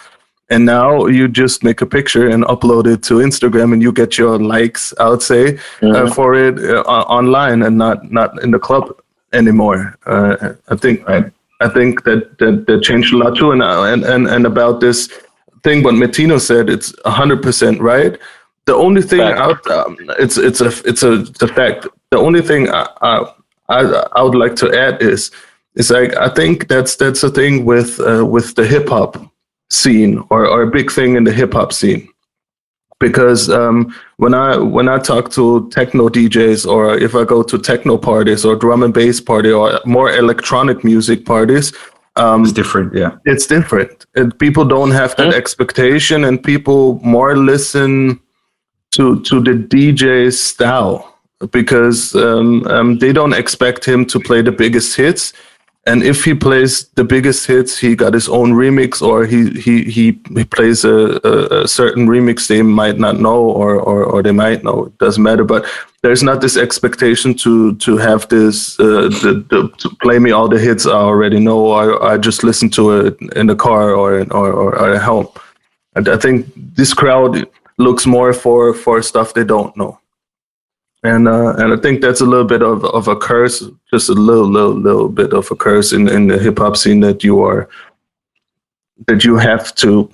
and 0.49 0.65
now 0.65 1.07
you 1.07 1.27
just 1.27 1.63
make 1.63 1.81
a 1.81 1.85
picture 1.85 2.29
and 2.29 2.43
upload 2.45 2.85
it 2.85 3.01
to 3.03 3.15
Instagram, 3.15 3.73
and 3.73 3.81
you 3.81 3.91
get 3.91 4.17
your 4.17 4.37
likes. 4.37 4.93
I 4.99 5.09
would 5.09 5.21
say 5.21 5.57
uh, 5.81 6.11
for 6.13 6.35
it 6.35 6.59
uh, 6.59 6.81
online 6.81 7.63
and 7.63 7.77
not 7.77 8.11
not 8.11 8.41
in 8.43 8.51
the 8.51 8.59
club 8.59 8.95
anymore. 9.33 9.97
Uh, 10.05 10.53
I 10.69 10.75
think 10.75 11.07
right. 11.07 11.31
I 11.61 11.69
think 11.69 12.03
that, 12.03 12.37
that 12.37 12.65
that 12.67 12.83
changed 12.83 13.13
a 13.13 13.17
lot 13.17 13.37
too. 13.37 13.51
And 13.51 13.63
and 13.63 14.03
and, 14.03 14.27
and 14.27 14.45
about 14.45 14.81
this 14.81 15.09
thing, 15.63 15.83
what 15.83 15.95
Metino 15.95 16.39
said, 16.39 16.69
it's 16.69 16.93
hundred 17.05 17.41
percent 17.41 17.81
right. 17.81 18.19
The 18.65 18.75
only 18.75 19.01
thing 19.01 19.21
out, 19.21 19.65
um, 19.67 19.97
it's 20.19 20.37
it's 20.37 20.61
a 20.61 20.67
it's 20.85 21.03
a, 21.03 21.21
it's 21.21 21.41
a 21.41 21.47
fact. 21.47 21.87
The 22.11 22.17
only 22.17 22.41
thing 22.41 22.69
I, 22.69 22.87
I 23.01 23.25
I 23.69 24.21
would 24.21 24.35
like 24.35 24.55
to 24.57 24.71
add 24.77 25.01
is 25.01 25.31
is 25.75 25.89
like 25.89 26.15
I 26.17 26.29
think 26.29 26.67
that's 26.67 26.95
that's 26.95 27.23
a 27.23 27.29
thing 27.29 27.65
with 27.65 27.99
uh, 27.99 28.25
with 28.25 28.55
the 28.55 28.65
hip 28.65 28.89
hop 28.89 29.17
scene 29.69 30.23
or, 30.29 30.47
or 30.47 30.63
a 30.63 30.71
big 30.71 30.91
thing 30.91 31.15
in 31.15 31.23
the 31.23 31.31
hip 31.31 31.53
hop 31.53 31.73
scene. 31.73 32.07
Because 32.99 33.49
um, 33.49 33.93
when 34.17 34.33
I 34.33 34.57
when 34.57 34.87
I 34.87 34.99
talk 34.99 35.29
to 35.31 35.69
techno 35.69 36.07
DJs 36.07 36.65
or 36.65 36.97
if 36.97 37.13
I 37.13 37.25
go 37.25 37.43
to 37.43 37.57
techno 37.57 37.97
parties 37.97 38.45
or 38.45 38.55
drum 38.55 38.83
and 38.83 38.93
bass 38.93 39.19
party 39.19 39.51
or 39.51 39.81
more 39.85 40.11
electronic 40.11 40.83
music 40.85 41.25
parties, 41.25 41.73
um, 42.15 42.43
It's 42.43 42.53
different, 42.53 42.93
yeah. 42.93 43.17
it's 43.25 43.45
different. 43.45 44.05
And 44.15 44.37
people 44.39 44.63
don't 44.63 44.91
have 44.91 45.15
that 45.17 45.33
expectation, 45.33 46.23
and 46.23 46.41
people 46.41 46.99
more 47.03 47.35
listen 47.35 48.21
to 48.91 49.21
to 49.23 49.41
the 49.41 49.51
DJ's 49.51 50.39
style 50.39 51.13
because 51.51 52.15
um, 52.15 52.65
um, 52.67 52.97
they 52.99 53.11
don't 53.11 53.33
expect 53.33 53.83
him 53.83 54.05
to 54.05 54.19
play 54.19 54.41
the 54.41 54.51
biggest 54.51 54.95
hits. 54.95 55.33
And 55.87 56.01
if 56.01 56.23
he 56.23 56.33
plays 56.33 56.87
the 56.95 57.03
biggest 57.03 57.45
hits, 57.45 57.77
he 57.77 57.95
got 57.95 58.15
his 58.15 58.27
own 58.27 58.53
remix, 58.53 59.03
or 59.03 59.23
he 59.23 59.51
he 59.51 59.83
he, 59.83 60.19
he 60.35 60.43
plays 60.43 60.83
a, 60.83 61.19
a, 61.23 61.63
a 61.63 61.67
certain 61.67 62.07
remix 62.07 62.47
they 62.47 62.63
might 62.63 62.97
not 62.97 63.19
know, 63.19 63.37
or, 63.37 63.79
or 63.79 64.03
or 64.03 64.23
they 64.23 64.31
might 64.31 64.63
know. 64.63 64.85
It 64.85 64.97
doesn't 64.97 65.21
matter. 65.21 65.43
But 65.43 65.65
there's 66.01 66.23
not 66.23 66.41
this 66.41 66.57
expectation 66.57 67.35
to 67.35 67.75
to 67.75 67.97
have 67.97 68.27
this 68.29 68.79
uh, 68.79 69.09
the, 69.21 69.45
the, 69.49 69.69
to 69.77 69.89
play 70.01 70.17
me 70.17 70.31
all 70.31 70.47
the 70.47 70.59
hits 70.59 70.87
I 70.87 70.93
already 70.93 71.39
know, 71.39 71.59
or 71.59 72.03
I 72.03 72.17
just 72.17 72.43
listen 72.43 72.69
to 72.71 72.91
it 72.91 73.17
in 73.35 73.45
the 73.45 73.55
car 73.55 73.93
or 73.93 74.21
or, 74.31 74.51
or, 74.51 74.75
or 74.75 74.95
at 74.95 75.03
home. 75.03 75.27
And 75.95 76.09
I 76.09 76.17
think 76.17 76.51
this 76.75 76.95
crowd 76.95 77.45
looks 77.77 78.07
more 78.07 78.33
for 78.33 78.73
for 78.73 79.03
stuff 79.03 79.35
they 79.35 79.43
don't 79.43 79.77
know 79.77 79.99
and 81.05 81.27
uh, 81.27 81.53
and 81.57 81.73
I 81.73 81.77
think 81.77 82.01
that's 82.01 82.21
a 82.21 82.25
little 82.25 82.45
bit 82.45 82.63
of, 82.63 82.83
of 82.85 83.07
a 83.07 83.15
curse, 83.15 83.63
just 83.91 84.09
a 84.09 84.13
little 84.13 84.47
little 84.47 84.73
little 84.73 85.09
bit 85.09 85.33
of 85.33 85.51
a 85.51 85.55
curse 85.55 85.93
in, 85.93 86.09
in 86.09 86.27
the 86.27 86.39
hip 86.39 86.57
hop 86.57 86.75
scene 86.77 86.99
that 87.01 87.23
you 87.23 87.41
are 87.41 87.69
that 89.07 89.23
you 89.23 89.37
have 89.37 89.75
to 89.75 90.09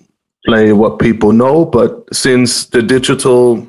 play 0.45 0.73
what 0.73 0.99
people 0.99 1.31
know. 1.31 1.65
But 1.65 2.13
since 2.13 2.65
the 2.65 2.81
digital 2.81 3.65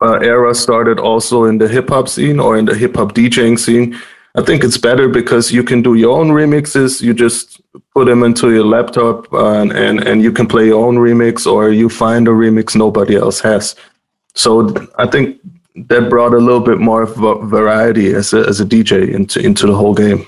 uh, 0.00 0.18
era 0.20 0.54
started 0.54 0.98
also 0.98 1.44
in 1.44 1.58
the 1.58 1.68
hip 1.68 1.90
hop 1.90 2.08
scene 2.08 2.40
or 2.40 2.56
in 2.56 2.64
the 2.64 2.74
hip 2.74 2.96
hop 2.96 3.12
DJing 3.12 3.58
scene, 3.58 3.98
I 4.34 4.42
think 4.42 4.64
it's 4.64 4.78
better 4.78 5.08
because 5.08 5.52
you 5.52 5.62
can 5.62 5.82
do 5.82 5.94
your 5.94 6.18
own 6.18 6.28
remixes. 6.28 7.02
You 7.02 7.12
just 7.12 7.60
put 7.94 8.06
them 8.06 8.22
into 8.22 8.52
your 8.52 8.64
laptop 8.64 9.30
uh, 9.32 9.60
and, 9.60 9.72
and 9.72 10.00
and 10.08 10.22
you 10.22 10.32
can 10.32 10.46
play 10.46 10.66
your 10.66 10.84
own 10.86 10.96
remix, 10.96 11.46
or 11.46 11.70
you 11.70 11.88
find 11.88 12.26
a 12.26 12.30
remix 12.30 12.74
nobody 12.74 13.16
else 13.16 13.40
has. 13.40 13.76
So 14.34 14.74
I 14.98 15.06
think 15.06 15.38
that 15.74 16.10
brought 16.10 16.34
a 16.34 16.38
little 16.38 16.60
bit 16.60 16.78
more 16.78 17.02
of 17.02 17.18
a 17.22 17.34
variety 17.46 18.14
as 18.14 18.32
a, 18.32 18.40
as 18.46 18.60
a 18.60 18.64
DJ 18.64 19.12
into 19.12 19.40
into 19.40 19.66
the 19.66 19.74
whole 19.74 19.94
game. 19.94 20.26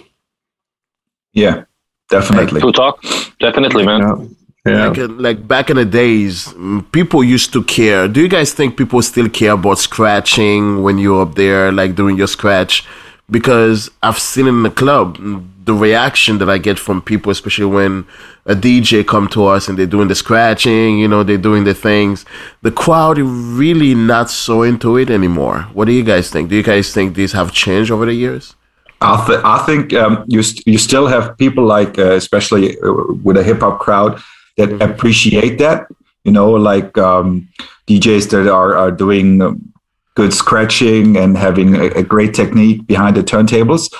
Yeah, 1.33 1.65
definitely. 2.11 2.61
To 2.61 2.73
talk, 2.73 3.03
definitely, 3.41 3.85
man. 3.85 4.01
Yeah. 4.01 4.27
Yeah. 4.67 4.89
Like, 4.89 4.99
uh, 4.99 5.09
like 5.09 5.47
back 5.47 5.69
in 5.69 5.77
the 5.77 5.85
days, 5.85 6.47
mm, 6.49 6.91
people 6.91 7.23
used 7.23 7.53
to 7.53 7.63
care. 7.63 8.09
Do 8.09 8.23
you 8.23 8.29
guys 8.29 8.55
think 8.55 8.79
people 8.79 9.03
still 9.03 9.29
care 9.29 9.53
about 9.53 9.79
scratching 9.79 10.83
when 10.83 10.97
you're 10.97 11.21
up 11.21 11.35
there, 11.35 11.71
like 11.71 11.95
doing 11.95 12.17
your 12.17 12.29
scratch? 12.29 12.87
Because 13.31 13.91
I've 14.03 14.19
seen 14.19 14.47
in 14.47 14.63
the 14.63 14.71
club 14.71 15.19
mm, 15.19 15.47
the 15.65 15.75
reaction 15.75 16.39
that 16.39 16.51
I 16.51 16.59
get 16.59 16.79
from 16.79 17.01
people, 17.01 17.33
especially 17.33 17.65
when 17.65 18.07
a 18.45 18.55
DJ 18.55 19.07
come 19.07 19.29
to 19.29 19.47
us 19.47 19.69
and 19.69 19.79
they're 19.79 19.87
doing 19.87 20.09
the 20.09 20.15
scratching, 20.15 20.99
you 20.99 21.09
know, 21.09 21.23
they're 21.23 21.39
doing 21.39 21.65
the 21.65 21.75
things. 21.75 22.27
The 22.62 22.71
crowd 22.71 23.19
is 23.19 23.27
really 23.27 23.95
not 23.95 24.31
so 24.31 24.62
into 24.62 24.99
it 24.99 25.11
anymore. 25.11 25.62
What 25.73 25.87
do 25.87 25.93
you 25.93 26.05
guys 26.05 26.31
think? 26.31 26.51
Do 26.51 26.57
you 26.57 26.62
guys 26.62 26.93
think 26.93 27.15
these 27.15 27.33
have 27.33 27.53
changed 27.53 27.91
over 27.91 28.05
the 28.05 28.12
years? 28.12 28.55
I, 29.01 29.25
th- 29.27 29.41
I 29.45 29.59
think 29.65 29.93
um, 29.95 30.25
you 30.29 30.43
st- 30.43 30.67
you 30.67 30.79
still 30.79 31.07
have 31.07 31.37
people 31.37 31.65
like, 31.65 31.99
uh, 31.99 32.12
especially 32.12 32.79
uh, 32.81 32.93
with 33.23 33.37
a 33.37 33.43
hip 33.43 33.61
hop 33.61 33.81
crowd, 33.81 34.23
that 34.57 34.81
appreciate 34.83 35.59
that. 35.59 35.87
You 36.25 36.33
know, 36.33 36.51
like 36.51 36.97
um, 36.97 37.49
DJs 37.87 38.31
that 38.31 38.51
are 38.51 38.77
are 38.77 38.91
doing 38.91 39.43
um, 39.43 39.73
good 40.15 40.33
scratching 40.33 41.17
and 41.17 41.37
having 41.37 41.75
a, 41.75 41.87
a 41.89 42.03
great 42.03 42.35
technique 42.35 42.87
behind 42.87 43.17
the 43.17 43.23
turntables. 43.23 43.93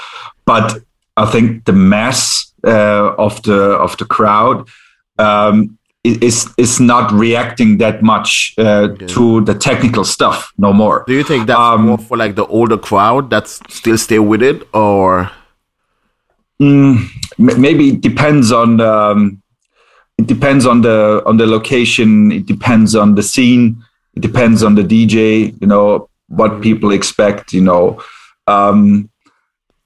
But 0.47 0.84
I 1.17 1.27
think 1.27 1.65
the 1.65 1.73
mass 1.73 2.53
uh, 2.67 3.15
of 3.19 3.43
the 3.43 3.77
of 3.79 3.97
the 3.99 4.05
crowd 4.05 4.69
um, 5.19 5.79
is 6.03 6.49
is 6.57 6.81
not 6.81 7.13
reacting 7.13 7.79
that 7.79 8.03
much 8.03 8.55
uh, 8.59 8.89
to 9.15 9.41
the 9.43 9.55
technical 9.55 10.05
stuff 10.05 10.53
no 10.59 10.73
more. 10.73 11.05
Do 11.07 11.13
you 11.13 11.25
think 11.25 11.47
that's 11.47 11.59
Um, 11.59 11.87
more 11.87 11.99
for 11.99 12.17
like 12.17 12.35
the 12.35 12.47
older 12.47 12.79
crowd 12.79 13.31
that's 13.31 13.61
still 13.69 13.99
stay 13.99 14.19
with 14.19 14.43
it, 14.43 14.63
or 14.73 15.31
Mm, 16.61 17.09
maybe 17.37 17.89
it 17.89 18.01
depends 18.01 18.53
on 18.53 18.81
um, 18.81 19.43
it 20.19 20.27
depends 20.27 20.67
on 20.67 20.83
the 20.83 21.23
on 21.27 21.37
the 21.37 21.47
location. 21.47 22.31
It 22.33 22.47
depends 22.47 22.95
on 22.95 23.15
the 23.17 23.23
scene. 23.23 23.77
It 24.15 24.21
depends 24.21 24.63
on 24.63 24.77
the 24.77 24.83
DJ. 24.83 25.53
You 25.61 25.67
know 25.67 26.09
what 26.29 26.61
people 26.63 26.93
expect. 26.93 27.53
You 27.53 27.63
know, 27.63 28.01
um, 28.47 29.11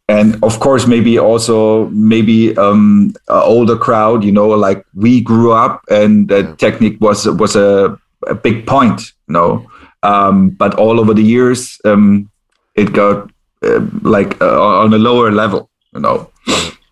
and 0.08 0.42
of 0.42 0.58
course 0.60 0.86
maybe 0.86 1.18
also 1.18 1.86
maybe 1.88 2.56
um, 2.56 3.14
a 3.28 3.34
older 3.34 3.76
crowd. 3.76 4.24
You 4.24 4.32
know, 4.32 4.48
like 4.48 4.84
we 4.94 5.20
grew 5.20 5.52
up 5.52 5.82
and 5.90 6.28
the 6.28 6.54
technique 6.56 6.98
was 7.00 7.26
was 7.26 7.56
a, 7.56 7.98
a 8.26 8.34
big 8.34 8.66
point. 8.66 9.12
You 9.28 9.32
know, 9.34 9.70
um, 10.02 10.50
but 10.50 10.74
all 10.74 10.98
over 11.00 11.14
the 11.14 11.22
years 11.22 11.80
um, 11.84 12.30
it 12.74 12.92
got 12.92 13.30
uh, 13.62 13.80
like 14.02 14.40
uh, 14.40 14.80
on 14.80 14.92
a 14.94 14.98
lower 14.98 15.30
level. 15.30 15.70
You 15.94 16.00
know. 16.00 16.30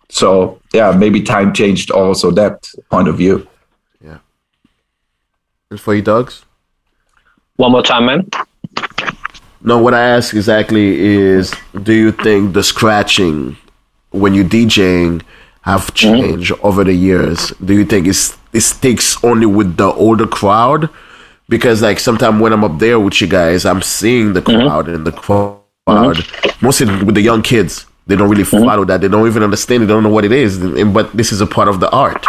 So 0.09 0.59
yeah, 0.73 0.91
maybe 0.91 1.21
time 1.21 1.53
changed 1.53 1.91
also 1.91 2.31
that 2.31 2.67
point 2.89 3.07
of 3.07 3.17
view. 3.17 3.47
and 5.69 5.79
for 5.79 5.93
you, 5.95 6.03
Dugz? 6.03 6.43
One 7.57 7.71
more 7.71 7.83
time, 7.83 8.05
man. 8.05 8.29
No, 9.61 9.79
what 9.79 9.93
I 9.93 10.01
ask 10.01 10.33
exactly 10.33 10.99
is, 10.99 11.53
do 11.83 11.93
you 11.93 12.11
think 12.11 12.53
the 12.53 12.63
scratching 12.63 13.57
when 14.11 14.33
you're 14.33 14.45
DJing 14.45 15.23
have 15.61 15.81
mm-hmm. 15.81 16.15
changed 16.15 16.51
over 16.63 16.83
the 16.83 16.93
years? 16.93 17.51
Do 17.63 17.73
you 17.73 17.85
think 17.85 18.07
it's 18.07 18.37
it 18.53 18.61
sticks 18.61 19.21
only 19.23 19.45
with 19.45 19.77
the 19.77 19.91
older 19.93 20.27
crowd? 20.27 20.89
Because 21.49 21.81
like 21.81 21.99
sometimes 21.99 22.41
when 22.41 22.53
I'm 22.53 22.63
up 22.63 22.79
there 22.79 22.99
with 22.99 23.19
you 23.21 23.27
guys, 23.27 23.65
I'm 23.65 23.81
seeing 23.81 24.33
the 24.33 24.41
mm-hmm. 24.41 24.67
crowd 24.67 24.89
and 24.89 25.05
the 25.05 25.11
mm-hmm. 25.11 25.19
crowd 25.19 26.17
mostly 26.61 26.85
with 27.03 27.15
the 27.15 27.21
young 27.21 27.41
kids. 27.41 27.85
They 28.05 28.15
don't 28.15 28.29
really 28.29 28.45
follow 28.45 28.85
that. 28.85 29.01
They 29.01 29.09
don't 29.09 29.27
even 29.27 29.43
understand. 29.43 29.83
They 29.83 29.87
don't 29.87 30.03
know 30.03 30.09
what 30.09 30.23
it 30.23 30.31
is. 30.31 30.57
But 30.85 31.11
this 31.11 31.31
is 31.31 31.41
a 31.41 31.47
part 31.47 31.67
of 31.67 31.79
the 31.79 31.89
art. 31.91 32.25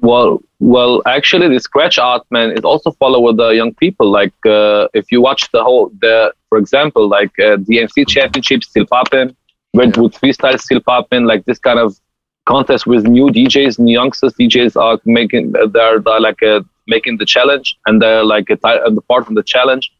Well, 0.00 0.42
well, 0.64 1.02
actually, 1.06 1.48
the 1.48 1.60
scratch 1.60 1.98
art, 1.98 2.22
man, 2.30 2.50
is 2.50 2.64
also 2.64 2.90
followed 2.92 3.20
with 3.20 3.36
the 3.36 3.50
young 3.50 3.74
people. 3.74 4.10
Like, 4.10 4.32
uh, 4.46 4.88
if 4.94 5.12
you 5.12 5.20
watch 5.20 5.50
the 5.52 5.62
whole, 5.62 5.90
the 6.00 6.32
for 6.48 6.56
example, 6.56 7.06
like 7.06 7.38
uh, 7.38 7.58
DMC 7.58 8.08
Championship 8.08 8.64
still 8.64 8.86
popping, 8.86 9.36
Red 9.74 9.92
Bull 9.92 10.08
3Style 10.08 10.58
still 10.58 10.80
popping. 10.80 11.26
Like 11.26 11.44
this 11.44 11.58
kind 11.58 11.78
of 11.78 12.00
contest 12.46 12.86
with 12.86 13.06
new 13.06 13.26
DJs, 13.26 13.78
new 13.78 13.92
youngsters 13.92 14.32
DJs 14.40 14.80
are 14.80 14.98
making, 15.04 15.54
uh, 15.54 15.66
they're, 15.66 16.00
they're 16.00 16.20
like 16.20 16.42
uh, 16.42 16.62
making 16.86 17.18
the 17.18 17.26
challenge, 17.26 17.76
and 17.84 18.00
they're 18.00 18.24
like 18.24 18.48
a 18.48 18.58
uh, 18.66 18.90
part 19.06 19.28
of 19.28 19.34
the 19.34 19.42
challenge. 19.42 19.92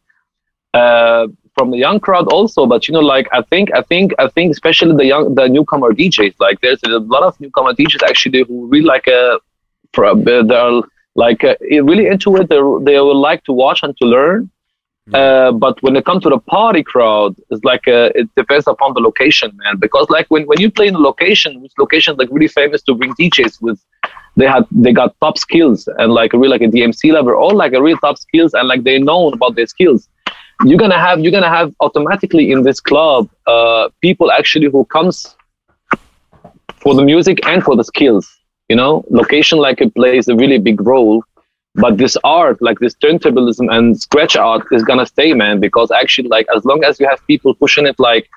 Uh, 0.73 1.27
from 1.53 1.69
the 1.69 1.77
young 1.77 1.99
crowd 1.99 2.27
also, 2.27 2.65
but 2.65 2.87
you 2.87 2.93
know, 2.93 2.99
like 3.01 3.27
I 3.31 3.43
think, 3.43 3.69
I 3.73 3.83
think, 3.83 4.13
I 4.17 4.27
think, 4.29 4.51
especially 4.51 4.95
the 4.95 5.05
young, 5.05 5.35
the 5.35 5.47
newcomer 5.47 5.93
DJs. 5.93 6.35
Like, 6.39 6.59
there's 6.61 6.81
a 6.83 6.97
lot 6.97 7.21
of 7.21 7.39
newcomer 7.39 7.73
DJs 7.73 8.01
actually 8.01 8.43
who 8.47 8.67
really 8.67 8.85
like 8.85 9.07
uh, 9.07 9.37
pro- 9.37 9.54
they're 9.95 10.81
like 11.15 11.43
uh, 11.43 11.55
really 11.61 12.07
into 12.07 12.35
it. 12.37 12.49
They 12.49 12.61
they 12.87 12.99
would 12.99 13.21
like 13.29 13.43
to 13.45 13.53
watch 13.53 13.83
and 13.83 13.95
to 13.97 14.05
learn. 14.05 14.49
Uh, 15.13 15.51
but 15.51 15.81
when 15.83 15.95
it 15.95 16.03
comes 16.03 16.23
to 16.23 16.29
the 16.29 16.39
party 16.39 16.81
crowd, 16.81 17.35
it's 17.51 17.63
like 17.63 17.87
uh, 17.87 18.09
it 18.15 18.27
depends 18.35 18.67
upon 18.67 18.93
the 18.95 18.99
location, 18.99 19.51
man. 19.63 19.77
Because 19.77 20.09
like 20.09 20.25
when, 20.29 20.47
when 20.47 20.59
you 20.59 20.71
play 20.71 20.87
in 20.87 20.95
a 20.95 20.99
location, 20.99 21.61
which 21.61 21.73
location 21.77 22.15
like 22.17 22.29
really 22.31 22.47
famous 22.47 22.81
to 22.83 22.95
bring 22.95 23.13
DJs 23.13 23.61
with, 23.61 23.79
they 24.35 24.47
had 24.47 24.65
they 24.71 24.91
got 24.91 25.15
top 25.21 25.37
skills 25.37 25.87
and 25.99 26.11
like 26.11 26.33
a 26.33 26.39
real 26.39 26.49
like 26.49 26.61
a 26.61 26.67
DMC 26.67 27.13
level, 27.13 27.33
or 27.33 27.53
like 27.53 27.73
a 27.73 27.81
real 27.81 27.97
top 27.97 28.17
skills 28.17 28.55
and 28.55 28.67
like 28.67 28.83
they 28.83 28.97
know 28.97 29.29
about 29.29 29.55
their 29.55 29.67
skills. 29.67 30.09
You're 30.63 30.79
gonna 30.79 30.99
have 30.99 31.19
you're 31.19 31.31
gonna 31.31 31.49
have 31.49 31.75
automatically 31.81 32.51
in 32.51 32.63
this 32.63 32.79
club 32.79 33.29
uh, 33.45 33.89
people 34.01 34.31
actually 34.31 34.69
who 34.71 34.85
comes 34.85 35.35
for 36.77 36.95
the 36.95 37.03
music 37.03 37.45
and 37.45 37.63
for 37.63 37.75
the 37.75 37.83
skills. 37.83 38.27
You 38.69 38.75
know, 38.75 39.03
location 39.09 39.59
like 39.59 39.81
it 39.81 39.93
plays 39.93 40.27
a 40.27 40.35
really 40.35 40.57
big 40.57 40.81
role. 40.81 41.23
But 41.75 41.97
this 41.97 42.15
art, 42.23 42.61
like 42.61 42.79
this 42.79 42.95
turntablism 42.95 43.69
and 43.69 43.99
scratch 43.99 44.35
art, 44.37 44.65
is 44.71 44.83
gonna 44.83 45.05
stay, 45.05 45.33
man. 45.33 45.59
Because 45.59 45.91
actually, 45.91 46.29
like 46.29 46.47
as 46.55 46.63
long 46.65 46.83
as 46.83 46.99
you 46.99 47.07
have 47.07 47.19
people 47.27 47.53
pushing 47.53 47.85
it, 47.85 47.99
like 47.99 48.29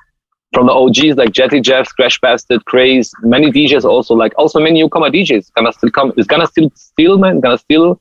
from 0.53 0.67
the 0.67 0.73
OGs 0.73 1.17
like 1.17 1.31
Jazzy 1.31 1.63
Jeff, 1.63 1.89
Skratch 1.89 2.21
Bastid, 2.21 2.65
Craze, 2.65 3.13
many 3.23 3.53
DJs 3.53 3.85
also, 3.85 4.15
like 4.15 4.33
also 4.39 4.59
many 4.61 4.81
newcomer 4.81 5.11
DJs 5.11 5.53
gonna 5.55 5.73
still 5.73 5.91
come. 5.91 6.13
It's 6.17 6.27
gonna 6.27 6.47
still 6.47 6.71
still, 6.75 7.19
man, 7.19 7.41
gonna 7.41 7.59
still 7.59 8.01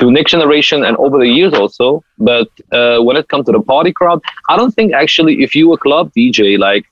to 0.00 0.10
next 0.10 0.32
generation 0.32 0.84
and 0.84 0.96
over 0.96 1.18
the 1.18 1.28
years 1.28 1.54
also. 1.54 2.02
But 2.18 2.48
uh, 2.72 2.98
when 3.00 3.16
it 3.16 3.28
comes 3.28 3.46
to 3.46 3.52
the 3.52 3.60
party 3.60 3.92
crowd, 3.92 4.22
I 4.48 4.56
don't 4.56 4.72
think 4.72 4.92
actually 4.92 5.42
if 5.42 5.54
you 5.54 5.72
a 5.72 5.78
club 5.78 6.12
DJ, 6.16 6.58
like 6.58 6.84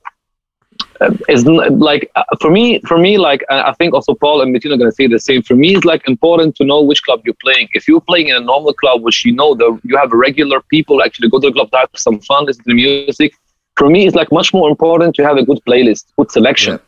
is 1.29 1.45
like 1.47 2.11
uh, 2.15 2.23
for 2.41 2.51
me 2.51 2.81
for 2.81 2.99
me 2.99 3.19
like 3.19 3.43
uh, 3.51 3.63
i 3.67 3.73
think 3.75 3.95
also 3.95 4.15
paul 4.15 4.41
and 4.43 4.55
Metino 4.55 4.75
are 4.75 4.77
going 4.77 4.91
to 4.91 4.95
say 4.95 5.07
the 5.07 5.19
same. 5.19 5.43
For 5.43 5.55
me 5.55 5.75
it's 5.75 5.85
like 5.85 6.07
important 6.07 6.57
to 6.57 6.65
know 6.65 6.83
which 6.83 7.03
club 7.03 7.23
you're 7.25 7.41
playing. 7.47 7.69
If 7.73 7.89
you're 7.89 8.01
playing 8.01 8.29
in 8.29 8.37
a 8.37 8.41
normal 8.41 8.73
club 8.73 9.03
which 9.03 9.25
you 9.25 9.33
know 9.33 9.55
the 9.55 9.79
you 9.85 9.97
have 9.97 10.13
regular 10.13 10.61
people 10.75 11.03
actually 11.03 11.29
go 11.29 11.41
to 11.41 11.49
the 11.49 11.53
club 11.53 11.71
to 11.73 11.79
have 11.79 11.91
some 11.97 12.21
fun 12.21 12.47
listen 12.47 12.65
to 12.65 12.69
the 12.69 12.75
music. 12.75 13.35
For 13.77 13.89
me 13.89 14.07
it's 14.07 14.15
like 14.15 14.31
much 14.31 14.53
more 14.53 14.69
important 14.69 15.15
to 15.17 15.23
have 15.25 15.37
a 15.37 15.45
good 15.45 15.61
playlist 15.69 16.05
good 16.17 16.31
selection. 16.31 16.75
Yeah, 16.75 16.79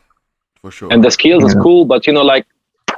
for 0.63 0.71
sure. 0.71 0.93
and 0.93 1.05
the 1.05 1.11
skills 1.11 1.45
is 1.45 1.55
cool 1.55 1.85
but 1.85 2.07
you 2.07 2.13
know 2.13 2.23
like 2.23 2.47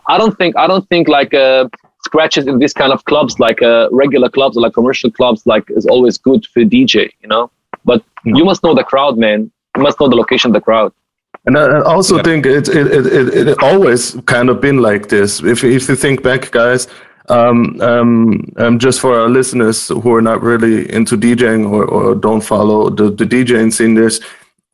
i 0.08 0.16
don't 0.18 0.36
think 0.38 0.56
i 0.56 0.66
don't 0.66 0.88
think 0.88 1.08
like 1.08 1.32
uh 1.34 1.68
scratches 2.08 2.46
in 2.46 2.58
this 2.60 2.72
kind 2.72 2.92
of 2.92 3.04
clubs 3.10 3.40
like 3.40 3.60
uh 3.62 3.88
regular 3.90 4.28
clubs 4.28 4.56
or 4.56 4.60
like 4.60 4.74
commercial 4.74 5.10
clubs 5.10 5.40
like 5.46 5.64
is 5.70 5.86
always 5.86 6.16
good 6.18 6.46
for 6.52 6.62
dj 6.62 7.10
you 7.22 7.28
know? 7.28 7.50
But 7.84 8.02
you 8.24 8.44
must 8.44 8.62
know 8.64 8.74
the 8.74 8.84
crowd 8.92 9.16
man 9.16 9.50
you 9.76 9.82
must 9.82 9.98
know 10.00 10.08
the 10.08 10.16
location 10.16 10.50
of 10.50 10.54
the 10.54 10.60
crowd 10.68 10.92
And 11.46 11.56
I 11.58 11.64
I 11.64 11.82
also 11.96 12.16
Yeah. 12.16 12.22
think 12.28 12.46
it, 12.46 12.68
it, 12.68 12.86
it, 12.98 13.06
it, 13.18 13.48
it 13.50 13.58
always 13.62 14.02
kind 14.34 14.48
of 14.52 14.56
been 14.60 14.78
like 14.90 15.04
this. 15.08 15.30
If, 15.52 15.58
if 15.64 15.88
you 15.88 15.96
think 16.04 16.22
back, 16.22 16.50
guys, 16.50 16.88
um, 17.28 17.58
um, 17.90 18.10
um, 18.62 18.78
just 18.78 19.00
for 19.00 19.12
our 19.20 19.28
listeners 19.38 19.78
who 20.02 20.10
are 20.16 20.22
not 20.30 20.38
really 20.42 20.76
into 20.98 21.16
DJing 21.16 21.62
or, 21.74 21.84
or 21.96 22.14
don't 22.26 22.42
follow 22.52 22.90
the, 22.98 23.06
the 23.10 23.24
DJing 23.34 23.70
scene, 23.72 23.94
there's 23.94 24.20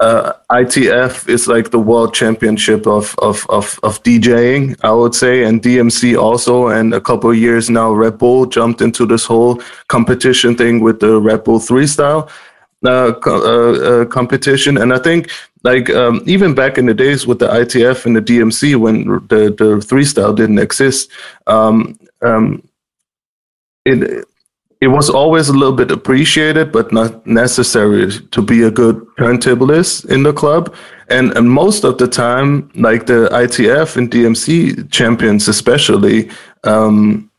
uh, 0.00 0.32
ITF 0.50 1.28
is 1.28 1.46
like 1.46 1.70
the 1.70 1.78
world 1.78 2.12
championship 2.14 2.86
of, 2.86 3.14
of, 3.28 3.46
of, 3.48 3.78
of 3.82 4.02
DJing, 4.02 4.76
I 4.82 4.92
would 5.00 5.14
say, 5.14 5.44
and 5.44 5.62
DMC 5.62 6.16
also. 6.26 6.68
And 6.68 6.92
a 6.94 7.00
couple 7.00 7.30
of 7.30 7.36
years 7.36 7.68
now, 7.70 7.92
Red 7.92 8.16
Bull 8.18 8.46
jumped 8.46 8.80
into 8.80 9.06
this 9.06 9.24
whole 9.26 9.60
competition 9.88 10.56
thing 10.56 10.80
with 10.80 10.98
the 11.00 11.20
Red 11.20 11.44
Bull 11.44 11.60
3Style 11.60 12.28
uh, 12.84 13.14
uh, 13.26 13.30
uh, 13.30 14.04
competition. 14.06 14.76
And 14.76 14.92
I 14.92 14.98
think, 14.98 15.30
like, 15.62 15.90
um, 15.90 16.22
even 16.26 16.54
back 16.54 16.78
in 16.78 16.86
the 16.86 16.94
days 16.94 17.26
with 17.26 17.38
the 17.38 17.48
ITF 17.48 18.06
and 18.06 18.16
the 18.16 18.22
DMC, 18.22 18.76
when 18.76 19.04
the, 19.28 19.54
the 19.56 19.78
3Style 19.86 20.34
didn't 20.34 20.58
exist, 20.58 21.10
um, 21.46 21.98
um, 22.22 22.66
it 23.84 24.26
it 24.82 24.88
was 24.88 25.08
always 25.08 25.48
a 25.48 25.52
little 25.52 25.76
bit 25.76 25.92
appreciated, 25.92 26.72
but 26.72 26.92
not 26.92 27.24
necessary 27.24 28.10
to 28.32 28.42
be 28.42 28.64
a 28.64 28.70
good 28.70 28.96
turntablist 29.16 30.10
in 30.10 30.24
the 30.24 30.32
club. 30.32 30.74
And, 31.08 31.30
and 31.36 31.48
most 31.48 31.84
of 31.84 31.98
the 31.98 32.08
time, 32.08 32.68
like 32.74 33.06
the 33.06 33.28
ITF 33.30 33.96
and 33.96 34.10
DMC 34.10 34.90
champions, 34.90 35.46
especially, 35.46 36.28
um, 36.64 37.30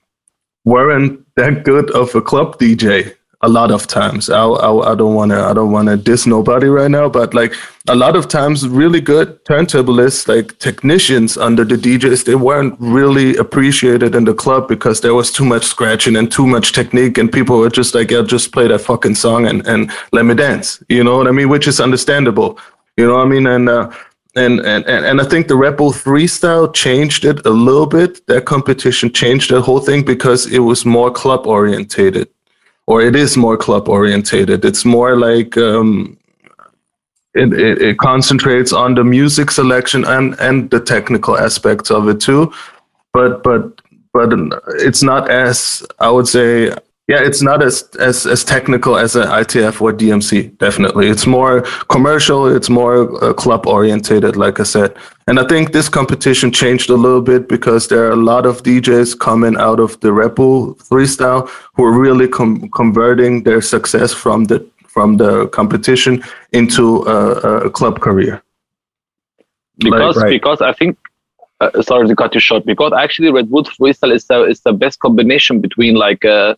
weren't 0.63 1.19
that 1.35 1.65
good 1.65 1.91
of 1.91 2.15
a 2.15 2.21
club 2.21 2.57
DJ 2.59 3.13
a 3.43 3.49
lot 3.49 3.71
of 3.71 3.85
times. 3.85 4.29
I, 4.29 4.41
I, 4.41 4.93
I 4.93 4.95
don't 4.95 5.13
want 5.13 5.31
to 5.31 5.43
I 5.43 5.53
don't 5.53 5.71
want 5.71 5.89
to 5.89 5.97
diss 5.97 6.25
nobody 6.25 6.67
right 6.67 6.89
now, 6.89 7.09
but 7.09 7.33
like 7.33 7.53
a 7.89 7.95
lot 7.95 8.15
of 8.15 8.29
times, 8.29 8.67
really 8.67 9.01
good 9.01 9.43
turntablists, 9.43 10.27
like 10.27 10.57
technicians 10.59 11.37
under 11.37 11.65
the 11.65 11.75
DJs, 11.75 12.23
they 12.23 12.35
weren't 12.35 12.75
really 12.79 13.35
appreciated 13.35 14.15
in 14.15 14.23
the 14.23 14.33
club 14.33 14.69
because 14.69 15.01
there 15.01 15.13
was 15.13 15.31
too 15.31 15.43
much 15.43 15.65
scratching 15.65 16.15
and 16.15 16.31
too 16.31 16.47
much 16.47 16.71
technique, 16.71 17.17
and 17.17 17.31
people 17.31 17.59
were 17.59 17.69
just 17.69 17.93
like, 17.93 18.09
"Yeah, 18.09 18.21
just 18.21 18.53
play 18.53 18.67
that 18.69 18.79
fucking 18.79 19.15
song 19.15 19.45
and 19.45 19.67
and 19.67 19.91
let 20.13 20.25
me 20.25 20.33
dance." 20.33 20.81
You 20.87 21.03
know 21.03 21.17
what 21.17 21.27
I 21.27 21.31
mean? 21.31 21.49
Which 21.49 21.67
is 21.67 21.81
understandable. 21.81 22.57
You 22.97 23.07
know 23.07 23.15
what 23.15 23.27
I 23.27 23.29
mean? 23.29 23.45
And 23.47 23.67
uh, 23.67 23.91
and, 24.35 24.61
and 24.61 24.85
and 24.85 25.21
I 25.21 25.25
think 25.25 25.47
the 25.47 25.55
Red 25.57 25.77
Bull 25.77 25.91
3Style 25.91 26.73
changed 26.73 27.25
it 27.25 27.45
a 27.45 27.49
little 27.49 27.85
bit. 27.85 28.25
That 28.27 28.45
competition 28.45 29.11
changed 29.11 29.51
the 29.51 29.61
whole 29.61 29.79
thing 29.79 30.03
because 30.03 30.47
it 30.47 30.59
was 30.59 30.85
more 30.85 31.11
club 31.11 31.45
orientated, 31.45 32.29
or 32.87 33.01
it 33.01 33.15
is 33.15 33.37
more 33.37 33.57
club 33.57 33.87
orientated. 33.87 34.65
It's 34.65 34.85
more 34.85 35.15
like 35.17 35.57
um, 35.57 36.17
it, 37.33 37.53
it 37.53 37.81
it 37.81 37.97
concentrates 37.97 38.73
on 38.73 38.95
the 38.95 39.03
music 39.03 39.51
selection 39.51 40.05
and 40.05 40.39
and 40.39 40.69
the 40.69 40.79
technical 40.79 41.37
aspects 41.37 41.89
of 41.89 42.07
it 42.07 42.19
too. 42.19 42.53
But 43.13 43.43
but 43.43 43.81
but 44.13 44.29
it's 44.79 45.03
not 45.03 45.29
as 45.29 45.85
I 45.99 46.09
would 46.09 46.27
say. 46.27 46.73
Yeah, 47.09 47.19
it's 47.21 47.41
not 47.41 47.61
as, 47.61 47.83
as 47.99 48.25
as 48.25 48.45
technical 48.45 48.95
as 48.95 49.17
an 49.17 49.27
ITF 49.27 49.81
or 49.81 49.91
DMC. 49.91 50.57
Definitely, 50.57 51.09
it's 51.09 51.27
more 51.27 51.63
commercial. 51.89 52.47
It's 52.47 52.69
more 52.69 53.21
uh, 53.21 53.33
club 53.33 53.67
orientated, 53.67 54.37
like 54.37 54.61
I 54.61 54.63
said. 54.63 54.95
And 55.27 55.39
I 55.39 55.47
think 55.47 55.71
this 55.71 55.87
competition 55.87 56.51
changed 56.51 56.89
a 56.89 56.95
little 56.95 57.21
bit 57.21 57.47
because 57.47 57.87
there 57.87 58.05
are 58.07 58.11
a 58.11 58.23
lot 58.31 58.45
of 58.45 58.61
DJs 58.63 59.19
coming 59.19 59.55
out 59.57 59.79
of 59.79 59.99
the 60.01 60.11
Red 60.11 60.35
Bull 60.35 60.75
3Style 60.75 61.49
who 61.75 61.85
are 61.85 61.97
really 61.97 62.27
com- 62.27 62.69
converting 62.69 63.43
their 63.43 63.61
success 63.61 64.13
from 64.13 64.45
the 64.45 64.65
from 64.87 65.17
the 65.17 65.47
competition 65.47 66.23
into 66.51 67.03
a, 67.07 67.65
a 67.65 67.69
club 67.69 67.99
career. 67.99 68.43
because 69.79 70.17
right. 70.17 70.29
because 70.29 70.61
I 70.61 70.73
think 70.73 70.97
uh, 71.61 71.81
sorry 71.81 72.07
to 72.07 72.15
cut 72.15 72.35
you 72.35 72.39
short 72.39 72.65
because 72.65 72.91
actually 72.93 73.31
Red 73.31 73.49
Bull 73.49 73.63
3Style 73.63 74.13
is 74.13 74.25
the 74.25 74.43
is 74.43 74.61
the 74.61 74.73
best 74.73 74.99
combination 74.99 75.61
between 75.61 75.95
like 75.95 76.23
uh, 76.25 76.55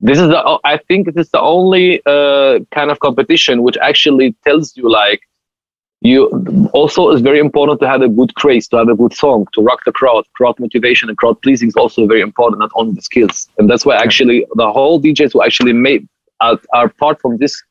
this 0.00 0.18
is 0.18 0.28
the 0.28 0.58
I 0.64 0.78
think 0.88 1.06
this 1.06 1.26
is 1.26 1.30
the 1.30 1.40
only 1.40 2.02
uh, 2.06 2.60
kind 2.72 2.90
of 2.90 2.98
competition 3.00 3.62
which 3.62 3.78
actually 3.78 4.34
tells 4.44 4.76
you 4.76 4.90
like 4.90 5.20
you 6.02 6.68
also 6.72 7.10
is 7.10 7.20
very 7.20 7.38
important 7.38 7.80
to 7.80 7.88
have 7.88 8.02
a 8.02 8.08
good 8.08 8.34
craze 8.34 8.68
to 8.68 8.76
have 8.76 8.88
a 8.88 8.94
good 8.94 9.14
song 9.14 9.46
to 9.52 9.62
rock 9.62 9.80
the 9.86 9.92
crowd 9.92 10.24
crowd 10.34 10.58
motivation 10.58 11.08
and 11.08 11.16
crowd 11.18 11.40
pleasing 11.42 11.68
is 11.68 11.76
also 11.76 12.06
very 12.06 12.20
important 12.20 12.58
not 12.60 12.70
only 12.74 12.94
the 12.94 13.02
skills 13.02 13.48
and 13.58 13.68
that's 13.70 13.86
why 13.86 13.96
actually 13.96 14.46
the 14.54 14.70
whole 14.70 15.00
DJs 15.00 15.32
who 15.32 15.42
actually 15.42 15.72
made 15.72 16.06
are, 16.40 16.58
are 16.74 16.88
part 16.88 17.20
from 17.20 17.38
this 17.38 17.62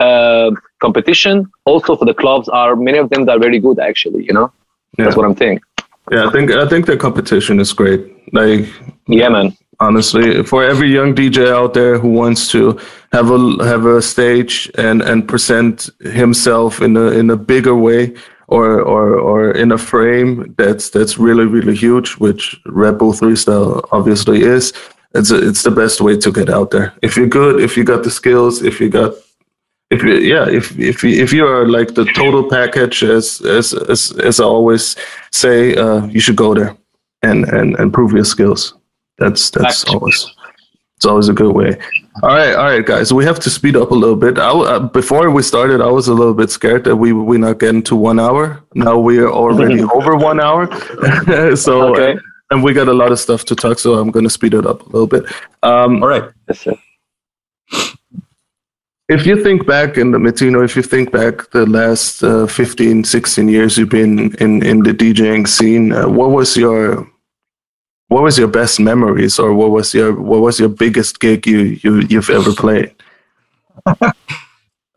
uh, 0.00 0.50
competition 0.80 1.50
also 1.64 1.96
for 1.96 2.04
the 2.04 2.14
clubs 2.14 2.48
are 2.48 2.74
many 2.74 2.98
of 2.98 3.10
them 3.10 3.24
that 3.24 3.36
are 3.36 3.40
very 3.40 3.60
good 3.60 3.78
actually 3.78 4.24
you 4.24 4.32
know 4.32 4.52
that's 4.96 5.16
what 5.16 5.26
I'm 5.26 5.36
saying. 5.36 5.60
Yeah, 6.10 6.26
I 6.26 6.30
think 6.30 6.50
I 6.50 6.66
think 6.66 6.86
the 6.86 6.96
competition 6.96 7.60
is 7.60 7.72
great. 7.72 8.00
Like 8.32 8.66
Yeah, 9.06 9.28
man. 9.28 9.56
Honestly, 9.80 10.42
for 10.42 10.64
every 10.64 10.92
young 10.92 11.14
DJ 11.14 11.52
out 11.52 11.72
there 11.72 11.98
who 11.98 12.08
wants 12.08 12.50
to 12.50 12.78
have 13.12 13.30
a 13.30 13.64
have 13.64 13.86
a 13.86 14.02
stage 14.02 14.70
and 14.76 15.02
and 15.02 15.28
present 15.28 15.88
himself 16.00 16.82
in 16.82 16.96
a 16.96 17.06
in 17.12 17.30
a 17.30 17.36
bigger 17.36 17.76
way 17.76 18.12
or 18.48 18.80
or 18.80 19.14
or 19.20 19.52
in 19.52 19.70
a 19.70 19.78
frame 19.78 20.52
that's 20.58 20.90
that's 20.90 21.16
really 21.16 21.46
really 21.46 21.76
huge, 21.76 22.14
which 22.14 22.60
Red 22.66 22.98
Bull 22.98 23.12
3Style 23.12 23.86
obviously 23.92 24.42
is. 24.42 24.72
It's 25.14 25.30
a, 25.30 25.48
it's 25.48 25.62
the 25.62 25.70
best 25.70 26.00
way 26.00 26.16
to 26.18 26.32
get 26.32 26.50
out 26.50 26.70
there. 26.70 26.92
If 27.00 27.16
you're 27.16 27.28
good, 27.28 27.60
if 27.60 27.76
you 27.76 27.84
got 27.84 28.02
the 28.02 28.10
skills, 28.10 28.62
if 28.62 28.80
you 28.80 28.90
got 28.90 29.14
if 29.90 30.02
you 30.02 30.14
yeah 30.14 30.48
if 30.48 30.78
if 30.78 31.04
you, 31.04 31.22
if 31.22 31.32
you 31.32 31.46
are 31.46 31.66
like 31.66 31.94
the 31.94 32.04
total 32.16 32.48
package 32.48 33.02
as 33.02 33.40
as 33.42 33.72
as, 33.88 34.12
as 34.18 34.40
I 34.40 34.44
always 34.44 34.96
say 35.30 35.76
uh, 35.76 36.04
you 36.06 36.20
should 36.20 36.36
go 36.36 36.52
there 36.52 36.76
and 37.22 37.44
and 37.48 37.76
and 37.78 37.92
prove 37.92 38.12
your 38.12 38.24
skills 38.24 38.77
that's 39.18 39.50
that's 39.50 39.82
Fact. 39.84 39.94
always 39.94 40.26
it's 40.96 41.06
always 41.06 41.28
a 41.28 41.32
good 41.32 41.54
way 41.54 41.76
all 42.22 42.30
right 42.36 42.54
all 42.54 42.64
right 42.72 42.84
guys 42.86 43.12
we 43.12 43.24
have 43.24 43.38
to 43.38 43.50
speed 43.50 43.76
up 43.76 43.90
a 43.90 43.94
little 43.94 44.16
bit 44.16 44.38
I, 44.38 44.48
w- 44.48 44.66
uh, 44.66 44.80
before 44.80 45.30
we 45.30 45.42
started 45.42 45.80
i 45.80 45.86
was 45.98 46.08
a 46.08 46.14
little 46.14 46.34
bit 46.34 46.50
scared 46.50 46.84
that 46.84 46.96
we 46.96 47.12
we 47.12 47.38
not 47.38 47.58
getting 47.60 47.82
to 47.84 47.96
one 47.96 48.18
hour 48.18 48.62
now 48.74 48.98
we 48.98 49.18
are 49.18 49.30
already 49.30 49.82
over 49.96 50.16
one 50.16 50.40
hour 50.40 50.66
so 51.56 51.94
Okay. 51.94 52.18
and 52.50 52.64
we 52.64 52.72
got 52.72 52.88
a 52.88 52.92
lot 53.02 53.12
of 53.12 53.18
stuff 53.20 53.44
to 53.44 53.54
talk 53.54 53.78
so 53.78 53.94
i'm 53.94 54.10
going 54.10 54.24
to 54.24 54.30
speed 54.30 54.54
it 54.54 54.66
up 54.66 54.80
a 54.82 54.90
little 54.90 55.06
bit 55.06 55.24
um 55.62 56.02
All 56.02 56.08
right. 56.08 56.24
Yes, 56.48 56.60
sir. 56.60 56.74
if 59.08 59.24
you 59.26 59.42
think 59.42 59.66
back 59.66 59.96
in 59.96 60.10
the 60.10 60.18
Metino, 60.18 60.64
if 60.64 60.76
you 60.76 60.82
think 60.82 61.10
back 61.12 61.50
the 61.50 61.64
last 61.66 62.22
uh, 62.22 62.46
15, 62.46 63.04
16 63.04 63.48
years 63.48 63.78
you've 63.78 63.88
been 63.88 64.34
in, 64.36 64.62
in 64.62 64.80
the 64.82 64.92
DJing 64.92 65.46
scene, 65.48 65.92
uh, 65.92 66.06
what 66.08 66.30
was 66.30 66.56
your 66.56 67.08
what 68.08 68.22
was 68.22 68.38
your 68.38 68.48
best 68.48 68.80
memories 68.80 69.38
or 69.38 69.54
what 69.54 69.70
was 69.70 69.94
your 69.94 70.12
what 70.14 70.40
was 70.40 70.58
your 70.58 70.70
biggest 70.70 71.20
gig 71.20 71.46
you, 71.46 71.78
you 71.82 72.00
you've 72.08 72.30
ever 72.30 72.52
played? 72.52 72.94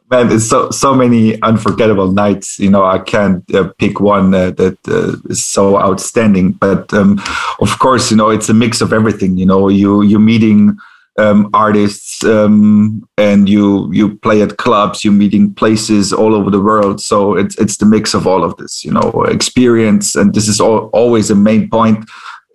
Man, 0.09 0.29
it's 0.29 0.49
so 0.49 0.71
so 0.71 0.93
many 0.93 1.41
unforgettable 1.41 2.11
nights. 2.11 2.59
You 2.59 2.69
know, 2.69 2.83
I 2.83 2.99
can't 2.99 3.43
uh, 3.55 3.71
pick 3.77 3.99
one 3.99 4.33
uh, 4.33 4.51
that 4.51 4.77
uh, 4.87 5.15
is 5.29 5.43
so 5.43 5.77
outstanding. 5.79 6.51
But 6.53 6.93
um, 6.93 7.21
of 7.59 7.79
course, 7.79 8.11
you 8.11 8.17
know, 8.17 8.29
it's 8.29 8.49
a 8.49 8.53
mix 8.53 8.81
of 8.81 8.91
everything. 8.91 9.37
You 9.37 9.45
know, 9.45 9.69
you 9.69 10.01
you're 10.01 10.19
meeting 10.19 10.77
um, 11.17 11.49
artists 11.53 12.23
um, 12.25 13.07
and 13.17 13.47
you 13.47 13.91
you 13.93 14.17
play 14.17 14.41
at 14.41 14.57
clubs. 14.57 15.03
you're 15.03 15.13
meeting 15.13 15.53
places 15.53 16.11
all 16.11 16.33
over 16.33 16.49
the 16.49 16.61
world. 16.61 17.01
So 17.01 17.35
it's 17.35 17.57
it's 17.57 17.77
the 17.77 17.85
mix 17.85 18.13
of 18.13 18.27
all 18.27 18.43
of 18.43 18.55
this. 18.57 18.83
You 18.83 18.91
know, 18.91 19.23
experience, 19.27 20.15
and 20.15 20.33
this 20.33 20.47
is 20.47 20.59
all, 20.59 20.89
always 20.93 21.29
a 21.29 21.35
main 21.35 21.69
point 21.69 22.05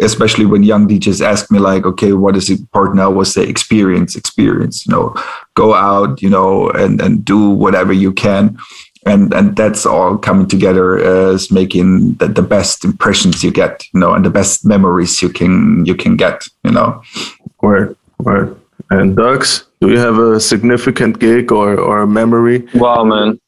especially 0.00 0.46
when 0.46 0.62
young 0.62 0.86
DJs 0.88 1.24
ask 1.24 1.50
me 1.50 1.58
like, 1.58 1.86
okay, 1.86 2.12
what 2.12 2.36
is 2.36 2.50
important? 2.50 3.00
I 3.00 3.04
always 3.04 3.32
say 3.32 3.44
experience, 3.44 4.14
experience, 4.16 4.86
you 4.86 4.92
know, 4.92 5.14
go 5.54 5.74
out, 5.74 6.20
you 6.20 6.28
know, 6.28 6.70
and, 6.70 7.00
and 7.00 7.24
do 7.24 7.50
whatever 7.50 7.92
you 7.92 8.12
can. 8.12 8.58
And, 9.06 9.32
and 9.32 9.54
that's 9.54 9.86
all 9.86 10.18
coming 10.18 10.48
together 10.48 10.98
as 10.98 11.50
making 11.52 12.14
the, 12.14 12.26
the 12.26 12.42
best 12.42 12.84
impressions 12.84 13.44
you 13.44 13.52
get, 13.52 13.84
you 13.94 14.00
know, 14.00 14.12
and 14.12 14.24
the 14.24 14.30
best 14.30 14.64
memories 14.64 15.22
you 15.22 15.28
can, 15.28 15.86
you 15.86 15.94
can 15.94 16.16
get, 16.16 16.42
you 16.64 16.72
know. 16.72 17.02
Word, 17.62 17.96
word. 18.18 18.60
And 18.90 19.16
Dugz, 19.16 19.64
do 19.80 19.90
you 19.90 19.98
have 19.98 20.18
a 20.18 20.40
significant 20.40 21.18
gig 21.20 21.52
or, 21.52 21.78
or 21.78 22.02
a 22.02 22.06
memory? 22.06 22.66
Wow, 22.74 23.04
man. 23.04 23.40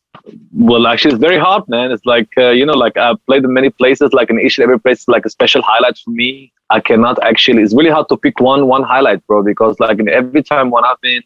Well, 0.52 0.86
actually, 0.86 1.12
it's 1.14 1.20
very 1.20 1.38
hard, 1.38 1.64
man. 1.68 1.90
It's 1.92 2.04
like 2.04 2.28
uh, 2.36 2.50
you 2.50 2.66
know, 2.66 2.74
like 2.74 2.96
I 2.96 3.14
played 3.26 3.44
in 3.44 3.52
many 3.52 3.70
places. 3.70 4.12
Like 4.12 4.30
in 4.30 4.38
each 4.40 4.58
and 4.58 4.64
every 4.64 4.78
place, 4.80 5.06
like 5.08 5.24
a 5.26 5.30
special 5.30 5.62
highlight 5.62 5.98
for 5.98 6.10
me. 6.10 6.52
I 6.70 6.80
cannot 6.80 7.22
actually. 7.24 7.62
It's 7.62 7.74
really 7.74 7.90
hard 7.90 8.08
to 8.10 8.16
pick 8.16 8.40
one 8.40 8.66
one 8.66 8.82
highlight, 8.82 9.26
bro, 9.26 9.42
because 9.42 9.78
like 9.80 9.98
in 9.98 10.08
every 10.08 10.42
time 10.42 10.70
one 10.70 10.84
I've 10.84 11.00
been 11.00 11.22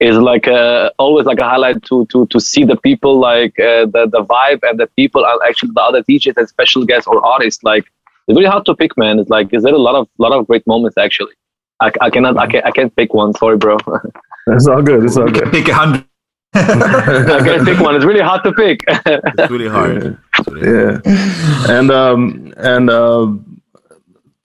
is 0.00 0.16
like 0.16 0.46
a, 0.46 0.90
always 0.98 1.26
like 1.26 1.38
a 1.38 1.44
highlight 1.48 1.82
to 1.84 2.06
to 2.06 2.26
to 2.26 2.40
see 2.40 2.64
the 2.64 2.76
people 2.76 3.18
like 3.20 3.58
uh, 3.60 3.86
the 3.86 4.08
the 4.10 4.24
vibe 4.24 4.60
and 4.62 4.80
the 4.80 4.86
people 4.96 5.24
and 5.26 5.40
actually 5.48 5.70
the 5.74 5.80
other 5.82 6.02
DJs 6.02 6.36
and 6.36 6.48
special 6.48 6.84
guests 6.86 7.06
or 7.06 7.24
artists. 7.24 7.62
Like 7.62 7.84
it's 8.28 8.36
really 8.36 8.48
hard 8.48 8.64
to 8.66 8.74
pick, 8.74 8.96
man. 8.96 9.18
It's 9.18 9.30
like 9.30 9.52
is 9.52 9.62
there 9.62 9.74
a 9.74 9.78
lot 9.78 9.94
of 9.94 10.08
lot 10.18 10.32
of 10.32 10.46
great 10.46 10.66
moments 10.66 10.96
actually. 10.96 11.34
I, 11.80 11.90
I 12.00 12.10
cannot 12.10 12.38
I 12.38 12.46
can 12.46 12.62
I 12.64 12.70
can't 12.70 12.94
pick 12.96 13.12
one. 13.14 13.34
Sorry, 13.34 13.56
bro. 13.56 13.76
It's 14.48 14.66
all 14.66 14.82
good. 14.82 15.04
It's 15.04 15.16
all 15.16 15.28
You 15.28 15.34
good. 15.34 15.42
can 15.44 15.50
pick 15.52 15.68
a 15.68 15.74
hundred. 15.74 16.04
I 16.54 17.40
can't 17.44 17.64
pick 17.64 17.80
one. 17.80 17.96
It's 17.96 18.04
really 18.04 18.20
hard 18.20 18.42
to 18.44 18.52
pick. 18.52 18.84
It's 18.86 19.50
really 19.50 19.68
hard. 19.68 20.18
It's 20.38 20.48
really 20.48 20.84
hard. 20.84 21.02
yeah 21.06 21.76
and 21.78 21.90
um 21.90 22.52
and 22.56 22.90
uh, 22.90 23.32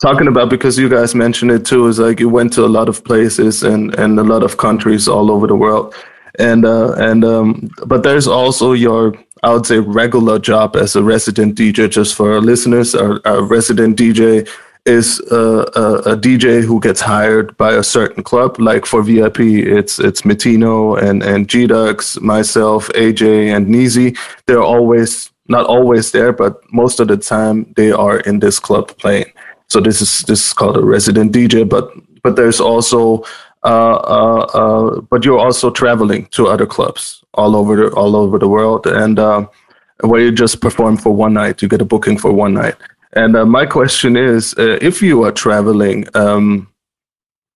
talking 0.01 0.28
about 0.28 0.49
because 0.49 0.78
you 0.78 0.89
guys 0.89 1.16
mentioned 1.16 1.51
it 1.51 1.66
too 1.66 1.88
is 1.88 1.97
like 1.99 2.20
you 2.20 2.30
went 2.30 2.53
to 2.53 2.66
a 2.66 2.68
lot 2.78 2.88
of 2.89 3.03
places 3.03 3.64
and 3.64 3.95
and 3.95 4.20
a 4.20 4.24
lot 4.24 4.43
of 4.43 4.58
countries 4.58 5.08
all 5.08 5.32
over 5.32 5.47
the 5.47 5.55
world 5.55 5.95
and 6.39 6.66
uh 6.66 6.93
and 6.97 7.26
um 7.26 7.70
but 7.88 8.03
there's 8.03 8.28
also 8.28 8.74
your 8.74 9.14
i 9.43 9.51
would 9.51 9.66
say 9.66 9.80
regular 9.80 10.38
job 10.38 10.76
as 10.76 10.95
a 10.95 11.01
resident 11.03 11.55
dj 11.58 11.89
just 11.89 12.16
for 12.16 12.34
our 12.34 12.41
listeners 12.41 12.93
our, 12.93 13.20
our 13.26 13.41
resident 13.43 13.97
dj 13.97 14.47
is 14.88 15.22
uh, 15.32 15.70
a, 15.76 16.14
a 16.14 16.18
DJ 16.18 16.64
who 16.64 16.80
gets 16.80 17.02
hired 17.02 17.56
by 17.58 17.74
a 17.74 17.84
certain 17.84 18.24
club. 18.24 18.60
Like 18.60 18.86
for 18.86 19.04
VIP, 19.04 19.40
it's 19.42 20.00
it's 20.00 20.22
Metino 20.22 20.98
and 21.02 21.22
and 21.24 21.48
Gdugz, 21.48 22.20
myself, 22.22 22.88
AJ, 22.90 23.56
and 23.56 23.68
Neezy. 23.68 24.18
They're 24.46 24.64
always 24.64 25.32
not 25.50 25.66
always 25.66 26.12
there, 26.12 26.34
but 26.34 26.62
most 26.72 27.00
of 27.00 27.08
the 27.08 27.18
time 27.18 27.74
they 27.76 27.92
are 27.92 28.20
in 28.22 28.40
this 28.40 28.60
club 28.60 28.98
playing. 28.98 29.32
So 29.70 29.80
this 29.80 30.02
is 30.02 30.22
this 30.24 30.48
is 30.48 30.54
called 30.54 30.78
a 30.78 30.86
resident 30.86 31.34
DJ. 31.34 31.68
But 31.68 31.92
but 32.24 32.36
there's 32.36 32.60
also 32.60 33.24
uh, 33.64 33.96
uh, 33.96 34.46
uh, 34.54 35.02
but 35.02 35.26
you're 35.26 35.40
also 35.40 35.70
traveling 35.70 36.28
to 36.28 36.48
other 36.48 36.66
clubs 36.66 37.24
all 37.34 37.56
over 37.56 37.76
the 37.76 37.90
all 37.96 38.16
over 38.16 38.40
the 38.40 38.48
world, 38.48 38.88
and 38.88 39.20
uh, 39.20 39.46
where 40.02 40.22
you 40.22 40.32
just 40.32 40.62
perform 40.62 40.98
for 40.98 41.14
one 41.14 41.34
night, 41.34 41.62
you 41.62 41.68
get 41.68 41.82
a 41.82 41.86
booking 41.86 42.18
for 42.18 42.32
one 42.32 42.54
night. 42.54 42.76
And 43.18 43.36
uh, 43.36 43.47
my 43.47 43.65
question 43.65 44.15
is, 44.15 44.53
uh, 44.59 44.78
if 44.80 45.01
you 45.01 45.24
are 45.24 45.32
traveling, 45.32 46.05
um, 46.13 46.68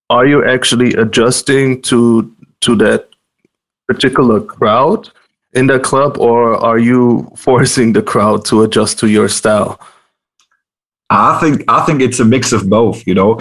are 0.09 0.25
you 0.25 0.43
actually 0.43 0.95
adjusting 0.95 1.83
to 1.83 2.35
to 2.61 2.75
that 2.77 3.09
particular 3.87 4.41
crowd 4.41 5.11
in 5.53 5.67
the 5.67 5.79
club, 5.79 6.17
or 6.17 6.55
are 6.55 6.79
you 6.79 7.31
forcing 7.35 7.93
the 7.93 8.01
crowd 8.01 8.43
to 8.45 8.63
adjust 8.63 8.97
to 8.99 9.07
your 9.07 9.29
style? 9.29 9.79
I 11.11 11.39
think 11.39 11.63
I 11.67 11.85
think 11.85 12.01
it's 12.01 12.19
a 12.19 12.25
mix 12.25 12.51
of 12.53 12.67
both. 12.67 13.05
You 13.05 13.13
know, 13.13 13.39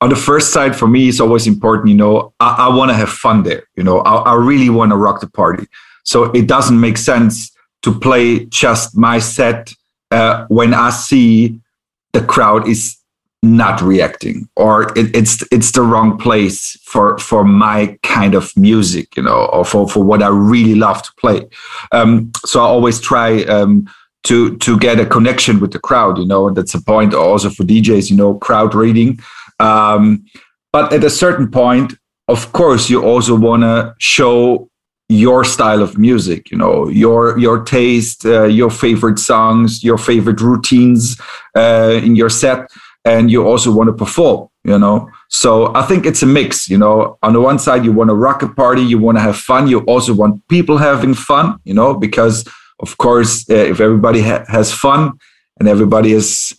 on 0.00 0.10
the 0.10 0.20
first 0.28 0.52
side, 0.52 0.76
for 0.76 0.86
me, 0.86 1.08
it's 1.08 1.20
always 1.20 1.48
important. 1.48 1.88
You 1.88 1.96
know, 1.96 2.32
I, 2.38 2.68
I 2.68 2.76
want 2.76 2.90
to 2.90 2.96
have 2.96 3.10
fun 3.10 3.42
there. 3.42 3.64
You 3.74 3.82
know, 3.82 4.02
I, 4.02 4.32
I 4.32 4.34
really 4.34 4.70
want 4.70 4.92
to 4.92 4.96
rock 4.96 5.20
the 5.20 5.30
party. 5.30 5.66
So 6.04 6.30
it 6.30 6.46
doesn't 6.46 6.78
make 6.78 6.96
sense 6.96 7.50
to 7.82 7.90
play 7.98 8.46
just 8.46 8.96
my 8.96 9.18
set 9.18 9.74
uh, 10.10 10.46
when 10.48 10.74
I 10.74 10.90
see 10.90 11.60
the 12.12 12.22
crowd 12.22 12.68
is 12.68 12.96
not 13.42 13.80
reacting 13.80 14.48
or 14.56 14.92
it, 14.98 15.14
it's 15.14 15.44
it's 15.52 15.72
the 15.72 15.82
wrong 15.82 16.18
place 16.18 16.76
for 16.82 17.16
for 17.18 17.44
my 17.44 17.96
kind 18.02 18.34
of 18.34 18.52
music 18.56 19.16
you 19.16 19.22
know 19.22 19.46
or 19.52 19.64
for 19.64 19.88
for 19.88 20.02
what 20.02 20.22
i 20.22 20.28
really 20.28 20.74
love 20.74 21.02
to 21.02 21.12
play. 21.18 21.46
Um 21.92 22.32
so 22.44 22.60
i 22.60 22.64
always 22.64 23.00
try 23.00 23.42
um 23.44 23.86
to 24.24 24.56
to 24.58 24.78
get 24.78 24.98
a 24.98 25.06
connection 25.06 25.60
with 25.60 25.72
the 25.72 25.78
crowd 25.78 26.18
you 26.18 26.26
know 26.26 26.48
and 26.48 26.56
that's 26.56 26.74
a 26.74 26.82
point 26.82 27.14
also 27.14 27.50
for 27.50 27.64
djs 27.64 28.10
you 28.10 28.16
know 28.16 28.34
crowd 28.34 28.74
reading. 28.74 29.20
Um 29.60 30.24
but 30.72 30.92
at 30.92 31.04
a 31.04 31.10
certain 31.10 31.48
point 31.50 31.94
of 32.28 32.52
course 32.52 32.90
you 32.90 33.04
also 33.04 33.36
want 33.36 33.62
to 33.62 33.94
show 33.98 34.68
your 35.08 35.44
style 35.44 35.82
of 35.82 35.96
music 35.98 36.50
you 36.50 36.58
know 36.58 36.88
your 36.88 37.38
your 37.38 37.62
taste 37.64 38.26
uh, 38.26 38.44
your 38.44 38.70
favorite 38.70 39.18
songs 39.18 39.84
your 39.84 39.98
favorite 39.98 40.40
routines 40.40 41.20
uh, 41.56 42.00
in 42.02 42.16
your 42.16 42.28
set 42.28 42.68
and 43.04 43.30
you 43.30 43.46
also 43.46 43.70
want 43.72 43.88
to 43.88 43.92
perform 43.92 44.48
you 44.64 44.78
know? 44.78 45.08
So 45.28 45.72
i 45.74 45.82
think 45.82 46.06
it's 46.06 46.22
a 46.22 46.26
mix 46.26 46.68
you 46.68 46.76
know? 46.78 47.18
On 47.22 47.32
the 47.32 47.40
one 47.40 47.58
side 47.58 47.84
you 47.84 47.92
want 47.92 48.10
to 48.10 48.14
rock 48.14 48.42
a 48.42 48.48
party 48.48 48.82
you 48.82 48.98
want 48.98 49.16
to 49.16 49.22
have 49.22 49.36
fun 49.36 49.68
you 49.68 49.80
also 49.80 50.12
want 50.12 50.46
people 50.48 50.78
having 50.78 51.14
fun 51.14 51.58
you 51.64 51.74
know? 51.74 51.94
Because 51.94 52.44
of 52.80 52.98
course 52.98 53.48
uh, 53.48 53.54
if 53.54 53.80
everybody 53.80 54.22
ha- 54.22 54.44
has 54.48 54.72
fun 54.72 55.12
and 55.58 55.68
everybody 55.68 56.12
is 56.12 56.56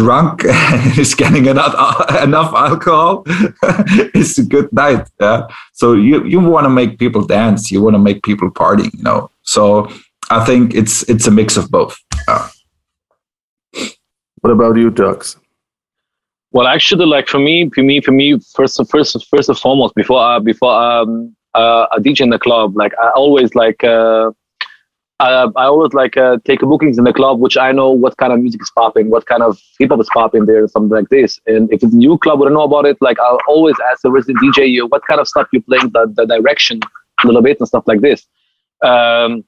drunk 0.00 0.44
and 0.48 0.98
is 0.98 1.14
getting 1.22 1.46
enough 1.46 1.74
enough 2.28 2.54
alcohol 2.54 3.22
it's 4.18 4.38
a 4.38 4.46
good 4.54 4.68
night 4.72 5.04
yeah 5.20 5.40
so 5.72 5.92
you 5.92 6.24
you 6.32 6.38
want 6.40 6.64
to 6.64 6.72
make 6.80 6.98
people 6.98 7.22
dance 7.38 7.70
you 7.72 7.82
want 7.82 7.94
to 7.94 8.04
make 8.08 8.22
people 8.22 8.50
party 8.50 8.86
you 8.94 9.02
know 9.02 9.20
so 9.42 9.62
i 10.30 10.38
think 10.48 10.74
it's 10.80 10.96
it's 11.12 11.26
a 11.26 11.34
mix 11.40 11.56
of 11.56 11.70
both 11.70 11.94
yeah. 12.28 12.48
What 14.40 14.52
about 14.52 14.76
you, 14.76 14.90
Dugz? 14.90 15.36
Well, 16.52 16.66
actually, 16.66 17.06
like 17.06 17.28
for 17.28 17.38
me, 17.38 17.68
for 17.74 17.82
me, 17.82 18.00
for 18.00 18.12
me, 18.12 18.38
first, 18.54 18.80
first, 18.90 19.26
first 19.28 19.48
and 19.48 19.58
foremost, 19.58 19.94
before, 19.94 20.20
uh, 20.20 20.40
before 20.40 20.72
um, 20.72 21.36
uh, 21.54 21.86
a 21.92 22.00
DJ 22.00 22.22
in 22.22 22.30
the 22.30 22.38
club, 22.38 22.76
like 22.76 22.92
I 23.02 23.10
always 23.10 23.54
like, 23.54 23.82
uh, 23.84 24.30
I, 25.20 25.48
I 25.56 25.64
always 25.64 25.92
like 25.94 26.16
uh, 26.16 26.38
take 26.44 26.60
bookings 26.60 26.96
in 26.96 27.04
the 27.04 27.12
club, 27.12 27.40
which 27.40 27.56
I 27.56 27.72
know 27.72 27.90
what 27.90 28.16
kind 28.18 28.32
of 28.32 28.38
music 28.40 28.62
is 28.62 28.70
popping, 28.70 29.10
what 29.10 29.26
kind 29.26 29.42
of 29.42 29.60
hip 29.78 29.90
hop 29.90 30.00
is 30.00 30.08
popping 30.12 30.46
there, 30.46 30.66
something 30.68 30.90
like 30.96 31.08
this. 31.08 31.40
And 31.46 31.72
if 31.72 31.82
it's 31.82 31.92
a 31.92 31.96
new 31.96 32.16
club, 32.18 32.40
I 32.40 32.44
don't 32.44 32.54
know 32.54 32.62
about 32.62 32.86
it. 32.86 32.96
Like 33.00 33.18
I'll 33.18 33.40
always 33.48 33.74
ask 33.90 34.02
the 34.02 34.12
resident 34.12 34.38
DJ, 34.42 34.70
you 34.70 34.86
what 34.86 35.02
kind 35.08 35.20
of 35.20 35.26
stuff 35.26 35.48
you 35.52 35.60
playing, 35.62 35.90
the, 35.90 36.12
the 36.14 36.24
direction 36.24 36.80
a 37.24 37.26
little 37.26 37.42
bit 37.42 37.58
and 37.58 37.66
stuff 37.66 37.84
like 37.88 38.00
this. 38.00 38.26
Um, 38.84 39.44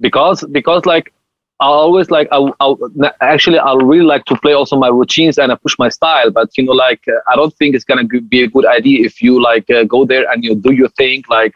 because 0.00 0.44
because 0.50 0.84
like 0.86 1.12
I 1.60 1.66
always 1.66 2.10
like 2.10 2.26
I, 2.32 2.50
I 2.60 2.74
actually 3.20 3.60
I 3.60 3.74
really 3.74 4.04
like 4.04 4.24
to 4.24 4.36
play 4.38 4.54
also 4.54 4.74
my 4.76 4.88
routines 4.88 5.38
and 5.38 5.52
I 5.52 5.54
push 5.54 5.76
my 5.78 5.88
style. 5.88 6.32
But 6.32 6.50
you 6.58 6.64
know, 6.64 6.72
like 6.72 7.04
uh, 7.06 7.20
I 7.30 7.36
don't 7.36 7.54
think 7.54 7.76
it's 7.76 7.84
gonna 7.84 8.04
be 8.04 8.42
a 8.42 8.48
good 8.48 8.66
idea 8.66 9.06
if 9.06 9.22
you 9.22 9.40
like 9.40 9.70
uh, 9.70 9.84
go 9.84 10.04
there 10.04 10.28
and 10.32 10.42
you 10.42 10.56
do 10.56 10.72
your 10.72 10.88
thing 10.88 11.22
like 11.28 11.52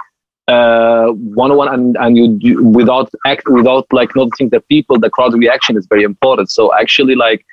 uh 0.49 1.09
one 1.09 1.51
on 1.51 1.57
one 1.57 1.73
and 1.75 1.97
and 1.99 2.17
you 2.17 2.39
do, 2.39 2.65
without 2.65 3.11
act 3.27 3.49
without 3.49 3.87
like 3.93 4.15
noticing 4.15 4.49
the 4.51 4.61
people 4.61 4.99
the 4.99 5.11
crowd 5.11 5.35
reaction 5.35 5.77
is 5.77 5.87
very 5.87 6.05
important. 6.05 6.51
So 6.51 6.73
actually 6.75 7.17
like 7.17 7.45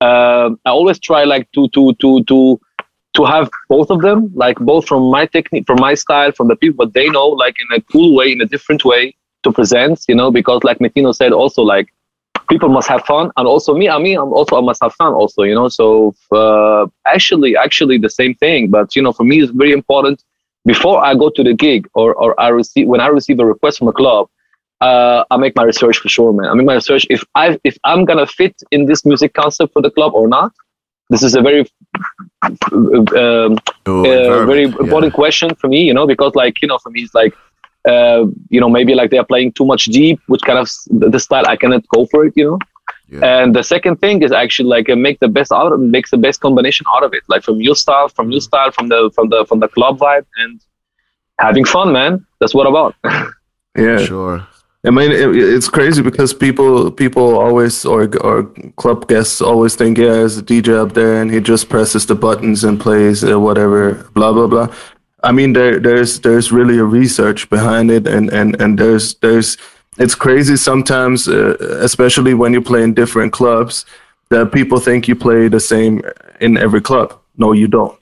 uh, 0.00 0.50
i 0.64 0.70
always 0.70 0.98
try 0.98 1.24
like 1.24 1.50
to 1.52 1.68
to 1.68 1.92
to 2.00 2.22
to 2.24 2.60
to 3.14 3.24
have 3.24 3.50
both 3.68 3.90
of 3.90 4.00
them 4.02 4.30
like 4.34 4.58
both 4.60 4.86
from 4.86 5.10
my 5.10 5.26
technique 5.26 5.66
from 5.66 5.78
my 5.80 5.94
style 5.94 6.32
from 6.32 6.48
the 6.48 6.56
people 6.56 6.84
but 6.84 6.94
they 6.94 7.08
know 7.08 7.28
like 7.28 7.56
in 7.60 7.76
a 7.76 7.80
cool 7.92 8.14
way 8.14 8.32
in 8.32 8.40
a 8.40 8.46
different 8.46 8.84
way 8.84 9.14
to 9.42 9.52
present 9.52 10.04
you 10.08 10.14
know 10.14 10.30
because 10.30 10.62
like 10.64 10.78
Metino 10.78 11.14
said 11.14 11.32
also 11.32 11.62
like 11.62 11.92
people 12.48 12.68
must 12.68 12.88
have 12.88 13.04
fun 13.04 13.30
and 13.36 13.46
also 13.46 13.74
me 13.74 13.88
i 13.88 13.98
mean 13.98 14.16
i'm 14.18 14.32
also 14.32 14.56
i 14.56 14.60
must 14.60 14.82
have 14.82 14.94
fun 14.94 15.12
also 15.12 15.42
you 15.42 15.54
know. 15.54 15.68
So 15.68 16.14
uh, 16.32 16.86
actually 17.06 17.56
actually 17.56 17.98
the 17.98 18.10
same 18.10 18.34
thing 18.34 18.70
but 18.70 18.96
you 18.96 19.02
know 19.02 19.12
for 19.12 19.24
me 19.24 19.40
it's 19.42 19.52
very 19.52 19.72
important 19.72 20.22
before 20.66 21.04
I 21.04 21.14
go 21.14 21.30
to 21.30 21.42
the 21.42 21.54
gig 21.54 21.88
or, 21.94 22.14
or 22.14 22.38
I 22.40 22.48
receive 22.48 22.86
when 22.86 23.00
I 23.00 23.08
receive 23.08 23.38
a 23.40 23.46
request 23.46 23.78
from 23.78 23.88
a 23.88 23.92
club, 23.92 24.28
uh, 24.80 25.24
I 25.30 25.36
make 25.36 25.54
my 25.56 25.64
research 25.64 25.98
for 25.98 26.08
sure, 26.08 26.32
man. 26.32 26.46
I 26.46 26.54
make 26.54 26.66
my 26.66 26.74
research 26.74 27.06
if 27.10 27.24
I 27.34 27.58
if 27.64 27.76
I'm 27.84 28.04
gonna 28.04 28.26
fit 28.26 28.54
in 28.70 28.86
this 28.86 29.04
music 29.04 29.34
concept 29.34 29.72
for 29.72 29.82
the 29.82 29.90
club 29.90 30.14
or 30.14 30.28
not. 30.28 30.52
This 31.08 31.22
is 31.24 31.34
a 31.34 31.42
very 31.42 31.66
um, 32.72 33.58
Oh, 33.86 34.04
uh, 34.04 34.46
very 34.46 34.64
important 34.64 35.12
question 35.12 35.54
for 35.54 35.68
me, 35.68 35.82
you 35.82 35.94
know, 35.94 36.06
because 36.06 36.34
like 36.34 36.62
you 36.62 36.68
know, 36.68 36.78
for 36.78 36.90
me 36.90 37.02
it's 37.02 37.14
like 37.14 37.34
uh, 37.88 38.26
you 38.48 38.60
know 38.60 38.68
maybe 38.68 38.94
like 38.94 39.10
they 39.10 39.18
are 39.18 39.24
playing 39.24 39.52
too 39.52 39.64
much 39.64 39.86
deep, 39.86 40.20
which 40.26 40.42
kind 40.42 40.58
of 40.58 40.70
the 40.86 41.18
style 41.18 41.46
I 41.48 41.56
cannot 41.56 41.86
go 41.88 42.06
for 42.06 42.26
it, 42.26 42.34
you 42.36 42.44
know. 42.44 42.58
Yeah. 43.10 43.42
And 43.42 43.54
the 43.54 43.62
second 43.62 43.96
thing 43.96 44.22
is 44.22 44.32
actually 44.32 44.68
like 44.68 44.88
uh, 44.88 44.96
make 44.96 45.18
the 45.20 45.28
best 45.28 45.52
out 45.52 45.72
of 45.72 45.80
makes 45.80 46.10
the 46.10 46.16
best 46.16 46.40
combination 46.40 46.86
out 46.94 47.02
of 47.02 47.12
it, 47.12 47.22
like 47.28 47.42
from 47.42 47.60
your 47.60 47.74
style, 47.74 48.08
from 48.08 48.30
your 48.30 48.40
style, 48.40 48.70
from 48.70 48.88
the 48.88 49.10
from 49.14 49.28
the 49.28 49.44
from 49.46 49.60
the 49.60 49.68
club 49.68 49.98
vibe, 49.98 50.26
and 50.36 50.60
having 51.38 51.64
fun, 51.64 51.92
man. 51.92 52.24
That's 52.38 52.54
what 52.54 52.66
about. 52.66 52.94
Yeah, 53.04 53.26
Yeah. 53.76 53.98
Sure. 54.04 54.46
I 54.82 54.90
mean, 54.90 55.12
it, 55.12 55.36
it's 55.36 55.68
crazy 55.68 56.02
because 56.02 56.32
people 56.32 56.90
people 56.90 57.38
always 57.38 57.84
or 57.84 58.08
or 58.24 58.44
club 58.76 59.08
guests 59.08 59.42
always 59.42 59.74
think, 59.76 59.98
yeah, 59.98 60.12
there's 60.12 60.38
a 60.38 60.42
DJ 60.42 60.74
up 60.74 60.94
there 60.94 61.20
and 61.20 61.30
he 61.30 61.40
just 61.40 61.68
presses 61.68 62.06
the 62.06 62.14
buttons 62.14 62.64
and 62.64 62.80
plays 62.80 63.22
uh, 63.22 63.38
whatever, 63.38 64.08
blah 64.14 64.32
blah 64.32 64.46
blah. 64.46 64.74
I 65.22 65.32
mean, 65.32 65.52
there 65.52 65.78
there's 65.78 66.20
there's 66.20 66.50
really 66.50 66.78
a 66.78 66.84
research 66.84 67.50
behind 67.50 67.90
it, 67.90 68.06
and 68.06 68.30
and 68.30 68.58
and 68.60 68.78
there's 68.78 69.14
there's 69.16 69.58
it's 69.98 70.14
crazy 70.14 70.56
sometimes, 70.56 71.28
uh, 71.28 71.56
especially 71.80 72.34
when 72.34 72.52
you 72.52 72.62
play 72.62 72.82
in 72.82 72.94
different 72.94 73.32
clubs, 73.32 73.84
that 74.30 74.52
people 74.52 74.78
think 74.78 75.08
you 75.08 75.16
play 75.16 75.48
the 75.48 75.60
same 75.60 76.02
in 76.40 76.56
every 76.56 76.80
club. 76.80 77.18
No, 77.36 77.52
you 77.52 77.68
don't. 77.68 77.98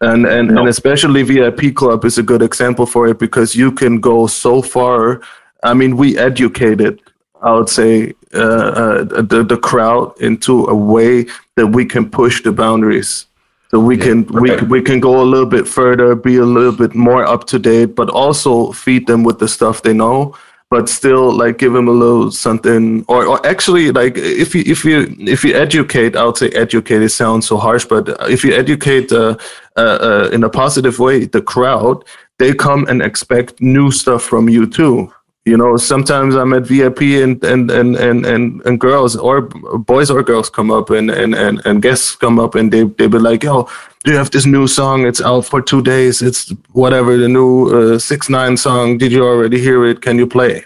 And 0.00 0.26
and, 0.26 0.48
No. 0.48 0.60
and 0.60 0.68
especially 0.68 1.22
VIP 1.22 1.74
club 1.74 2.04
is 2.04 2.18
a 2.18 2.22
good 2.22 2.42
example 2.42 2.86
for 2.86 3.06
it 3.06 3.18
because 3.18 3.54
you 3.54 3.70
can 3.70 4.00
go 4.00 4.26
so 4.26 4.62
far 4.62 5.20
I 5.62 5.74
mean, 5.74 5.96
we 5.96 6.18
educated, 6.18 7.00
I 7.42 7.52
would 7.52 7.68
say, 7.68 8.14
uh, 8.34 8.38
uh, 8.38 9.22
the 9.22 9.44
the 9.44 9.56
crowd 9.56 10.14
into 10.20 10.66
a 10.66 10.74
way 10.74 11.26
that 11.56 11.68
we 11.68 11.84
can 11.84 12.08
push 12.08 12.42
the 12.42 12.52
boundaries. 12.52 13.26
So 13.70 13.78
we 13.78 13.96
yeah. 13.96 14.04
can 14.04 14.26
we 14.26 14.56
we 14.62 14.82
can 14.82 15.00
go 15.00 15.20
a 15.20 15.26
little 15.32 15.46
bit 15.46 15.66
further, 15.68 16.14
be 16.14 16.36
a 16.36 16.44
little 16.44 16.72
bit 16.72 16.94
more 16.94 17.24
up 17.24 17.46
to 17.48 17.58
date, 17.58 17.94
but 17.94 18.08
also 18.10 18.72
feed 18.72 19.06
them 19.06 19.24
with 19.24 19.38
the 19.38 19.48
stuff 19.48 19.82
they 19.82 19.92
know 19.92 20.34
but 20.70 20.88
still 20.88 21.32
like 21.32 21.58
give 21.58 21.72
them 21.72 21.88
a 21.88 21.90
little 21.90 22.30
something 22.30 23.04
or, 23.08 23.26
or 23.26 23.44
actually 23.46 23.90
like 23.90 24.16
if 24.16 24.54
you 24.54 24.62
if 24.66 24.84
you 24.84 25.14
if 25.18 25.44
you 25.44 25.54
educate 25.54 26.16
i 26.16 26.24
would 26.24 26.36
say 26.36 26.48
educate 26.50 27.02
it 27.02 27.10
sounds 27.10 27.46
so 27.46 27.56
harsh 27.56 27.84
but 27.84 28.08
if 28.30 28.44
you 28.44 28.54
educate 28.54 29.10
uh, 29.12 29.36
uh, 29.76 29.98
uh, 30.00 30.30
in 30.32 30.44
a 30.44 30.48
positive 30.48 30.98
way 30.98 31.24
the 31.24 31.42
crowd 31.42 32.04
they 32.38 32.54
come 32.54 32.86
and 32.88 33.02
expect 33.02 33.60
new 33.60 33.90
stuff 33.90 34.22
from 34.22 34.48
you 34.48 34.66
too 34.66 35.12
you 35.44 35.56
know 35.56 35.76
sometimes 35.76 36.34
i'm 36.34 36.52
at 36.52 36.66
vip 36.66 37.00
and 37.00 37.42
and 37.44 37.70
and 37.70 37.96
and 37.96 38.26
and, 38.26 38.62
and 38.66 38.80
girls 38.80 39.16
or 39.16 39.42
boys 39.42 40.10
or 40.10 40.22
girls 40.22 40.50
come 40.50 40.70
up 40.70 40.90
and, 40.90 41.10
and 41.10 41.34
and 41.34 41.64
and 41.64 41.82
guests 41.82 42.14
come 42.14 42.38
up 42.38 42.54
and 42.54 42.72
they 42.72 42.84
they 42.84 43.06
be 43.06 43.18
like 43.18 43.42
yo 43.42 43.68
do 44.02 44.12
you 44.12 44.16
have 44.16 44.30
this 44.30 44.46
new 44.46 44.66
song? 44.66 45.06
It's 45.06 45.20
out 45.20 45.44
for 45.44 45.60
two 45.60 45.82
days. 45.82 46.22
It's 46.22 46.54
whatever 46.72 47.18
the 47.18 47.28
new 47.28 47.68
uh, 47.68 47.98
six 47.98 48.30
nine 48.30 48.56
song. 48.56 48.96
Did 48.96 49.12
you 49.12 49.22
already 49.22 49.60
hear 49.60 49.84
it? 49.84 50.00
Can 50.00 50.16
you 50.16 50.26
play 50.26 50.64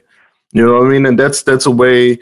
you 0.54 0.64
know 0.64 0.74
what 0.74 0.86
i 0.86 0.88
mean? 0.88 1.04
And 1.04 1.18
that's 1.18 1.42
that's 1.42 1.66
a 1.66 1.70
way 1.70 2.18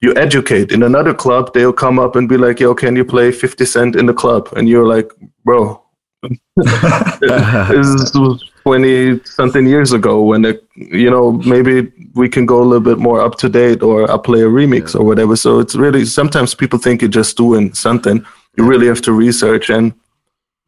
you 0.00 0.14
educate. 0.14 0.70
In 0.70 0.82
another 0.82 1.12
club 1.12 1.52
they'll 1.52 1.72
come 1.72 1.98
up 1.98 2.14
and 2.14 2.28
be 2.28 2.36
like 2.36 2.60
yo 2.60 2.74
can 2.74 2.94
you 2.94 3.04
play 3.04 3.32
50 3.32 3.64
cent 3.64 3.96
in 3.96 4.06
the 4.06 4.14
club? 4.14 4.48
And 4.56 4.68
you're 4.68 4.86
like 4.86 5.10
bro. 5.44 5.82
This 6.56 7.86
is 7.86 8.12
20 8.62 9.24
something 9.24 9.66
years 9.66 9.92
ago 9.92 10.22
when 10.22 10.44
it, 10.44 10.64
you 10.74 11.10
know 11.10 11.32
maybe 11.32 11.90
we 12.14 12.28
can 12.28 12.46
go 12.46 12.62
a 12.62 12.64
little 12.64 12.80
bit 12.80 12.98
more 12.98 13.20
up 13.20 13.36
to 13.36 13.48
date 13.48 13.82
or 13.82 14.10
i 14.10 14.16
play 14.16 14.42
a 14.42 14.46
remix 14.46 14.94
yeah. 14.94 15.00
or 15.00 15.04
whatever. 15.04 15.36
So 15.36 15.58
it's 15.60 15.74
really 15.74 16.04
sometimes 16.04 16.54
people 16.54 16.78
think 16.78 17.02
you're 17.02 17.10
just 17.22 17.36
doing 17.36 17.74
something. 17.74 18.24
You 18.56 18.64
really 18.64 18.86
have 18.86 19.02
to 19.02 19.12
research. 19.12 19.70
And 19.70 19.94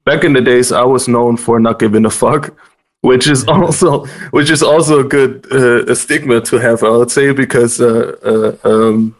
back 0.05 0.25
in 0.25 0.33
the 0.33 0.41
days 0.41 0.73
i 0.73 0.83
was 0.83 1.09
known 1.09 1.37
for 1.37 1.61
not 1.61 1.79
giving 1.79 2.05
a 2.07 2.11
fuck 2.11 2.55
which 3.01 3.27
is 3.27 3.45
also 3.49 4.05
which 4.31 4.51
is 4.51 4.63
also 4.63 5.01
a 5.01 5.05
good 5.05 5.47
uh, 5.51 5.85
a 5.93 5.95
stigma 5.95 6.41
to 6.41 6.59
have 6.59 6.83
i 6.83 6.91
would 6.91 7.11
say 7.11 7.33
because 7.33 7.81
uh, 7.81 8.17
uh, 8.25 8.69
um, 8.69 9.15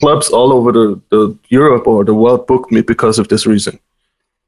clubs 0.00 0.28
all 0.30 0.52
over 0.52 0.72
the, 0.72 1.00
the 1.10 1.36
europe 1.48 1.86
or 1.86 2.04
the 2.04 2.14
world 2.14 2.46
booked 2.46 2.70
me 2.72 2.80
because 2.82 3.18
of 3.18 3.28
this 3.28 3.46
reason. 3.46 3.78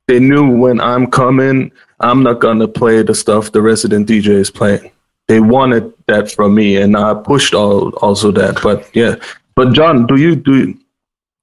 They 0.08 0.20
knew 0.20 0.56
when 0.56 0.80
i'm 0.80 1.06
coming 1.10 1.72
I'm 2.00 2.22
not 2.22 2.40
gonna 2.40 2.68
play 2.68 3.02
the 3.02 3.14
stuff 3.14 3.52
the 3.52 3.62
resident 3.62 4.08
DJ 4.08 4.28
is 4.28 4.50
playing. 4.50 4.90
They 5.28 5.40
wanted 5.40 5.92
that 6.06 6.30
from 6.30 6.54
me, 6.54 6.76
and 6.76 6.96
I 6.96 7.14
pushed 7.14 7.54
all 7.54 7.90
also 7.96 8.30
that. 8.32 8.60
But 8.62 8.88
yeah, 8.94 9.16
but 9.54 9.72
John, 9.72 10.06
do 10.06 10.16
you 10.16 10.36
do 10.36 10.78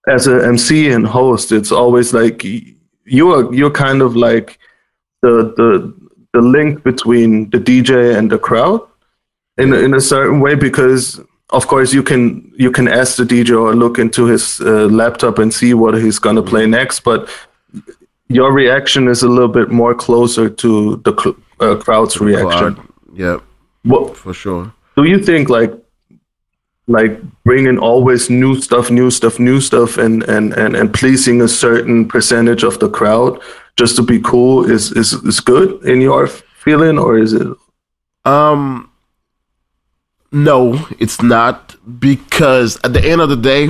as 0.08 0.28
a 0.28 0.46
MC 0.46 0.92
and 0.92 1.06
host? 1.06 1.52
It's 1.52 1.72
always 1.72 2.14
like 2.14 2.44
you're 3.06 3.54
you're 3.54 3.72
kind 3.72 4.02
of 4.02 4.16
like 4.16 4.60
the 5.22 5.54
the 5.58 5.94
the 6.34 6.42
link 6.42 6.84
between 6.84 7.50
the 7.50 7.58
DJ 7.58 8.16
and 8.18 8.32
the 8.32 8.38
crowd 8.38 8.82
in 9.58 9.74
in 9.74 9.94
a 9.94 10.02
certain 10.02 10.40
way 10.40 10.56
because 10.56 11.20
of 11.50 11.68
course 11.68 11.94
you 11.94 12.04
can 12.04 12.52
you 12.56 12.72
can 12.72 12.88
ask 12.88 13.18
the 13.18 13.24
DJ 13.24 13.60
or 13.60 13.76
look 13.76 14.00
into 14.00 14.26
his 14.26 14.62
uh, 14.62 14.88
laptop 14.88 15.40
and 15.40 15.54
see 15.54 15.74
what 15.74 15.96
he's 15.96 16.20
gonna 16.20 16.44
play 16.44 16.66
next, 16.66 17.02
but 17.02 17.30
your 18.30 18.52
reaction 18.52 19.08
is 19.08 19.24
a 19.24 19.28
little 19.28 19.48
bit 19.48 19.70
more 19.70 19.94
closer 19.94 20.50
to 20.50 20.98
the 20.98 21.14
cl- 21.20 21.36
uh, 21.60 21.76
crowd's 21.76 22.16
the 22.16 22.26
reaction. 22.26 22.76
Crowd. 22.76 22.88
Yeah, 23.14 23.38
what 23.84 24.18
for 24.18 24.34
sure. 24.34 24.74
Do 24.96 25.04
you 25.04 25.20
think 25.20 25.50
like 25.50 25.74
like 26.88 27.22
bringing 27.44 27.78
always 27.78 28.30
new 28.30 28.60
stuff, 28.60 28.92
new 28.92 29.10
stuff, 29.10 29.40
new 29.40 29.62
stuff, 29.62 29.98
and 29.98 30.24
and 30.24 30.54
and 30.54 30.76
and 30.76 30.94
pleasing 30.94 31.42
a 31.42 31.48
certain 31.48 32.08
percentage 32.08 32.64
of 32.64 32.80
the 32.80 32.90
crowd 32.90 33.42
just 33.76 33.96
to 33.96 34.02
be 34.02 34.20
cool 34.20 34.70
is 34.70 34.92
is 34.92 35.14
is 35.14 35.40
good 35.40 35.84
in 35.86 36.02
your 36.02 36.28
feeling, 36.28 36.98
or 36.98 37.18
is 37.18 37.34
it? 37.34 37.48
Um, 38.26 38.90
no, 40.32 40.88
it's 41.00 41.22
not 41.22 41.76
because 42.00 42.80
at 42.84 42.94
the 42.94 43.04
end 43.04 43.22
of 43.22 43.30
the 43.30 43.36
day, 43.36 43.70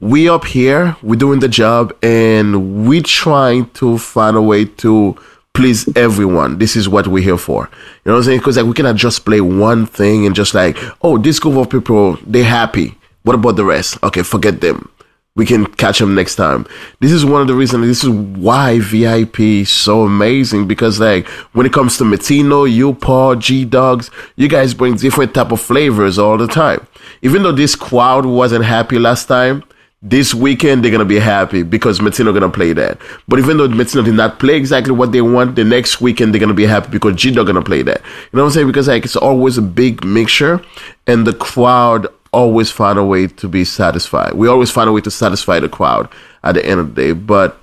we 0.00 0.28
up 0.28 0.44
here, 0.44 0.96
we're 1.02 1.16
doing 1.16 1.40
the 1.40 1.48
job, 1.48 1.96
and 2.02 2.86
we 2.86 3.00
trying 3.02 3.68
to 3.70 3.98
find 3.98 4.36
a 4.36 4.42
way 4.42 4.64
to 4.64 5.16
please 5.54 5.88
everyone. 5.96 6.58
This 6.58 6.76
is 6.76 6.86
what 6.88 7.08
we're 7.08 7.22
here 7.22 7.38
for. 7.38 7.70
You 8.04 8.10
know 8.10 8.12
what 8.12 8.18
I'm 8.18 8.24
saying? 8.24 8.38
Because 8.40 8.58
like 8.58 8.66
we 8.66 8.74
cannot 8.74 8.96
just 8.96 9.24
play 9.24 9.40
one 9.40 9.86
thing 9.86 10.26
and 10.26 10.34
just 10.34 10.52
like, 10.52 10.76
oh, 11.02 11.16
this 11.16 11.38
group 11.38 11.56
of 11.56 11.70
people, 11.70 12.18
they 12.26 12.42
happy. 12.42 12.94
What 13.22 13.34
about 13.34 13.56
the 13.56 13.64
rest? 13.64 13.96
Okay, 14.02 14.22
forget 14.22 14.60
them. 14.60 14.90
We 15.34 15.44
can 15.44 15.66
catch 15.66 15.98
them 15.98 16.14
next 16.14 16.36
time. 16.36 16.66
This 17.00 17.12
is 17.12 17.24
one 17.24 17.42
of 17.42 17.46
the 17.46 17.54
reasons. 17.54 17.86
This 17.86 18.04
is 18.04 18.10
why 18.10 18.80
VIP 18.80 19.40
is 19.40 19.70
so 19.70 20.02
amazing 20.02 20.66
because 20.66 21.00
like 21.00 21.26
when 21.52 21.66
it 21.66 21.72
comes 21.72 21.98
to 21.98 22.04
Metino, 22.04 22.70
you, 22.70 22.94
Paul, 22.94 23.36
Gdugz, 23.36 24.10
you 24.36 24.48
guys 24.48 24.72
bring 24.74 24.96
different 24.96 25.34
type 25.34 25.52
of 25.52 25.60
flavors 25.60 26.18
all 26.18 26.38
the 26.38 26.46
time. 26.46 26.86
Even 27.22 27.42
though 27.42 27.52
this 27.52 27.74
crowd 27.74 28.24
wasn't 28.24 28.64
happy 28.64 28.98
last 28.98 29.26
time, 29.26 29.62
this 30.02 30.34
weekend 30.34 30.84
they're 30.84 30.92
gonna 30.92 31.04
be 31.04 31.18
happy 31.18 31.62
because 31.62 32.00
Metino 32.00 32.32
gonna 32.32 32.50
play 32.50 32.72
that. 32.72 32.98
But 33.26 33.38
even 33.38 33.56
though 33.56 33.68
Metino 33.68 34.04
did 34.04 34.14
not 34.14 34.38
play 34.38 34.56
exactly 34.56 34.92
what 34.92 35.12
they 35.12 35.22
want, 35.22 35.56
the 35.56 35.64
next 35.64 36.00
weekend 36.00 36.32
they're 36.32 36.40
gonna 36.40 36.54
be 36.54 36.66
happy 36.66 36.90
because 36.90 37.16
G 37.16 37.32
gonna 37.32 37.62
play 37.62 37.82
that. 37.82 38.00
You 38.00 38.36
know 38.36 38.42
what 38.42 38.48
I'm 38.48 38.52
saying? 38.52 38.66
Because 38.66 38.88
like 38.88 39.04
it's 39.04 39.16
always 39.16 39.58
a 39.58 39.62
big 39.62 40.04
mixture, 40.04 40.62
and 41.06 41.26
the 41.26 41.32
crowd 41.32 42.06
always 42.32 42.70
find 42.70 42.98
a 42.98 43.04
way 43.04 43.26
to 43.26 43.48
be 43.48 43.64
satisfied. 43.64 44.34
We 44.34 44.48
always 44.48 44.70
find 44.70 44.88
a 44.88 44.92
way 44.92 45.00
to 45.00 45.10
satisfy 45.10 45.60
the 45.60 45.68
crowd 45.68 46.08
at 46.44 46.52
the 46.52 46.64
end 46.64 46.80
of 46.80 46.94
the 46.94 47.02
day, 47.02 47.12
but 47.12 47.58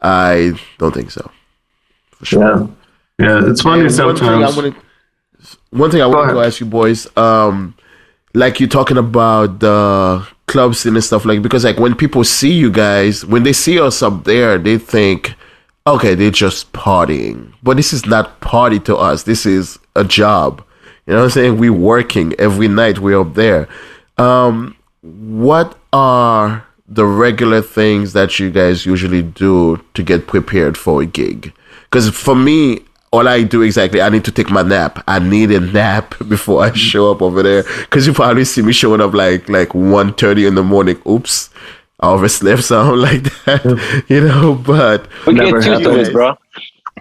I 0.00 0.58
don't 0.78 0.94
think 0.94 1.10
so. 1.10 1.30
For 2.12 2.24
sure. 2.24 2.68
Yeah, 3.18 3.40
yeah 3.40 3.50
it's 3.50 3.62
funny 3.62 3.82
and 3.82 3.92
sometimes. 3.92 4.20
One 4.20 4.30
thing 4.30 4.44
I 4.44 4.56
wanted, 4.56 4.74
one 5.70 5.90
thing 5.90 6.02
I 6.02 6.06
wanted 6.06 6.34
to 6.34 6.40
ask 6.40 6.60
you 6.60 6.66
boys, 6.66 7.08
um, 7.16 7.74
like 8.36 8.60
you're 8.60 8.68
talking 8.68 8.98
about 8.98 9.60
the 9.60 10.26
clubs 10.46 10.84
and 10.84 11.02
stuff 11.02 11.24
like 11.24 11.40
because 11.42 11.64
like 11.64 11.78
when 11.78 11.94
people 11.94 12.22
see 12.22 12.52
you 12.52 12.70
guys 12.70 13.24
when 13.24 13.42
they 13.42 13.52
see 13.52 13.80
us 13.80 14.02
up 14.02 14.24
there 14.24 14.58
they 14.58 14.76
think 14.76 15.34
okay 15.86 16.14
they're 16.14 16.30
just 16.30 16.70
partying. 16.72 17.52
But 17.62 17.78
this 17.78 17.92
is 17.94 18.04
not 18.06 18.40
party 18.40 18.78
to 18.80 18.96
us. 18.96 19.22
This 19.22 19.46
is 19.46 19.78
a 19.96 20.04
job. 20.04 20.62
You 21.06 21.14
know 21.14 21.20
what 21.20 21.24
i'm 21.24 21.30
saying? 21.30 21.58
We're 21.58 21.72
working 21.72 22.34
every 22.38 22.68
night. 22.68 22.98
We're 22.98 23.20
up 23.20 23.34
there. 23.34 23.68
Um 24.18 24.76
what 25.02 25.78
are 25.94 26.66
the 26.86 27.06
regular 27.06 27.62
things 27.62 28.12
that 28.12 28.38
you 28.38 28.50
guys 28.50 28.84
usually 28.84 29.22
do 29.22 29.82
to 29.94 30.02
get 30.02 30.26
prepared 30.26 30.76
for 30.76 31.00
a 31.00 31.06
gig? 31.06 31.54
Because 31.84 32.10
for 32.10 32.34
me 32.34 32.80
all 33.16 33.28
I 33.28 33.42
do 33.42 33.62
exactly, 33.62 34.02
I 34.02 34.08
need 34.10 34.24
to 34.26 34.32
take 34.32 34.50
my 34.50 34.62
nap. 34.62 35.02
I 35.08 35.18
need 35.18 35.50
a 35.50 35.60
nap 35.60 36.14
before 36.28 36.62
I 36.62 36.72
show 36.72 37.10
up 37.10 37.22
over 37.22 37.42
there. 37.42 37.62
Cause 37.90 38.06
you 38.06 38.12
probably 38.12 38.44
see 38.44 38.62
me 38.62 38.72
showing 38.72 39.00
up 39.00 39.14
like 39.14 39.48
like 39.48 39.70
1.30 39.70 40.48
in 40.48 40.54
the 40.54 40.62
morning. 40.62 41.00
Oops. 41.08 41.50
I 42.00 42.10
overslept 42.10 42.62
something 42.70 43.00
like 43.00 43.22
that. 43.44 44.04
you 44.08 44.20
know, 44.20 44.54
but 44.54 45.08
we 45.26 45.32
never 45.32 45.60
get 45.60 45.82
to 45.82 45.98
it, 45.98 46.12
bro. 46.12 46.36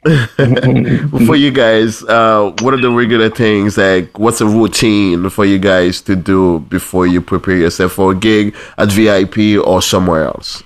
for 1.26 1.36
you 1.36 1.52
guys, 1.52 2.04
uh, 2.04 2.54
what 2.62 2.74
are 2.74 2.82
the 2.82 2.92
regular 2.92 3.30
things 3.30 3.78
like 3.78 4.20
what's 4.20 4.40
a 4.40 4.46
routine 4.46 5.30
for 5.30 5.46
you 5.46 5.58
guys 5.58 6.00
to 6.02 6.16
do 6.16 6.60
before 6.70 7.08
you 7.08 7.22
prepare 7.22 7.58
yourself 7.58 7.94
for 7.94 8.12
a 8.12 8.16
gig 8.16 8.56
at 8.78 8.92
VIP 8.92 9.60
or 9.66 9.82
somewhere 9.82 10.26
else? 10.26 10.64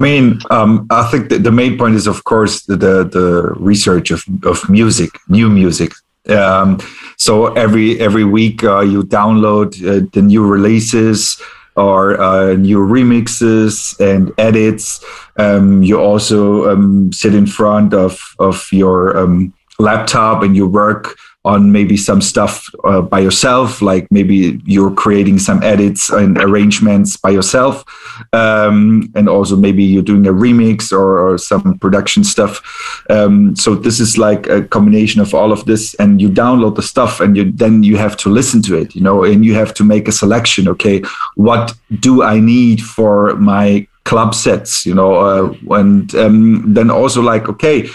I 0.00 0.02
mean, 0.02 0.40
um, 0.48 0.86
I 0.90 1.02
think 1.10 1.28
the 1.28 1.52
main 1.52 1.76
point 1.76 1.94
is, 1.94 2.06
of 2.06 2.24
course, 2.24 2.62
the 2.62 2.76
the 2.76 3.52
research 3.56 4.10
of, 4.10 4.24
of 4.44 4.68
music, 4.70 5.10
new 5.28 5.50
music. 5.50 5.92
Um, 6.28 6.78
so 7.18 7.52
every 7.52 8.00
every 8.00 8.24
week 8.24 8.64
uh, 8.64 8.80
you 8.80 9.02
download 9.02 9.76
uh, 9.82 10.08
the 10.12 10.22
new 10.22 10.46
releases 10.46 11.40
or 11.76 12.18
uh, 12.18 12.54
new 12.54 12.78
remixes 12.78 13.98
and 14.00 14.32
edits. 14.38 15.04
Um, 15.36 15.82
you 15.82 16.00
also 16.00 16.70
um, 16.70 17.12
sit 17.12 17.34
in 17.34 17.46
front 17.46 17.92
of 17.92 18.18
of 18.38 18.66
your 18.72 19.16
um, 19.18 19.52
laptop 19.78 20.42
and 20.42 20.56
you 20.56 20.66
work 20.66 21.18
on 21.44 21.72
maybe 21.72 21.96
some 21.96 22.20
stuff 22.20 22.68
uh, 22.84 23.00
by 23.00 23.18
yourself, 23.18 23.80
like 23.80 24.06
maybe 24.10 24.60
you're 24.66 24.90
creating 24.90 25.38
some 25.38 25.62
edits 25.62 26.10
and 26.10 26.36
arrangements 26.36 27.16
by 27.16 27.30
yourself, 27.30 27.82
um, 28.34 29.10
and 29.14 29.26
also 29.26 29.56
maybe 29.56 29.82
you're 29.82 30.02
doing 30.02 30.26
a 30.26 30.32
remix 30.32 30.92
or, 30.92 31.18
or 31.18 31.38
some 31.38 31.78
production 31.78 32.24
stuff. 32.24 32.60
Um, 33.08 33.56
so 33.56 33.74
this 33.74 34.00
is 34.00 34.18
like 34.18 34.48
a 34.48 34.62
combination 34.62 35.22
of 35.22 35.34
all 35.34 35.50
of 35.50 35.64
this, 35.64 35.94
and 35.94 36.20
you 36.20 36.28
download 36.28 36.76
the 36.76 36.82
stuff, 36.82 37.20
and 37.20 37.34
you 37.34 37.50
then 37.52 37.82
you 37.82 37.96
have 37.96 38.18
to 38.18 38.28
listen 38.28 38.60
to 38.62 38.76
it, 38.76 38.94
you 38.94 39.00
know, 39.00 39.24
and 39.24 39.42
you 39.42 39.54
have 39.54 39.72
to 39.74 39.84
make 39.84 40.08
a 40.08 40.12
selection. 40.12 40.68
Okay, 40.68 41.02
what 41.36 41.72
do 42.00 42.22
I 42.22 42.38
need 42.38 42.82
for 42.82 43.34
my 43.36 43.86
club 44.04 44.34
sets, 44.34 44.84
you 44.84 44.94
know, 44.94 45.14
uh, 45.14 45.54
and 45.78 46.14
um, 46.16 46.74
then 46.74 46.90
also 46.90 47.22
like 47.22 47.48
okay 47.48 47.88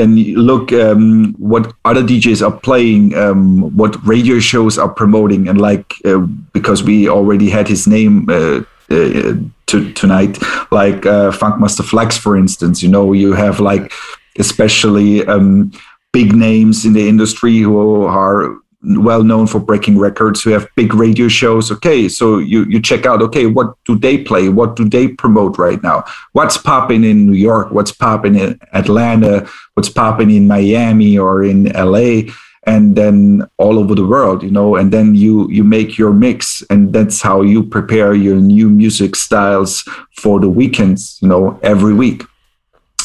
then 0.00 0.16
look 0.34 0.72
um, 0.72 1.34
what 1.38 1.72
other 1.84 2.02
DJs 2.02 2.44
are 2.46 2.58
playing, 2.58 3.14
um, 3.14 3.76
what 3.76 3.94
radio 4.06 4.38
shows 4.38 4.78
are 4.78 4.88
promoting, 4.88 5.48
and 5.48 5.60
like 5.60 5.94
uh, 6.04 6.18
because 6.52 6.82
we 6.82 7.08
already 7.08 7.50
had 7.50 7.68
his 7.68 7.86
name 7.86 8.28
uh, 8.28 8.62
uh, 8.90 9.34
to, 9.66 9.92
tonight, 9.92 10.40
like 10.72 11.06
uh, 11.06 11.30
Funkmaster 11.30 11.84
Flex, 11.84 12.16
for 12.16 12.36
instance. 12.36 12.82
You 12.82 12.88
know, 12.88 13.12
you 13.12 13.32
have 13.32 13.60
like 13.60 13.92
especially 14.38 15.26
um, 15.26 15.72
big 16.12 16.34
names 16.34 16.84
in 16.86 16.94
the 16.94 17.08
industry 17.08 17.58
who 17.58 18.04
are 18.04 18.56
well 18.82 19.22
known 19.22 19.46
for 19.46 19.60
breaking 19.60 19.98
records. 19.98 20.42
Who 20.42 20.50
have 20.50 20.68
big 20.74 20.94
radio 20.94 21.28
shows. 21.28 21.70
Okay 21.70 22.08
so 22.08 22.38
you 22.38 22.64
you 22.64 22.80
check 22.80 23.06
out 23.06 23.22
okay 23.22 23.46
what 23.46 23.74
do 23.84 23.98
they 23.98 24.18
play? 24.18 24.48
What 24.48 24.76
do 24.76 24.88
they 24.88 25.08
promote 25.08 25.58
right 25.58 25.82
now? 25.82 26.04
What's 26.32 26.56
popping 26.56 27.04
in 27.04 27.26
new 27.26 27.36
york? 27.36 27.70
What's 27.70 27.92
popping 27.92 28.36
in 28.36 28.58
atlanta? 28.72 29.48
What's 29.74 29.90
popping 29.90 30.30
in 30.30 30.46
miami 30.46 31.18
or 31.18 31.44
in 31.44 31.64
la 31.64 32.22
and 32.64 32.94
then 32.94 33.48
all 33.56 33.78
over 33.78 33.94
the 33.94 34.06
world 34.06 34.42
you 34.42 34.50
know 34.50 34.76
and 34.76 34.92
then 34.92 35.14
you 35.14 35.48
you 35.48 35.64
make 35.64 35.96
your 35.96 36.12
mix 36.12 36.62
and 36.68 36.92
that's 36.92 37.22
how 37.22 37.40
you 37.40 37.62
prepare 37.62 38.12
your 38.12 38.36
new 38.36 38.68
music 38.68 39.16
styles 39.16 39.82
for 40.18 40.38
the 40.38 40.48
weekends 40.48 41.18
you 41.22 41.28
know 41.28 41.58
every 41.62 41.94
week. 41.94 42.24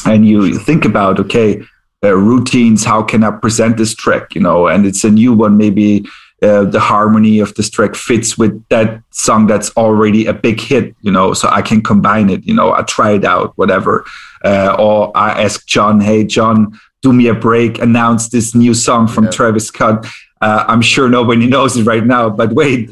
And 0.04 0.28
you 0.28 0.58
think 0.58 0.84
about 0.84 1.18
okay 1.18 1.62
uh, 2.04 2.14
routines 2.14 2.84
how 2.84 3.02
can 3.02 3.24
i 3.24 3.30
present 3.30 3.76
this 3.76 3.94
track 3.94 4.34
you 4.34 4.40
know? 4.40 4.66
And 4.66 4.86
it's 4.86 5.04
a 5.04 5.10
new 5.10 5.32
one 5.32 5.56
maybe 5.56 6.04
uh, 6.42 6.64
the 6.64 6.78
harmony 6.78 7.38
of 7.38 7.54
this 7.54 7.70
track 7.70 7.94
fits 7.94 8.36
with 8.36 8.62
that 8.68 9.02
song 9.10 9.46
that's 9.46 9.70
already 9.76 10.26
a 10.26 10.34
big 10.34 10.60
hit 10.60 10.94
you 11.00 11.10
know? 11.10 11.32
So 11.32 11.48
i 11.48 11.62
can 11.62 11.82
combine 11.82 12.28
it 12.30 12.44
you 12.44 12.54
know? 12.54 12.72
I 12.72 12.82
try 12.82 13.12
it 13.12 13.24
out 13.24 13.56
whatever. 13.56 14.04
Uh, 14.44 14.76
or 14.78 15.16
i 15.16 15.42
ask 15.42 15.66
john 15.66 16.00
hey 16.00 16.24
john 16.24 16.78
do 17.02 17.12
me 17.12 17.28
a 17.28 17.34
break 17.34 17.78
announce 17.80 18.28
this 18.28 18.54
new 18.54 18.74
song 18.74 19.08
from 19.08 19.24
yeah. 19.24 19.30
travis 19.30 19.68
scott. 19.68 20.06
Uh, 20.42 20.64
i'm 20.68 20.82
sure 20.82 21.08
nobody 21.08 21.46
knows 21.54 21.76
it 21.76 21.84
right 21.84 22.04
now 22.04 22.28
but 22.28 22.52
wait 22.52 22.90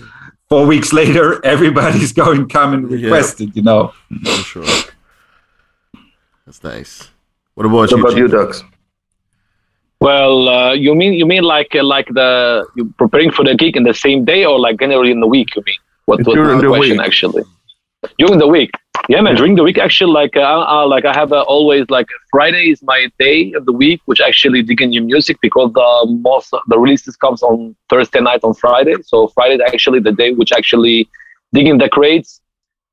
four 0.49 0.67
weeks 0.67 0.95
later 0.95 1.45
everybody's 1.55 2.13
going 2.13 2.49
come 2.49 2.73
and 2.73 2.91
request 2.91 3.41
yeah. 3.41 3.49
it 3.49 3.57
you 3.57 3.63
know? 3.63 3.93
For 4.25 4.43
sure. 4.43 4.65
That's 6.47 6.63
nice. 6.63 7.09
What 7.55 7.67
about 7.67 7.77
what 7.77 7.91
you, 7.91 8.01
about 8.01 8.17
you 8.17 8.29
Dugz 8.29 8.65
well, 10.05 10.49
uh, 10.49 10.73
you 10.75 10.95
mean 10.95 11.13
you 11.15 11.27
mean 11.27 11.45
like 11.55 11.73
uh, 11.75 11.83
like 11.83 12.09
the 12.21 12.67
you 12.77 12.85
preparing 13.03 13.31
for 13.37 13.45
the 13.49 13.55
gig 13.63 13.75
in 13.77 13.85
the 13.91 13.95
same 13.95 14.25
day 14.25 14.45
or 14.45 14.57
like 14.67 14.79
generally 14.79 15.13
in 15.17 15.21
the 15.21 15.31
week? 15.37 15.57
You 15.57 15.63
mean 15.67 15.81
what 16.05 16.19
was 16.27 16.35
during 16.35 16.61
the, 16.61 16.69
question 16.69 16.99
week. 16.99 17.07
actually? 17.07 17.45
During 18.19 18.39
the 18.39 18.47
week, 18.47 18.71
yeah, 19.09 19.23
man. 19.23 19.35
During 19.35 19.55
the 19.55 19.63
week, 19.63 19.79
actually, 19.79 20.13
like 20.13 20.37
uh, 20.37 20.65
uh 20.75 20.87
like 20.87 21.05
I 21.07 21.15
have 21.21 21.33
uh, 21.33 21.43
always 21.43 21.85
like 21.89 22.09
Friday 22.31 22.65
is 22.73 22.83
my 22.83 23.01
day 23.19 23.53
of 23.53 23.65
the 23.65 23.73
week, 23.73 24.01
which 24.05 24.21
actually 24.21 24.63
digging 24.63 24.91
new 24.91 25.03
music 25.03 25.39
because 25.41 25.73
the 25.73 25.91
most 26.29 26.55
the 26.69 26.79
releases 26.79 27.17
comes 27.17 27.43
on 27.43 27.75
Thursday 27.89 28.21
night 28.21 28.41
on 28.45 28.55
Friday. 28.55 28.97
So 29.05 29.29
Friday 29.29 29.55
is 29.55 29.63
actually 29.73 30.01
the 30.01 30.13
day 30.13 30.33
which 30.33 30.53
actually 30.53 31.09
digging 31.55 31.79
the 31.79 31.89
crates 31.89 32.41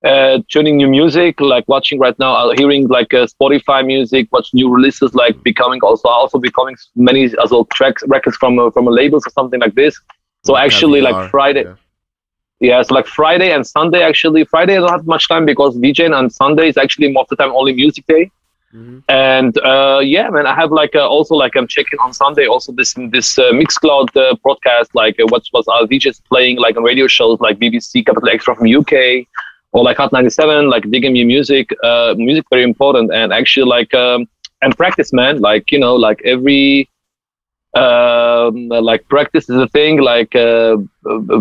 uh, 0.04 0.40
tuning 0.50 0.78
new 0.78 0.88
music, 0.88 1.40
like 1.40 1.68
watching 1.68 2.00
right 2.00 2.18
now, 2.18 2.34
uh, 2.34 2.54
hearing 2.58 2.88
like 2.88 3.14
uh, 3.14 3.28
Spotify 3.28 3.86
music, 3.86 4.28
watch 4.32 4.50
new 4.54 4.74
releases, 4.74 5.14
like 5.14 5.42
becoming 5.44 5.80
also 5.82 6.08
also 6.08 6.40
becoming 6.40 6.76
many 6.96 7.26
as 7.26 7.52
well 7.52 7.66
tracks 7.66 8.04
records 8.08 8.38
from 8.38 8.58
uh, 8.58 8.72
from 8.72 8.88
a 8.88 8.92
labels 8.92 9.28
or 9.28 9.30
something 9.32 9.60
like 9.60 9.76
this. 9.76 10.00
So 10.44 10.58
actually, 10.58 11.02
like 11.02 11.30
Friday, 11.30 11.66
yeah. 11.66 11.76
yeah, 12.60 12.82
so 12.82 12.96
like 12.96 13.06
Friday 13.06 13.52
and 13.52 13.66
Sunday. 13.66 14.02
Actually, 14.02 14.44
Friday 14.46 14.76
I 14.76 14.80
don't 14.80 14.90
have 14.90 15.06
much 15.06 15.28
time 15.28 15.46
because 15.46 15.78
DJing 15.78 16.18
and 16.18 16.32
Sunday 16.32 16.70
is 16.70 16.78
actually 16.78 17.12
most 17.12 17.32
of 17.32 17.38
the 17.38 17.44
time 17.44 17.54
only 17.54 17.74
music 17.74 18.06
day. 18.08 18.32
Mm-hmm. 18.74 19.00
And 19.10 19.58
uh, 19.60 20.00
yeah, 20.02 20.30
man, 20.30 20.48
I 20.48 20.56
have 20.56 20.72
like 20.72 20.96
uh, 20.96 21.08
also 21.08 21.36
like 21.36 21.56
I'm 21.56 21.68
checking 21.68 22.00
on 22.00 22.14
Sunday 22.14 22.48
also 22.48 22.72
this 22.72 22.96
this 23.12 23.38
uh, 23.38 23.52
Mixcloud 23.52 24.16
uh, 24.16 24.36
broadcast 24.42 24.96
like 24.96 25.20
uh, 25.20 25.28
what 25.28 25.44
was 25.54 25.68
our 25.68 25.84
DJs 25.84 26.24
playing 26.24 26.58
like 26.58 26.76
on 26.78 26.84
radio 26.84 27.06
shows 27.06 27.40
like 27.40 27.60
BBC 27.60 28.06
Capital 28.06 28.30
Xtra 28.30 28.56
from 28.56 28.68
UK 28.68 29.28
or 29.74 29.84
like 29.84 29.98
Hot 29.98 30.12
97, 30.12 30.70
like 30.70 30.90
digging 30.90 31.14
me 31.14 31.24
music, 31.24 31.70
uh, 31.84 32.14
music 32.18 32.46
very 32.50 32.64
important. 32.64 33.14
And 33.14 33.32
actually 33.32 33.68
like, 33.68 33.94
um, 33.94 34.28
and 34.62 34.76
practice, 34.78 35.14
man, 35.14 35.40
like, 35.40 35.72
you 35.72 35.80
know, 35.80 35.96
like 35.96 36.22
every, 36.24 36.90
um, 37.76 38.68
like 38.68 39.08
practice 39.08 39.50
is 39.50 39.58
a 39.58 39.68
thing, 39.68 40.02
like, 40.02 40.36
uh, 40.36 40.78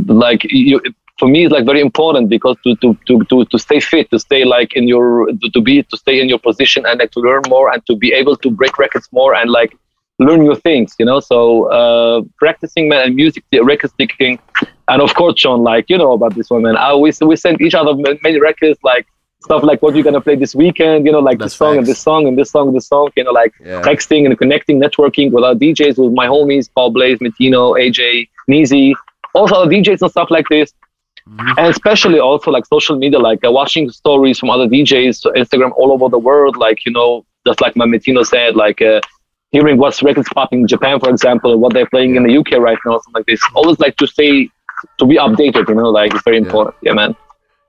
like 0.06 0.44
you, 0.44 0.80
for 1.18 1.28
me 1.28 1.44
it's 1.44 1.52
like 1.52 1.66
very 1.66 1.80
important 1.80 2.28
because 2.28 2.56
to, 2.64 2.76
to, 2.76 2.96
to, 3.06 3.22
to, 3.24 3.44
to 3.44 3.58
stay 3.58 3.80
fit, 3.80 4.10
to 4.10 4.18
stay 4.18 4.44
like 4.44 4.74
in 4.74 4.88
your, 4.88 5.26
to, 5.26 5.50
to 5.50 5.60
be, 5.60 5.82
to 5.82 5.96
stay 5.96 6.20
in 6.20 6.28
your 6.28 6.38
position 6.38 6.86
and 6.86 7.00
like 7.00 7.10
to 7.10 7.20
learn 7.20 7.42
more 7.48 7.70
and 7.72 7.84
to 7.86 7.96
be 7.96 8.12
able 8.12 8.36
to 8.36 8.50
break 8.50 8.78
records 8.78 9.08
more 9.12 9.34
and 9.34 9.50
like 9.50 9.76
learn 10.20 10.40
new 10.40 10.54
things, 10.54 10.94
you 10.98 11.04
know. 11.04 11.18
So 11.18 11.64
uh, 11.70 12.22
practicing 12.38 12.88
man 12.88 13.06
and 13.06 13.16
music, 13.16 13.44
record 13.52 13.90
sticking, 13.90 14.38
and 14.90 15.00
of 15.00 15.14
course, 15.14 15.34
John, 15.34 15.62
like 15.62 15.86
you 15.88 15.96
know 15.96 16.12
about 16.12 16.34
this 16.34 16.50
one, 16.50 16.62
man. 16.62 16.76
I, 16.76 16.94
we 16.94 17.12
we 17.22 17.36
sent 17.36 17.60
each 17.60 17.74
other 17.74 17.94
many 18.22 18.40
records, 18.40 18.78
like 18.82 19.06
stuff 19.42 19.62
like 19.62 19.80
what 19.82 19.94
you're 19.94 20.04
gonna 20.04 20.20
play 20.20 20.36
this 20.36 20.54
weekend, 20.54 21.06
you 21.06 21.12
know, 21.12 21.20
like 21.20 21.38
That's 21.38 21.52
this 21.52 21.58
song 21.58 21.74
facts. 21.74 21.78
and 21.78 21.86
this 21.86 21.98
song 22.00 22.26
and 22.28 22.38
this 22.38 22.50
song 22.50 22.68
and 22.68 22.76
this 22.76 22.88
song, 22.88 23.10
you 23.16 23.24
know, 23.24 23.30
like 23.30 23.54
yeah. 23.60 23.80
texting 23.82 24.26
and 24.26 24.36
connecting, 24.36 24.80
networking 24.80 25.30
with 25.32 25.44
our 25.44 25.54
DJs, 25.54 25.96
with 25.96 26.12
my 26.12 26.26
homies, 26.26 26.68
Paul 26.74 26.90
Blaze, 26.90 27.18
Metino, 27.18 27.78
AJ, 27.80 28.28
Neezy, 28.48 28.94
also 29.34 29.54
other 29.54 29.70
DJs 29.70 30.02
and 30.02 30.10
stuff 30.10 30.30
like 30.30 30.46
this. 30.48 30.72
Mm-hmm. 31.28 31.58
And 31.58 31.66
especially 31.68 32.18
also 32.18 32.50
like 32.50 32.66
social 32.66 32.98
media, 32.98 33.18
like 33.18 33.44
uh, 33.44 33.52
watching 33.52 33.88
stories 33.90 34.38
from 34.38 34.50
other 34.50 34.66
DJs, 34.66 35.24
Instagram 35.36 35.72
all 35.76 35.92
over 35.92 36.08
the 36.08 36.18
world, 36.18 36.56
like, 36.56 36.84
you 36.84 36.92
know, 36.92 37.24
just 37.46 37.60
like 37.60 37.76
my 37.76 37.86
Metino 37.86 38.26
said, 38.26 38.56
like 38.56 38.82
uh, 38.82 39.00
hearing 39.52 39.78
what's 39.78 40.02
records 40.02 40.28
popping 40.34 40.62
in 40.62 40.68
Japan, 40.68 40.98
for 41.00 41.10
example, 41.10 41.56
what 41.58 41.72
they're 41.72 41.88
playing 41.88 42.16
in 42.16 42.24
the 42.24 42.36
UK 42.36 42.52
right 42.58 42.78
now, 42.84 42.92
something 42.92 43.14
like 43.14 43.26
this. 43.26 43.40
Always 43.54 43.78
like 43.78 43.96
to 43.96 44.06
stay 44.06 44.50
to 44.98 45.06
be 45.06 45.16
updated, 45.16 45.68
you 45.68 45.74
know, 45.74 45.90
like 45.90 46.14
it's 46.14 46.22
very 46.24 46.38
important. 46.38 46.76
Yeah, 46.82 46.92
man. 46.92 47.16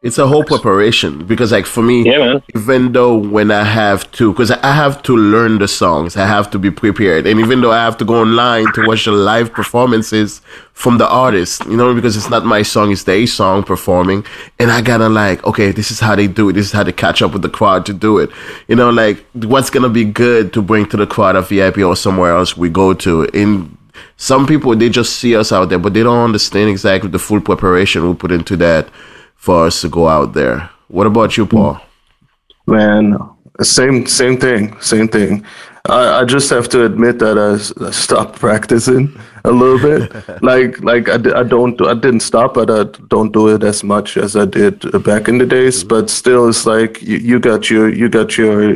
It's 0.03 0.17
a 0.17 0.25
whole 0.25 0.43
preparation 0.43 1.27
because, 1.27 1.51
like, 1.51 1.67
for 1.67 1.83
me, 1.83 2.03
yeah, 2.03 2.17
man. 2.17 2.43
even 2.55 2.91
though 2.91 3.15
when 3.15 3.51
I 3.51 3.63
have 3.63 4.11
to, 4.13 4.31
because 4.33 4.49
I 4.49 4.73
have 4.73 5.03
to 5.03 5.15
learn 5.15 5.59
the 5.59 5.67
songs, 5.67 6.17
I 6.17 6.25
have 6.25 6.49
to 6.51 6.57
be 6.57 6.71
prepared. 6.71 7.27
And 7.27 7.39
even 7.39 7.61
though 7.61 7.71
I 7.71 7.83
have 7.83 7.97
to 7.97 8.05
go 8.05 8.19
online 8.19 8.73
to 8.73 8.88
watch 8.88 9.05
the 9.05 9.11
live 9.11 9.53
performances 9.53 10.41
from 10.73 10.97
the 10.97 11.07
artist, 11.07 11.63
you 11.65 11.77
know, 11.77 11.93
because 11.93 12.17
it's 12.17 12.31
not 12.31 12.45
my 12.45 12.63
song, 12.63 12.91
it's 12.91 13.03
their 13.03 13.27
song 13.27 13.61
performing. 13.61 14.25
And 14.57 14.71
I 14.71 14.81
gotta, 14.81 15.07
like, 15.07 15.43
okay, 15.45 15.71
this 15.71 15.91
is 15.91 15.99
how 15.99 16.15
they 16.15 16.25
do 16.25 16.49
it. 16.49 16.53
This 16.53 16.65
is 16.65 16.71
how 16.71 16.81
they 16.81 16.93
catch 16.93 17.21
up 17.21 17.33
with 17.33 17.43
the 17.43 17.49
crowd 17.49 17.85
to 17.85 17.93
do 17.93 18.17
it. 18.17 18.31
You 18.67 18.75
know, 18.75 18.89
like, 18.89 19.23
what's 19.33 19.69
gonna 19.69 19.88
be 19.88 20.03
good 20.03 20.51
to 20.53 20.63
bring 20.63 20.88
to 20.88 20.97
the 20.97 21.05
crowd 21.05 21.35
at 21.35 21.47
VIP 21.47 21.77
or 21.77 21.95
somewhere 21.95 22.35
else 22.35 22.57
we 22.57 22.69
go 22.69 22.95
to. 22.95 23.25
In 23.35 23.77
some 24.17 24.45
people, 24.45 24.75
they 24.75 24.89
just 24.89 25.17
see 25.17 25.35
us 25.35 25.51
out 25.51 25.69
there, 25.69 25.79
but 25.79 25.93
they 25.93 26.03
don't 26.03 26.23
understand 26.23 26.69
exactly 26.69 27.09
the 27.09 27.19
full 27.19 27.41
preparation 27.41 28.07
we 28.07 28.15
put 28.15 28.31
into 28.31 28.55
that 28.57 28.89
for 29.35 29.65
us 29.65 29.81
to 29.81 29.89
go 29.89 30.07
out 30.07 30.33
there. 30.33 30.69
What 30.87 31.07
about 31.07 31.37
you, 31.37 31.45
Paul? 31.45 31.79
Man, 32.67 33.17
same 33.61 34.05
same 34.05 34.37
thing, 34.37 34.79
same 34.81 35.07
thing. 35.07 35.45
I, 35.89 36.21
I 36.21 36.25
just 36.25 36.49
have 36.51 36.69
to 36.69 36.85
admit 36.85 37.17
that 37.19 37.37
I, 37.37 37.87
I 37.87 37.91
stopped 37.91 38.39
practicing 38.39 39.19
a 39.43 39.51
little 39.51 39.79
bit. 39.79 40.13
like 40.43 40.79
like 40.81 41.09
I, 41.09 41.39
I 41.39 41.43
don't 41.43 41.81
I 41.81 41.93
didn't 41.93 42.19
stop, 42.19 42.53
but 42.53 42.69
I 42.69 42.83
don't 43.07 43.31
do 43.31 43.47
it 43.47 43.63
as 43.63 43.83
much 43.83 44.17
as 44.17 44.35
I 44.35 44.45
did 44.45 44.79
back 45.03 45.27
in 45.27 45.39
the 45.39 45.45
days. 45.45 45.79
Mm-hmm. 45.79 45.87
But 45.87 46.09
still, 46.09 46.47
it's 46.49 46.65
like 46.65 47.01
you, 47.01 47.17
you 47.17 47.39
got 47.39 47.69
your 47.69 47.89
you 47.89 48.09
got 48.09 48.37
your 48.37 48.75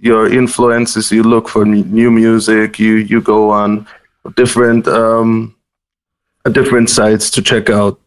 your 0.00 0.32
influences. 0.32 1.10
You 1.10 1.24
look 1.24 1.48
for 1.48 1.64
new 1.64 2.10
music. 2.10 2.78
You 2.78 2.94
you 2.94 3.20
go 3.20 3.50
on 3.50 3.86
different 4.34 4.86
um 4.88 5.54
different 6.52 6.90
sites 6.90 7.30
to 7.30 7.42
check 7.42 7.70
out 7.70 8.00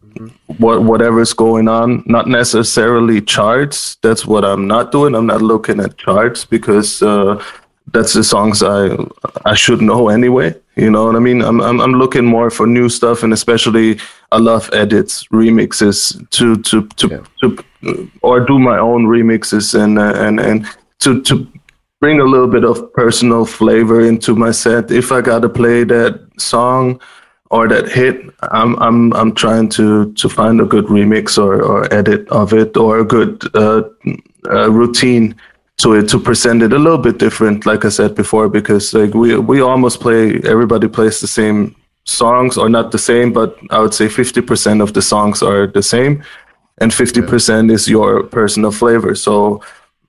what 0.58 0.82
whatever's 0.82 1.32
going 1.32 1.68
on. 1.68 2.02
Not 2.06 2.28
necessarily 2.28 3.20
charts. 3.20 3.96
That's 4.02 4.26
what 4.26 4.44
i'm 4.44 4.66
not 4.66 4.92
doing. 4.92 5.14
I'm 5.14 5.26
not 5.26 5.42
looking 5.42 5.80
at 5.80 5.96
charts 5.96 6.44
because 6.44 7.02
uh, 7.02 7.42
that's 7.92 8.12
the 8.12 8.22
songs 8.22 8.62
i 8.62 8.96
i 9.44 9.54
should 9.54 9.80
know 9.80 10.08
anyway. 10.08 10.54
You 10.76 10.90
know 10.90 11.06
what 11.06 11.16
i 11.16 11.18
mean? 11.18 11.42
I'm, 11.42 11.60
I'm 11.60 11.80
i'm 11.80 11.94
looking 11.94 12.24
more 12.24 12.50
for 12.50 12.66
new 12.66 12.88
stuff 12.88 13.22
and 13.22 13.32
especially 13.32 13.98
i 14.32 14.38
love 14.38 14.70
edits 14.72 15.24
remixes 15.28 16.28
to 16.30 16.56
to 16.56 16.86
to, 16.86 17.08
yeah. 17.08 17.24
to 17.40 18.10
or 18.22 18.40
do 18.40 18.58
my 18.58 18.78
own 18.78 19.06
remixes 19.06 19.74
and 19.74 19.98
uh, 19.98 20.14
and 20.16 20.40
and 20.40 20.66
to 21.00 21.20
to 21.22 21.46
bring 22.00 22.20
a 22.20 22.24
little 22.24 22.48
bit 22.48 22.64
of 22.64 22.92
personal 22.92 23.44
flavor 23.44 24.00
into 24.00 24.34
my 24.34 24.50
set 24.50 24.90
if 24.90 25.12
i 25.12 25.20
gotta 25.20 25.48
play 25.48 25.84
that 25.84 26.20
song 26.38 27.00
or 27.50 27.68
that 27.68 27.88
hit, 27.88 28.22
I'm 28.42 28.76
I'm 28.80 29.12
I'm 29.12 29.34
trying 29.34 29.68
to 29.70 30.12
to 30.12 30.28
find 30.28 30.60
a 30.60 30.64
good 30.64 30.86
remix 30.86 31.36
or, 31.36 31.62
or 31.62 31.92
edit 31.92 32.28
of 32.28 32.52
it 32.52 32.76
or 32.76 33.00
a 33.00 33.04
good 33.04 33.44
uh, 33.54 33.82
uh, 34.48 34.70
routine 34.70 35.34
to 35.78 35.94
it 35.94 36.08
to 36.10 36.18
present 36.18 36.62
it 36.62 36.72
a 36.72 36.78
little 36.78 36.98
bit 36.98 37.18
different. 37.18 37.66
Like 37.66 37.84
I 37.84 37.88
said 37.88 38.14
before, 38.14 38.48
because 38.48 38.94
like 38.94 39.14
we 39.14 39.36
we 39.36 39.60
almost 39.60 40.00
play 40.00 40.40
everybody 40.44 40.88
plays 40.88 41.20
the 41.20 41.26
same 41.26 41.74
songs 42.04 42.56
or 42.56 42.68
not 42.68 42.92
the 42.92 42.98
same, 42.98 43.32
but 43.32 43.58
I 43.70 43.80
would 43.80 43.94
say 43.94 44.08
fifty 44.08 44.40
percent 44.40 44.80
of 44.80 44.94
the 44.94 45.02
songs 45.02 45.42
are 45.42 45.66
the 45.66 45.82
same, 45.82 46.22
and 46.78 46.94
fifty 46.94 47.20
percent 47.20 47.70
is 47.70 47.88
your 47.88 48.22
personal 48.22 48.70
flavor. 48.70 49.16
So 49.16 49.60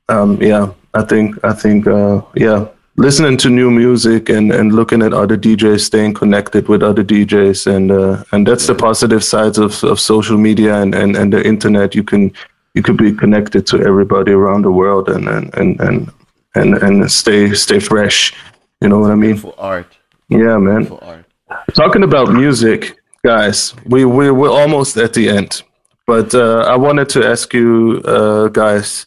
um, 0.09 0.39
yeah, 0.41 0.73
I 0.93 1.03
think 1.03 1.37
I 1.43 1.53
think 1.53 1.87
uh, 1.87 2.21
yeah 2.35 2.67
listening 2.97 3.37
to 3.37 3.49
new 3.49 3.71
music 3.71 4.29
and, 4.29 4.51
and 4.51 4.73
looking 4.73 5.01
at 5.01 5.13
other 5.13 5.37
DJs, 5.37 5.81
staying 5.81 6.13
connected 6.13 6.67
with 6.67 6.83
other 6.83 7.03
DJs, 7.03 7.67
and 7.67 7.91
uh, 7.91 8.23
and 8.31 8.47
that's 8.47 8.67
the 8.67 8.75
positive 8.75 9.23
sides 9.23 9.57
of, 9.57 9.83
of 9.83 9.99
social 9.99 10.37
media 10.37 10.81
and, 10.81 10.93
and, 10.95 11.15
and 11.15 11.33
the 11.33 11.45
internet. 11.45 11.95
You 11.95 12.03
can 12.03 12.31
you 12.73 12.81
could 12.81 12.97
be 12.97 13.13
connected 13.13 13.65
to 13.67 13.81
everybody 13.81 14.31
around 14.31 14.63
the 14.63 14.71
world 14.71 15.09
and 15.09 15.27
and 15.27 15.53
and 15.55 15.79
and 15.79 16.11
and, 16.55 16.77
and 16.77 17.11
stay 17.11 17.53
stay 17.53 17.79
fresh. 17.79 18.33
You 18.81 18.89
know 18.89 18.99
what 18.99 19.11
I 19.11 19.15
mean? 19.15 19.37
For 19.37 19.53
art. 19.57 19.87
Yeah, 20.29 20.57
man. 20.57 20.85
For 20.85 21.03
art. 21.03 21.25
Talking 21.73 22.03
about 22.03 22.31
music, 22.31 22.97
guys, 23.23 23.73
we 23.85 24.05
we 24.05 24.31
we're 24.31 24.49
almost 24.49 24.97
at 24.97 25.13
the 25.13 25.29
end, 25.29 25.63
but 26.07 26.33
uh, 26.33 26.65
I 26.67 26.75
wanted 26.75 27.09
to 27.09 27.25
ask 27.25 27.53
you 27.53 28.01
uh, 28.05 28.47
guys, 28.47 29.05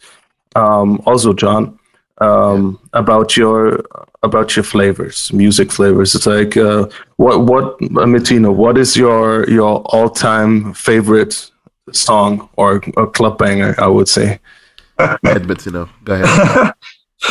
um, 0.55 1.01
also 1.07 1.33
John, 1.33 1.79
um, 2.19 2.79
about 2.93 3.37
your 3.37 3.85
about 4.23 4.57
your 4.57 4.65
flavors, 4.65 5.33
music 5.33 5.71
flavors. 5.71 6.15
It's 6.15 6.27
like 6.27 6.57
uh, 6.57 6.89
what 7.17 7.43
what 7.43 7.77
uh, 7.83 8.53
what 8.53 8.79
is 8.79 8.97
your 8.97 9.49
your 9.49 9.83
all 9.87 10.09
time 10.09 10.73
favorite 10.75 11.51
song 11.93 12.49
or, 12.57 12.83
or 12.97 13.11
club 13.11 13.39
banger? 13.39 13.75
I 13.79 13.87
would 13.87 14.09
say. 14.09 14.41
Ed 14.99 15.45
Bettino, 15.49 15.89
go 16.05 16.15
ahead. 16.15 16.73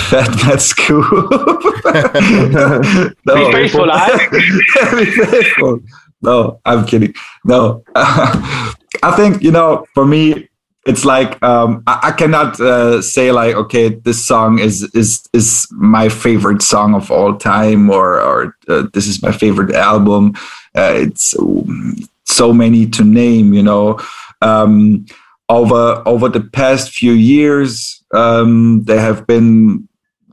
That, 0.10 0.28
that's 0.44 0.74
cool. 0.74 1.04
Be 3.36 3.52
faithful, 3.52 3.92
I. 3.92 4.28
Be 4.98 5.06
faithful. 5.06 5.80
No, 6.22 6.60
I'm 6.66 6.86
kidding. 6.86 7.14
No, 7.46 7.84
I 7.96 9.14
think 9.16 9.44
you 9.44 9.52
know. 9.52 9.86
For 9.94 10.06
me, 10.06 10.50
it's 10.86 11.06
like 11.06 11.42
um, 11.44 11.84
I, 11.88 12.00
I 12.04 12.12
cannot 12.12 12.60
uh, 12.60 13.02
say 13.02 13.32
like, 13.32 13.56
okay, 13.56 13.90
this 13.90 14.24
song 14.24 14.60
is 14.60 14.84
is 14.94 15.24
is 15.34 15.68
my 15.72 16.10
favorite 16.10 16.62
song 16.62 16.94
of 16.94 17.10
all 17.12 17.36
time, 17.36 17.90
or 17.90 18.20
or 18.20 18.58
uh, 18.68 18.88
this 18.94 19.08
is 19.08 19.22
my 19.22 19.32
favorite 19.32 19.74
album. 19.74 20.34
Uh, 20.76 20.94
it's 20.96 21.38
um, 21.40 21.96
so 22.26 22.52
many 22.54 22.86
to 22.88 23.04
name, 23.04 23.54
you 23.54 23.64
know. 23.64 24.00
Um, 24.42 25.06
over 25.50 26.04
over 26.06 26.30
the 26.30 26.42
past 26.42 26.92
few 26.92 27.14
years, 27.14 28.04
um, 28.14 28.84
there 28.84 29.00
have 29.00 29.26
been 29.26 29.88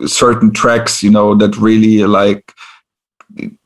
certain 0.07 0.51
tracks, 0.51 1.03
you 1.03 1.11
know, 1.11 1.35
that 1.35 1.57
really 1.57 2.05
like 2.05 2.53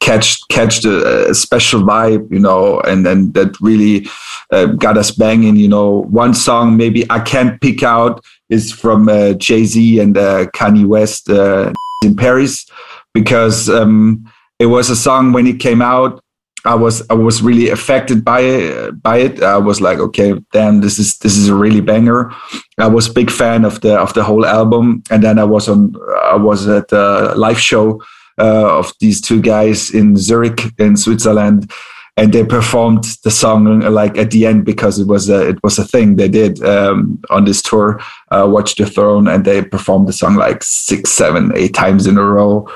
catch 0.00 0.46
catch 0.48 0.82
the 0.82 1.28
uh, 1.28 1.34
special 1.34 1.82
vibe, 1.82 2.30
you 2.30 2.38
know, 2.38 2.80
and 2.80 3.04
then 3.04 3.32
that 3.32 3.58
really 3.60 4.06
uh, 4.52 4.66
got 4.66 4.96
us 4.96 5.10
banging. 5.10 5.56
You 5.56 5.68
know, 5.68 6.02
one 6.02 6.34
song 6.34 6.76
maybe 6.76 7.06
I 7.10 7.20
can't 7.20 7.60
pick 7.60 7.82
out 7.82 8.24
is 8.50 8.72
from 8.72 9.08
uh, 9.08 9.32
Jay 9.34 9.64
Z 9.64 9.98
and 10.00 10.16
uh, 10.16 10.46
Kanye 10.54 10.86
West 10.86 11.30
uh, 11.30 11.72
in 12.04 12.16
Paris 12.16 12.66
because 13.12 13.68
um, 13.68 14.30
it 14.58 14.66
was 14.66 14.90
a 14.90 14.96
song 14.96 15.32
when 15.32 15.46
it 15.46 15.60
came 15.60 15.82
out. 15.82 16.20
I 16.66 16.74
was 16.74 17.02
I 17.10 17.14
was 17.14 17.42
really 17.42 17.68
affected 17.68 18.24
by 18.24 18.40
it, 18.40 19.02
by 19.02 19.18
it. 19.18 19.42
I 19.42 19.58
was 19.58 19.82
like, 19.82 19.98
okay, 19.98 20.34
damn, 20.52 20.80
this 20.80 20.98
is 20.98 21.18
this 21.18 21.36
is 21.36 21.48
a 21.48 21.54
really 21.54 21.82
banger. 21.82 22.32
I 22.78 22.86
was 22.86 23.08
big 23.08 23.30
fan 23.30 23.66
of 23.66 23.80
the 23.82 23.98
of 23.98 24.14
the 24.14 24.24
whole 24.24 24.46
album, 24.46 25.02
and 25.10 25.22
then 25.22 25.38
I 25.38 25.44
was 25.44 25.68
on 25.68 25.94
I 26.22 26.36
was 26.36 26.66
at 26.66 26.90
a 26.92 27.34
live 27.36 27.60
show 27.60 28.00
of 28.38 28.92
these 29.00 29.20
two 29.20 29.40
guys 29.40 29.90
in 29.90 30.16
Zurich 30.16 30.60
in 30.78 30.96
Switzerland, 30.96 31.70
and 32.16 32.32
they 32.32 32.44
performed 32.44 33.04
the 33.24 33.30
song 33.30 33.80
like 33.80 34.16
at 34.16 34.30
the 34.30 34.46
end 34.46 34.64
because 34.64 34.98
it 34.98 35.06
was 35.06 35.28
a 35.28 35.48
it 35.48 35.62
was 35.62 35.78
a 35.78 35.84
thing 35.84 36.16
they 36.16 36.28
did 36.28 36.62
um, 36.64 37.20
on 37.30 37.44
this 37.44 37.62
tour, 37.62 38.00
uh, 38.30 38.46
Watch 38.48 38.76
the 38.76 38.86
Throne, 38.86 39.28
and 39.28 39.44
they 39.44 39.62
performed 39.62 40.08
the 40.08 40.12
song 40.12 40.36
like 40.36 40.62
six, 40.62 41.10
seven, 41.10 41.52
eight 41.54 41.74
times 41.74 42.06
in 42.06 42.18
a 42.18 42.24
row, 42.24 42.68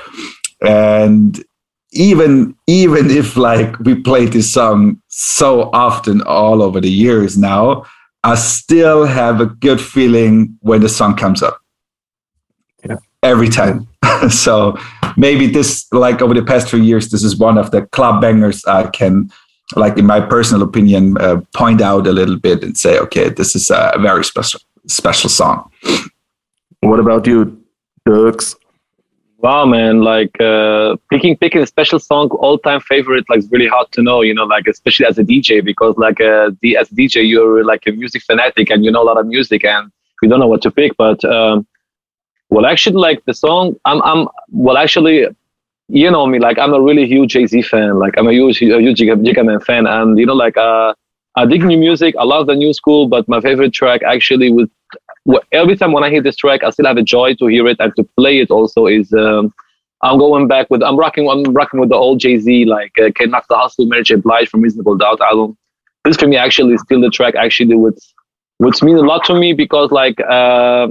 and 0.61 1.43
even 1.91 2.55
even 2.67 3.09
if 3.09 3.37
like 3.37 3.77
we 3.79 3.95
played 3.95 4.33
this 4.33 4.51
song 4.51 5.01
so 5.07 5.69
often 5.73 6.21
all 6.21 6.61
over 6.61 6.79
the 6.79 6.91
years 6.91 7.37
now, 7.37 7.85
I 8.23 8.35
still 8.35 9.05
have 9.05 9.41
a 9.41 9.45
good 9.45 9.81
feeling 9.81 10.57
when 10.61 10.81
the 10.81 10.89
song 10.89 11.15
comes 11.15 11.41
up. 11.41 11.61
Yeah. 12.87 12.97
Every 13.23 13.49
time. 13.49 13.88
so 14.29 14.77
maybe 15.17 15.47
this 15.47 15.91
like 15.91 16.21
over 16.21 16.33
the 16.33 16.43
past 16.43 16.69
few 16.69 16.81
years, 16.81 17.09
this 17.09 17.23
is 17.23 17.37
one 17.37 17.57
of 17.57 17.71
the 17.71 17.85
club 17.87 18.21
bangers 18.21 18.63
I 18.65 18.87
can 18.87 19.31
like 19.75 19.97
in 19.97 20.05
my 20.05 20.19
personal 20.19 20.63
opinion 20.63 21.17
uh, 21.19 21.41
point 21.53 21.79
out 21.81 22.07
a 22.07 22.11
little 22.11 22.37
bit 22.37 22.63
and 22.63 22.75
say 22.75 22.97
okay 22.97 23.29
this 23.29 23.55
is 23.55 23.69
a 23.69 23.93
very 23.99 24.25
special 24.25 24.59
special 24.87 25.29
song 25.29 25.69
What 26.81 26.99
about 26.99 27.27
you, 27.27 27.61
Dugz? 28.07 28.55
Wow, 29.39 29.65
man! 29.65 30.01
Like 30.01 30.39
uh, 30.41 30.97
picking 31.09 31.37
picking 31.37 31.61
a 31.61 31.67
special 31.67 31.99
song, 31.99 32.29
all 32.29 32.57
time 32.57 32.81
favorite, 32.81 33.25
like 33.29 33.39
it's 33.39 33.51
really 33.51 33.67
hard 33.67 33.91
to 33.93 34.01
know. 34.01 34.21
You 34.21 34.33
know, 34.33 34.43
like 34.43 34.67
especially 34.67 35.05
as 35.05 35.17
a 35.17 35.23
DJ, 35.23 35.63
because 35.63 35.95
like 35.97 36.19
uh, 36.19 36.51
the 36.61 36.75
as 36.77 36.91
a 36.91 36.95
DJ, 36.95 37.27
you're 37.27 37.63
like 37.63 37.83
a 37.87 37.91
music 37.91 38.23
fanatic 38.23 38.69
and 38.69 38.83
you 38.83 38.91
know 38.91 39.01
a 39.01 39.07
lot 39.11 39.17
of 39.17 39.27
music, 39.27 39.63
and 39.63 39.91
you 40.21 40.29
don't 40.29 40.39
know 40.39 40.47
what 40.47 40.61
to 40.63 40.71
pick. 40.71 40.95
But 40.97 41.23
um, 41.23 41.65
well, 42.49 42.65
actually, 42.65 42.97
like 42.97 43.23
the 43.25 43.33
song, 43.33 43.75
I'm 43.85 44.01
I'm 44.01 44.27
well, 44.51 44.77
actually, 44.77 45.27
you 45.87 46.11
know 46.11 46.25
me, 46.27 46.39
like 46.39 46.57
I'm 46.57 46.73
a 46.73 46.81
really 46.81 47.05
huge 47.07 47.31
Jay 47.31 47.45
Z 47.45 47.61
fan. 47.63 47.99
Like 47.99 48.15
I'm 48.17 48.27
a 48.27 48.31
huge 48.33 48.61
a 48.61 48.79
huge 48.79 48.99
Jigga, 48.99 49.45
Man 49.45 49.59
fan, 49.59 49.87
and 49.87 50.17
you 50.17 50.25
know, 50.25 50.33
like 50.33 50.57
uh, 50.57 50.93
I 51.35 51.45
dig 51.45 51.63
new 51.63 51.77
music. 51.77 52.15
I 52.19 52.23
love 52.23 52.47
the 52.47 52.55
new 52.55 52.73
school, 52.73 53.07
but 53.07 53.27
my 53.27 53.39
favorite 53.41 53.73
track 53.73 54.01
actually 54.03 54.51
with 54.51 54.69
every 55.51 55.75
time 55.77 55.91
when 55.91 56.03
I 56.03 56.09
hear 56.09 56.21
this 56.21 56.35
track, 56.35 56.63
I 56.63 56.69
still 56.71 56.85
have 56.87 56.97
a 56.97 57.03
joy 57.03 57.35
to 57.35 57.47
hear 57.47 57.67
it 57.67 57.77
and 57.79 57.95
to 57.95 58.03
play 58.17 58.39
it. 58.39 58.49
Also, 58.49 58.87
is 58.87 59.13
um, 59.13 59.53
I'm 60.01 60.17
going 60.17 60.47
back 60.47 60.69
with 60.69 60.81
I'm 60.81 60.97
rocking 60.97 61.29
I'm 61.29 61.43
rocking 61.53 61.79
with 61.79 61.89
the 61.89 61.95
old 61.95 62.19
Jay 62.19 62.37
Z 62.37 62.65
like 62.65 62.91
uh, 62.99 63.11
"Can 63.15 63.31
Knock 63.31 63.45
the 63.49 63.57
Hustle," 63.57 63.85
Mary 63.85 64.03
J. 64.03 64.15
Blige 64.15 64.49
from 64.49 64.61
Reasonable 64.61 64.97
Doubt 64.97 65.21
album. 65.21 65.57
This 66.03 66.17
for 66.17 66.27
me 66.27 66.37
actually 66.37 66.73
is 66.73 66.81
still 66.81 67.01
the 67.01 67.09
track 67.09 67.35
actually 67.35 67.75
which 67.75 67.99
which 68.57 68.81
means 68.81 68.99
a 68.99 69.03
lot 69.05 69.23
to 69.25 69.35
me 69.35 69.53
because 69.53 69.91
like 69.91 70.19
uh, 70.21 70.87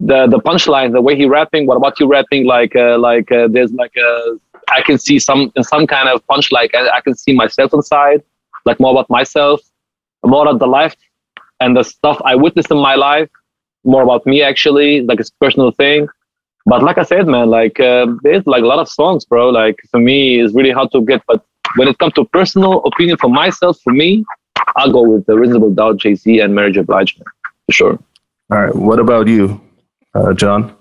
the 0.00 0.26
the 0.26 0.38
punchline, 0.38 0.92
the 0.92 1.00
way 1.00 1.14
he 1.16 1.26
rapping, 1.26 1.66
what 1.66 1.76
about 1.76 2.00
you 2.00 2.06
rapping? 2.06 2.46
Like 2.46 2.74
uh, 2.74 2.98
like 2.98 3.30
uh, 3.30 3.48
there's 3.48 3.72
like 3.72 3.94
a 3.96 4.38
I 4.70 4.82
can 4.82 4.98
see 4.98 5.18
some 5.18 5.52
in 5.56 5.64
some 5.64 5.86
kind 5.86 6.08
of 6.08 6.26
punch 6.26 6.50
like 6.52 6.74
I, 6.74 6.88
I 6.88 7.00
can 7.00 7.14
see 7.14 7.32
myself 7.32 7.72
inside, 7.74 8.22
like 8.64 8.80
more 8.80 8.92
about 8.92 9.10
myself, 9.10 9.60
more 10.24 10.46
about 10.46 10.58
the 10.58 10.66
life 10.66 10.96
and 11.60 11.76
the 11.76 11.84
stuff 11.84 12.20
I 12.24 12.34
witnessed 12.34 12.70
in 12.70 12.78
my 12.78 12.94
life, 12.94 13.28
more 13.84 14.02
about 14.02 14.26
me 14.26 14.42
actually, 14.42 15.02
like 15.02 15.20
it's 15.20 15.30
a 15.30 15.44
personal 15.44 15.70
thing. 15.70 16.08
But 16.66 16.82
like 16.82 16.98
I 16.98 17.04
said, 17.04 17.26
man, 17.26 17.48
like 17.48 17.78
uh, 17.80 18.06
there's 18.22 18.46
like 18.46 18.62
a 18.62 18.66
lot 18.66 18.78
of 18.78 18.88
songs, 18.88 19.24
bro. 19.24 19.50
Like 19.50 19.78
for 19.90 20.00
me, 20.00 20.40
it's 20.40 20.54
really 20.54 20.70
hard 20.70 20.90
to 20.92 21.02
get. 21.02 21.22
But 21.26 21.44
when 21.76 21.88
it 21.88 21.98
comes 21.98 22.14
to 22.14 22.24
personal 22.24 22.82
opinion 22.84 23.16
for 23.18 23.28
myself, 23.28 23.78
for 23.82 23.92
me, 23.92 24.24
I'll 24.76 24.92
go 24.92 25.02
with 25.02 25.26
the 25.26 25.36
Reasonable 25.38 25.72
Doubt, 25.72 25.98
Jay 25.98 26.14
Z, 26.14 26.40
and 26.40 26.56
J. 26.74 26.82
Blige, 26.82 27.18
man, 27.18 27.24
for 27.66 27.72
sure. 27.72 27.98
All 28.50 28.58
right. 28.58 28.74
What 28.74 28.98
about 28.98 29.26
you, 29.26 29.60
uh, 30.14 30.32
John? 30.34 30.76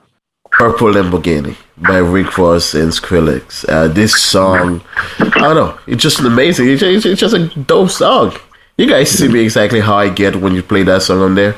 Purple 0.51 0.93
Lamborghini 0.93 1.55
by 1.77 1.97
Rick 1.97 2.37
Ross 2.37 2.73
and 2.73 2.91
Skrillex. 2.91 3.67
Uh, 3.69 3.87
this 3.87 4.21
song, 4.21 4.81
I 5.19 5.29
don't 5.29 5.55
know, 5.55 5.77
it's 5.87 6.01
just 6.01 6.19
amazing. 6.19 6.69
It's, 6.69 6.81
it's, 6.81 7.19
just 7.19 7.35
a 7.35 7.47
dope 7.47 7.91
song. 7.91 8.35
You 8.77 8.87
guys 8.87 9.11
see 9.11 9.27
me 9.27 9.41
exactly 9.41 9.79
how 9.79 9.95
I 9.95 10.09
get 10.09 10.35
when 10.37 10.55
you 10.55 10.63
play 10.63 10.83
that 10.83 11.03
song 11.03 11.19
on 11.21 11.35
there. 11.35 11.55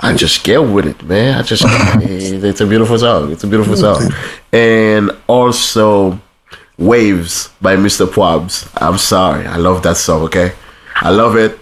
I 0.00 0.14
just 0.14 0.44
get 0.44 0.58
with 0.58 0.86
it, 0.86 1.02
man. 1.04 1.38
I 1.38 1.42
just, 1.42 1.62
it's 1.66 2.60
a 2.60 2.66
beautiful 2.66 2.98
song. 2.98 3.32
It's 3.32 3.44
a 3.44 3.46
beautiful 3.46 3.76
song. 3.76 4.10
And 4.52 5.10
also, 5.26 6.20
Waves 6.76 7.50
by 7.60 7.76
Mr. 7.76 8.06
Probz. 8.06 8.68
I'm 8.80 8.98
sorry. 8.98 9.46
I 9.46 9.56
love 9.56 9.82
that 9.84 9.96
song, 9.96 10.22
okay? 10.22 10.52
I 10.96 11.10
love 11.10 11.36
it. 11.36 11.58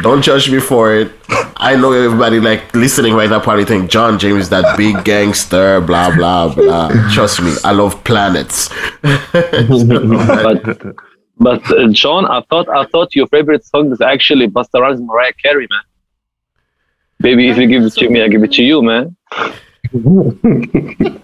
Don't 0.00 0.22
judge 0.22 0.50
me 0.50 0.58
for 0.58 0.94
it. 0.94 1.12
I 1.56 1.76
know 1.76 1.92
everybody 1.92 2.40
like 2.40 2.74
listening 2.74 3.12
right 3.14 3.28
now 3.28 3.40
probably 3.40 3.66
think 3.66 3.90
John 3.90 4.18
James 4.18 4.48
that 4.48 4.76
big 4.76 5.04
gangster, 5.04 5.80
blah 5.82 6.14
blah 6.14 6.54
blah. 6.54 6.88
Trust 7.12 7.42
me, 7.42 7.52
I 7.62 7.72
love 7.72 8.02
planets. 8.04 8.70
but 9.02 9.18
but 11.38 11.70
uh, 11.70 11.88
John, 11.92 12.24
I 12.26 12.40
thought 12.48 12.68
I 12.70 12.86
thought 12.86 13.14
your 13.14 13.26
favorite 13.26 13.64
song 13.66 13.92
is 13.92 14.00
actually 14.00 14.48
Busta 14.48 14.80
Rhymes 14.80 15.00
Mariah 15.02 15.34
Carey, 15.34 15.66
man. 15.70 15.82
Baby, 17.20 17.50
if 17.50 17.58
you 17.58 17.66
give 17.66 17.84
it 17.84 17.92
to 17.92 18.08
me, 18.08 18.22
I 18.22 18.28
give 18.28 18.42
it 18.42 18.52
to 18.52 18.64
you, 18.64 18.82
man. 18.82 19.14
It 19.92 21.22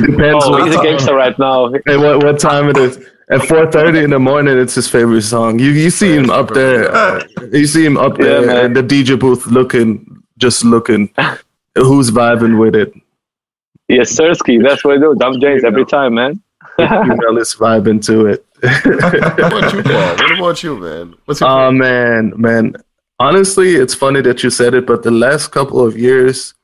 depends 0.00 0.44
Oh, 0.44 0.50
what, 0.50 0.66
he's 0.66 0.74
a 0.74 0.82
gangster 0.82 1.14
right 1.14 1.38
now. 1.38 1.66
and 1.86 2.02
what, 2.02 2.24
what 2.24 2.40
time 2.40 2.68
it 2.68 2.76
is. 2.76 2.98
At 3.30 3.40
4:30 3.40 4.04
in 4.04 4.10
the 4.10 4.18
morning, 4.18 4.58
it's 4.58 4.74
his 4.74 4.88
favorite 4.88 5.22
song. 5.22 5.58
You 5.58 5.70
you 5.70 5.90
see 5.90 6.12
him 6.14 6.28
up 6.30 6.50
there. 6.50 6.94
uh, 6.94 7.24
you 7.52 7.66
see 7.66 7.84
him 7.84 7.96
up 7.96 8.18
there 8.18 8.46
man. 8.46 8.64
in 8.66 8.72
the 8.74 8.82
DJ 8.82 9.18
booth, 9.18 9.46
looking, 9.46 10.22
just 10.36 10.64
looking. 10.64 11.10
Who's 11.76 12.10
vibing 12.10 12.58
with 12.60 12.74
it? 12.74 12.92
Yes, 13.88 14.14
Sirski, 14.14 14.62
that's 14.62 14.84
what 14.84 14.96
I 14.96 15.00
do. 15.00 15.14
Dumb 15.14 15.40
James 15.40 15.64
every 15.64 15.84
time, 15.86 16.14
man. 16.14 16.40
Female 16.76 17.38
is 17.38 17.54
vibing 17.54 18.04
to 18.06 18.26
it. 18.26 18.46
What 18.62 19.38
about 19.38 19.72
you, 19.72 19.82
Paul? 19.90 20.16
What 20.16 20.38
about 20.38 20.62
you, 20.62 20.76
man? 20.78 21.14
What's 21.24 21.40
your 21.40 21.50
Oh 21.50 21.70
man, 21.72 22.32
man. 22.36 22.76
Honestly, 23.18 23.76
it's 23.76 23.94
funny 23.94 24.20
that 24.22 24.42
you 24.42 24.50
said 24.50 24.74
it, 24.74 24.86
but 24.86 25.02
the 25.02 25.10
last 25.10 25.48
couple 25.48 25.84
of 25.84 25.96
years, 25.96 26.54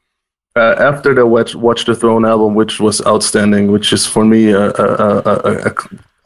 uh, 0.56 0.74
after 0.78 1.14
the 1.14 1.26
Watch, 1.26 1.54
Watch 1.54 1.84
the 1.84 1.94
Throne 1.94 2.24
album, 2.24 2.54
which 2.54 2.80
was 2.80 3.04
outstanding, 3.06 3.70
which 3.70 3.92
is 3.92 4.06
for 4.06 4.24
me 4.24 4.50
a, 4.50 4.70
a, 4.70 5.22
a, 5.24 5.70
a 5.70 5.74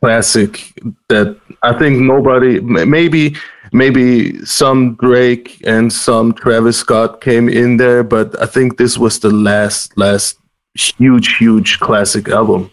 classic 0.04 0.72
that 1.08 1.40
I 1.62 1.72
think 1.78 2.00
nobody, 2.00 2.60
maybe 2.60 3.36
maybe 3.72 4.44
some 4.44 4.96
Drake 4.96 5.60
and 5.66 5.90
some 5.90 6.34
Travis 6.34 6.76
Scott 6.78 7.20
came 7.20 7.48
in 7.48 7.78
there, 7.78 8.04
but 8.04 8.28
I 8.40 8.46
think 8.46 8.76
this 8.76 8.98
was 8.98 9.18
the 9.18 9.30
last 9.30 9.96
last 9.96 10.38
huge 10.74 11.36
huge 11.38 11.80
classic 11.80 12.28
album 12.28 12.70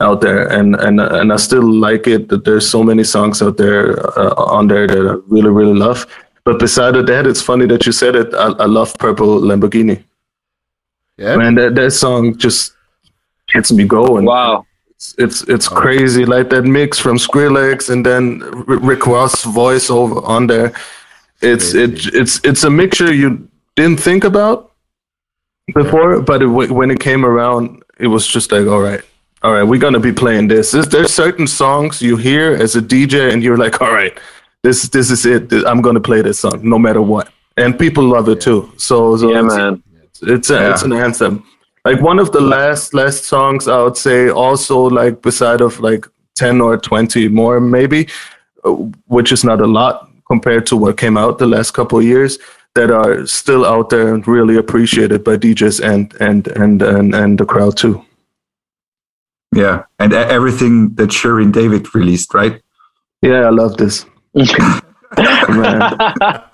out 0.00 0.20
there, 0.20 0.42
and 0.58 0.74
and 0.74 1.00
and 1.00 1.32
I 1.32 1.36
still 1.36 1.68
like 1.88 2.06
it. 2.08 2.28
That 2.28 2.44
there's 2.44 2.68
so 2.68 2.82
many 2.82 3.04
songs 3.04 3.42
out 3.42 3.56
there 3.56 3.84
uh, 4.18 4.34
on 4.58 4.66
there 4.66 4.86
that 4.86 5.04
I 5.12 5.14
really 5.34 5.50
really 5.50 5.78
love. 5.86 6.06
But 6.44 6.58
beside 6.58 6.96
of 6.96 7.06
that, 7.06 7.26
it's 7.26 7.42
funny 7.42 7.66
that 7.66 7.86
you 7.86 7.92
said 7.92 8.16
it. 8.16 8.34
I, 8.34 8.46
I 8.64 8.66
love 8.66 8.92
Purple 8.98 9.40
Lamborghini. 9.40 10.02
Yeah. 11.16 11.36
Man, 11.36 11.54
that, 11.54 11.76
that 11.76 11.92
song 11.92 12.36
just 12.36 12.74
gets 13.52 13.70
me 13.70 13.84
going. 13.84 14.24
Wow. 14.24 14.66
It's 15.02 15.14
it's, 15.18 15.42
it's 15.48 15.68
crazy, 15.68 16.24
like 16.24 16.48
that 16.50 16.62
mix 16.62 16.98
from 16.98 17.16
Skrillex 17.18 17.90
and 17.90 18.06
then 18.06 18.40
R- 18.42 18.78
Rick 18.78 19.06
Ross 19.06 19.42
voice 19.44 19.90
over 19.90 20.20
on 20.24 20.46
there. 20.46 20.72
It's 21.40 21.74
it, 21.74 22.14
it's 22.14 22.40
it's 22.44 22.62
a 22.62 22.70
mixture 22.70 23.12
you 23.12 23.48
didn't 23.74 23.98
think 24.00 24.22
about 24.22 24.70
before, 25.74 26.20
but 26.22 26.40
it, 26.42 26.46
when 26.46 26.90
it 26.92 27.00
came 27.00 27.24
around, 27.24 27.82
it 27.98 28.06
was 28.06 28.26
just 28.28 28.52
like, 28.52 28.66
all 28.68 28.80
right, 28.80 29.02
all 29.42 29.52
right, 29.52 29.64
we're 29.64 29.80
gonna 29.80 29.98
be 29.98 30.12
playing 30.12 30.46
this. 30.46 30.70
There's, 30.70 30.86
there's 30.88 31.12
certain 31.12 31.48
songs 31.48 32.00
you 32.00 32.16
hear 32.16 32.52
as 32.54 32.76
a 32.76 32.80
DJ, 32.80 33.32
and 33.32 33.42
you're 33.42 33.58
like, 33.58 33.80
all 33.82 33.92
right, 33.92 34.16
this 34.62 34.88
this 34.88 35.10
is 35.10 35.26
it. 35.26 35.52
I'm 35.66 35.82
gonna 35.82 36.00
play 36.00 36.22
this 36.22 36.38
song 36.38 36.60
no 36.62 36.78
matter 36.78 37.02
what, 37.02 37.28
and 37.56 37.76
people 37.76 38.04
love 38.04 38.28
it 38.28 38.40
too. 38.40 38.70
So, 38.76 39.16
so 39.16 39.32
Yeah, 39.32 39.44
it's, 39.46 39.54
man. 39.56 39.82
it's 40.22 40.50
a, 40.50 40.70
it's 40.70 40.82
an 40.82 40.92
anthem. 40.92 41.44
Like 41.84 42.00
one 42.00 42.18
of 42.20 42.30
the 42.32 42.40
last 42.40 42.94
last 42.94 43.24
songs, 43.24 43.66
I 43.66 43.82
would 43.82 43.96
say, 43.96 44.28
also 44.30 44.78
like 44.82 45.20
beside 45.22 45.60
of 45.60 45.80
like 45.80 46.06
ten 46.36 46.60
or 46.60 46.76
twenty 46.78 47.28
more 47.28 47.60
maybe, 47.60 48.08
uh, 48.64 48.70
which 49.06 49.32
is 49.32 49.42
not 49.44 49.60
a 49.60 49.66
lot 49.66 50.08
compared 50.28 50.64
to 50.66 50.76
what 50.76 50.96
came 50.96 51.16
out 51.16 51.38
the 51.38 51.46
last 51.46 51.72
couple 51.72 51.98
of 51.98 52.04
years, 52.04 52.38
that 52.76 52.90
are 52.90 53.26
still 53.26 53.64
out 53.66 53.90
there 53.90 54.14
and 54.14 54.26
really 54.28 54.56
appreciated 54.56 55.24
by 55.24 55.36
DJs 55.36 55.80
and 55.84 56.14
and 56.20 56.46
and 56.48 56.82
and, 56.82 57.14
and 57.14 57.38
the 57.38 57.44
crowd 57.44 57.76
too. 57.76 58.04
Yeah, 59.54 59.82
and 59.98 60.12
everything 60.12 60.94
that 60.94 61.10
Shirin 61.10 61.52
David 61.52 61.94
released, 61.94 62.32
right? 62.32 62.62
Yeah, 63.22 63.40
I 63.46 63.50
love 63.50 63.76
this. 63.76 64.06
Man, 64.34 65.78
that 65.98 66.48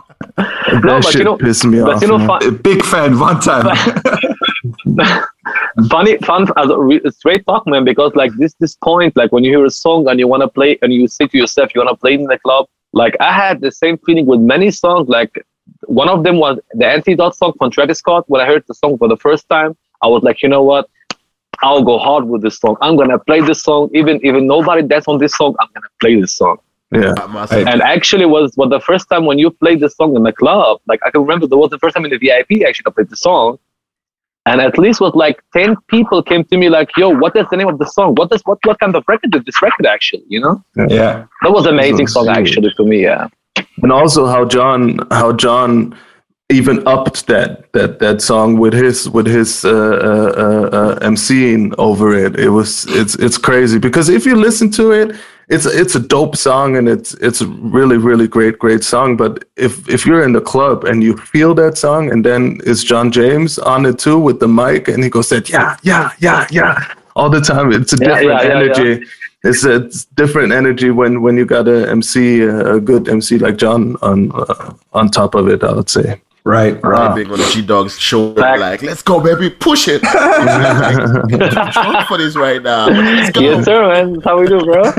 but 0.83 1.03
shit 1.05 1.19
you 1.19 1.25
know- 1.25 1.37
pissed 1.37 1.65
me 1.67 1.81
But 1.81 1.97
off. 1.97 2.03
you 2.03 2.09
know, 2.09 2.19
man. 2.19 2.27
fun, 2.41 2.57
big 2.57 2.83
fan 2.85 3.19
one 3.19 3.41
time. 3.41 3.77
funny 5.89 6.16
fun 6.19 6.47
as 6.57 6.70
a 6.70 6.79
re- 6.79 7.01
straight 7.11 7.47
talk 7.47 7.66
man 7.66 7.85
because 7.85 8.12
like 8.15 8.33
this 8.35 8.55
this 8.55 8.75
point 8.77 9.16
like 9.16 9.31
when 9.33 9.45
you 9.45 9.51
hear 9.51 9.65
a 9.65 9.70
song 9.70 10.09
and 10.09 10.19
you 10.19 10.27
want 10.27 10.43
to 10.43 10.49
play 10.49 10.79
and 10.83 10.93
you 10.93 11.07
say 11.07 11.27
to 11.27 11.39
yourself 11.39 11.75
you 11.75 11.81
want 11.81 11.91
to 11.91 12.01
play 12.01 12.15
in 12.15 12.25
the 12.25 12.39
club? 12.39 12.66
Like 12.93 13.16
i 13.20 13.33
had 13.33 13.61
the 13.61 13.70
same 13.70 13.99
feeling 13.99 14.27
with 14.27 14.41
many 14.41 14.70
songs 14.70 15.09
like 15.09 15.33
one 15.87 16.09
of 16.09 16.25
them 16.25 16.39
was 16.39 16.59
the 16.73 16.87
antidote 16.87 17.35
song 17.35 17.53
from 17.59 17.70
travis 17.70 17.99
scott. 17.99 18.25
When 18.29 18.41
i 18.41 18.47
heard 18.47 18.65
the 18.66 18.75
song 18.75 18.99
for 18.99 19.09
the 19.09 19.16
first 19.16 19.49
time 19.49 19.77
i 20.03 20.07
was 20.07 20.23
like 20.23 20.43
you 20.43 20.49
know 20.49 20.62
what? 20.62 20.89
I'll 21.61 21.83
go 21.83 21.99
hard 21.99 22.25
with 22.25 22.43
this 22.43 22.57
song. 22.61 22.77
I'm 22.81 22.97
gonna 22.97 23.19
play 23.19 23.41
this 23.41 23.62
song. 23.62 23.91
Even 23.93 24.25
even 24.25 24.47
nobody 24.47 24.83
that's 24.87 25.09
on 25.09 25.19
this 25.19 25.37
song 25.37 25.55
i'm 25.61 25.69
gonna 25.75 25.87
play 26.01 26.20
this 26.20 26.35
song. 26.35 26.59
Yeah, 26.91 27.12
and 27.53 27.83
actually 27.83 28.25
was 28.25 28.57
was 28.57 28.70
the 28.70 28.81
first 28.81 29.11
time 29.11 29.27
when 29.27 29.39
you 29.39 29.51
played 29.51 29.81
the 29.81 29.91
song 29.91 30.16
in 30.16 30.23
the 30.23 30.33
club. 30.33 30.81
Like 30.87 31.01
i 31.05 31.11
can 31.11 31.20
remember 31.20 31.47
there 31.47 31.59
was 31.59 31.70
the 31.70 31.79
first 31.79 31.95
time 31.95 32.05
in 32.07 32.11
the 32.11 32.19
vip 32.19 32.51
actually 32.66 32.87
I 32.87 32.91
played 32.91 33.11
the 33.11 33.16
song 33.16 33.59
and 34.49 34.61
at 34.61 34.79
least 34.79 35.01
was 35.01 35.15
like 35.15 35.37
10 35.53 35.77
people 35.89 36.23
came 36.23 36.45
to 36.51 36.57
me 36.57 36.69
like 36.69 36.91
yo 36.97 37.09
what 37.23 37.37
is 37.37 37.47
the 37.51 37.57
name 37.57 37.69
of 37.69 37.79
the 37.79 37.87
song? 37.87 38.15
What 38.15 38.33
is 38.35 38.43
what 38.49 38.59
what 38.65 38.79
kind 38.81 38.95
of 38.97 39.05
record 39.09 39.35
is 39.35 39.43
this 39.45 39.61
record 39.62 39.87
actually 39.87 40.25
you 40.29 40.41
know? 40.41 40.55
Yeah, 40.77 41.27
that 41.43 41.53
was 41.53 41.66
amazing 41.66 42.07
So 42.09 42.15
song 42.15 42.27
sweet. 42.27 42.39
actually 42.41 42.70
for 42.77 42.87
me 42.93 43.03
yeah. 43.03 43.29
And 43.83 43.93
also 43.93 44.27
how 44.27 44.45
John 44.45 44.81
how 45.11 45.33
John 45.33 45.97
even 46.51 46.87
upped 46.87 47.27
that 47.27 47.70
that 47.73 47.99
that 47.99 48.23
song 48.23 48.59
with 48.59 48.73
his 48.73 49.09
with 49.11 49.27
his 49.27 49.65
uh, 49.65 49.70
uh, 49.70 50.33
uh, 50.45 50.77
uh, 50.79 50.99
emceeing 51.01 51.75
over 51.79 52.15
it. 52.15 52.39
It 52.39 52.51
was 52.51 52.87
it's 52.89 53.15
it's 53.16 53.39
crazy. 53.39 53.79
Because 53.79 54.09
if 54.09 54.25
you 54.25 54.35
listen 54.35 54.70
to 54.73 54.93
it, 54.93 55.16
it's 55.49 55.66
it's 55.66 55.95
a 55.95 56.01
dope 56.01 56.37
song 56.37 56.77
and 56.77 56.89
it's 56.89 57.15
it's 57.15 57.41
a 57.41 57.47
really 57.47 57.97
really 57.97 58.29
great 58.29 58.59
great 58.59 58.85
song. 58.85 59.16
But 59.16 59.45
if 59.57 59.89
if 59.89 60.05
you're 60.07 60.23
in 60.23 60.33
the 60.33 60.41
club 60.41 60.85
and 60.85 61.03
you 61.03 61.16
feel 61.16 61.55
that 61.55 61.79
song 61.79 62.11
and 62.11 62.25
then 62.25 62.61
it's 62.66 62.85
John 62.85 63.11
James 63.11 63.59
on 63.59 63.87
it 63.87 63.99
too 63.99 64.19
with 64.19 64.41
the 64.41 64.49
mic 64.49 64.89
and 64.89 65.03
he 65.03 65.11
goes 65.11 65.29
that 65.31 65.49
yeah 65.49 65.77
yeah 65.83 66.11
yeah 66.19 66.47
yeah 66.51 66.95
all 67.16 67.31
the 67.31 67.41
time. 67.41 67.73
It's 67.73 67.93
a 67.93 67.97
Yeah, 67.99 68.20
different 68.20 68.43
yeah, 68.43 68.43
yeah, 68.43 68.51
energy. 68.51 69.07
It's 69.45 69.65
a 69.65 69.77
it's 69.87 70.05
different 70.05 70.53
energy 70.53 70.91
when 70.91 71.23
when 71.23 71.37
you 71.37 71.47
got 71.47 71.69
a 71.69 71.89
MC 71.91 72.43
a 72.43 72.81
good 72.81 73.09
MC 73.09 73.39
like 73.39 73.57
John 73.57 73.97
on 74.03 74.31
uh, 74.35 74.75
on 74.93 75.11
top 75.11 75.35
of 75.35 75.49
it. 75.49 75.62
I 75.65 75.73
would 75.73 75.89
say. 75.91 76.20
Right, 76.49 76.73
Right, 76.83 76.83
right. 76.83 77.15
big 77.15 77.31
on 77.31 77.39
the 77.39 77.51
G 77.53 77.61
Dog's 77.62 77.99
show. 77.99 78.33
Fact. 78.35 78.61
Like, 78.61 78.83
let's 78.83 79.03
go, 79.03 79.20
baby, 79.20 79.51
push 79.51 79.87
it. 79.89 80.03
like, 80.03 81.29
too 81.31 81.39
drunk 81.73 82.09
for 82.09 82.16
this 82.16 82.37
right 82.37 82.62
now. 82.62 82.87
Let's 82.89 83.31
go. 83.31 83.41
yes 83.41 83.65
sir 83.66 83.87
man 83.93 84.12
that's 84.15 84.25
how 84.25 84.41
we 84.41 84.47
do 84.47 84.59
bro 84.61 84.83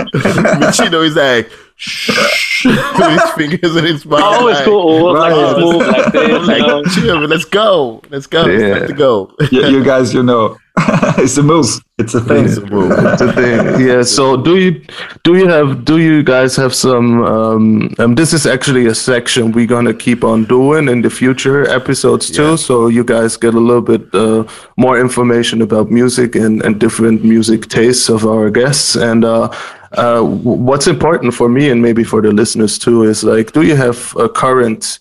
Metino 0.62 1.04
is 1.06 1.16
like, 1.16 1.50
shh, 1.76 2.66
with 2.66 3.12
his 3.20 3.32
fingers 3.32 3.76
in 3.76 3.84
his 3.86 4.06
mouth. 4.06 4.22
always 4.22 4.58
like, 4.58 4.66
cool 4.66 5.14
like 5.14 5.32
Right. 5.32 5.56
this 5.56 5.64
move 5.64 5.88
like 5.88 6.12
this 6.14 6.48
like, 6.48 6.62
you 6.62 6.68
know? 6.68 6.84
chill, 6.94 7.20
let's 7.28 7.46
go. 7.46 8.02
Let's 8.12 8.28
go. 8.28 8.46
Yeah. 8.46 8.58
It's 8.58 8.80
time 8.80 8.88
to 8.90 8.94
go. 8.94 9.34
you, 9.52 9.66
you 9.68 9.84
guys, 9.84 10.14
you 10.14 10.22
know, 10.24 10.58
it's 11.18 11.38
a 11.38 11.44
move. 11.44 11.66
It's 11.98 12.14
a 12.14 12.22
thing. 12.22 12.46
It's 12.46 12.58
a 12.58 12.66
move. 12.66 12.90
That's 12.90 13.22
the 13.22 13.34
thing. 13.34 13.88
Yeah. 13.88 14.04
So 14.04 14.38
do 14.38 14.58
you 14.58 14.82
do 15.24 15.36
you 15.36 15.48
have 15.48 15.84
do 15.84 15.98
you 15.98 16.24
guys 16.24 16.56
have 16.56 16.74
some? 16.74 17.24
Um, 17.24 17.94
um, 18.00 18.16
this 18.16 18.34
is 18.34 18.46
actually 18.46 18.86
a 18.86 18.96
section 18.96 19.52
we're 19.52 19.68
gonna 19.68 19.94
keep 19.94 20.24
on 20.24 20.46
doing 20.46 20.88
in 20.88 21.02
the 21.02 21.10
future 21.10 21.68
episodes 21.70 22.30
too. 22.30 22.52
Yeah. 22.52 22.56
So 22.56 22.88
you 22.88 23.04
guys 23.04 23.38
get 23.38 23.54
a 23.54 23.60
little 23.60 23.82
bit 23.82 24.14
uh, 24.14 24.46
more 24.78 25.00
information 25.00 25.62
about 25.62 25.92
music 25.92 26.36
and, 26.36 26.62
and 26.64 26.80
different 26.80 27.24
music 27.24 27.68
tastes 27.68 28.10
of 28.10 28.26
our 28.26 28.50
guests. 28.50 28.96
And 28.96 29.26
uh, 29.26 29.50
uh, 29.94 30.22
what's 30.22 30.88
important 30.88 31.34
for 31.34 31.50
me 31.50 31.70
and 31.70 31.82
maybe 31.82 32.04
for 32.04 32.22
the 32.22 32.32
listeners 32.32 32.78
too 32.78 33.04
is 33.04 33.24
like, 33.24 33.52
do 33.52 33.64
you 33.64 33.76
have 33.76 34.16
a 34.18 34.30
current 34.30 35.00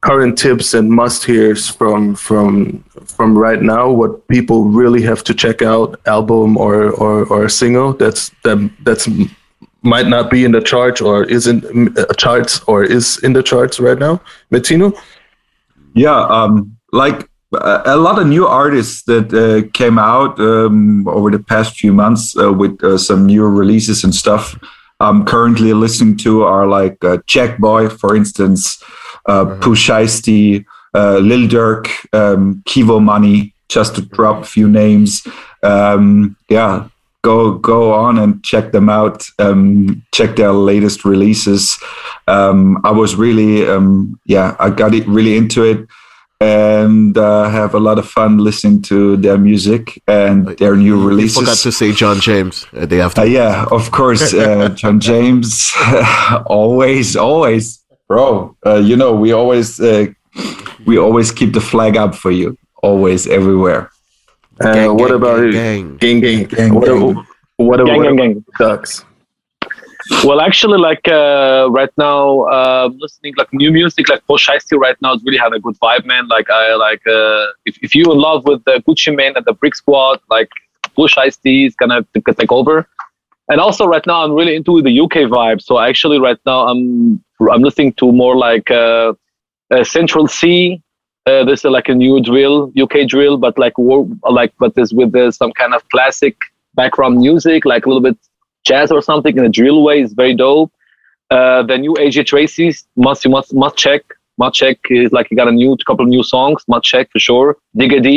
current 0.00 0.38
tips 0.38 0.74
and 0.74 0.90
must 0.90 1.24
hears 1.24 1.68
from 1.68 2.14
from 2.14 2.84
from 3.04 3.36
right 3.36 3.62
now 3.62 3.90
what 3.90 4.26
people 4.28 4.64
really 4.64 5.02
have 5.02 5.24
to 5.24 5.34
check 5.34 5.60
out 5.60 6.00
album 6.06 6.56
or 6.56 6.90
or, 6.92 7.26
or 7.26 7.44
a 7.46 7.50
single 7.50 7.92
that's 7.94 8.30
that 8.44 8.70
that's 8.84 9.08
might 9.82 10.06
not 10.06 10.30
be 10.30 10.44
in 10.44 10.52
the 10.52 10.60
charts 10.60 11.00
or 11.00 11.24
isn't 11.24 11.64
uh, 11.98 12.06
charts 12.14 12.60
or 12.68 12.84
is 12.84 13.18
in 13.24 13.32
the 13.32 13.42
charts 13.42 13.80
right 13.80 13.98
now 13.98 14.20
Metino 14.52 14.96
Yeah, 15.94 16.26
um, 16.28 16.76
like 16.92 17.28
a, 17.52 17.82
a 17.86 17.96
lot 17.96 18.20
of 18.20 18.26
new 18.26 18.46
artists 18.46 19.02
that 19.04 19.32
uh, 19.32 19.68
came 19.72 19.98
out 19.98 20.38
um, 20.38 21.08
over 21.08 21.30
the 21.30 21.38
past 21.38 21.76
few 21.76 21.92
months 21.92 22.36
uh, 22.36 22.52
with 22.52 22.82
uh, 22.84 22.98
some 22.98 23.26
new 23.26 23.46
releases 23.46 24.04
and 24.04 24.14
stuff. 24.14 24.58
I'm 25.00 25.24
currently 25.24 25.72
listening 25.72 26.16
to 26.18 26.42
are 26.42 26.66
like 26.66 27.02
uh, 27.04 27.18
Jack 27.26 27.58
Boy, 27.58 27.88
for 27.88 28.16
instance, 28.16 28.82
uh, 29.28 29.44
Pooh 29.60 29.76
Shiesty, 29.76 30.64
uh, 30.94 31.18
Lil 31.18 31.46
Durk, 31.48 31.86
um, 32.12 32.62
Kevo 32.66 32.98
Muney, 33.00 33.52
just 33.68 33.94
to 33.96 34.02
drop 34.02 34.42
a 34.42 34.46
few 34.46 34.68
names. 34.68 35.26
Um, 35.62 36.36
yeah, 36.48 36.88
go 37.22 37.52
go 37.58 37.92
on 37.92 38.18
and 38.18 38.42
check 38.42 38.72
them 38.72 38.88
out. 38.88 39.24
Um, 39.38 40.02
check 40.14 40.36
their 40.36 40.52
latest 40.52 41.04
releases. 41.04 41.78
Um, 42.26 42.78
I 42.84 42.90
was 42.90 43.14
really, 43.16 43.68
um, 43.68 44.18
yeah, 44.24 44.56
I 44.58 44.70
got 44.70 44.94
it 44.94 45.06
really 45.06 45.36
into 45.36 45.62
it, 45.64 45.86
and 46.40 47.18
uh, 47.18 47.48
have 47.50 47.74
a 47.74 47.80
lot 47.80 47.98
of 47.98 48.08
fun 48.08 48.38
listening 48.38 48.80
to 48.82 49.16
their 49.18 49.36
music 49.38 50.00
and 50.06 50.46
their 50.58 50.76
new 50.76 50.96
You 51.00 51.08
releases. 51.08 51.38
forgot 51.38 51.58
to 51.58 51.72
say 51.72 51.92
John 51.92 52.20
James 52.20 52.66
uh, 52.74 52.86
day 52.86 53.00
after. 53.00 53.22
Uh, 53.22 53.24
yeah, 53.24 53.66
of 53.70 53.90
course, 53.90 54.32
uh, 54.32 54.68
John 54.70 55.00
James. 55.10 55.72
always, 56.46 57.16
always, 57.16 57.84
bro. 58.08 58.56
Uh, 58.66 58.76
you 58.76 58.96
know, 58.96 59.14
we 59.14 59.32
always 59.32 59.78
uh, 59.80 60.06
we 60.86 60.98
always 60.98 61.30
keep 61.30 61.52
the 61.52 61.60
flag 61.60 61.96
up 61.96 62.14
for 62.14 62.30
you, 62.30 62.56
always, 62.82 63.26
everywhere. 63.26 63.90
uh, 64.60 64.72
Gang, 64.72 64.94
what 64.96 65.08
gang, 65.08 65.16
about 65.16 65.52
gang, 65.52 65.96
gang 65.98 66.20
gang, 66.20 66.44
Gang, 66.46 66.74
what, 66.74 66.86
gang. 66.86 67.00
what, 67.00 67.14
gang 67.14 67.66
what 67.68 67.84
gang 67.86 68.00
about 68.00 68.16
gang 68.16 68.44
Dugz 68.58 69.04
Well, 70.24 70.40
actually, 70.40 70.78
like 70.78 71.06
uh, 71.06 71.68
right 71.70 71.94
now, 71.96 72.42
uh, 72.56 72.88
listening 72.98 73.34
like 73.36 73.52
new 73.52 73.70
music, 73.70 74.08
like 74.08 74.26
Pooh 74.26 74.38
Shiesty 74.38 74.76
right 74.78 74.96
now 75.02 75.12
is 75.14 75.22
really 75.24 75.38
having 75.38 75.58
a 75.58 75.60
good 75.60 75.76
vibe, 75.78 76.04
man. 76.06 76.26
Like 76.28 76.48
I 76.50 76.74
like 76.74 77.06
uh, 77.06 77.46
if 77.66 77.78
if 77.86 77.94
you 77.94 78.04
in 78.12 78.18
love 78.18 78.44
with 78.44 78.64
the 78.64 78.82
Gucci 78.86 79.14
Mane 79.14 79.34
and 79.36 79.44
the 79.44 79.52
Brick 79.52 79.74
Squad, 79.74 80.20
like 80.30 80.50
Pooh 80.94 81.08
Shiesty 81.08 81.66
is 81.66 81.74
gonna 81.76 82.04
take 82.40 82.52
over. 82.52 82.88
And 83.50 83.60
also 83.60 83.86
right 83.86 84.06
now, 84.06 84.24
I'm 84.24 84.32
really 84.32 84.54
into 84.56 84.82
the 84.82 85.00
UK 85.04 85.16
vibe. 85.36 85.62
So 85.62 85.78
actually, 85.78 86.18
right 86.18 86.40
now, 86.44 86.68
I'm 86.68 87.22
I'm 87.40 87.62
listening 87.62 87.92
to 87.94 88.12
more 88.12 88.36
like 88.36 88.70
uh, 88.70 89.12
uh, 89.70 89.84
Central 89.84 90.26
Cee, 90.26 90.82
Uh, 91.28 91.44
this 91.44 91.60
is 91.64 91.70
like 91.78 91.88
a 91.94 91.94
new 91.94 92.14
drill, 92.28 92.56
UK 92.84 92.94
drill, 93.14 93.36
but 93.36 93.54
like 93.64 93.76
wo- 93.88 94.08
like 94.40 94.52
but 94.62 94.72
this 94.78 94.90
with 94.98 95.10
this, 95.12 95.36
some 95.42 95.52
kind 95.60 95.72
of 95.76 95.80
classic 95.94 96.34
background 96.80 97.14
music, 97.26 97.60
like 97.72 97.82
a 97.84 97.88
little 97.90 98.06
bit 98.08 98.16
jazz 98.68 98.88
or 98.96 99.02
something 99.10 99.34
in 99.40 99.44
a 99.50 99.52
drill 99.58 99.78
way. 99.86 99.96
It's 100.02 100.14
very 100.22 100.34
dope. 100.44 100.72
Uh, 101.30 101.62
the 101.70 101.76
new 101.84 101.92
AJ 102.04 102.16
Tracey's 102.30 102.78
must 102.96 103.20
you 103.24 103.30
must 103.36 103.50
must 103.64 103.76
check. 103.76 104.02
Must 104.42 104.54
check 104.62 104.78
is 104.90 105.12
like 105.16 105.26
he 105.30 105.34
got 105.42 105.48
a 105.54 105.56
new 105.62 105.76
couple 105.88 106.04
of 106.06 106.10
new 106.16 106.24
songs. 106.34 106.58
Must 106.72 106.84
check 106.92 107.06
for 107.12 107.20
sure. 107.28 107.48
Digga 107.76 107.98
D, 108.06 108.08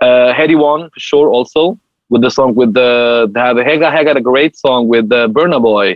uh, 0.00 0.32
Headie 0.38 0.58
One 0.58 0.82
for 0.94 1.00
sure 1.10 1.28
also 1.36 1.62
with 2.08 2.22
the 2.22 2.30
song 2.38 2.54
with 2.60 2.72
the 2.80 2.90
they 3.32 3.40
have 3.48 3.56
Hega 3.70 3.88
Hega 3.96 4.16
a 4.16 4.24
great 4.32 4.56
song 4.64 4.88
with 4.88 5.06
the 5.14 5.22
Burna 5.28 5.60
Boy. 5.70 5.86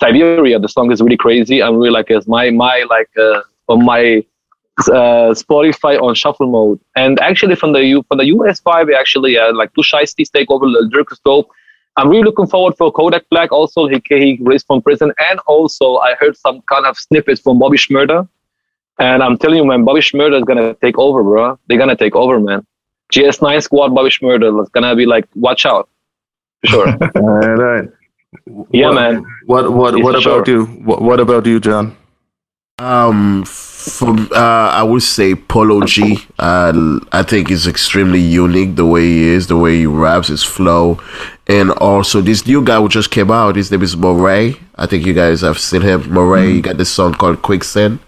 Siberia, 0.00 0.58
the 0.58 0.68
song 0.68 0.90
is 0.90 1.00
really 1.02 1.16
crazy. 1.16 1.62
I'm 1.62 1.76
really 1.76 1.90
like 1.90 2.10
it's 2.10 2.26
my 2.26 2.50
my 2.50 2.84
like 2.88 3.10
uh, 3.18 3.42
on 3.68 3.84
my 3.84 4.24
uh, 4.88 5.34
Spotify 5.42 6.00
on 6.00 6.14
shuffle 6.14 6.50
mode. 6.50 6.80
And 6.96 7.20
actually 7.20 7.54
from 7.54 7.72
the 7.72 7.84
U 7.84 8.02
from 8.08 8.18
the 8.18 8.26
US 8.26 8.60
five, 8.60 8.88
actually 8.90 9.36
uh, 9.36 9.52
like 9.54 9.72
two 9.74 9.82
Shiesties 9.82 10.30
take 10.30 10.50
over 10.50 10.66
the 10.66 10.88
Dirk 10.92 11.08
Dope. 11.24 11.50
I'm 11.96 12.08
really 12.08 12.22
looking 12.22 12.46
forward 12.46 12.76
for 12.78 12.90
Kodak 12.90 13.28
Black. 13.30 13.52
Also, 13.52 13.86
he 13.88 14.00
he 14.08 14.38
released 14.40 14.66
from 14.66 14.80
prison, 14.80 15.12
and 15.18 15.38
also 15.46 15.96
I 15.96 16.14
heard 16.14 16.36
some 16.36 16.62
kind 16.62 16.86
of 16.86 16.96
snippets 16.96 17.40
from 17.40 17.58
Bobby 17.58 17.76
Shmurda. 17.76 18.28
And 18.98 19.22
I'm 19.22 19.36
telling 19.36 19.58
you, 19.58 19.64
man, 19.64 19.84
Bobby 19.84 20.00
Shmurda 20.00 20.38
is 20.38 20.44
gonna 20.44 20.74
take 20.74 20.98
over, 20.98 21.22
bro. 21.22 21.58
They're 21.66 21.78
gonna 21.78 21.96
take 21.96 22.14
over, 22.14 22.38
man. 22.40 22.66
GS9 23.12 23.62
squad, 23.62 23.94
Bobby 23.94 24.10
Shmurda 24.10 24.62
is 24.62 24.68
gonna 24.70 24.94
be 24.94 25.04
like, 25.04 25.26
watch 25.34 25.66
out, 25.66 25.88
for 26.60 26.66
sure. 26.68 26.88
All 27.16 27.56
right. 27.56 27.88
Yeah, 28.72 28.90
what, 28.90 28.94
man. 28.94 29.24
What 29.46 29.72
what 29.72 29.94
Yeah, 29.96 30.04
what 30.04 30.14
for 30.22 30.28
about 30.28 30.46
sure. 30.46 30.48
you? 30.48 30.64
What, 30.66 31.02
what 31.02 31.20
about 31.20 31.46
you, 31.46 31.60
John? 31.60 31.96
Um, 32.78 33.44
from 33.44 34.28
uh, 34.32 34.70
I 34.72 34.82
would 34.82 35.02
say 35.02 35.34
Polo 35.34 35.84
G. 35.84 36.18
Uh, 36.38 37.00
I 37.12 37.22
think 37.22 37.48
he's 37.48 37.66
extremely 37.66 38.20
unique 38.20 38.76
the 38.76 38.86
way 38.86 39.02
he 39.02 39.22
is, 39.28 39.48
the 39.48 39.56
way 39.56 39.78
he 39.78 39.86
raps, 39.86 40.28
his 40.28 40.42
flow, 40.42 40.98
and 41.46 41.70
also 41.72 42.20
this 42.22 42.46
new 42.46 42.62
guy 42.64 42.78
who 42.80 42.88
just 42.88 43.10
came 43.10 43.30
out. 43.30 43.56
His 43.56 43.70
name 43.70 43.82
is 43.82 43.96
Morray. 43.96 44.58
I 44.76 44.86
think 44.86 45.04
you 45.04 45.12
guys 45.12 45.42
have 45.42 45.58
seen 45.58 45.82
him. 45.82 46.02
Morray. 46.04 46.54
He 46.54 46.60
got 46.62 46.78
this 46.78 46.90
song 46.90 47.14
called 47.14 47.42
Quicksand. 47.42 47.98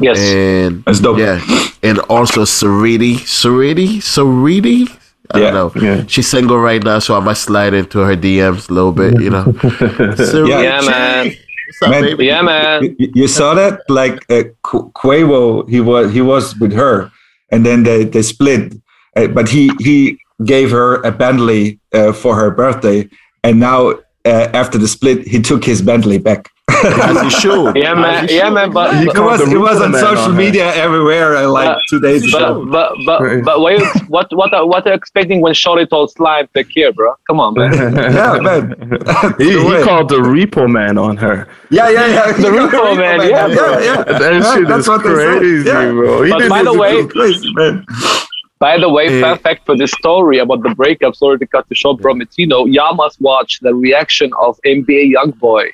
Yes. 0.00 0.18
and 0.18 0.84
That's 0.86 1.00
dope. 1.00 1.18
Yeah, 1.18 1.40
and 1.82 1.98
also 2.08 2.42
Saweetie, 2.44 3.16
Saweetie, 3.16 3.98
Saweetie. 3.98 4.88
I 5.34 5.38
Yeah, 5.40 5.50
don't 5.50 5.76
know. 5.76 5.82
yeah. 5.82 6.04
She's 6.06 6.28
single 6.28 6.58
right 6.58 6.82
now, 6.82 6.98
so 7.00 7.14
I 7.16 7.20
might 7.20 7.36
slide 7.36 7.74
into 7.74 7.98
her 8.00 8.16
DMs 8.16 8.70
a 8.70 8.72
little 8.72 8.92
bit. 8.92 9.20
You 9.20 9.30
know. 9.30 9.44
Saweetie. 10.16 10.48
Yeah, 10.62 10.80
man. 10.80 11.26
Up, 11.82 11.90
Man. 11.90 12.16
Yeah, 12.18 12.40
man. 12.42 12.96
You, 12.98 13.12
you 13.14 13.28
saw 13.28 13.54
that? 13.54 13.80
Like 13.90 14.24
uh, 14.30 14.44
Qu- 14.62 14.90
Quavo, 14.92 15.68
he 15.68 15.80
was 15.80 16.12
he 16.12 16.22
was 16.22 16.56
with 16.58 16.72
her, 16.72 17.10
and 17.52 17.64
then 17.66 17.82
they 17.82 18.04
they 18.04 18.22
split. 18.22 18.72
Uh, 19.16 19.26
but 19.28 19.48
he 19.50 19.70
he 19.80 20.18
gave 20.44 20.70
her 20.70 21.02
a 21.02 21.12
Bentley 21.12 21.78
uh, 21.92 22.12
for 22.12 22.34
her 22.36 22.50
birthday, 22.50 23.06
and 23.44 23.60
now 23.60 23.90
uh, 24.24 24.48
after 24.54 24.78
the 24.78 24.88
split, 24.88 25.26
he 25.26 25.40
took 25.42 25.62
his 25.64 25.82
Bentley 25.82 26.16
back. 26.18 26.48
As 26.84 27.22
he 27.22 27.30
should. 27.30 27.76
Yeah, 27.76 27.94
man. 27.94 28.28
he 28.28 28.36
Yeah, 28.36 28.44
should. 28.46 28.54
man. 28.54 28.70
But 28.72 28.96
He 28.96 29.04
it 29.04 29.18
was 29.18 29.40
it 29.52 29.58
was 29.58 29.80
on 29.80 29.92
social 29.94 30.18
on 30.18 30.30
her. 30.32 30.36
media 30.36 30.72
everywhere, 30.74 31.36
uh, 31.36 31.48
like 31.48 31.76
two 31.90 32.00
days 32.00 32.22
ago. 32.32 32.64
but 32.70 32.92
but 33.06 33.18
but 33.20 33.44
but 33.44 33.60
what 33.60 33.78
you- 33.78 33.86
what 34.08 34.26
what 34.32 34.52
are, 34.54 34.66
what 34.66 34.86
are 34.86 34.90
you 34.90 34.94
expecting 34.94 35.40
when 35.40 35.54
Shorty 35.54 35.86
told 35.86 36.10
Slime 36.12 36.48
take 36.54 36.72
care, 36.74 36.92
bro? 36.92 37.14
Come 37.28 37.40
on, 37.40 37.54
man. 37.54 37.72
yeah, 37.94 38.38
man. 38.40 38.74
he, 39.38 39.50
he 39.52 39.82
called 39.88 40.08
the 40.08 40.20
repo 40.34 40.70
man 40.70 40.98
on 40.98 41.16
her. 41.16 41.48
Yeah, 41.70 41.88
yeah, 41.90 42.06
yeah. 42.06 42.32
The 42.44 42.48
Repo 42.48 42.96
Man, 42.96 43.20
yeah, 43.28 43.46
yeah, 43.46 43.80
yeah. 43.80 44.02
That 44.04 44.32
Yeah, 44.32 44.54
shit 44.54 44.68
that's 44.68 44.80
is 44.82 44.88
what 44.88 45.00
crazy, 45.02 45.68
Yeah. 45.68 45.90
bro. 45.90 46.22
He 46.22 46.30
But 46.30 46.48
by 46.48 46.62
the 46.62 46.72
way- 46.72 47.06
Crazy, 47.06 47.52
man. 47.54 47.84
By 48.58 48.76
the 48.78 48.88
way, 48.88 49.06
Yeah. 49.20 49.20
fun 49.34 49.38
fact 49.38 49.66
for 49.66 49.76
this 49.76 49.92
story 49.92 50.38
about 50.38 50.62
the 50.64 50.70
breakup, 50.74 51.14
sorry 51.14 51.38
to 51.38 51.46
cut 51.46 51.68
the 51.68 51.74
short, 51.76 52.00
bro, 52.00 52.14
Metino, 52.14 52.66
y'all 52.72 52.94
must 52.94 53.20
watch 53.20 53.60
the 53.60 53.72
reaction 53.74 54.30
of 54.40 54.58
NBA 54.66 55.12
Youngboy 55.14 55.70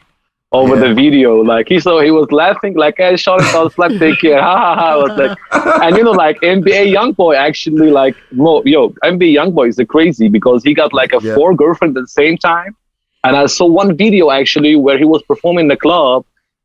over 0.61 0.75
Yeah. 0.77 0.85
the 0.89 0.95
video. 1.03 1.31
Like 1.53 1.69
he 1.73 1.79
saw, 1.85 1.95
he 2.09 2.13
was 2.21 2.29
laughing, 2.43 2.75
like, 2.85 2.95
"Hey, 3.03 3.17
Shorty 3.25 3.45
told 3.55 3.73
Slime 3.75 3.99
take 4.05 4.19
care." 4.25 4.41
Ha 4.49 4.55
ha 4.65 4.73
ha! 4.81 4.87
I 4.95 4.97
was 5.05 5.13
like, 5.23 5.37
and 5.85 5.97
you 5.99 6.05
know, 6.09 6.17
like 6.25 6.37
NBA 6.57 6.83
young 6.99 7.11
boy 7.23 7.35
actually, 7.49 7.91
like, 8.01 8.17
mo- 8.45 8.63
yo, 8.75 8.81
NBA 9.13 9.31
Youngboy 9.39 9.67
is 9.73 9.79
a 9.85 9.87
crazy 9.95 10.29
because 10.37 10.63
he 10.69 10.73
got 10.83 10.91
like 11.01 11.13
a 11.19 11.21
Yeah. 11.23 11.35
four 11.37 11.51
girlfriend 11.63 11.97
at 11.99 12.03
the 12.09 12.15
same 12.23 12.37
time. 12.51 12.73
And 13.27 13.37
I 13.43 13.47
saw 13.57 13.67
one 13.83 13.91
video 14.05 14.25
actually 14.41 14.75
where 14.85 14.99
he 15.03 15.07
was 15.15 15.23
performing 15.31 15.65
in 15.67 15.69
the 15.75 15.81
club, 15.87 16.19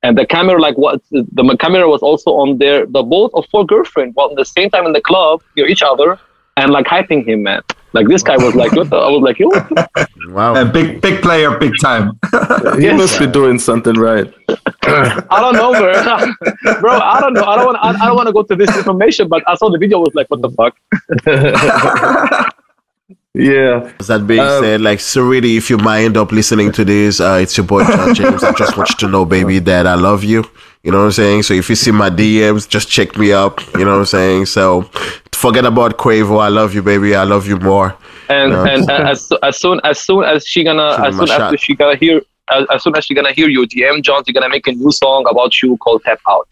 and 0.03 0.17
the 0.19 0.25
camera, 0.35 0.57
like, 0.67 0.77
what 0.85 0.95
the 1.11 1.57
camera 1.65 1.85
was 1.95 2.01
also 2.09 2.29
on 2.43 2.49
there. 2.63 2.79
The 2.97 3.03
both 3.15 3.31
of 3.37 3.45
four 3.53 3.63
girlfriend 3.73 4.09
while 4.15 4.29
at 4.33 4.37
the 4.43 4.49
same 4.57 4.69
time 4.73 4.85
in 4.89 4.93
the 4.99 5.05
club, 5.11 5.35
near 5.55 5.67
each 5.73 5.83
other, 5.91 6.09
and 6.59 6.67
like 6.77 6.85
hyping 6.95 7.21
him, 7.29 7.39
man. 7.49 7.61
Like 7.93 8.07
this 8.07 8.21
guy 8.23 8.37
was 8.37 8.53
like, 8.55 8.71
what 8.73 8.89
the? 8.89 8.97
I 8.97 9.09
was 9.09 9.21
like, 9.21 9.39
yo, 9.39 9.47
what 9.47 9.67
the- 9.69 10.07
Wow. 10.29 10.53
A 10.55 10.63
big, 10.65 11.01
big 11.01 11.21
player, 11.23 11.57
big 11.57 11.73
time. 11.81 12.19
He 12.77 12.83
Yes. 12.83 12.97
must 12.97 13.19
be 13.19 13.25
doing 13.25 13.57
something 13.57 13.95
right. 13.95 14.31
I 14.83 15.39
don't 15.41 15.55
know, 15.55 15.71
bro. 15.73 15.93
bro, 16.81 16.99
I 16.99 17.19
don't 17.19 17.33
know. 17.33 17.43
I 17.43 17.55
don't 17.55 17.65
want. 17.65 17.77
I, 17.81 17.89
I 18.03 18.05
don't 18.05 18.15
want 18.15 18.27
to 18.27 18.33
go 18.33 18.43
to 18.43 18.55
this 18.55 18.75
information, 18.77 19.27
but 19.27 19.41
I 19.47 19.55
saw 19.55 19.69
the 19.71 19.79
video. 19.79 19.97
I 19.97 20.01
was 20.01 20.13
like, 20.15 20.29
what 20.29 20.41
the 20.41 20.49
fuck? 20.51 20.75
Yeah. 23.33 23.91
That 24.07 24.25
being 24.27 24.39
Um, 24.41 24.61
said, 24.63 24.81
like 24.81 24.99
so 24.99 25.21
really, 25.23 25.55
if 25.57 25.69
you 25.69 25.77
might 25.77 26.01
end 26.03 26.17
up 26.17 26.31
listening 26.31 26.71
to 26.73 26.83
this, 26.85 27.19
uh, 27.19 27.39
it's 27.41 27.55
your 27.57 27.65
boy 27.65 27.83
John 27.85 28.13
James. 28.13 28.43
I 28.43 28.51
just 28.53 28.75
want 28.77 28.89
you 28.89 28.95
to 28.97 29.07
know, 29.07 29.23
baby, 29.25 29.59
that 29.59 29.85
I 29.87 29.93
love 29.95 30.23
you. 30.23 30.43
You 30.83 30.91
know 30.91 30.99
what 30.99 31.05
I'm 31.05 31.11
saying? 31.11 31.43
So 31.43 31.53
if 31.53 31.69
you 31.69 31.75
see 31.75 31.91
my 31.91 32.09
DMs, 32.09 32.67
just 32.67 32.89
check 32.89 33.17
me 33.17 33.31
up. 33.31 33.61
You 33.75 33.85
know 33.85 33.91
what 33.93 33.99
I'm 33.99 34.05
saying? 34.05 34.45
So 34.47 34.89
forget 35.39 35.65
about 35.65 35.97
Quavo. 35.97 36.39
I 36.41 36.49
love 36.49 36.73
you, 36.75 36.83
baby. 36.83 37.15
I 37.15 37.23
love 37.23 37.47
you 37.47 37.57
more. 37.57 37.89
And 38.29 38.51
Yeah. 38.51 38.73
and 38.73 38.89
uh, 38.89 39.11
as 39.13 39.19
as 39.49 39.55
soon 39.63 39.79
as 39.83 39.97
soon 40.07 40.23
as 40.23 40.45
she 40.51 40.63
gonna 40.63 40.89
Shoot 40.95 41.05
as 41.07 41.15
soon 41.17 41.27
shot. 41.27 41.53
as 41.53 41.59
she 41.65 41.73
gonna 41.75 41.95
hear 42.03 42.21
as, 42.51 42.65
as 42.73 42.83
soon 42.83 42.95
as 42.97 43.05
she 43.05 43.13
gonna 43.13 43.31
hear 43.39 43.47
you, 43.55 43.61
DM 43.67 44.03
Jones, 44.03 44.23
you're 44.27 44.33
gonna 44.39 44.49
make 44.57 44.67
a 44.67 44.71
new 44.73 44.91
song 44.91 45.25
about 45.29 45.51
you 45.61 45.77
called 45.77 46.03
Tap 46.03 46.19
Out. 46.27 46.47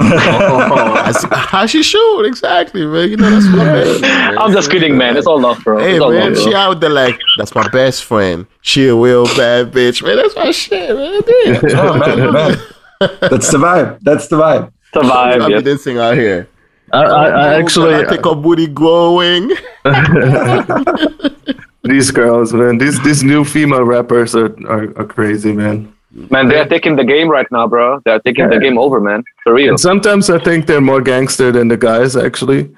As, 0.00 1.24
how 1.30 1.66
she 1.66 1.82
should 1.82 2.22
exactly, 2.24 2.84
man. 2.86 3.10
You 3.10 3.16
know 3.18 3.30
that's 3.30 3.46
my 3.54 3.64
baby. 3.72 4.00
man. 4.00 4.38
I'm 4.38 4.52
just 4.52 4.70
kidding, 4.70 4.96
man. 4.96 5.16
It's 5.18 5.26
all 5.26 5.40
love, 5.40 5.62
bro. 5.64 5.78
Hey 5.80 5.94
it's 5.96 6.02
all 6.02 6.10
man, 6.12 6.32
love, 6.34 6.42
she 6.42 6.50
bro. 6.50 6.58
out 6.60 6.80
there 6.80 6.90
like 6.90 7.18
that's 7.38 7.54
my 7.54 7.68
best 7.68 8.04
friend. 8.04 8.46
She 8.62 8.86
a 8.88 8.94
real 8.94 9.26
bad 9.26 9.72
bitch, 9.72 10.02
man. 10.02 10.16
That's 10.16 10.34
my 10.36 10.50
shit, 10.50 10.96
man. 10.96 11.20
Damn. 11.26 11.78
Oh, 11.78 11.98
man, 11.98 12.32
man. 12.32 12.58
That's 13.30 13.50
the 13.50 13.58
vibe. 13.58 13.98
That's 14.00 14.28
the 14.28 14.36
vibe. 14.36 14.72
Survive, 14.94 15.40
I'm 15.42 15.50
yes. 15.50 15.62
dancing 15.64 15.98
out 15.98 16.14
here. 16.14 16.48
I, 16.92 17.02
I, 17.02 17.26
I 17.28 17.54
actually, 17.58 17.94
I 17.94 18.04
take 18.04 18.26
a 18.26 18.34
booty 18.34 18.66
growing. 18.66 19.50
these 21.82 22.10
girls, 22.10 22.52
man, 22.52 22.78
these 22.78 23.02
these 23.02 23.22
new 23.24 23.44
female 23.44 23.84
rappers 23.84 24.34
are, 24.34 24.54
are, 24.68 24.84
are 24.98 25.04
crazy, 25.06 25.52
man. 25.52 25.92
Man, 26.30 26.48
they're 26.48 26.66
taking 26.68 26.96
the 26.96 27.04
game 27.04 27.28
right 27.30 27.46
now, 27.50 27.66
bro. 27.66 28.00
They're 28.04 28.20
taking 28.20 28.48
the 28.50 28.58
game 28.58 28.76
over, 28.78 29.00
man. 29.00 29.24
For 29.44 29.54
real. 29.54 29.70
And 29.70 29.80
sometimes 29.80 30.28
I 30.28 30.38
think 30.38 30.66
they're 30.66 30.82
more 30.82 31.00
gangster 31.00 31.50
than 31.50 31.68
the 31.68 31.76
guys 31.78 32.16
actually. 32.16 32.70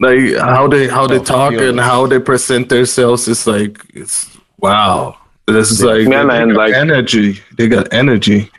Like 0.00 0.34
how 0.36 0.66
they 0.66 0.88
how 0.88 1.06
they 1.06 1.18
Oh, 1.20 1.24
talk 1.24 1.52
and 1.54 1.78
how 1.78 2.06
they 2.06 2.18
present 2.18 2.68
themselves 2.68 3.28
is 3.28 3.46
like 3.46 3.80
it's 3.94 4.26
wow. 4.58 5.16
This 5.46 5.70
is 5.70 5.82
like 5.84 6.08
Yeah, 6.08 6.22
they 6.22 6.24
man, 6.24 6.48
got 6.48 6.56
like- 6.56 6.74
energy. 6.74 7.40
They 7.56 7.68
got 7.68 7.92
energy. 7.92 8.50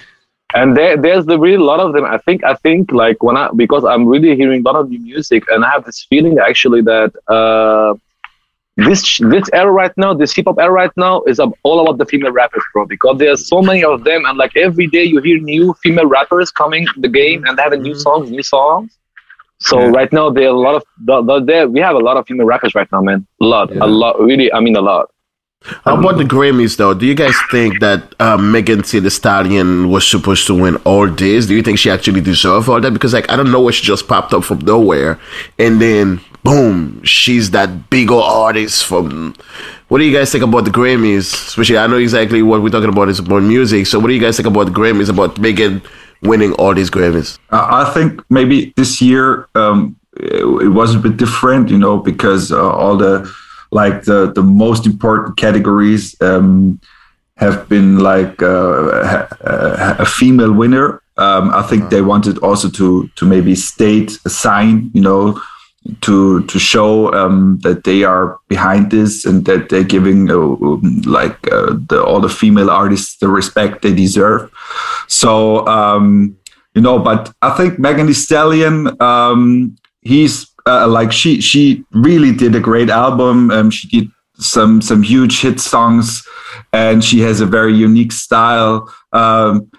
And 0.54 0.76
there, 0.76 0.98
there's 0.98 1.26
the 1.26 1.38
really 1.40 1.58
lot 1.58 1.80
of 1.80 1.94
them. 1.94 2.06
I 2.06 2.18
think, 2.20 2.44
I 2.44 2.56
think, 2.56 2.92
like 2.92 3.22
when 3.24 3.38
I 3.38 3.50
because 3.56 3.84
I'm 3.84 4.06
really 4.08 4.36
hearing 4.36 4.62
a 4.62 4.64
lot 4.64 4.76
of 4.80 4.90
new 4.90 5.00
music, 5.00 5.44
and 5.50 5.64
I 5.66 5.70
have 5.72 5.86
this 5.86 6.06
feeling 6.10 6.38
actually 6.40 6.82
that 6.82 7.12
uh, 7.28 7.94
this 8.78 9.18
this 9.20 9.50
era 9.54 9.72
right 9.72 9.92
now, 9.98 10.14
this 10.14 10.34
hip 10.34 10.46
hop 10.48 10.58
era 10.60 10.72
right 10.72 10.92
now, 10.98 11.22
is 11.24 11.40
all 11.40 11.82
about 11.82 11.98
the 11.98 12.06
female 12.06 12.32
rappers, 12.32 12.64
bro. 12.74 12.86
Because 12.86 13.18
there's 13.20 13.48
so 13.48 13.62
many 13.62 13.84
of 13.84 14.04
them, 14.04 14.26
and 14.26 14.38
like 14.38 14.56
every 14.56 14.88
day 14.88 15.04
you 15.04 15.20
hear 15.22 15.40
new 15.40 15.74
female 15.84 16.06
rappers 16.08 16.52
coming 16.52 16.86
the 16.98 17.10
game 17.10 17.44
and 17.46 17.58
they 17.58 17.62
have 17.64 17.74
a 17.74 17.78
new 17.78 17.96
songs, 17.96 18.30
new 18.30 18.44
songs. 18.44 18.98
So 19.60 19.80
Yeah. 19.80 19.90
right 20.00 20.12
now 20.12 20.30
there 20.32 20.46
are 20.46 20.56
a 20.56 20.60
lot 20.60 20.76
of 20.76 20.84
the, 21.06 21.22
the, 21.22 21.40
there 21.46 21.68
we 21.70 21.80
have 21.82 21.96
a 21.96 22.00
lot 22.00 22.18
of 22.18 22.26
female 22.28 22.48
rappers 22.48 22.74
right 22.74 22.92
now, 22.92 23.02
man. 23.02 23.28
A 23.42 23.46
lot, 23.46 23.70
Yeah. 23.72 23.84
a 23.86 23.88
lot, 23.88 24.20
really. 24.20 24.52
I 24.52 24.60
mean, 24.60 24.76
a 24.76 24.82
lot. 24.82 25.10
How 25.64 25.96
about 25.98 26.18
the 26.18 26.24
Grammys 26.24 26.78
though? 26.78 26.94
Do 26.96 27.06
you 27.06 27.14
guys 27.14 27.36
think 27.52 27.80
that 27.82 28.16
uh, 28.20 28.38
Megan 28.38 28.82
Thee 28.82 29.00
the 29.00 29.12
Stallion 29.12 29.90
was 29.90 30.08
supposed 30.08 30.48
to 30.48 30.56
win 30.60 30.78
all 30.78 31.08
this? 31.08 31.46
Do 31.46 31.56
you 31.56 31.62
think 31.62 31.78
she 31.78 31.92
actually 31.92 32.22
deserved 32.22 32.68
all 32.68 32.82
that? 32.82 32.92
Because 32.92 33.14
like 33.14 33.30
I 33.30 33.36
don't 33.36 33.52
know 33.52 33.62
where 33.62 33.74
she 33.74 33.84
just 33.86 34.08
popped 34.08 34.34
up 34.34 34.44
from 34.44 34.60
nowhere, 34.60 35.20
and 35.60 35.80
then 35.80 36.20
boom, 36.44 37.04
she's 37.04 37.52
that 37.52 37.90
big 37.92 38.10
old 38.10 38.24
artist 38.24 38.86
from. 38.86 39.36
What 39.88 40.00
do 40.00 40.06
you 40.06 40.18
guys 40.18 40.32
think 40.32 40.44
about 40.44 40.66
the 40.66 40.72
Grammys? 40.72 41.34
Especially, 41.34 41.78
I 41.78 41.86
know 41.86 41.98
exactly 41.98 42.42
what 42.42 42.64
we're 42.64 42.70
talking 42.70 42.90
about 42.90 43.10
is 43.10 43.20
about 43.20 43.44
music. 43.44 43.86
So, 43.86 44.00
what 44.00 44.08
do 44.08 44.14
you 44.14 44.22
guys 44.22 44.38
think 44.38 44.48
about 44.48 44.66
the 44.66 44.72
Grammys? 44.72 45.10
About 45.10 45.38
Megan 45.38 45.82
winning 46.24 46.54
all 46.54 46.74
these 46.74 46.90
Grammys? 46.90 47.38
Uh, 47.52 47.68
I 47.70 47.94
think 47.94 48.24
maybe 48.32 48.74
this 48.78 49.00
year 49.00 49.48
um, 49.54 49.96
it, 50.18 50.44
it 50.64 50.70
was 50.70 50.96
a 50.96 51.00
bit 51.00 51.18
different, 51.18 51.70
you 51.70 51.78
know, 51.78 51.98
because 51.98 52.52
uh, 52.52 52.72
all 52.72 52.98
the 52.98 53.32
like 53.72 54.04
the 54.04 54.32
the 54.34 54.44
most 54.44 54.86
important 54.86 55.38
categories 55.38 56.16
um, 56.22 56.80
have 57.38 57.68
been 57.68 58.00
like 58.00 58.42
uh, 58.44 59.06
ha- 59.06 59.28
uh, 59.44 59.96
a 60.00 60.06
female 60.06 60.54
winner. 60.54 61.02
Um, 61.18 61.52
I 61.52 61.64
think 61.64 61.90
they 61.90 62.02
wanted 62.02 62.38
also 62.40 62.70
to 62.70 63.08
to 63.16 63.26
maybe 63.26 63.56
state 63.56 64.18
a 64.26 64.30
sign, 64.30 64.92
you 64.94 65.02
know, 65.02 65.42
to 66.02 66.44
to 66.46 66.60
show 66.60 67.14
um, 67.14 67.60
that 67.64 67.84
they 67.84 68.04
are 68.04 68.40
behind 68.48 68.92
this 68.92 69.26
and 69.26 69.46
that 69.46 69.70
they're 69.70 69.84
giving 69.84 70.30
uh, 70.30 70.38
like 71.06 71.52
uh, 71.52 71.76
the, 71.90 72.04
all 72.04 72.22
the 72.22 72.30
female 72.30 72.70
artists 72.70 73.18
the 73.18 73.28
respect 73.28 73.82
they 73.82 73.94
deserve. 73.94 74.52
So 75.08 75.66
um, 75.68 76.38
you 76.76 76.82
know, 76.82 77.00
but 77.00 77.34
I 77.42 77.52
think 77.58 77.80
Megan 77.80 78.08
Thee 78.08 78.14
Stallion, 78.14 79.02
um, 79.02 79.76
he's 80.02 80.51
uh, 80.66 80.88
like 80.88 81.12
she 81.12 81.42
she 81.42 81.84
really 81.92 82.34
did 82.34 82.56
a 82.56 82.60
great 82.60 82.90
album. 82.90 83.52
Um, 83.52 83.70
she 83.70 83.88
did 83.88 84.12
some 84.36 84.82
some 84.82 85.04
huge 85.04 85.42
hit 85.42 85.60
songs, 85.60 86.28
and 86.74 87.04
she 87.04 87.20
has 87.22 87.42
a 87.42 87.46
very 87.46 87.74
unique 87.74 88.12
style. 88.12 88.94
Um, 89.14 89.70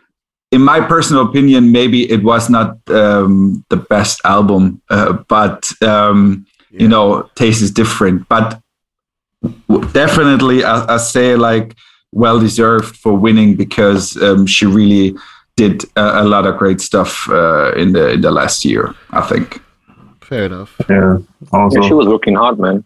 in 0.51 0.61
my 0.61 0.81
personal 0.81 1.27
opinion, 1.27 1.73
maybe 1.73 2.11
it 2.11 2.23
was 2.23 2.51
not 2.51 2.77
um, 2.91 3.65
the 3.71 3.77
best 3.77 4.21
album, 4.25 4.83
uh, 4.91 5.15
but 5.29 5.71
um, 5.83 6.47
yeah. 6.71 6.83
you 6.83 6.89
know, 6.89 7.31
taste 7.35 7.63
is 7.63 7.71
different. 7.71 8.29
But 8.29 8.61
definitely, 9.93 10.63
I, 10.63 10.95
I, 10.95 10.97
say 10.99 11.37
like 11.37 11.75
well 12.13 12.39
deserved 12.39 12.97
for 12.97 13.17
winning 13.17 13.57
because 13.57 14.17
um, 14.23 14.47
she 14.47 14.67
really 14.67 15.17
did 15.57 15.85
a, 15.97 16.23
a, 16.23 16.25
lot 16.25 16.47
of 16.47 16.59
great 16.59 16.81
stuff 16.81 17.29
uh, 17.31 17.73
in 17.75 17.93
the 17.93 18.11
in 18.11 18.21
the 18.21 18.31
last 18.31 18.65
year. 18.65 18.95
I 19.11 19.23
think. 19.23 19.61
Fair 20.33 20.47
enough. 20.47 20.81
Yeah. 20.89 21.19
Also, 21.53 21.83
yeah, 21.83 21.89
she 21.89 21.93
was 21.93 22.07
working 22.07 22.35
hard, 22.37 22.59
man. 22.59 22.83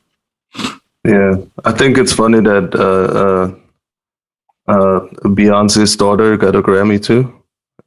Yeah, 1.05 1.36
I 1.64 1.70
think 1.70 1.97
it's 1.97 2.12
funny 2.12 2.40
that 2.40 2.74
uh, 2.74 3.06
uh, 3.23 4.74
uh, 4.74 5.01
Beyonce's 5.36 5.94
daughter 5.94 6.36
got 6.36 6.56
a 6.56 6.62
Grammy 6.62 7.01
too. 7.01 7.32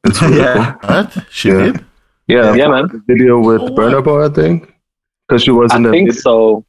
It's 0.06 0.22
really 0.22 0.38
yeah. 0.38 0.76
Cool. 0.76 0.90
What? 0.90 1.26
She 1.30 1.50
yeah. 1.50 1.58
did? 1.58 1.86
Yeah, 2.28 2.56
yeah, 2.56 2.68
man. 2.70 3.04
Video 3.06 3.38
with 3.42 3.60
oh, 3.60 3.76
Burna 3.76 4.02
Boy, 4.02 4.28
I 4.28 4.30
think, 4.30 4.74
because 5.28 5.44
she 5.44 5.52
was 5.52 5.74
in 5.74 5.86
I 5.86 5.90
the. 5.90 5.90
I 5.90 5.92
think 5.92 6.14
so. 6.14 6.64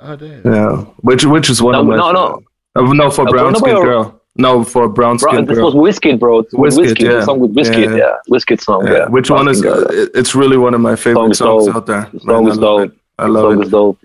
Oh, 0.00 0.16
damn. 0.16 0.44
Yeah, 0.44 0.76
which 1.00 1.24
which 1.24 1.48
is 1.48 1.62
one 1.62 1.72
no, 1.72 1.80
of 1.80 1.86
my. 1.86 1.96
No, 1.96 2.12
no, 2.12 2.42
uh, 2.76 2.92
no, 2.92 3.10
for 3.10 3.24
brown 3.24 3.54
skin 3.54 3.76
girl. 3.76 4.19
No, 4.40 4.64
for 4.64 4.88
brown 4.88 5.18
skin 5.18 5.44
This 5.44 5.56
girl. 5.56 5.72
was 5.72 5.74
Wizkid, 5.74 6.18
bro. 6.18 6.42
Wizkid, 6.44 6.94
Wizkid, 6.94 7.12
yeah. 7.12 7.24
song 7.24 7.40
with 7.40 7.54
Wizkid, 7.54 7.90
yeah. 7.90 7.96
yeah. 7.96 8.16
Wizkid 8.30 8.60
song, 8.60 8.86
yeah. 8.86 8.92
yeah. 8.92 9.08
Which 9.08 9.28
brown 9.28 9.46
one 9.46 9.48
is? 9.48 9.64
Uh, 9.64 9.86
it's 10.14 10.34
really 10.34 10.56
one 10.56 10.74
of 10.74 10.80
my 10.80 10.96
favorite 10.96 11.34
songs 11.34 11.66
dope. 11.66 11.76
out 11.76 11.86
there. 11.86 12.08
The 12.12 12.20
song 12.20 12.44
Man, 12.44 12.52
is 12.52 12.58
I 12.58 12.60
love 12.60 12.78
dope. 12.80 12.92
it. 12.92 12.98
I 13.18 13.26
love 13.26 13.42
song 13.42 13.60
it. 13.60 13.64
Is 13.64 13.70
dope. 13.70 13.98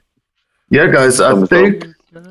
Yeah, 0.70 0.88
guys, 0.88 1.22
I 1.22 1.46
think 1.46 1.86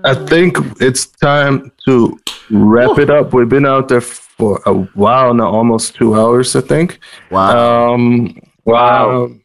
I 0.05 0.15
think 0.15 0.59
it's 0.81 1.07
time 1.07 1.73
to 1.85 2.19
wrap 2.51 2.99
it 2.99 3.11
up. 3.11 3.33
We've 3.33 3.49
been 3.49 3.67
out 3.67 3.89
there 3.89 4.01
for 4.01 4.61
a 4.67 4.75
while 4.75 5.33
now, 5.35 5.49
almost 5.49 5.95
two 5.95 6.15
hours, 6.15 6.57
I 6.57 6.61
think. 6.61 6.99
Wow. 7.31 7.95
Um, 7.95 8.41
wow. 8.65 9.25
Um, 9.25 9.41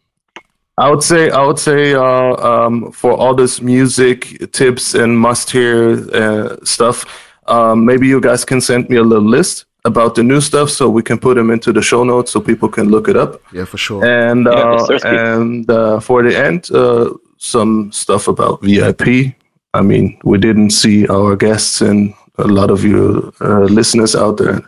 I 0.77 0.89
would 0.89 1.03
say 1.03 1.29
I 1.29 1.45
would 1.45 1.59
say 1.59 1.93
uh, 1.93 2.35
um, 2.51 2.91
for 2.91 3.11
all 3.11 3.35
this 3.35 3.61
music 3.61 4.51
tips 4.53 4.95
and 4.95 5.19
must 5.19 5.51
hear 5.51 5.91
uh, 6.15 6.55
stuff, 6.63 7.05
um, 7.49 7.85
maybe 7.85 8.07
you 8.07 8.21
guys 8.21 8.45
can 8.45 8.61
send 8.61 8.89
me 8.89 8.97
a 8.97 9.03
little 9.03 9.27
list 9.27 9.65
about 9.85 10.15
the 10.15 10.23
new 10.23 10.41
stuff 10.41 10.69
so 10.69 10.89
we 10.89 11.01
can 11.01 11.17
put 11.17 11.35
them 11.35 11.49
into 11.49 11.71
the 11.71 11.81
show 11.81 12.03
notes 12.03 12.31
so 12.31 12.39
people 12.39 12.69
can 12.69 12.89
look 12.89 13.07
it 13.07 13.17
up. 13.17 13.41
Yeah, 13.53 13.65
for 13.65 13.77
sure. 13.77 14.05
And 14.05 14.47
uh, 14.47 14.85
yes, 14.89 15.03
and 15.05 15.69
uh, 15.69 15.99
for 15.99 16.23
the 16.23 16.37
end, 16.37 16.69
uh, 16.71 17.13
some 17.37 17.91
stuff 17.91 18.27
about 18.27 18.61
VIP. 18.61 19.35
I 19.73 19.81
mean, 19.81 20.19
we 20.23 20.37
didn't 20.37 20.71
see 20.71 21.07
our 21.07 21.35
guests 21.35 21.81
and 21.81 22.13
a 22.37 22.47
lot 22.47 22.71
of 22.71 22.83
you 22.83 23.33
uh, 23.41 23.61
listeners 23.61 24.15
out 24.15 24.37
there. 24.37 24.61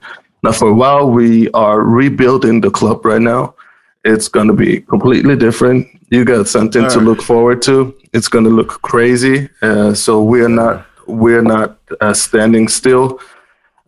Now, 0.43 0.51
for 0.51 0.69
a 0.69 0.73
while, 0.73 1.09
we 1.09 1.49
are 1.51 1.81
rebuilding 1.81 2.61
the 2.61 2.71
club 2.71 3.05
right 3.05 3.21
now. 3.21 3.55
It's 4.03 4.27
going 4.27 4.47
to 4.47 4.53
be 4.53 4.81
completely 4.81 5.35
different. 5.35 5.87
You 6.09 6.25
got 6.25 6.47
something 6.47 6.89
to 6.89 6.99
look 6.99 7.21
forward 7.21 7.61
to. 7.63 7.95
It's 8.13 8.27
going 8.27 8.45
to 8.45 8.49
look 8.49 8.81
crazy. 8.81 9.49
Uh, 9.61 9.93
so 9.93 10.23
we're 10.23 10.49
not 10.49 10.85
we're 11.07 11.41
not 11.41 11.78
uh, 11.99 12.14
standing 12.14 12.68
still. 12.68 13.19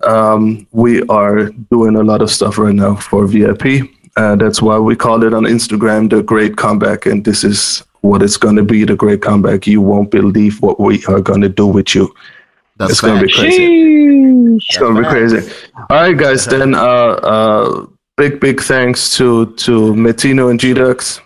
Um, 0.03 0.68
we 0.72 1.02
are 1.03 1.45
doing 1.72 1.95
a 1.95 2.03
lot 2.03 2.22
of 2.22 2.30
stuff 2.30 2.57
right 2.57 2.76
now 2.76 2.95
for 2.95 3.26
VIP. 3.26 3.90
Uh, 4.15 4.35
that's 4.35 4.61
why 4.61 4.77
we 4.77 4.95
call 4.95 5.23
it 5.23 5.34
on 5.34 5.44
Instagram 5.44 6.10
the 6.10 6.22
Great 6.22 6.57
Comeback, 6.57 7.06
and 7.06 7.23
this 7.26 7.44
is 7.44 7.84
what 8.02 8.22
it's 8.22 8.38
going 8.38 8.56
to 8.57 8.64
be 8.64 8.84
the 8.84 8.95
Great 8.95 9.22
Comeback. 9.22 9.65
You 9.65 9.81
won't 9.81 10.11
believe 10.11 10.61
what 10.61 10.80
we 10.80 11.03
are 11.06 11.22
going 11.22 11.41
to 11.41 11.49
do 11.49 11.65
with 11.68 11.95
you. 11.95 12.14
That's 12.77 12.91
it's 12.91 13.02
going 13.02 13.19
to 13.19 13.26
be 13.26 13.31
crazy. 13.34 13.68
Sheesh. 13.68 14.56
It's 14.69 14.77
going 14.77 14.95
to 14.95 15.02
be 15.02 15.07
crazy. 15.07 15.53
All 15.90 15.98
right, 16.02 16.18
guys. 16.18 16.45
Then, 16.45 16.76
uh, 16.76 16.77
uh, 16.80 17.88
big 18.18 18.40
big 18.40 18.61
thanks 18.61 19.15
to 19.18 19.53
to 19.56 19.94
Metino 19.94 20.52
and 20.52 20.60
Gdugz. 20.60 21.22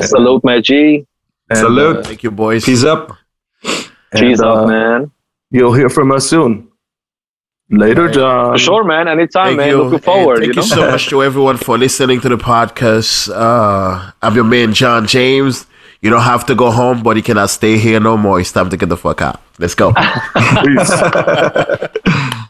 Salute, 0.00 0.42
my 0.42 0.60
G. 0.60 1.06
And, 1.50 1.58
Salute. 1.58 1.98
uh, 1.98 2.02
Thank 2.02 2.22
you, 2.22 2.30
boys. 2.30 2.64
Peace 2.64 2.84
up. 2.84 3.16
Cheese 4.16 4.40
and, 4.40 4.48
up, 4.48 4.56
uh, 4.58 4.66
man. 4.66 5.12
You'll 5.56 5.72
hear 5.72 5.88
from 5.88 6.12
us 6.12 6.28
soon. 6.28 6.68
Later, 7.70 8.10
John. 8.10 8.52
For 8.52 8.58
sure, 8.58 8.84
man. 8.84 9.08
Anytime, 9.08 9.46
Thank 9.46 9.56
man. 9.56 9.68
you. 9.70 9.76
Looking 9.78 9.94
And 9.94 10.04
forward. 10.04 10.38
thank 10.40 10.54
you 10.54 10.62
you, 10.62 10.68
know? 10.68 10.76
so 10.76 10.90
much 10.92 11.08
to 11.08 11.22
everyone 11.22 11.56
for 11.56 11.78
listening 11.78 12.20
to 12.20 12.28
the 12.28 12.36
podcast. 12.36 13.30
Uh, 13.34 14.12
I'm 14.20 14.34
your 14.34 14.44
man, 14.44 14.74
John 14.74 15.06
James. 15.06 15.66
You 16.02 16.10
don't 16.10 16.20
have 16.22 16.44
to 16.46 16.54
go 16.54 16.70
home, 16.70 17.02
but 17.02 17.16
you 17.16 17.22
cannot 17.22 17.48
stay 17.48 17.78
here 17.78 17.98
no 18.00 18.18
more. 18.18 18.38
It's 18.38 18.52
time 18.52 18.68
to 18.68 18.76
get 18.76 18.90
the 18.90 18.98
fuck 18.98 19.22
out. 19.22 19.40
Let's 19.58 19.74
go. 19.74 19.94
Peace. 20.62 20.92